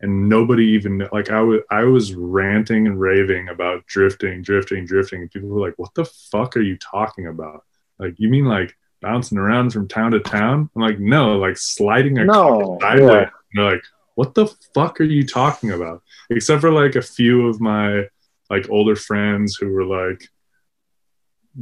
[0.00, 5.22] and nobody even like I was I was ranting and raving about drifting, drifting, drifting.
[5.22, 7.64] And people were like, "What the fuck are you talking about?
[7.98, 12.18] Like, you mean like bouncing around from town to town?" I'm like, "No, like sliding
[12.18, 13.30] a no sideways." yeah.
[13.54, 13.82] They're like,
[14.14, 18.06] "What the fuck are you talking about?" Except for like a few of my
[18.48, 20.28] like older friends who were like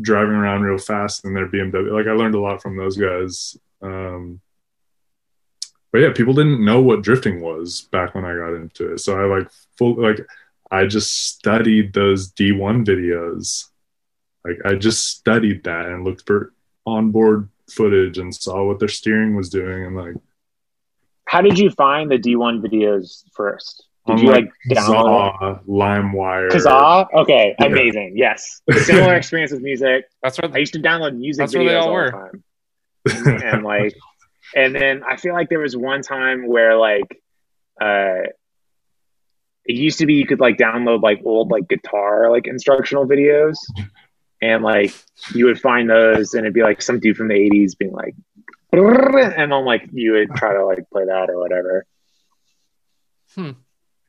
[0.01, 1.93] driving around real fast in their BMW.
[1.93, 3.57] Like I learned a lot from those guys.
[3.83, 4.41] Um,
[5.93, 8.99] but yeah, people didn't know what drifting was back when I got into it.
[8.99, 10.21] So I like full like
[10.71, 13.67] I just studied those D1 videos.
[14.45, 16.53] Like I just studied that and looked for
[16.87, 20.15] onboard footage and saw what their steering was doing and like
[21.27, 26.49] how did you find the d1 videos first did on you like download Kazaa, LimeWire.
[26.51, 27.07] Kazaa?
[27.13, 27.67] Okay, Yeah.
[27.67, 28.15] amazing.
[28.17, 30.07] Yes, similar experience with music.
[30.23, 32.31] That's what I used to download music That's where videos they all all, were.
[33.05, 33.95] the time, and like,
[34.55, 37.21] and then I feel like there was one time where like,
[37.81, 38.23] uh,
[39.65, 43.57] it used to be you could like download like old like guitar like instructional videos,
[44.41, 44.95] and like
[45.35, 48.15] you would find those, and it'd be like some dude from the '80s being like,
[48.73, 51.87] and then like you would try to like play that or whatever.
[53.35, 53.51] hmm.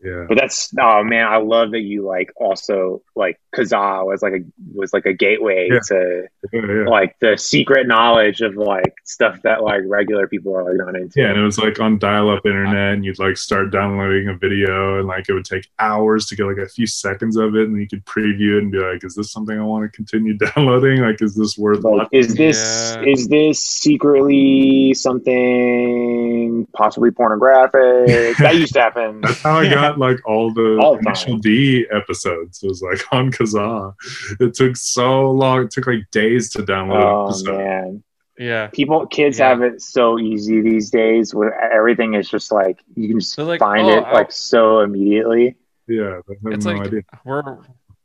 [0.02, 0.26] yeah.
[0.28, 4.40] But that's oh man, I love that you like also like Kazaa was like a
[4.76, 5.80] was like a gateway Yeah.
[5.88, 6.88] to Yeah, yeah.
[6.88, 11.20] like the secret knowledge of like stuff that like regular people are like not into.
[11.20, 15.00] Yeah, and it was like on dial-up internet, and you'd like start downloading a video,
[15.00, 17.80] and like it would take hours to get like a few seconds of it, and
[17.80, 21.02] you could preview it and be like, "Is this something I want to continue downloading?
[21.02, 23.04] Like, is this worth Like, watching?" is this Yeah.
[23.14, 28.38] is this secretly something possibly pornographic?
[28.38, 29.22] that used to happen.
[29.22, 31.00] That's how I got like all the All the.
[31.10, 32.62] Initial D episodes.
[32.64, 33.94] It was like on Kazaa.
[34.40, 35.64] It took so long.
[35.66, 36.96] It took like days to download.
[36.98, 37.58] an Oh episode.
[37.58, 38.04] man,
[38.38, 38.68] yeah.
[38.68, 39.50] people kids Yeah.
[39.50, 41.34] have it so easy these days.
[41.34, 44.80] Where everything is just like you can just like, find oh, it I'll- like so
[44.82, 45.56] immediately.
[45.88, 47.02] Yeah, I have It's no like idea.
[47.26, 47.58] we're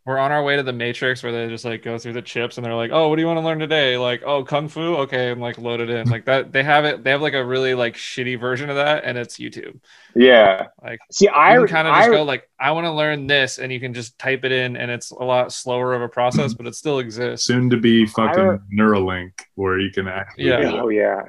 [0.06, 2.58] we're on our way to the Matrix where they just like go through the chips
[2.58, 3.96] and they're like, oh, what do you want to learn today?
[3.96, 6.52] Like, oh, kung fu, okay, i'm like loaded in like that.
[6.52, 7.02] They have it.
[7.02, 9.80] They have like a really like shitty version of that, and it's YouTube.
[10.14, 10.66] Yeah.
[10.82, 13.72] Like See, I kind of I, just go like, I want to learn this, and
[13.72, 16.66] you can just type it in, and it's a lot slower of a process, but
[16.66, 17.46] it still exists.
[17.46, 20.48] Soon to be fucking I- Neuralink, where you can actually.
[20.48, 20.80] Yeah.
[20.82, 21.22] Oh yeah.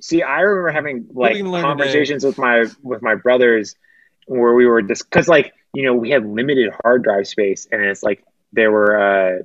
[0.00, 3.76] See, I remember having like you can learn conversations with my with my brothers
[4.26, 7.82] where we were just because like you know we had limited hard drive space and
[7.82, 8.24] it's like
[8.58, 9.42] there were uh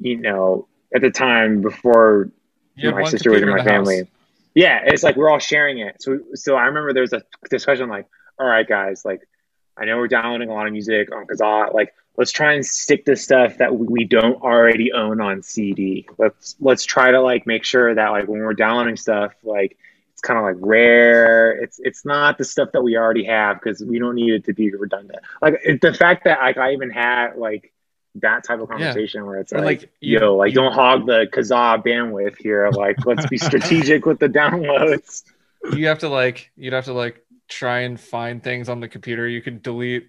[0.00, 2.30] you know at the time before
[2.76, 3.88] You had my sister was in my the house.
[3.88, 4.08] family.
[4.54, 6.02] Yeah, it's like we're all sharing it.
[6.04, 8.06] So so I remember there was a discussion like,
[8.38, 9.22] all right, guys, like
[9.76, 11.74] I know we're downloading a lot of music on Kazaa.
[11.74, 16.08] Like, let's try and stick to stuff that we don't already own on CD.
[16.18, 19.76] Let's let's try to like make sure that like when we're downloading stuff, like
[20.24, 21.52] kind of like rare.
[21.52, 24.52] It's it's not the stuff that we already have because we don't need it to
[24.52, 25.20] be redundant.
[25.40, 27.72] Like it, the fact that like I even had like
[28.16, 28.76] that type of Yeah.
[28.78, 32.36] conversation where it's Or, like, like, you- yo, like you- don't hog the Kazaa bandwidth
[32.38, 32.68] here.
[32.70, 35.22] Like let's be strategic with the downloads.
[35.76, 39.28] you have to like you'd have to like try and find things on the computer
[39.28, 40.08] you could delete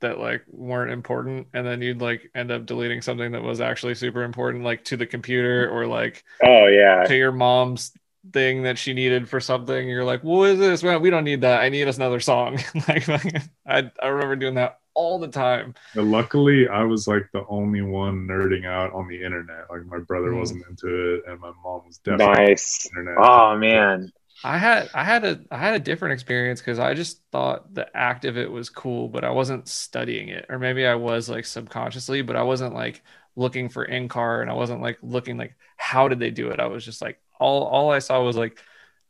[0.00, 3.94] that like weren't important and then you'd like end up deleting something that was actually
[3.94, 7.04] super important like to the computer or like Oh yeah.
[7.04, 7.92] to your mom's
[8.32, 11.42] thing that she needed for something you're like what is this well, we don't need
[11.42, 13.34] that i need us another song like, like
[13.66, 17.80] I, I remember doing that all the time But luckily, I was like the only
[17.80, 19.70] one nerding out on the internet.
[19.70, 20.34] Like my brother Mm.
[20.34, 22.90] wasn't into it, and my mom was definitely Nice.
[22.90, 23.22] internet.
[23.22, 24.12] Oh man.
[24.42, 27.88] I had I had a I had a different experience because I just thought the
[27.96, 31.46] act of it was cool, but I wasn't studying it, or maybe I was like
[31.46, 33.02] subconsciously, but I wasn't like
[33.36, 36.60] looking for in car, and I wasn't like looking like how did they do it.
[36.60, 38.58] I was just like all all I saw was like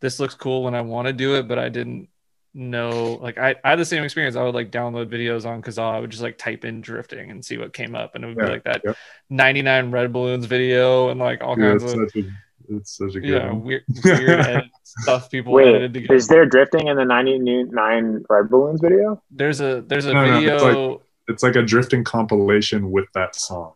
[0.01, 2.09] this looks cool when I want to do it, but I didn't
[2.53, 4.37] know like I, I had the same experience.
[4.37, 5.95] I would like download videos on Kazaa.
[5.95, 8.39] I would just like type in drifting and see what came up, and it would
[8.39, 8.93] Yeah, be like that yeah.
[9.31, 12.29] 99 red balloons video and like all Yeah, kinds it's of such a
[12.69, 13.63] it's such a good yeah one.
[13.65, 16.15] weird, weird stuff people edited Wait, together.
[16.17, 19.23] is there drifting in the 99 Red Balloons video?
[19.31, 20.95] There's a there's a No, no, video.
[20.95, 23.73] it's It's like a drifting compilation with that song.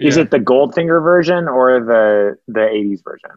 [0.00, 3.30] Is it the Goldfinger version or the the 80s version?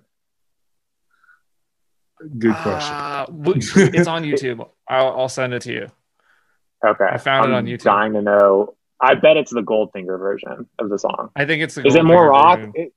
[2.40, 2.96] Good question.
[3.44, 3.58] W-
[3.98, 4.68] it's on YouTube.
[4.88, 5.88] I'll, I'll send it to you.
[6.86, 7.06] Okay.
[7.10, 7.84] I found it I'm on YouTube.
[7.84, 8.76] Dying to know.
[9.02, 11.32] I bet it's the Goldfinger version of the song.
[11.36, 12.60] I think it's the Is it more rock?
[12.60, 12.74] version.
[12.78, 12.92] I-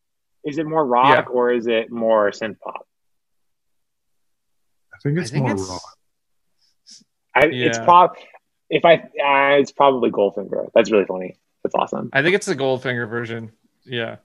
[0.45, 2.87] Is it more rock or is it more synth pop?
[4.95, 5.79] I think I it's think more it's raw.
[7.35, 7.85] I, It's Yeah.
[7.85, 8.17] prob.
[8.71, 10.69] If I, uh, it's probably Goldfinger.
[10.75, 11.37] That's really funny.
[11.67, 12.11] That's awesome.
[12.13, 13.51] I think it's the Goldfinger version.
[13.85, 14.17] Yeah.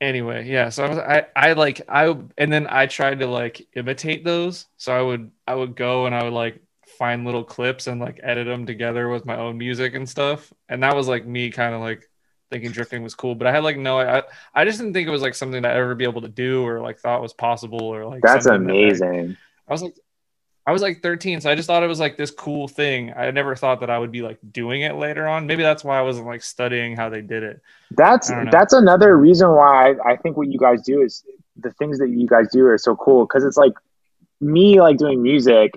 [0.00, 0.70] Anyway, yeah.
[0.70, 4.66] So I was I I like I and then I tried to like imitate those.
[4.76, 6.60] So I would I would go and I would like
[6.98, 10.52] find little clips and like edit them together with my own music and stuff.
[10.68, 12.10] And that was like me kind of like
[12.50, 15.12] thinking drifting was cool, but I had like no I I just didn't think it
[15.12, 17.84] was like something that I'd ever be able to do or like thought was possible
[17.84, 19.36] or like That's something that, amazing.
[19.68, 19.94] I was like,
[20.70, 23.12] I was like 13, so I just thought it was like this cool thing.
[23.16, 25.48] I never thought that I would be like doing it later on.
[25.48, 27.60] Maybe that's why I wasn't like studying how they did it.
[27.90, 28.50] That's I don't know.
[28.52, 31.24] that's another reason why I, I think what you guys do is
[31.56, 33.72] the things that you guys do are so cool because it's like
[34.40, 35.72] me like doing music.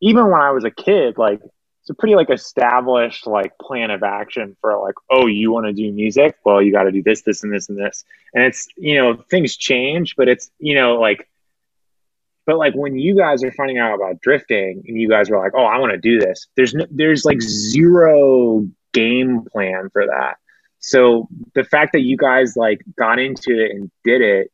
[0.00, 1.40] Even when I was a kid, like
[1.82, 5.72] it's a pretty like established like plan of action for like oh you want to
[5.72, 8.66] do music well you got to do this this and this and this and it's
[8.76, 11.28] you know things change but it's you know like
[12.46, 15.52] but like when you guys are finding out about drifting and you guys were like
[15.54, 18.66] oh i want to do this there's no, there's like zero
[18.96, 20.38] game plan for that.
[20.78, 24.50] So the fact that you guys like got into it and did it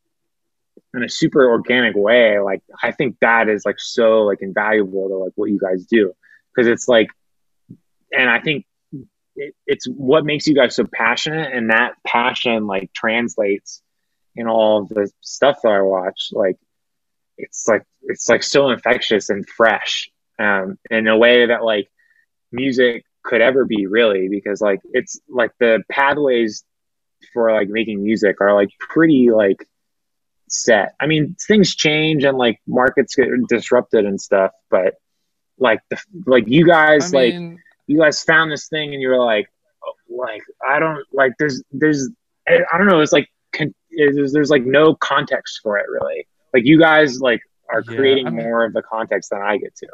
[0.93, 5.15] in a super organic way like i think that is like so like invaluable to
[5.15, 6.13] like what you guys do.
[6.53, 7.07] Because it's like
[8.11, 8.65] and i think
[9.35, 13.81] it, it's what makes you guys so passionate and that passion like translates
[14.35, 16.29] in all the stuff that i watch.
[16.31, 16.57] Like
[17.43, 21.89] it's like it's like so infectious and fresh um in a way that like
[22.51, 26.63] music could ever be really because like it's like the pathways
[27.31, 29.65] for like making music are like pretty like
[30.49, 30.93] set.
[30.99, 34.95] I mean things change and like markets get disrupted and stuff but
[35.57, 37.33] like the like you I guys like
[37.87, 39.47] you guys found this thing and you were like
[40.09, 42.09] like i don't like there's there's
[42.47, 46.27] i I don't know it's like con- there's, there's like no context for it really
[46.53, 49.57] like you guys like are Yeah, creating I mean- more of the context than i
[49.57, 49.87] get to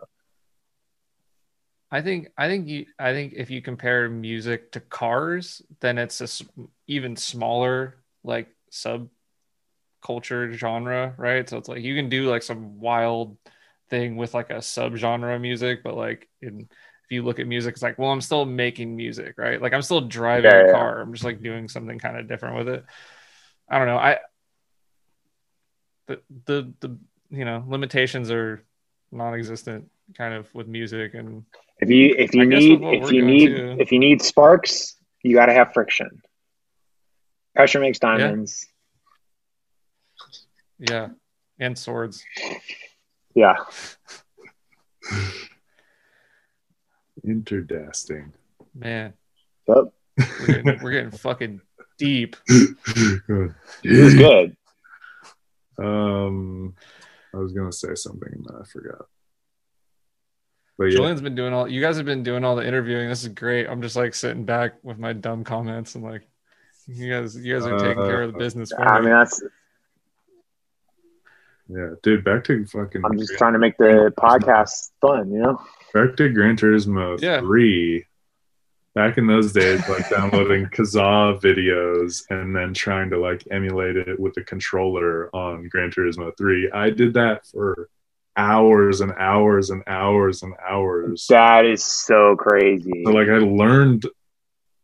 [1.92, 6.22] I think I think you I think if you compare music to cars, then it's
[6.22, 6.46] a
[6.86, 9.10] even smaller like sub
[10.04, 11.50] culture genre, right?
[11.50, 13.38] So it's like you can do like some wild
[13.90, 17.74] thing with like a subgenre of music, but like in if you look at music,
[17.74, 19.60] it's like, well, I'm still making music, right?
[19.60, 20.72] Like I'm still driving Yeah, a yeah.
[20.72, 21.02] car.
[21.02, 22.86] I'm just like doing something kind of different with it.
[23.68, 23.98] I don't know.
[23.98, 24.20] I
[26.10, 26.98] the the the
[27.30, 28.64] you know limitations are
[29.12, 31.44] non-existent kind of with music and
[31.80, 33.76] if you if you I need if you need too.
[33.80, 36.22] if you need sparks you got to have friction
[37.56, 38.66] pressure makes diamonds
[40.80, 41.10] yeah
[41.60, 42.24] and swords
[43.36, 43.56] yeah,
[47.26, 48.34] Interdasting.
[48.74, 49.14] man
[49.68, 49.94] Yep.
[50.18, 51.62] we're getting, we're getting fucking
[51.98, 52.36] deep.
[52.48, 52.76] Good.
[53.84, 54.58] It was good.
[55.82, 56.76] Um,
[57.34, 59.06] I was gonna say something and then I forgot.
[60.78, 61.68] But yeah, Julian's been doing all.
[61.68, 63.10] You guys have been doing all the interviewing.
[63.10, 63.68] This is great.
[63.68, 66.28] I'm just like sitting back with my dumb comments and like,
[66.88, 69.06] you guys, you guys are taking care of the business for I me.
[69.08, 69.44] mean, that's.
[71.68, 72.24] yeah, dude.
[72.24, 73.04] Back to fucking.
[73.06, 75.62] I'm just trying to make the podcast fun, you know.
[75.94, 77.42] Back to Gran Turismo Yeah.
[77.42, 78.06] 3.
[78.96, 84.20] Back in those days, like downloading Kazaa videos and then trying to like emulate it
[84.20, 86.72] with the controller on Gran Turismo 3.
[86.72, 87.90] I did that for
[88.36, 91.28] hours and hours and hours and hours.
[91.30, 93.04] That is so crazy.
[93.06, 94.06] So like I learned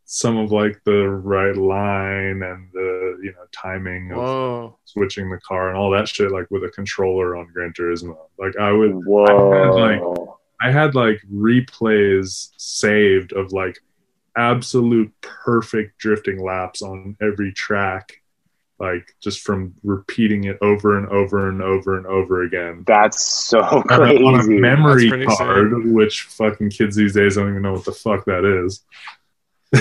[0.06, 4.80] some of like the right line and the you know timing of Whoa.
[4.85, 8.17] switching the car and all that shit like with a controller on Gran Turismo.
[8.38, 9.72] Like I would Whoa.
[9.74, 10.01] like
[10.61, 13.80] I had like replays saved of like
[14.38, 18.22] absolute perfect drifting laps on every track,
[18.80, 22.84] like just from repeating it over and over and over and over again.
[22.86, 24.24] That's so On a, crazy.
[24.24, 27.86] on a memory That's pretty card, which fucking kids these days don't even know what
[27.86, 28.84] the fuck that is.
[29.74, 29.78] a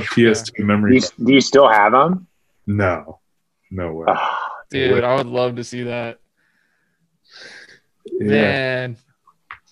[0.00, 1.12] PS2 do, memory you, card.
[1.24, 2.26] do you still have them?
[2.66, 3.20] No,
[3.70, 4.06] no way.
[4.08, 4.40] Ah,
[4.70, 6.18] Dude, I would love to see that.
[8.20, 8.26] yeah.
[8.26, 8.96] Man.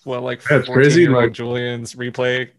[0.05, 2.49] Well, like Yeah, it's 14 crazy, like- Julian's replay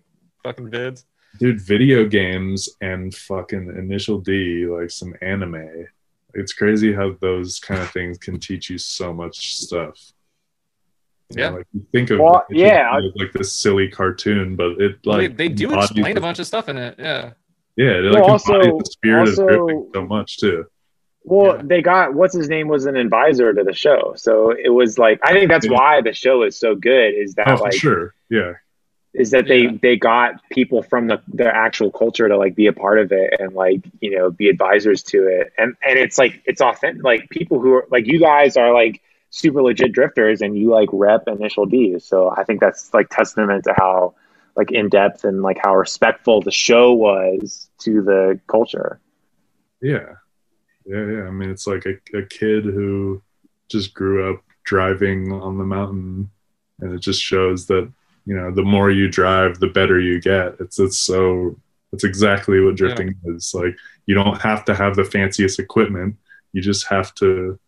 [0.43, 1.05] fucking vids.
[1.38, 5.86] Dude video games and fucking initial d like some anime
[6.34, 9.98] it's crazy how those kind of things can teach you so much stuff
[11.30, 11.50] You know, Yeah.
[11.50, 12.98] like you think of Well, yeah.
[13.00, 16.20] D as, like this silly cartoon but it like they, they do explain the- a
[16.20, 16.94] bunch of stuff in it.
[16.98, 17.32] Yeah.
[17.76, 20.66] yeah it Well, like also- the spirit also- of drifting so much too
[21.26, 21.62] Well, Yeah.
[21.64, 25.18] they got what's his name was an advisor to the show, so it was like
[25.22, 25.72] I think that's Yeah.
[25.78, 27.14] why the show is so good.
[27.14, 28.52] Is that oh like sure yeah
[29.15, 29.78] is that they Yeah.
[29.81, 33.34] they got people from the their actual culture to like be a part of it
[33.39, 35.52] and like you know be advisors to it.
[35.57, 39.01] And and it's like it's authentic like people who are like you guys are like
[39.31, 41.99] super legit drifters and you like rep initial d.
[41.99, 44.15] So i think that's like testament to how
[44.57, 49.01] like in depth and like how respectful the show was to the culture.
[49.81, 50.15] Yeah.
[50.86, 51.23] Yeah yeah.
[51.25, 53.23] I mean it's like a, a kid who
[53.68, 56.31] just grew up driving on the mountain
[56.81, 57.93] and it just shows that
[58.27, 61.57] you know the more you drive the better you get it's it's so
[61.93, 66.17] it's exactly what drifting is like you don't have to have the fanciest equipment
[66.53, 67.59] you just have to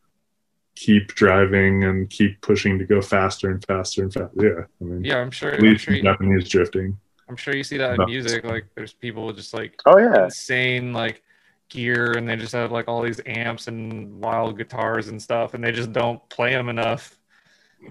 [0.75, 5.05] keep driving and keep pushing to go faster and faster and faster yeah i mean
[5.05, 5.53] Yeah, I'm sure.
[5.53, 8.07] at I'm least sure, in you, japanese drifting I'm sure you see that in No.
[8.07, 8.45] music.
[8.45, 11.23] Like, there's people just like oh yeah insane like
[11.69, 15.65] gear, and they just have like all these amps and wild guitars and stuff, and
[15.65, 17.19] they just don't play them enough.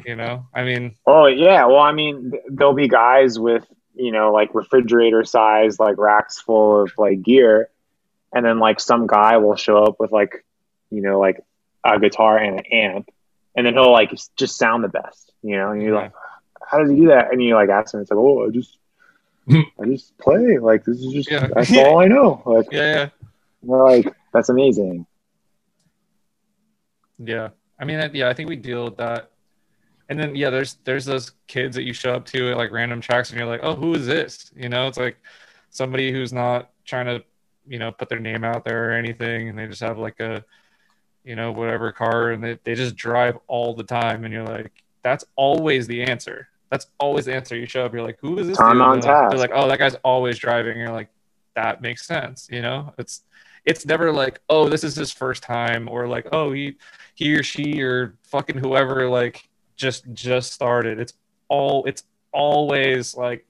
[0.05, 3.65] You know, I mean, Oh yeah, well, I mean, there'll be guys with
[3.95, 7.69] you know like refrigerator size like racks full of like gear,
[8.33, 10.45] and then like some guy will show up with like
[10.89, 11.39] you know like
[11.83, 13.09] a guitar and an amp,
[13.55, 16.11] and then he'll like just sound the best, you know, and you're like,
[16.67, 17.31] how does he do that?
[17.31, 18.77] And you like ask him, it's like, oh, I just
[19.49, 21.47] I just play like this is just Yeah.
[21.53, 22.41] that's all I know.
[22.45, 23.09] Like, yeah, yeah,
[23.61, 25.05] like that's amazing.
[27.19, 27.49] yeah.
[27.79, 29.31] I mean, yeah, I think we deal with that.
[30.09, 33.01] And then yeah, there's there's those kids that you show up to at like random
[33.01, 34.51] tracks, and you're like, oh, who is this?
[34.55, 35.17] You know, it's like
[35.71, 37.23] somebody who's not trying to,
[37.67, 40.45] you know, put their name out there or anything, and they just have like a,
[41.23, 44.71] you know, whatever car, and they they just drive all the time, and you're like,
[45.01, 46.49] that's always the answer.
[46.69, 47.55] That's always the answer.
[47.55, 48.57] You show up, you're like, who is this?
[48.57, 48.65] Dude?
[48.65, 49.29] on And they're like- task.
[49.31, 50.77] They're like, oh, that guy's always driving.
[50.77, 51.09] You're like,
[51.55, 52.47] that makes sense.
[52.51, 53.23] You know, it's
[53.65, 56.75] it's never like, oh, this is his first time, or like, oh, he
[57.15, 60.99] he or she or fucking whoever like just just started.
[60.99, 61.13] It's
[61.47, 63.45] all it's always like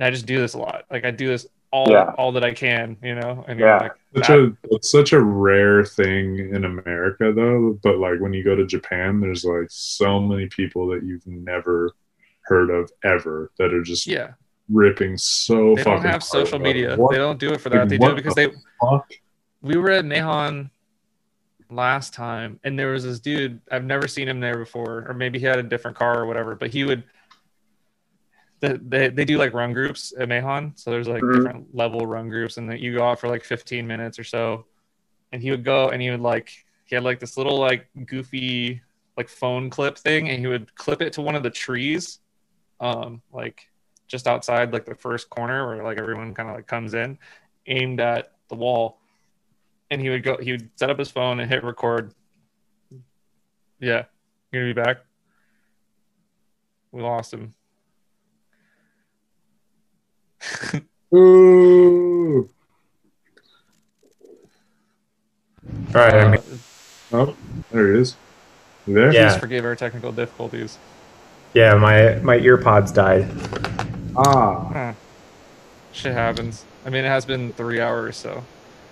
[0.00, 0.84] I just do this a lot.
[0.90, 2.12] Like I do this all Yeah.
[2.18, 3.44] all that I can, you know.
[3.48, 3.76] And Yeah.
[3.78, 8.32] like, Such that- a it's such a rare thing in America though, but like when
[8.32, 11.92] you go to Japan, there's like so many people that you've never
[12.42, 14.32] heard of ever that are just yeah,
[14.68, 16.96] ripping so they fucking don't have social media.
[16.96, 17.88] what They don't do it for like, that.
[17.88, 19.10] They do it because the they fuck?
[19.62, 20.68] we were at Meihan
[21.74, 25.38] last time and there was this dude I've never seen him there before or maybe
[25.38, 27.04] he had a different car or whatever but he would
[28.60, 31.34] the, they, they do like run groups at Meihan so there's like Mhm.
[31.34, 34.66] different level run groups and that you go out for like 15 minutes or so
[35.32, 36.50] and he would go and he would like
[36.84, 38.80] he had like this little like goofy
[39.16, 42.20] like phone clip thing and he would clip it to one of the trees
[42.80, 43.68] um like
[44.06, 47.18] just outside like the first corner where like everyone kind of like comes in
[47.66, 48.98] aimed at the wall
[49.92, 52.12] and he would go he would set up his phone and hit record
[53.78, 54.04] yeah
[54.50, 54.98] you're gonna be back
[56.92, 57.52] we lost him
[61.14, 62.48] Ooh.
[65.94, 66.14] All right.
[66.14, 66.40] I Uh, mean,
[67.12, 67.36] Oh,
[67.70, 68.16] there he is.
[68.86, 69.12] You there?
[69.12, 69.28] Yeah.
[69.32, 70.78] Please forgive our technical difficulties.
[71.52, 73.28] yeah, my my AirPods died.
[74.16, 74.64] Ah.
[74.72, 74.92] Huh.
[75.92, 76.64] Shit happens.
[76.86, 78.42] I mean, it has been three hours, so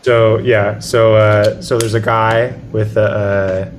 [0.02, 3.72] So yeah, so uh, so there's a guy with a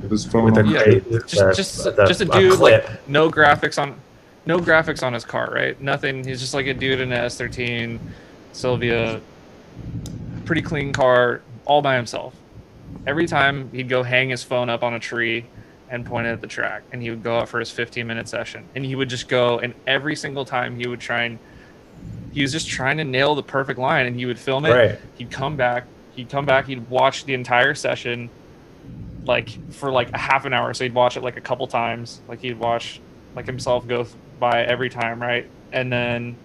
[0.00, 0.66] With his uh, phone with a.
[0.66, 2.88] Yeah, crate, just uh, just with a- just a a dude clip.
[2.88, 3.96] like no graphics on
[4.46, 5.80] no graphics on his car, right?
[5.80, 6.24] Nothing.
[6.24, 7.98] He's just like a dude in an S13,
[8.52, 9.20] Silvia,
[10.44, 12.34] pretty clean car, all by himself.
[13.06, 15.46] Every time he'd go hang his phone up on a tree
[15.90, 18.26] and point it at the track, and he would go out for his 15 minute
[18.28, 21.38] session, and he would just go, and every single time he would try and
[22.32, 24.70] he was just trying to nail the perfect line, and he would film it.
[24.70, 24.98] Right.
[25.18, 25.86] He'd come back.
[26.14, 26.66] He'd come back.
[26.66, 28.30] He'd watch the entire session,
[29.24, 30.72] like for like a half an hour.
[30.74, 32.20] So he'd watch it like a couple times.
[32.28, 33.00] Like he'd watch
[33.34, 34.06] like himself go
[34.38, 35.48] by every time, right?
[35.72, 36.36] And then,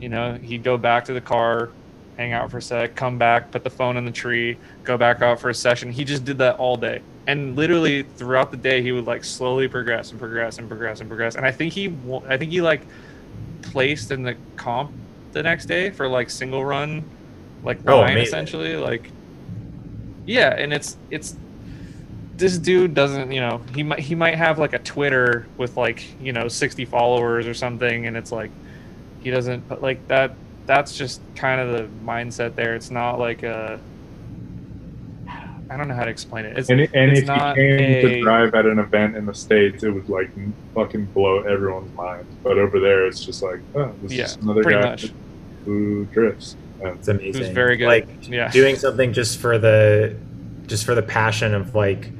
[0.00, 1.70] you know, he'd go back to the car,
[2.16, 5.22] hang out for a sec, come back, put the phone in the tree, go back
[5.22, 5.90] out for a session.
[5.90, 7.02] He just did that all day.
[7.26, 11.08] And literally throughout the day, he would like slowly progress and progress and progress and
[11.08, 11.34] progress.
[11.34, 11.94] And I think he,
[12.28, 12.82] I think he like
[13.62, 14.92] placed in the comp
[15.32, 17.04] the next day for like single run,
[17.62, 18.76] like Oh, line essentially.
[18.76, 19.10] Like,
[20.26, 21.36] yeah, and it's it's
[22.36, 26.04] this dude doesn't you know he might he might have like a Twitter with like
[26.20, 28.50] you know 60 followers or something, and it's like
[29.20, 30.34] he doesn't but like that.
[30.66, 32.74] That's just kind of the mindset there.
[32.74, 33.80] It's not like a.
[35.70, 36.56] I don't know how to explain it.
[36.58, 39.26] It's, And, and it's if he not came a- to drive at an event in
[39.26, 40.30] the States, it would like
[40.74, 42.26] fucking blow everyone's mind.
[42.42, 45.12] But over there, it's just like, oh, this Yeah, is another guy much.
[45.64, 46.56] who drifts.
[46.82, 47.42] And It's amazing.
[47.42, 47.86] Who's very good.
[47.88, 48.50] Like Yeah.
[48.50, 50.16] doing something just for the
[50.66, 52.10] just for the passion of like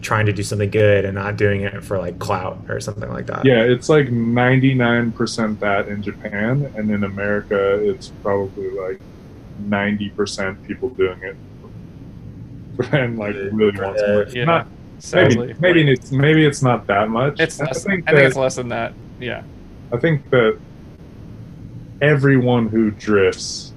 [0.00, 3.26] trying to do something good and not doing it for like clout or something like
[3.26, 3.44] that.
[3.44, 6.72] yeah, it's like 99% that in Japan.
[6.76, 9.00] And in America, it's probably like
[9.68, 11.36] 90% people doing it
[12.92, 14.32] and like really want some money.
[14.34, 14.66] Yeah, Not,
[14.98, 15.54] sadly.
[15.58, 17.40] maybe maybe it's maybe it's not that much.
[17.40, 18.92] It's I less, think I think that- it's less than that.
[19.18, 19.42] Yeah.
[19.92, 20.58] I think that
[22.00, 23.72] everyone who drifts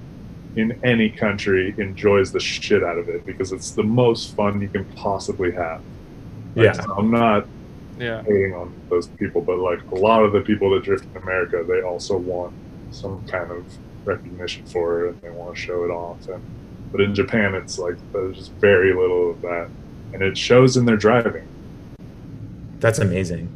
[0.55, 4.67] in any country enjoys the shit out of it because it's the most fun you
[4.69, 5.81] can possibly have.
[6.55, 6.71] Like, Yeah.
[6.73, 7.47] so I'm not
[7.99, 8.21] Yeah.
[8.23, 11.63] hating on those people, but like a lot of the people that drift in America,
[11.67, 12.53] they also want
[12.91, 13.65] some kind of
[14.05, 16.27] recognition for it and they want to show it off.
[16.29, 16.41] And
[16.93, 19.67] but in Japan, it's like there's just very little of that,
[20.13, 21.47] and it shows in their driving.
[22.79, 23.49] That's amazing.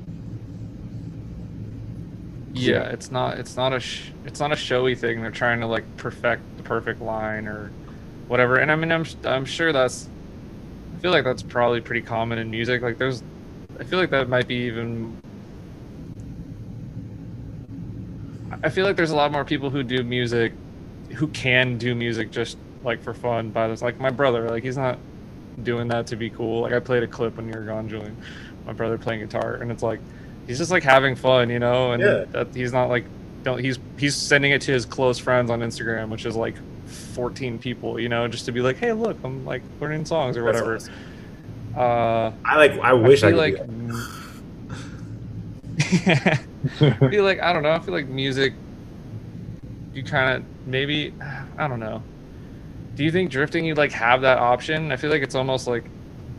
[2.52, 5.22] Yeah, it's not it's not a sh- it's not a showy thing.
[5.22, 7.72] They're trying to like perfect the perfect line or
[8.28, 8.58] whatever.
[8.58, 10.10] And I mean, I'm I'm sure that's
[10.96, 12.82] I feel like that's probably pretty common in music.
[12.82, 13.22] Like there's
[13.80, 15.16] I feel like that might be even
[18.64, 20.54] I feel like there's a lot more people who do music
[21.14, 22.58] who can do music just
[22.88, 24.98] like for fun by this like my brother like he's not
[25.64, 28.16] doing that to be cool like i played a clip when you were gone julian
[28.66, 30.00] my brother playing guitar and it's like
[30.48, 32.24] he's just like having fun you know and Yeah.
[32.32, 33.06] that he's not like
[33.44, 36.56] don't he's he's sending it to his close friends on instagram which is like
[37.14, 40.44] 14 people you know just to be like hey look i'm like learning songs or
[40.46, 40.94] That's whatever awesome.
[41.76, 42.72] uh I like.
[42.80, 43.38] I wish I, could.
[43.38, 43.58] like.
[45.80, 47.72] I feel like I don't know.
[47.72, 48.54] I feel like music.
[49.94, 51.14] You kind of maybe
[51.58, 52.02] I don't know.
[52.98, 54.92] Do you think drifting you'd like have that option?
[54.92, 55.84] I feel like it's almost like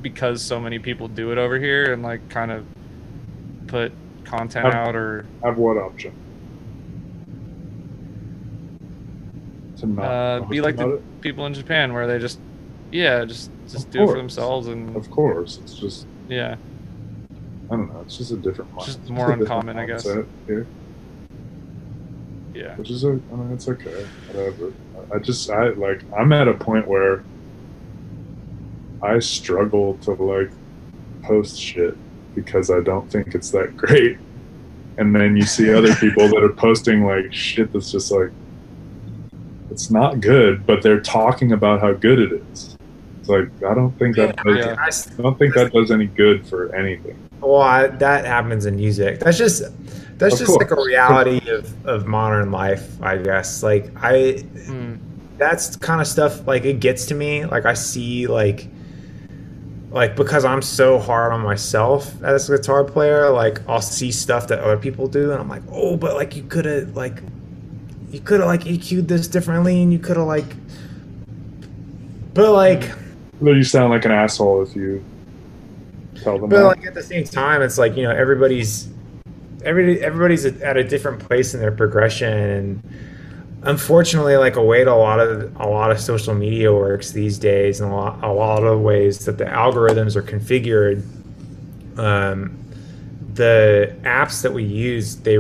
[0.03, 2.67] because so many people do it over here and like kind of
[3.69, 3.93] put
[4.25, 6.12] content Have- out or Have what option?
[9.77, 11.20] To not uh, be like the it?
[11.20, 12.41] people in Japan where they just
[12.91, 16.57] yeah just just Of do it for themselves and Of course, it's just yeah
[17.70, 18.01] I don't know.
[18.01, 18.87] It's just a different mind.
[18.87, 20.03] Just it's more uncommon, I guess.
[20.49, 20.67] Here,
[22.55, 24.07] yeah which is a, I mean, it's okay.
[24.33, 24.73] Whatever.
[25.12, 27.23] I- I just I like I'm at a point where
[29.02, 30.51] I struggle to like
[31.23, 31.97] post shit
[32.35, 34.18] because I don't think it's that great.
[34.99, 38.31] And then you see other people that are posting like shit that's just like
[39.70, 42.77] it's not good, but they're talking about how good it is.
[43.20, 44.77] It's like I don't think that Yeah, does, Yeah.
[44.78, 47.17] I s- I don't think that does any good for anything.
[47.41, 49.20] Well, I, that happens in music.
[49.20, 49.62] That's just
[50.18, 53.62] that's Of just like a reality of, of modern life, I guess.
[53.62, 54.94] Like I Hmm.
[55.38, 57.44] that's kind of stuff like it gets to me.
[57.47, 58.68] Like I see like
[59.90, 64.48] like because I'm so hard on myself as a guitar player, like I'll see stuff
[64.48, 67.22] that other people do and I'm like, "Oh, but like you could have like
[68.10, 70.56] you could have like EQ'd this differently and you could have like
[72.34, 72.90] but like
[73.40, 75.05] Though you sound like an asshole if you
[76.22, 76.64] tell them But that.
[76.64, 78.88] like at the same time, it's like you know everybody's
[79.65, 82.83] every everybody's at a different place in their progression, and
[83.62, 87.39] unfortunately like a way to a lot of a lot of social media works these
[87.39, 91.03] days and a lot, a lot of ways that the algorithms are configured
[91.99, 92.57] um,
[93.35, 95.39] the apps that we use they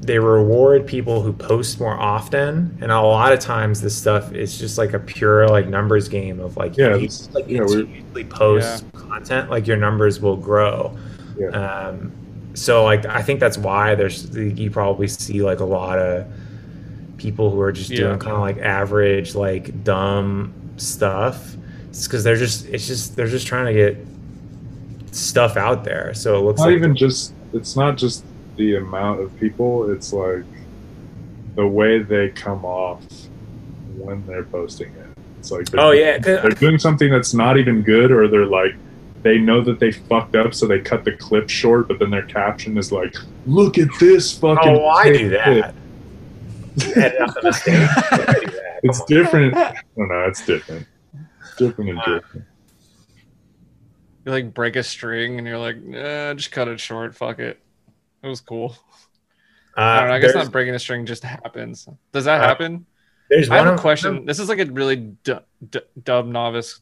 [0.00, 4.58] they reward people who post more often and a lot of times this stuff is
[4.58, 8.84] just like a pure like numbers game of like Yeah, you like yeah, continuously post
[8.92, 10.96] content like your numbers will grow
[11.38, 11.48] Yeah.
[11.48, 12.12] um,
[12.56, 16.26] so like i think that's why there's you probably see like a lot of
[17.18, 17.98] people who are just Yeah.
[17.98, 21.54] doing kind of like average like dumb stuff.
[21.88, 23.96] It's because they're just it's just they're just trying to get
[25.12, 26.12] stuff out there.
[26.14, 28.22] So it looks not like even just it's not just
[28.56, 30.44] the amount of people it's like
[31.54, 33.02] the way they come off
[33.96, 35.06] when they're posting it.
[35.38, 38.74] It's like oh yeah, they're doing something that's not even good or they're like
[39.26, 42.22] they know that they fucked up so they cut the clip short but then their
[42.26, 43.14] caption is like
[43.46, 45.74] look at this fucking oh i do that
[46.96, 47.92] Edit out the mistakes.
[48.12, 48.80] I do that.
[48.84, 50.86] it's different i don't know it's different
[51.58, 52.44] different and different
[54.24, 57.14] You like break a string and you're like, nah, just cut it short.
[57.14, 57.60] Fuck it.
[58.24, 58.76] It was cool.
[59.76, 60.14] I don't know.
[60.14, 61.88] I guess Uh, not breaking a string just happens.
[62.12, 62.86] Does that Uh, happen?
[63.30, 64.24] there's I one have a of- question.
[64.26, 66.80] This is like a really du- du- dub novice.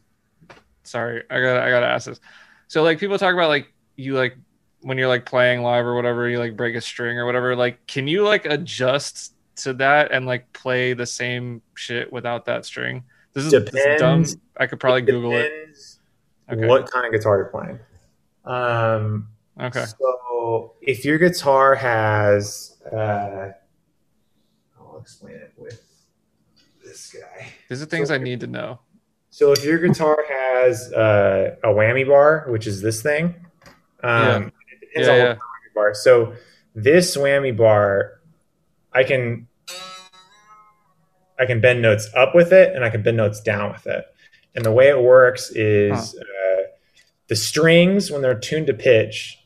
[0.85, 2.21] Sorry, I got I gotta ask this.
[2.69, 4.37] So like people talk about like you like
[4.81, 7.57] when you're like playing live or whatever, you like break a string or whatever.
[7.57, 12.67] Like, can you like adjust to that and like play the same shit without that
[12.67, 13.05] string?
[13.33, 14.25] This is, this is dumb.
[14.59, 15.51] I could probably Google it.
[16.53, 16.67] Okay.
[16.67, 17.79] What kind of guitar you're playing?
[18.45, 19.29] Um,
[19.61, 19.85] Okay.
[19.85, 23.51] So if your guitar has, uh,
[24.79, 25.83] I'll explain it with
[26.85, 27.53] this guy.
[27.69, 28.81] These are things I need to know.
[29.35, 33.35] So if your guitar has uh, a whammy bar, which is this thing,
[34.05, 34.53] um,
[34.95, 35.35] Yeah, on yeah.
[35.35, 35.93] whammy bar.
[35.93, 36.35] So
[36.77, 38.21] this whammy bar,
[38.93, 39.49] I can
[41.37, 44.05] I can bend notes up with it, and I can bend notes down with it.
[44.55, 46.63] And the way it works is uh,
[47.27, 49.41] the strings, when they're tuned to pitch,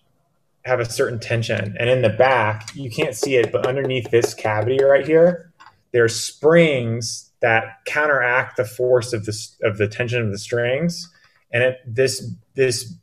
[0.67, 4.35] have a certain tension, and in the back, you can't see it, but underneath this
[4.35, 5.51] cavity right here,
[5.93, 11.11] there are springs that counteract the force of the of the tension of the strings,
[11.53, 12.95] and it, this this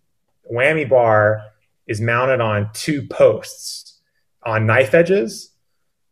[0.52, 1.42] whammy bar
[1.88, 4.00] is mounted on two posts
[4.46, 5.52] on knife edges.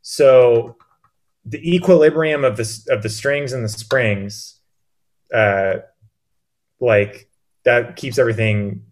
[0.02, 0.78] So
[1.46, 4.60] the equilibrium of the of the strings and the springs,
[5.34, 5.78] uh,
[6.80, 7.30] like
[7.64, 8.84] that keeps everything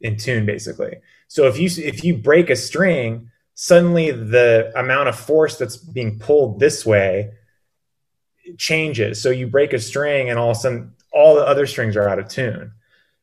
[0.00, 0.96] in tune basically.
[1.28, 6.18] So if you if you break a string, suddenly the amount of force that's being
[6.18, 7.32] pulled this way
[8.58, 9.20] changes.
[9.22, 12.08] So you break a string, and all of a sudden all the other strings are
[12.08, 12.72] out of tune.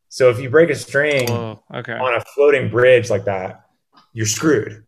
[0.10, 1.64] So if you break a string Whoa.
[1.76, 1.94] Okay.
[1.94, 3.66] on a floating bridge like that,
[4.14, 4.84] you're screwed.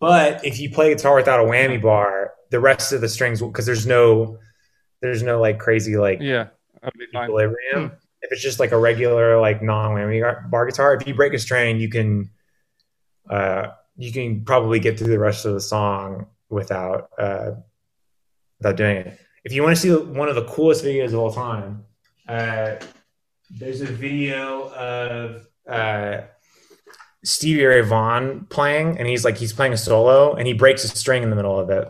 [0.00, 3.66] But if you play guitar without a whammy bar, the rest of the strings because
[3.66, 4.38] there's no
[5.00, 6.48] there's no like crazy like Yeah.
[6.82, 7.24] That'd be fine.
[7.24, 7.92] equilibrium.
[8.22, 11.78] If it's just like a regular like non-whammy bar guitar, if you break a string,
[11.78, 12.30] you can
[13.28, 17.50] uh you can probably get through the rest of the song without uh
[18.58, 19.18] without doing it.
[19.44, 21.84] If you want to see one of the coolest videos of all time,
[22.28, 22.76] uh
[23.50, 26.22] there's a video of uh
[27.24, 30.88] Stevie Ray Vaughan playing, and he's like he's playing a solo, and he breaks a
[30.88, 31.88] string in the middle of it,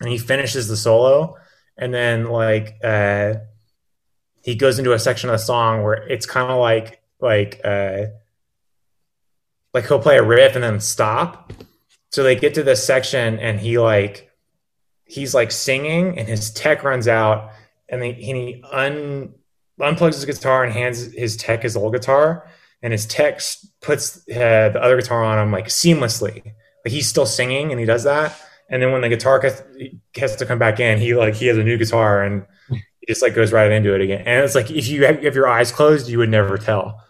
[0.00, 1.36] and he finishes the solo,
[1.76, 3.34] and then like uh,
[4.42, 8.06] he goes into a section of the song where it's kind of like like uh,
[9.72, 11.52] like he'll play a riff and then stop.
[12.12, 14.30] So they get to this section, and he like
[15.14, 17.50] he's like singing, and his tech runs out,
[17.88, 19.34] and, they, and he un
[19.80, 22.48] unplugs his guitar and hands his tech his old guitar
[22.84, 23.40] and his tech
[23.80, 26.44] puts uh, the other guitar on him like seamlessly.
[26.84, 28.38] Like he's still singing and he does that.
[28.68, 29.64] And then when the guitar has,
[30.16, 33.22] has to come back in, he like he has a new guitar and he just
[33.22, 34.22] like goes right into it again.
[34.26, 37.00] And it's like if you have, have your eyes closed, you would never tell.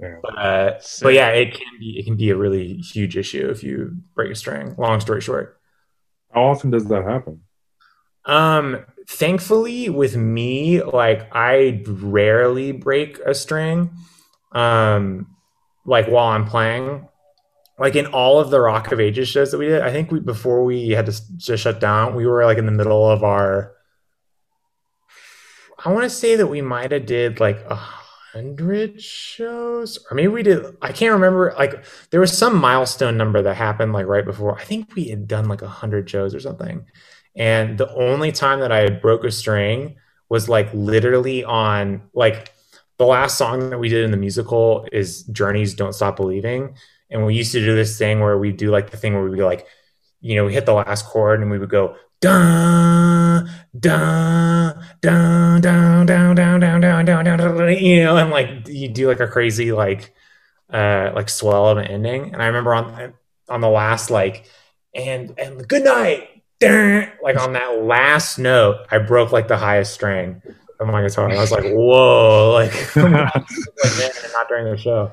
[0.00, 0.16] Yeah.
[0.20, 3.62] But, uh, but yeah, it can be it can be a really huge issue if
[3.62, 4.74] you break a string.
[4.78, 5.60] Long story short.
[6.32, 7.42] How often does that happen?
[8.24, 13.90] Um, thankfully with me, like I rarely break a string.
[14.52, 15.36] Um,
[15.84, 17.08] like while I'm playing,
[17.78, 20.20] like in all of the Rock of Ages shows that we did, I think we
[20.20, 23.72] before we had to just shut down, we were like in the middle of our.
[25.82, 30.28] I want to say that we might have did like a hundred shows, or maybe
[30.28, 30.76] we did.
[30.82, 31.54] I can't remember.
[31.56, 34.58] Like there was some milestone number that happened like right before.
[34.58, 36.84] I think we had done like a hundred shows or something.
[37.36, 39.96] And the only time that I broke a string
[40.28, 42.52] was like literally on like
[42.98, 46.74] the last song that we did in the musical is Journey's Don't Stop Believing.
[47.10, 49.36] And we used to do this thing where we do like the thing where we
[49.36, 49.66] go like,
[50.20, 56.04] you know, we hit the last chord and we would go dun dun dun dun
[56.04, 59.72] dun dun dun dun dun dun you know, and like you do like a crazy
[59.72, 60.14] like
[60.72, 62.32] uh like swell of an ending.
[62.32, 63.14] And I remember on
[63.48, 64.48] on the last like
[64.94, 66.39] and and good night,
[67.22, 70.42] like on that last note, I broke like the highest string
[70.78, 71.30] of my guitar.
[71.30, 75.12] I was like, whoa, like, like not during the show.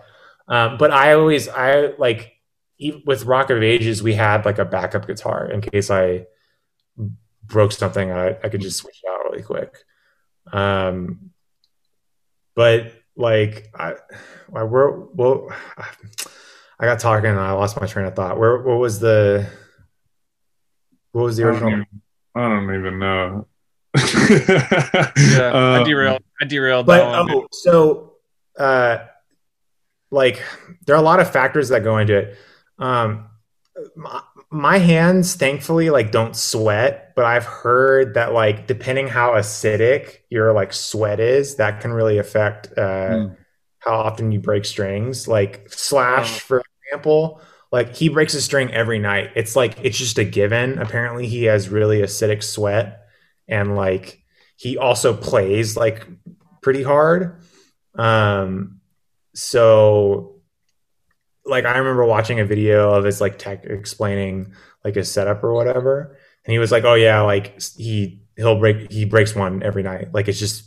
[0.49, 2.33] Um, but I always I like
[3.05, 6.25] with Rock of Ages, we had like a backup guitar in case I
[7.43, 8.11] broke something.
[8.11, 9.73] I, I could just switch it out really quick.
[10.51, 11.31] Um,
[12.55, 13.93] but like I,
[14.53, 15.49] I we're well,
[16.79, 18.37] I got talking and I lost my train of thought.
[18.37, 19.47] Where what was the
[21.11, 21.69] what was the I original?
[21.71, 22.01] don't, even,
[22.35, 23.47] I don't even know.
[25.17, 26.23] Yeah, I Uh, derailed.
[26.41, 27.31] I derailed But that one.
[27.31, 28.13] oh, so
[28.57, 28.99] uh,
[30.11, 30.41] like
[30.85, 32.37] there are a lot of factors that go into it.
[32.79, 33.27] Um,
[33.95, 40.19] my, my hands, thankfully, like don't sweat, but I've heard that like depending how acidic
[40.29, 43.33] your like sweat is, that can really affect uh, Hmm.
[43.79, 45.27] how often you break strings.
[45.27, 46.39] Like Slash, Oh.
[46.39, 49.31] for example, like he breaks a string every night.
[49.35, 50.79] It's like it's just a given.
[50.79, 53.07] Apparently, he has really acidic sweat,
[53.47, 54.23] and like
[54.55, 56.07] he also plays like
[56.61, 57.41] pretty hard.
[57.95, 58.79] Um,
[59.33, 60.41] so
[61.45, 65.53] like I remember watching a video of his like tech explaining like his setup or
[65.53, 69.83] whatever, and he was like, "Oh yeah, like he he'll break he breaks one every
[69.83, 70.13] night.
[70.13, 70.65] Like it's just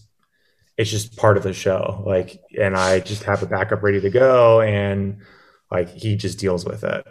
[0.76, 2.02] it's just part of the show.
[2.06, 5.22] Like, and I just have a backup ready to go, and
[5.70, 7.06] like he just deals with it.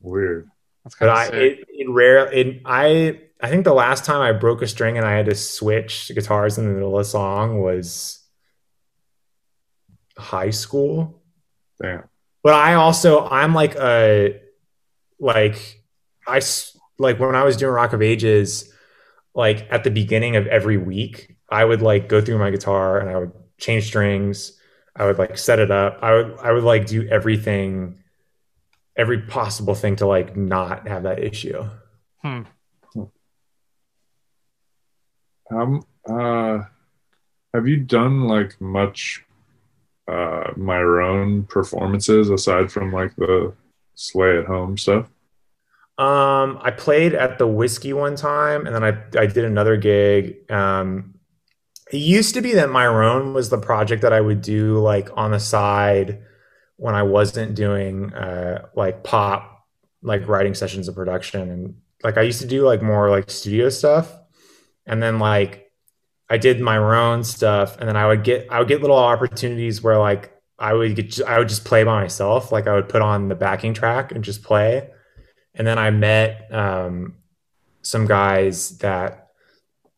[0.00, 0.48] Weird.
[0.84, 4.32] That's But of I it, it rare it I I think the last time I
[4.32, 7.60] broke a string and I had to switch guitars in the middle of a song
[7.60, 8.20] was
[10.16, 11.22] high school.
[11.82, 12.02] Yeah.
[12.42, 14.40] But I also I'm like a
[15.18, 15.82] like
[16.26, 16.40] I
[16.98, 18.72] like when I was doing Rock of Ages,
[19.34, 23.10] like at the beginning of every week, I would like go through my guitar and
[23.10, 24.58] I would change strings.
[24.94, 25.98] I would like set it up.
[26.02, 27.98] I would I would like do everything,
[28.96, 31.64] every possible thing to like not have that issue.
[32.20, 32.42] Hmm.
[35.50, 36.60] Um, uh,
[37.52, 39.24] have you done like much
[40.08, 43.54] uh Myrone performances aside from like the
[43.94, 45.06] slay at home stuff?
[45.98, 50.50] Um, I played at the whiskey one time, and then I I did another gig.
[50.50, 51.14] Um,
[51.92, 55.30] it used to be that Myrone was the project that I would do like on
[55.30, 56.22] the side
[56.76, 59.66] when I wasn't doing uh like pop,
[60.02, 63.68] like writing sessions of production, and like I used to do like more like studio
[63.68, 64.10] stuff,
[64.86, 65.70] and then like
[66.30, 69.82] I did my own stuff, and then I would get I would get little opportunities
[69.82, 73.02] where like I would get I would just play by myself, like I would put
[73.02, 74.88] on the backing track and just play.
[75.54, 77.16] And then I met um,
[77.82, 79.21] some guys that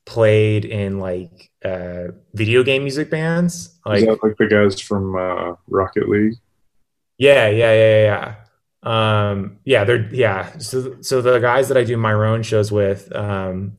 [0.07, 3.79] played in like uh, video game music bands.
[3.91, 6.35] Is Like, that like the guys from uh, Rocket League?
[7.19, 8.35] yeah, yeah, yeah, yeah,
[8.85, 9.31] yeah.
[9.31, 10.59] Um, yeah, they're yeah.
[10.59, 13.77] So, so the guys that I do Myrone shows with, um,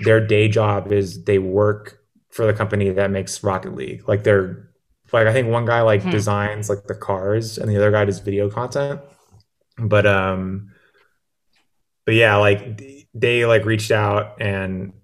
[0.00, 4.08] their day job is they work for the company that makes Rocket League.
[4.08, 4.70] Like they're
[5.12, 6.10] like I think one guy like Hmm.
[6.10, 9.00] designs like the cars, and the other guy does video content.
[9.78, 10.72] But um,
[12.06, 14.99] but yeah, like they like reached out and th-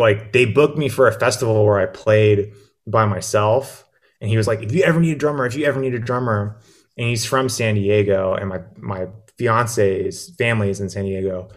[0.00, 2.52] like they booked me for a festival where I played
[2.86, 3.84] by myself.
[4.20, 5.98] And he was like, if you ever need a drummer, if you ever need a
[5.98, 6.60] drummer,
[6.96, 11.48] and he's from San Diego, and my my fiance's family is in San Diego.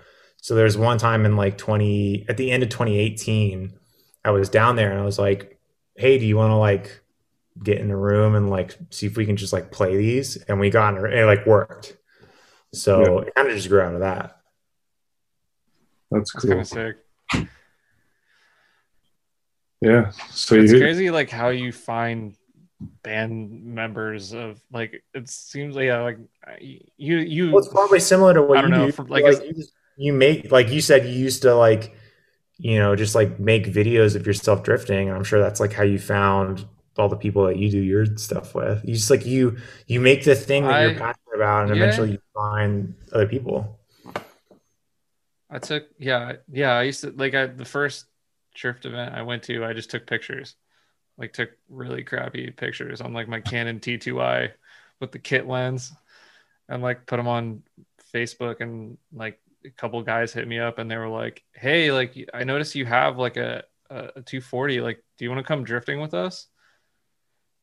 [0.42, 3.78] So there's one time in like 20 at the end of 2018,
[4.24, 5.60] I was down there and I was like,
[5.96, 7.02] hey, do you want to like
[7.64, 10.38] get in a room and like see if we can just like play these?
[10.38, 11.98] And we got in, and it like worked.
[12.74, 14.40] So it kind of just grew out of that.
[16.12, 16.50] That's That's cool.
[16.50, 17.50] kind of sick.
[19.82, 20.10] Yeah.
[20.32, 22.36] So It's you crazy, like how you find
[23.04, 25.04] band members of like.
[25.14, 26.18] It seems like yeah, like
[26.60, 27.52] you you.
[27.52, 28.92] Well, it's probably similar to what I don't you know, do.
[28.92, 31.96] from- like, like you, just, you make, like you said, you used to like,
[32.58, 35.10] you know, just like make videos of yourself drifting.
[35.12, 36.66] I'm sure that's like how you found
[36.98, 38.84] all the people that you do your stuff with.
[38.84, 41.84] You just like you you make the thing that I- you're passionate about, and yeah.
[41.84, 43.80] eventually you find other people.
[45.50, 48.06] I took yeah yeah I used to like I the first
[48.58, 50.56] drift event I went to I just took pictures
[51.18, 54.52] like took really crappy pictures on like my Canon T2i
[55.00, 55.94] with the kit lens
[56.70, 57.64] and like put them on
[58.14, 62.16] Facebook and like a couple guys hit me up and they were like hey like
[62.34, 65.64] I noticed you have like a a, a 240 like do you want to come
[65.64, 66.48] drifting with us?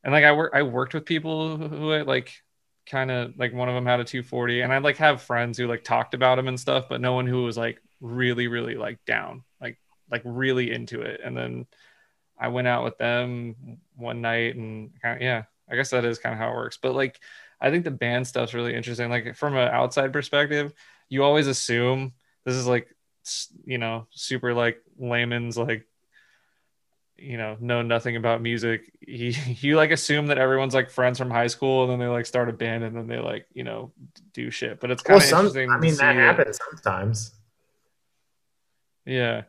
[0.02, 2.32] And like I work I worked with people who, like
[2.86, 5.66] kind of like one of them had a 240 and i like have friends who
[5.66, 9.02] like talked about him and stuff but no one who was like really really like
[9.06, 9.78] down like
[10.10, 11.66] like really into it and then
[12.38, 16.18] i went out with them one night and kind of, yeah i guess that is
[16.18, 17.20] kind of how it works but like
[17.60, 20.72] i think the band stuff's really interesting like from an outside perspective
[21.08, 22.12] you always assume
[22.44, 22.88] this is like
[23.64, 25.86] you know super like layman's like
[27.16, 31.30] you know know nothing about music you, you like assume that everyone's like friends from
[31.30, 33.92] high school and then they like start a band and then they like you know
[34.32, 36.18] do shit but it's kind Well, of some, interesting I mean, that it.
[36.18, 37.32] happens sometimes.
[39.06, 39.44] Yeah.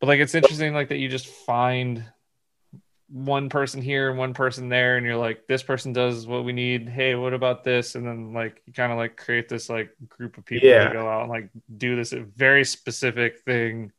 [0.00, 2.04] But like it's interesting like that you just find
[3.08, 6.52] one person here and one person there and you're like this person does what we
[6.52, 6.88] need.
[6.88, 7.94] Hey, what about this?
[7.94, 10.88] And then like you kind of like create this like group of people Yeah.
[10.88, 13.92] to go out and like do this very specific thing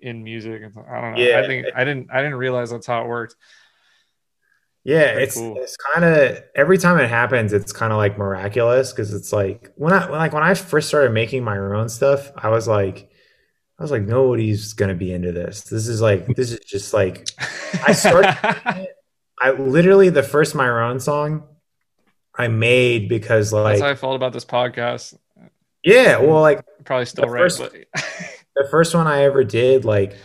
[0.00, 0.62] in music.
[0.88, 1.18] I don't know.
[1.20, 1.40] Yeah.
[1.42, 3.34] I think I didn't I didn't realize that's how it worked.
[4.84, 5.56] Yeah, Pretty it's cool.
[5.58, 9.72] it's kind of every time it happens, it's kind of like miraculous because it's like
[9.74, 13.10] when I when, like when I first started making my own stuff, I was like,
[13.78, 15.62] I was like, nobody's gonna be into this.
[15.64, 17.28] This is like this is just like
[17.86, 18.88] I started-
[19.40, 21.44] I literally the first Myrone song
[22.34, 25.16] I made because like that's how I felt about this podcast.
[25.84, 27.72] yeah, well like Probably still The right, first- but
[28.56, 30.16] the first one I ever did, like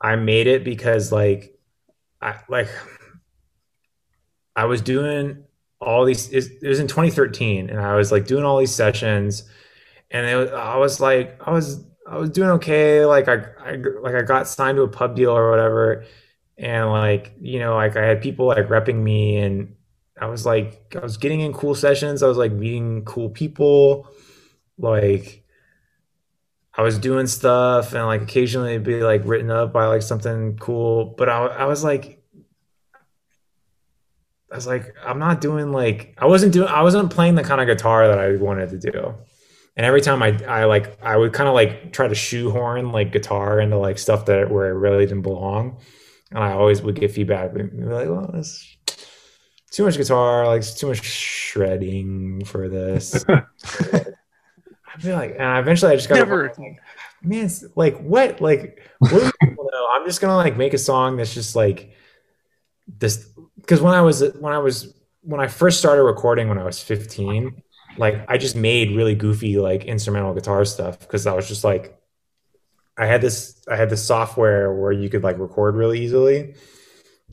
[0.00, 1.58] I made it because like
[2.20, 2.68] I like
[4.56, 5.44] I was doing
[5.80, 9.44] all these it it was in 2013 and I was like doing all these sessions
[10.10, 13.76] and it was, I was like I was I was doing okay like I, I
[14.00, 16.04] like I got signed to a pub deal or whatever.
[16.56, 19.76] And like you know like I had people like repping me and
[20.20, 22.22] I was like I was getting in cool sessions.
[22.22, 24.08] I was like meeting cool people.
[24.78, 25.44] Like
[26.78, 30.56] I was doing stuff and like occasionally it'd be like written up by like something
[30.58, 32.22] cool, but I, I was like,
[34.52, 37.60] I was like, I'm not doing like, I wasn't doing, I wasn't playing the kind
[37.60, 39.14] of guitar that I wanted to do.
[39.78, 43.12] And every time I, I like, I would kind of like try to shoehorn like
[43.12, 45.78] guitar into like stuff that where it really didn't belong.
[46.32, 48.76] And I always would get feedback like, well, it's
[49.70, 53.24] too much guitar, like it's too much shredding for this.
[53.28, 54.04] I
[54.98, 56.52] feel like, and eventually I just got Never.
[57.22, 58.40] man, it's like what?
[58.40, 59.88] Like, what do people know?
[59.94, 61.92] I'm just gonna like make a song that's just like
[62.98, 63.30] this.
[63.56, 64.92] Because when I was when I was
[65.22, 67.62] when I first started recording when I was 15,
[67.98, 71.98] like I just made really goofy like instrumental guitar stuff because I was just like,
[72.96, 76.54] I had this I had this software where you could like record really easily.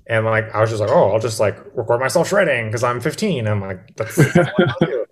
[0.07, 3.01] And like I was just like, oh, I'll just like record myself shredding because I'm
[3.01, 3.47] 15.
[3.47, 5.05] I'm like, that's what I'll do.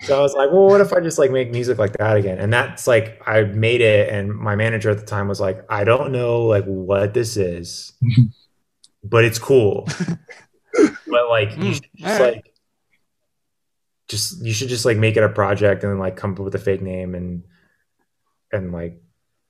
[0.00, 2.38] So I was like, well, what if I just like make music like that again?
[2.38, 5.84] And that's like I made it, and my manager at the time was like, I
[5.84, 7.92] don't know like what this is,
[9.04, 9.88] but it's cool.
[11.10, 12.20] but like you Mm, should just alright.
[12.20, 12.52] like
[14.08, 16.54] just you should just like make it a project and then like come up with
[16.54, 17.44] a fake name and
[18.52, 19.00] and like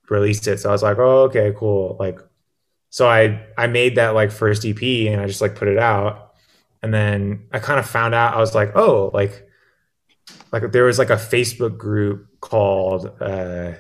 [0.09, 0.59] release it.
[0.59, 1.97] So I was like, oh, okay, cool.
[1.99, 2.21] Like
[2.91, 6.35] so I I made that like first EP and I just like put it out.
[6.83, 9.47] And then I kind of found out I was like, oh, like
[10.53, 13.73] like there was like a Facebook group called uh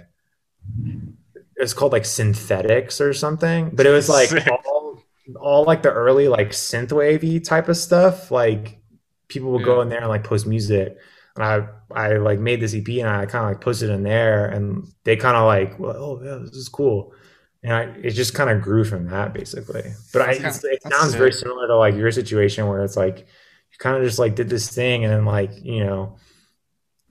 [1.56, 3.70] it's called like synthetics or something.
[3.72, 5.02] But it was like all
[5.40, 8.30] all like the early like synth wavy type of stuff.
[8.30, 8.78] Like
[9.28, 10.96] people would go in there and like post music.
[11.34, 14.02] And I I like made this EP and I kind of like posted it in
[14.02, 17.12] there and they kind of like, well, oh yeah, this is cool.
[17.62, 19.92] And I, it just kind of grew from that basically.
[20.12, 23.78] But I, kinda- it sounds very similar to like your situation where it's like you
[23.78, 26.16] kind of just like did this thing and then like you know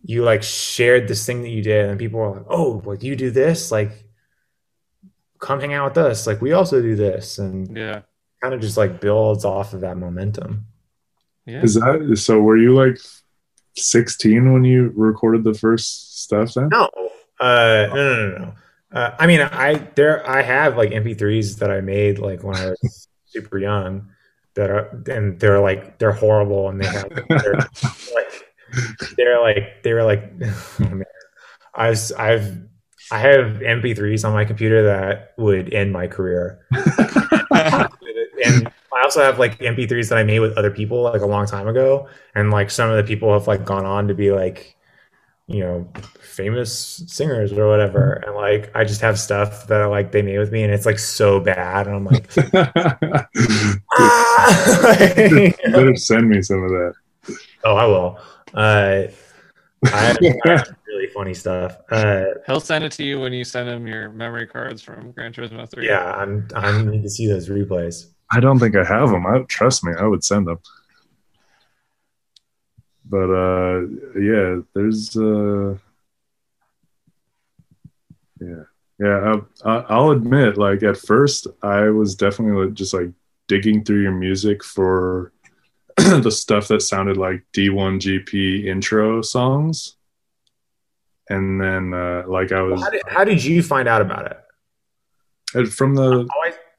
[0.04, 3.16] you like shared this thing that you did and people were like, oh, like you
[3.16, 4.06] do this, like
[5.40, 8.02] come hang out with us, like we also do this, and yeah.
[8.42, 10.66] kind of just like builds off of that momentum.
[11.46, 11.62] Yeah.
[11.62, 12.40] Is that so?
[12.40, 12.98] Were you like
[13.76, 16.70] 16 when you recorded the first stuff then?
[16.70, 16.90] No,
[17.40, 18.54] uh, no, no, no, no.
[18.92, 22.70] Uh, I mean, I there I have like MP3s that I made like when I
[22.70, 24.10] was super young
[24.56, 27.56] that are and they're like they're horrible and they have they're
[28.16, 28.46] like
[29.18, 31.04] they're like they were like oh, man.
[31.76, 32.58] I was I've
[33.12, 36.66] I have MP3s on my computer that would end my career.
[38.46, 41.46] and I also have like MP3s that I made with other people like a long
[41.46, 44.76] time ago, and like some of the people have like gone on to be like,
[45.48, 45.88] you know,
[46.22, 50.52] famous singers or whatever, and like I just have stuff that like they made with
[50.52, 52.30] me, and it's like so bad, and I'm like,
[53.98, 54.96] ah!
[55.18, 56.94] You better send me some of that.
[57.64, 58.20] oh, I will.
[58.54, 59.08] Uh,
[59.86, 61.78] I have, I have really funny stuff.
[61.92, 65.34] Uh, He'll send it to you when you send him your memory cards from Gran
[65.34, 65.86] Turismo 3.
[65.86, 68.08] yeah, I'm I need to see those replays.
[68.36, 69.26] I don't think I have them.
[69.26, 70.60] I trust me, I would send them.
[73.06, 73.82] But uh,
[74.20, 75.78] yeah, there's uh,
[78.42, 78.64] Yeah,
[79.00, 79.36] yeah.
[79.64, 83.12] I, I- I'll admit, like at first, I was definitely just like
[83.48, 85.32] digging through your music for
[85.98, 89.96] the stuff that sounded like D1GP intro songs,
[91.30, 94.38] and then uh, like I was How did, how did you find out about it?
[95.56, 96.28] uh, from the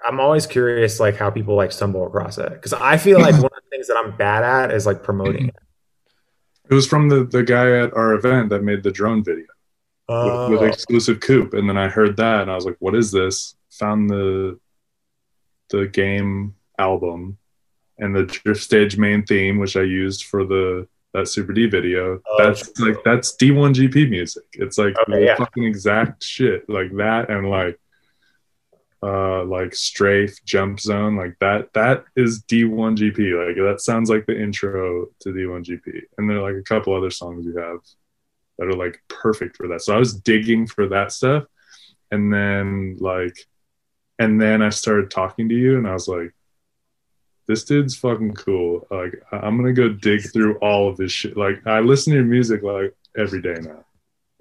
[0.07, 3.45] I'm always curious, like how people like stumble across it, because I feel like one
[3.47, 5.57] of the things that I'm bad at is like promoting it.
[6.71, 9.47] it was from the the guy at our event that made the drone video.
[10.09, 10.73] Oh, with, with oh.
[10.73, 14.09] exclusive coop and then i heard that and i was like what is this found
[14.09, 14.57] the
[15.71, 17.39] the game album
[17.99, 22.21] and the drift stage main theme which i used for the that super d video
[22.25, 22.93] Oh, that's true.
[22.93, 25.35] like that's d1gp music it's like Okay, the yeah.
[25.35, 27.81] fucking exact shit like that and like
[29.07, 34.37] uh like strafe jump zone like that that is d1gp like that sounds like the
[34.47, 35.87] intro to d1gp
[36.17, 37.79] and there are like a couple other songs you have
[38.59, 39.83] that are like perfect for that.
[39.83, 41.45] So I was digging for that stuff.
[42.11, 43.37] And then like
[44.19, 46.33] and then I started talking to you and I was like,
[47.49, 48.87] this dude's fucking cool.
[48.91, 51.37] Like I'm gonna go dig through all of this shit.
[51.37, 53.85] Like I listen to your music like every day now.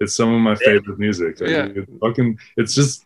[0.00, 1.38] It's some of my favorite music.
[1.40, 1.68] Like, Yeah.
[1.74, 3.04] it's fucking it's just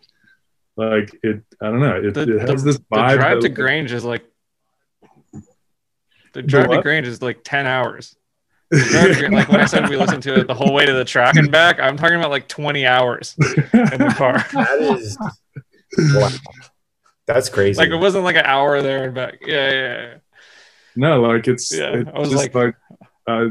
[0.76, 1.96] like it I don't know.
[1.96, 4.24] It, The, it has the- this the drive to Grange is like
[6.32, 6.82] the drive to?
[6.82, 8.16] Grange is like ten hours.
[8.70, 10.86] The drive to Gra- like when I said we listened to it the whole way
[10.86, 14.34] to the track and back, I'm talking about like 20 hours in the car.
[14.52, 15.18] that is
[16.14, 16.28] wow.
[17.26, 17.78] that's crazy.
[17.80, 19.38] like it wasn't like an hour there and back.
[19.44, 20.14] Yeah, yeah, yeah.
[20.94, 22.76] No, like it's, Yeah, it's I was just like, like-
[23.26, 23.48] I, I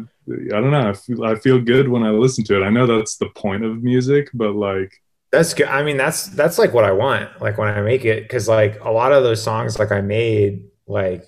[0.61, 0.89] don't know.
[0.89, 2.65] I feel, I feel good when I listen to it.
[2.65, 4.93] I know that's the point of music, but like,
[5.32, 5.67] That's good.
[5.67, 7.41] I mean, that's that's like what I want.
[7.41, 10.66] Like when I make it, because like a lot of those songs, like I made,
[10.88, 11.24] like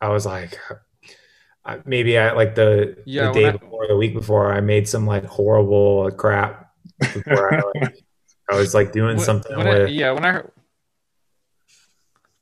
[0.00, 0.56] I was like,
[1.84, 5.06] maybe I like the Yeah, the day I- before, the week before, I made some
[5.06, 6.70] like horrible crap.
[7.00, 8.04] Before I like,
[8.50, 10.50] I was like doing When- something when I- yeah, when I heard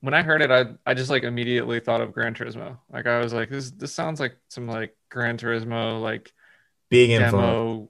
[0.00, 2.76] when I heard it, I I just like immediately thought of Gran Turismo.
[2.92, 6.32] Like I was like, this this sounds like some like Gran Turismo like
[6.90, 7.32] big influence.
[7.32, 7.88] demo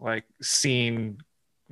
[0.00, 1.18] like scene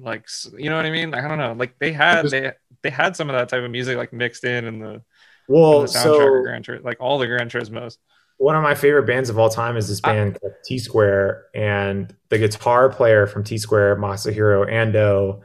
[0.03, 0.27] like
[0.59, 1.11] you know what I mean?
[1.11, 1.53] Like, I don't know.
[1.53, 4.65] Like they had they they had some of that type of music like mixed in
[4.65, 5.03] in the, in
[5.49, 7.99] Well, the soundtrack so Gran Turismo, like all the Gran Turismos.
[8.39, 12.15] one of my favorite bands of all time is this band called T Square, and
[12.29, 15.43] the guitar player from T Square, Masahiro Ando.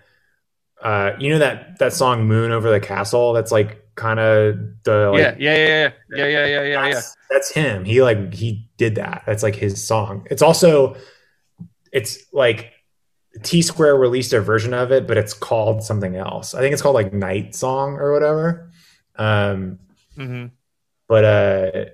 [0.81, 3.33] Uh, you know that that song "Moon Over the Castle"?
[3.33, 6.93] That's like kind of the like, yeah, yeah, yeah, yeah, yeah, yeah, yeah, yeah, yeah.
[6.93, 7.85] that's, that's him.
[7.85, 9.23] He like he did that.
[9.25, 10.27] That's like his song.
[10.29, 10.95] It's also
[11.91, 12.73] it's like
[13.43, 16.53] T Square released a version of it, but it's called something else.
[16.53, 18.71] I think it's called like Night Song or whatever.
[19.15, 19.79] Um,
[20.17, 20.47] hmm
[21.07, 21.85] but uh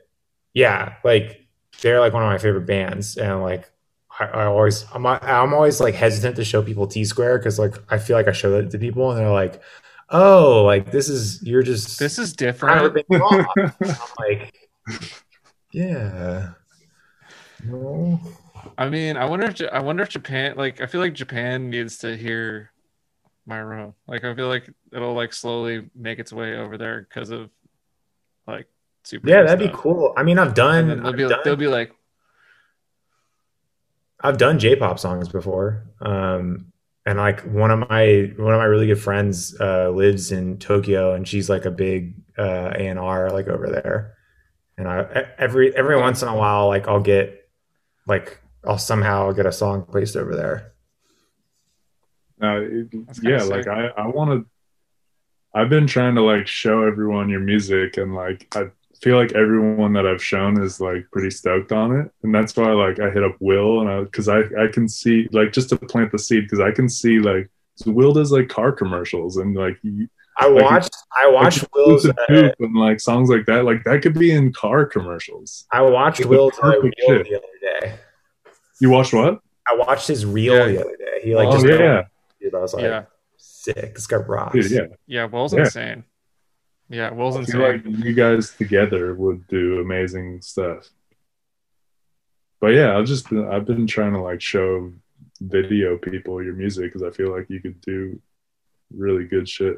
[0.53, 1.47] yeah like
[1.81, 3.72] they're like one of my favorite bands and like
[4.19, 7.75] I, I always I'm I'm always like hesitant to show people T Square because like
[7.91, 9.61] I feel like I show that to people and they're like
[10.09, 12.81] oh like this is you're just This is different.
[12.81, 13.47] ripping me off.
[13.83, 14.69] I'm like
[15.72, 16.53] yeah
[17.59, 18.19] no
[18.77, 21.98] I mean, I wonder if I wonder if Japan like I feel like Japan needs
[22.00, 22.72] to hear
[23.45, 23.93] my room.
[24.08, 27.50] Like I feel like it'll like slowly make its way over there because of
[28.48, 28.67] like
[29.03, 29.30] super.
[29.30, 31.93] yeah that'd be cool I mean I've done they'll I've be done, they'll be like,
[34.22, 35.85] I've done J-pop songs before.
[36.01, 36.72] Um,
[37.06, 41.14] and like one of my one of my really good friends uh, lives in Tokyo,
[41.14, 44.16] and she's like a big uh, A and R like over there.
[44.77, 47.50] And I every every once in a while, like I'll get
[48.08, 50.74] like I'll somehow get a song placed over there.
[52.42, 52.88] Uh, it-
[53.22, 53.67] yeah, like.
[53.67, 54.50] I, I want to.
[55.56, 58.66] I've been trying to like show everyone your music, and like I
[59.01, 62.72] feel like everyone that I've shown is like pretty stoked on it, and that's why
[62.72, 65.77] like I hit up Will, and I because I I can see like just to
[65.77, 69.56] plant the seed because I can see like so Will does like car commercials and
[69.56, 70.08] like you-
[70.40, 72.14] I Like, watched I watched like, Will's uh,
[72.59, 75.67] and like songs like that like that could be in car commercials.
[75.72, 77.93] I watched Will's uh, reel the other day.
[78.79, 79.39] You watched what?
[79.67, 80.65] I watched his reel Yeah.
[80.67, 81.19] the other day.
[81.23, 82.03] He like oh just yeah,
[82.41, 83.03] dude, I was like yeah,
[83.37, 83.95] sick.
[83.95, 84.53] This guy rocks.
[84.53, 84.95] dude, yeah.
[85.07, 85.25] yeah.
[85.25, 85.61] Will's Yeah.
[85.61, 86.03] insane.
[86.89, 90.89] Yeah, Will's I feel like you guys together would do amazing stuff.
[92.59, 94.91] But yeah, I've just been, I've been trying to like show
[95.41, 98.21] video people your music because I feel like you could do
[98.95, 99.77] really good shit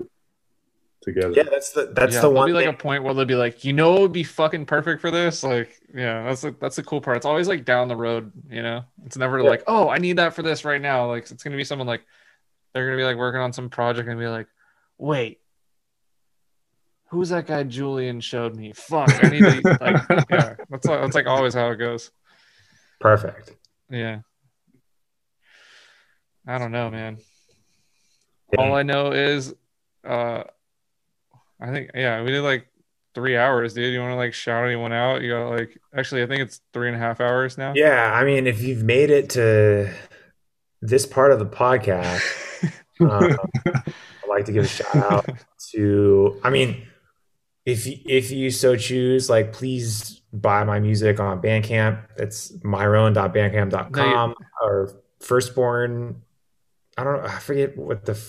[1.05, 1.31] together.
[1.35, 2.73] Yeah, that's the that's yeah, the there'll one be like thing.
[2.73, 5.43] a point where they'll be like, you know, it'd be fucking perfect for this.
[5.43, 7.15] Like, yeah, that's the, that's the cool part.
[7.17, 8.83] It's always like down the road, you know.
[9.05, 9.49] It's never Yeah.
[9.49, 11.07] like, oh, I need that for this right now.
[11.07, 12.03] Like, it's gonna be someone like
[12.73, 14.47] they're gonna be like working on some project and be like,
[14.97, 15.39] wait,
[17.09, 18.73] who's that guy Julian showed me?
[18.73, 20.55] Fuck, I need to like, yeah.
[20.69, 22.11] That's like, that's like always how it goes.
[22.99, 23.51] Perfect.
[23.89, 24.19] Yeah.
[26.47, 27.17] I don't know, man.
[28.57, 29.53] all I know is,
[30.03, 30.43] uh,
[31.65, 32.67] I think yeah, we did like
[33.15, 33.93] three hours, dude.
[33.93, 35.21] You want to like shout anyone out?
[35.21, 37.73] You got like actually, I think it's three and a half hours now.
[37.75, 39.91] Yeah, I mean, if you've made it to
[40.81, 42.21] this part of the podcast,
[42.99, 45.25] um, I'd like to give a shout out
[45.71, 46.39] to.
[46.43, 46.85] I mean,
[47.65, 52.03] if if you so choose, like, please buy my music on Bandcamp.
[52.17, 56.21] It's myrone.bandcamp.com or Firstborne.
[56.97, 57.27] I don't know.
[57.27, 58.19] I forget what the.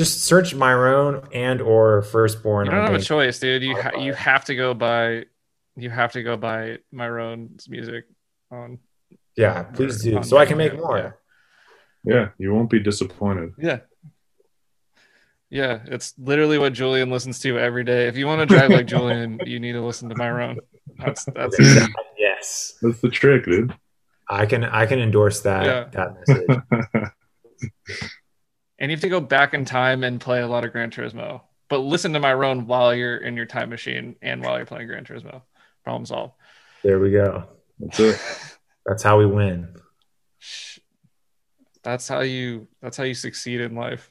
[0.00, 2.66] F- Just search Myrone and or Firstborne.
[2.66, 3.62] You don't have a choice, dude.
[3.62, 5.24] You ha- you have to go by
[5.76, 8.04] you have to go buy Myrone's music
[8.50, 8.78] on.
[9.36, 10.98] Yeah, please do, so I can make more.
[10.98, 11.12] yeah.
[12.02, 13.52] Yeah, you won't be disappointed.
[13.58, 13.80] Yeah.
[15.50, 18.06] Yeah, it's literally what Julian listens to every day.
[18.08, 20.58] If you want to drive like Julian, you need to listen to Myron.
[20.98, 21.56] That's that's
[22.18, 23.74] Yes, That's the trick, dude.
[24.28, 25.84] I can I can endorse that Yeah.
[25.92, 27.10] that message.
[28.80, 31.42] and you have to go back in time and play a lot of Gran Turismo.
[31.68, 35.04] But listen to Myrone while you're in your time machine and while you're playing Gran
[35.04, 35.42] Turismo.
[35.84, 36.34] Problem solved.
[36.82, 37.44] There we go.
[37.78, 38.20] That's it.
[38.86, 39.74] That's how we win.
[41.82, 44.10] That's how you that's how you succeed in life.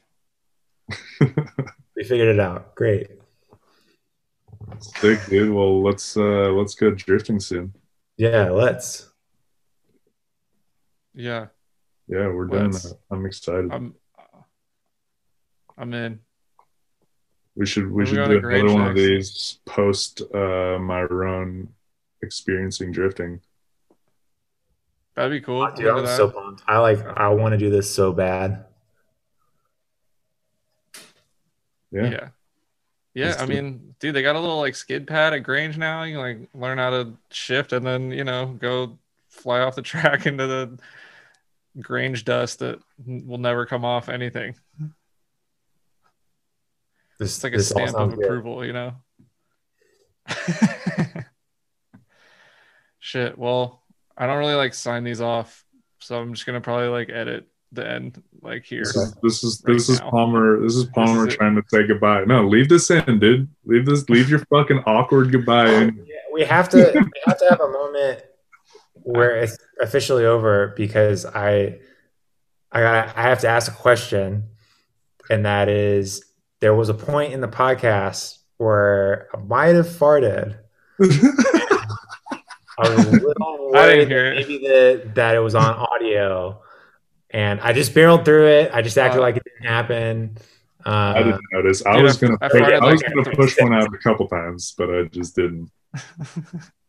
[1.20, 2.74] We figured it out.
[2.74, 3.08] Great.
[4.78, 5.52] Sick, dude.
[5.52, 7.74] Well, let's uh let's go drifting soon.
[8.16, 9.08] Yeah, let's.
[11.14, 11.46] Yeah.
[12.08, 12.98] Yeah, we're doing Let's- that.
[13.10, 13.72] I'm excited.
[13.72, 13.94] I'm
[15.80, 16.20] I'm in.
[17.56, 21.68] we should we We're should do to Grange another one of these post uh Myrone
[22.22, 23.40] experiencing drifting.
[25.16, 25.68] That'd be cool.
[25.74, 26.62] Dude, I'm so pumped.
[26.68, 27.04] I like.
[27.16, 28.64] I want to do this so bad.
[31.90, 32.10] Yeah.
[32.10, 32.28] Yeah.
[33.12, 33.54] Yeah, Let's I do it.
[33.62, 36.04] mean, dude, they got a little like skid pad at Grange now.
[36.04, 39.82] You can like learn how to shift and then, you know, go fly off the
[39.92, 40.78] track into the
[41.80, 44.54] Grange dust that will never come off anything.
[47.20, 48.24] This It's like a this all stamp of sounds good.
[48.24, 48.94] approval, you know?
[52.98, 53.38] Shit.
[53.38, 53.82] Well,
[54.16, 55.64] I don't really like sign these off,
[55.98, 58.82] so I'm just gonna probably like edit the end like here.
[58.84, 60.00] This is this is Right this is.
[60.00, 60.60] Palmer.
[60.62, 61.36] This is Palmer is it.
[61.36, 62.24] trying to say goodbye.
[62.24, 63.48] No, leave this in, dude.
[63.64, 64.08] Leave this.
[64.08, 66.04] Leave your fucking awkward goodbye in.
[66.06, 66.76] Yeah, we have to.
[66.94, 68.22] we have to have a moment
[68.94, 71.78] where it's officially over because I,
[72.72, 73.18] I gotta.
[73.18, 74.44] I have to ask a question,
[75.30, 76.22] and that is:
[76.60, 80.58] there was a point in the podcast where I might have farted.
[81.00, 84.48] I was a little I didn't worried hear that it.
[84.48, 86.62] maybe that that it was on audio,
[87.30, 88.70] and I just barreled through it.
[88.72, 90.38] I just acted Uh, like it didn't happen.
[90.86, 91.84] Uh, I didn't notice.
[91.84, 92.38] I Dude, was I- gonna.
[92.40, 95.04] I push, farted I was like- gonna push one out a couple times, but I
[95.04, 95.70] just didn't.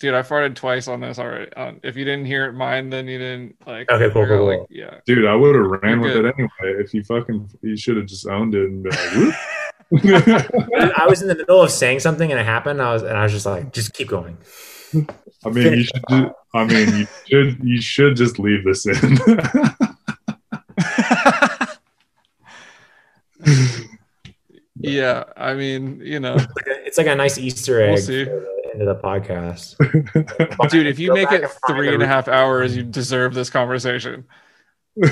[0.00, 1.52] Dude, I farted twice on this already.
[1.52, 4.48] Um, if you didn't hear it mine, then you didn't like Okay, cool, figure cool,
[4.48, 4.60] cool.
[4.60, 4.98] like, yeah.
[5.06, 6.82] Dude, I would have ran You're with it anyway.
[6.82, 9.34] If you fucking, you should have just owned it and been like, whoop.
[10.96, 12.80] I was in the middle of saying something and it happened.
[12.80, 14.38] I was and I was just like, just keep going.
[15.44, 16.02] I mean, you should.
[16.08, 17.58] Ju- I mean, you should.
[17.62, 19.18] You should just leave this in.
[24.80, 27.98] yeah, I mean, you know, It's like a, it's like a nice Easter egg We'll
[28.02, 28.24] see.
[28.24, 29.76] for the end of the podcast.
[30.70, 33.34] dude, if you make it and find three the and a half hours, you deserve
[33.34, 34.24] this conversation.
[34.96, 35.10] yeah,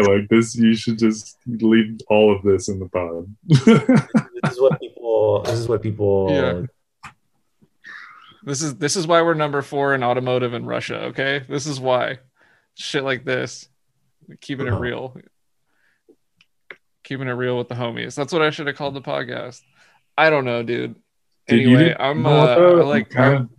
[0.00, 0.54] like this.
[0.54, 3.34] You should just leave all of this in the pod.
[4.44, 5.42] This is what people.
[5.44, 6.26] This is what people.
[6.30, 7.10] Yeah.
[8.42, 11.04] This is this is why we're number four in automotive in Russia.
[11.04, 12.18] Okay, this is why
[12.74, 13.66] shit like this,
[14.42, 14.80] keeping it Uh-huh.
[14.80, 15.16] real,
[17.04, 18.14] keeping it real with the homies.
[18.14, 19.62] That's what I should have called the podcast.
[20.16, 20.94] I don't know, dude.
[21.46, 22.80] Dude, Anyway, I'm you uh, though?
[22.80, 23.50] I like I'm kind of,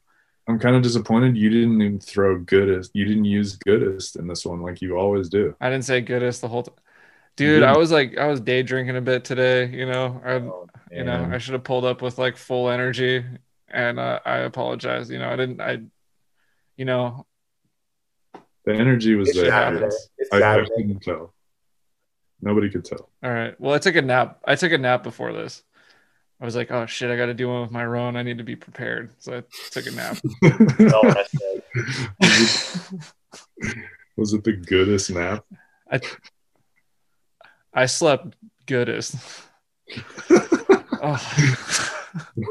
[0.48, 2.92] I'm kind of disappointed you didn't even throw goodest.
[2.94, 5.56] You didn't use goodest in this one like you always do.
[5.62, 6.76] I didn't say goodest the whole time.
[7.38, 9.68] You Dude, I was like, I was day drinking a bit today.
[9.68, 11.30] You know, I, Oh, you know.
[11.32, 13.26] I should have pulled up with like full energy,
[13.70, 15.10] and uh, I apologize.
[15.10, 15.60] You know, I didn't.
[15.60, 15.80] I,
[16.78, 17.26] you know,
[18.66, 19.50] The energy was It's there.
[19.50, 19.96] Saturday.
[20.18, 21.34] It's I, I couldn't tell.
[22.42, 23.10] Nobody could tell.
[23.24, 23.60] All right.
[23.60, 24.40] Well, I took a nap.
[24.46, 25.64] I took a nap before this.
[26.40, 28.18] I was like, oh shit, I got to do one with Myrone.
[28.18, 29.10] I need to be prepared.
[29.20, 30.18] So I took a nap.
[30.94, 31.14] Oh,
[34.18, 35.44] was, it, the goodest nap?
[37.74, 39.16] I slept goodest.
[41.02, 41.22] oh,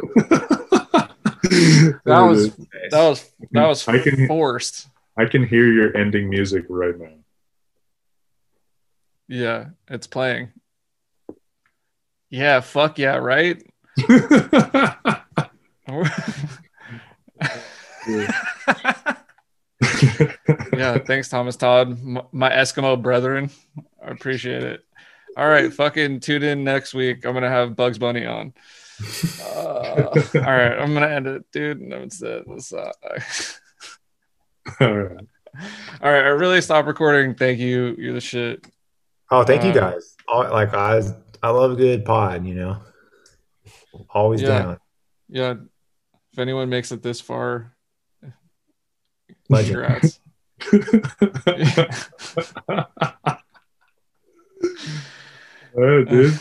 [2.04, 2.54] that was
[2.90, 4.88] that was that was I can- forced.
[5.16, 7.08] I can hear your ending music right now.
[9.28, 10.50] Yeah, it's playing.
[12.30, 13.64] Yeah, fuck yeah, right?
[13.96, 14.94] Yeah,
[20.76, 21.98] Yeah, thanks, Thomas Todd,
[22.32, 23.50] my Eskimo brethren.
[24.04, 24.80] I appreciate it.
[25.36, 27.24] All right, fucking tune in next week.
[27.26, 28.52] I'm gonna have Bugs Bunny on.
[29.42, 31.80] Uh, all right, I'm gonna end it, dude.
[31.80, 32.44] No, it's it.
[32.48, 32.92] It's, uh,
[34.80, 35.26] All right.
[36.02, 37.34] all right, I really stopped recording.
[37.34, 37.94] Thank you.
[37.98, 38.66] You're the shit.
[39.30, 40.14] Oh, thank you Uh, guys.
[40.28, 41.02] All, like I,
[41.42, 42.46] I love a good pod.
[42.46, 42.76] You know,
[44.10, 44.48] always Yeah.
[44.48, 44.78] down.
[45.28, 45.54] Yeah.
[46.32, 47.74] If anyone makes it this far,
[49.48, 49.76] Legend.
[49.76, 50.20] congrats.
[55.76, 56.38] All right, dude.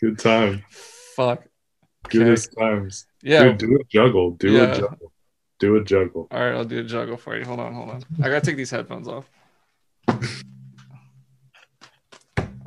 [0.00, 0.64] Good time.
[0.70, 1.44] Fuck.
[2.08, 3.06] Goodest times.
[3.22, 3.44] Yeah.
[3.44, 4.32] Dude, do a juggle.
[4.32, 4.72] Do Yeah.
[4.72, 5.12] a juggle.
[5.58, 6.28] Do a juggle.
[6.30, 7.44] All right, I'll do a juggle for you.
[7.44, 8.02] Hold on, hold on.
[8.22, 9.28] I gotta take these headphones off.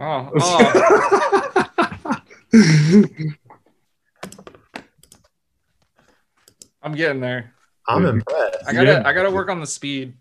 [0.03, 1.30] Oh, oh,
[6.83, 7.53] I'm getting there.
[7.87, 8.15] I'm Dude.
[8.15, 8.57] impressed.
[8.67, 9.03] I gotta, Yeah.
[9.05, 10.13] I gotta work on the speed.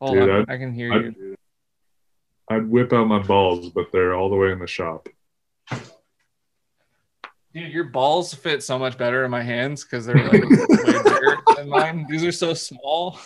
[0.00, 1.36] Hold Dude, on, I- I can hear you.
[2.50, 5.08] I'd, I'd whip out my balls, but they're all the way in the shop.
[7.54, 10.48] Dude, your balls fit so much better in my hands because they're like way
[11.04, 12.06] bigger than mine.
[12.08, 13.18] These are so small.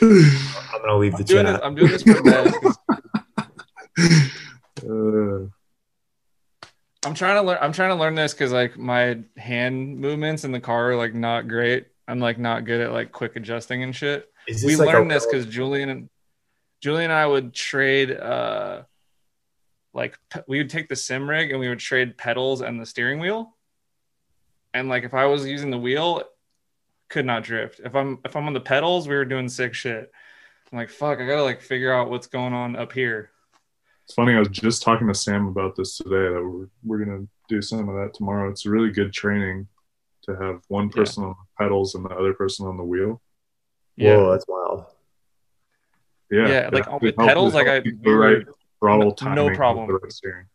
[0.00, 1.64] I'm gonna leave the I'm doing this, chat.
[1.64, 2.54] I'm doing this for bed.
[2.62, 2.78] 'cause
[4.82, 5.46] Uh,
[7.04, 7.58] I'm trying to learn.
[7.60, 11.14] I'm trying to learn this because like my hand movements in the car are like
[11.14, 11.86] not great.
[12.06, 14.28] I'm like not good at like quick adjusting and shit.
[14.64, 16.08] We like a learned this because Julian and
[16.80, 18.10] Julian and I would trade.
[18.10, 18.82] uh
[19.92, 22.86] like pe- we would take the sim rig and we would trade pedals and the
[22.86, 23.56] steering wheel.
[24.72, 26.22] And like if I was using the wheel,
[27.08, 27.80] could not drift.
[27.84, 30.12] If I'm if I'm on the pedals, we were doing sick shit.
[30.70, 33.30] I'm like fuck, I gotta like figure out what's going on up here.
[34.10, 34.34] It's funny.
[34.34, 36.34] I was just talking to Sam about this today.
[36.34, 38.50] That we're we're gonna do some of that tomorrow.
[38.50, 39.68] It's really good training
[40.24, 41.00] to have one Yeah.
[41.00, 43.22] person on the pedals and the other person on the wheel.
[43.94, 44.16] Yeah.
[44.16, 44.86] Whoa, that's wild.
[46.28, 48.44] Yeah, Yeah, it like, actually with pedals, like, I- the we right
[48.80, 49.86] throttle no timing, with problem.
[49.86, 50.46] the right steering.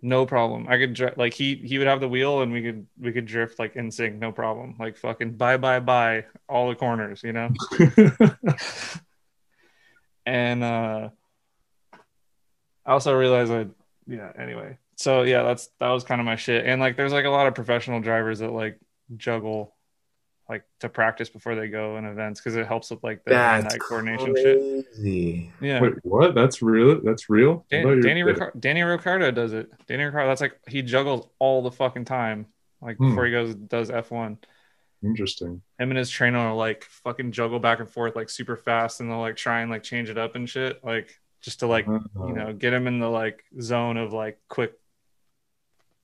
[0.00, 0.68] No problem.
[0.68, 3.26] I could dri- like he he would have the wheel and we could we could
[3.26, 4.76] drift like in sync, no problem.
[4.78, 7.50] Like fucking bye bye bye all the corners, you know.
[10.26, 11.08] and uh
[12.86, 13.66] I also realized I
[14.06, 14.78] yeah, anyway.
[14.96, 16.66] So yeah, that's that was kind of my shit.
[16.66, 18.78] And like there's like a lot of professional drivers that like
[19.16, 19.74] juggle
[20.48, 23.64] like to practice before they go in events because it helps with like the hand
[23.64, 24.86] That's eye coordination shit.
[25.60, 25.80] Yeah.
[25.80, 26.34] Wait, what?
[26.34, 27.00] That's real?
[27.02, 27.64] That's real?
[27.72, 28.50] I thought you Dan- Danny kidding.
[28.60, 29.70] Danny Ricciardo does it.
[29.86, 32.46] Danny Ricciardo, that's like he juggles all the fucking time,
[32.82, 33.10] like Hmm.
[33.10, 34.38] before he goes does F one.
[35.02, 35.62] Interesting.
[35.78, 39.08] Him and his trainer will like fucking juggle back and forth like super fast, and
[39.10, 42.00] they'll like try and like change it up and shit, like just to like Uh,
[42.26, 44.72] you know get him in the like zone of like quick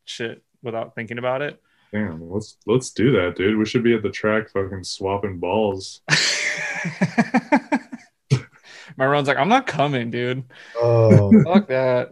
[0.04, 1.60] shit without thinking about it.
[1.92, 3.56] Damn, let's let's do that, dude.
[3.58, 6.00] We should be at the track fucking swapping balls.
[8.96, 10.44] Myrone's like, I'm not coming, dude.
[10.76, 12.08] Oh, Fuck that.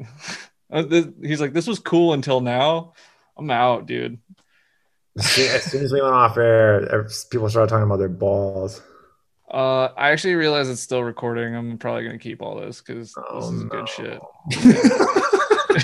[0.71, 0.85] Uh,
[1.23, 2.93] He's like, this was cool until now.
[3.37, 4.19] I'm out, dude.
[5.19, 8.83] as soon as we went off air, people started talking about their balls.
[9.55, 11.55] Uh, I actually realize it's still recording.
[11.55, 13.69] I'm probably gonna keep all this because this Oh, is no.
[13.69, 14.21] good shit.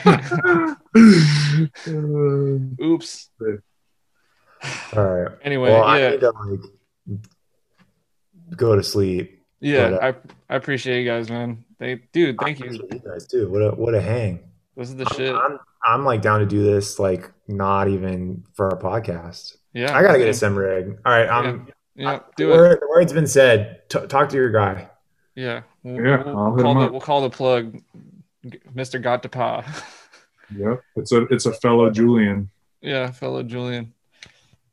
[0.07, 0.75] Uh,
[2.85, 3.31] Oops.
[4.97, 5.33] All right.
[5.43, 6.61] Anyway, well, I yeah, need to like
[8.57, 9.41] go to sleep.
[9.61, 9.91] yeah.
[9.91, 10.09] but, I
[10.53, 11.65] I appreciate you guys, man.
[11.79, 12.73] They, dude, thank I you.
[12.73, 13.49] you guys too.
[13.51, 14.41] What a what a hang.
[14.77, 15.35] This is the shit.
[15.35, 19.57] I'm I'm like down to do this like not even for a podcast.
[19.73, 20.99] Yeah, I gotta get a sim rig.
[21.07, 21.67] All right, I'm.
[21.69, 22.57] Yeah, the do it.
[22.57, 23.89] word, the word's been said.
[23.89, 24.89] T- talk to your guy.
[25.35, 27.81] Yeah, we'll, Yeah, we'll, I'll hit call him the we'll call the plug,
[28.75, 29.01] Mr.
[29.03, 29.63] Got to Pa.
[30.57, 32.51] yep, it's a it's a fellow Julian.
[32.81, 33.93] yeah, fellow Julian.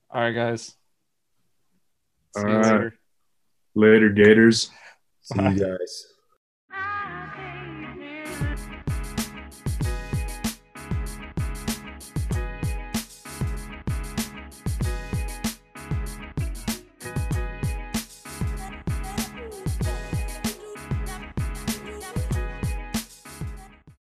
[0.10, 0.76] All right, guys.
[2.38, 2.66] See All you right.
[2.66, 2.94] later.
[3.76, 4.70] Later, Gators.
[5.22, 6.08] See you guys.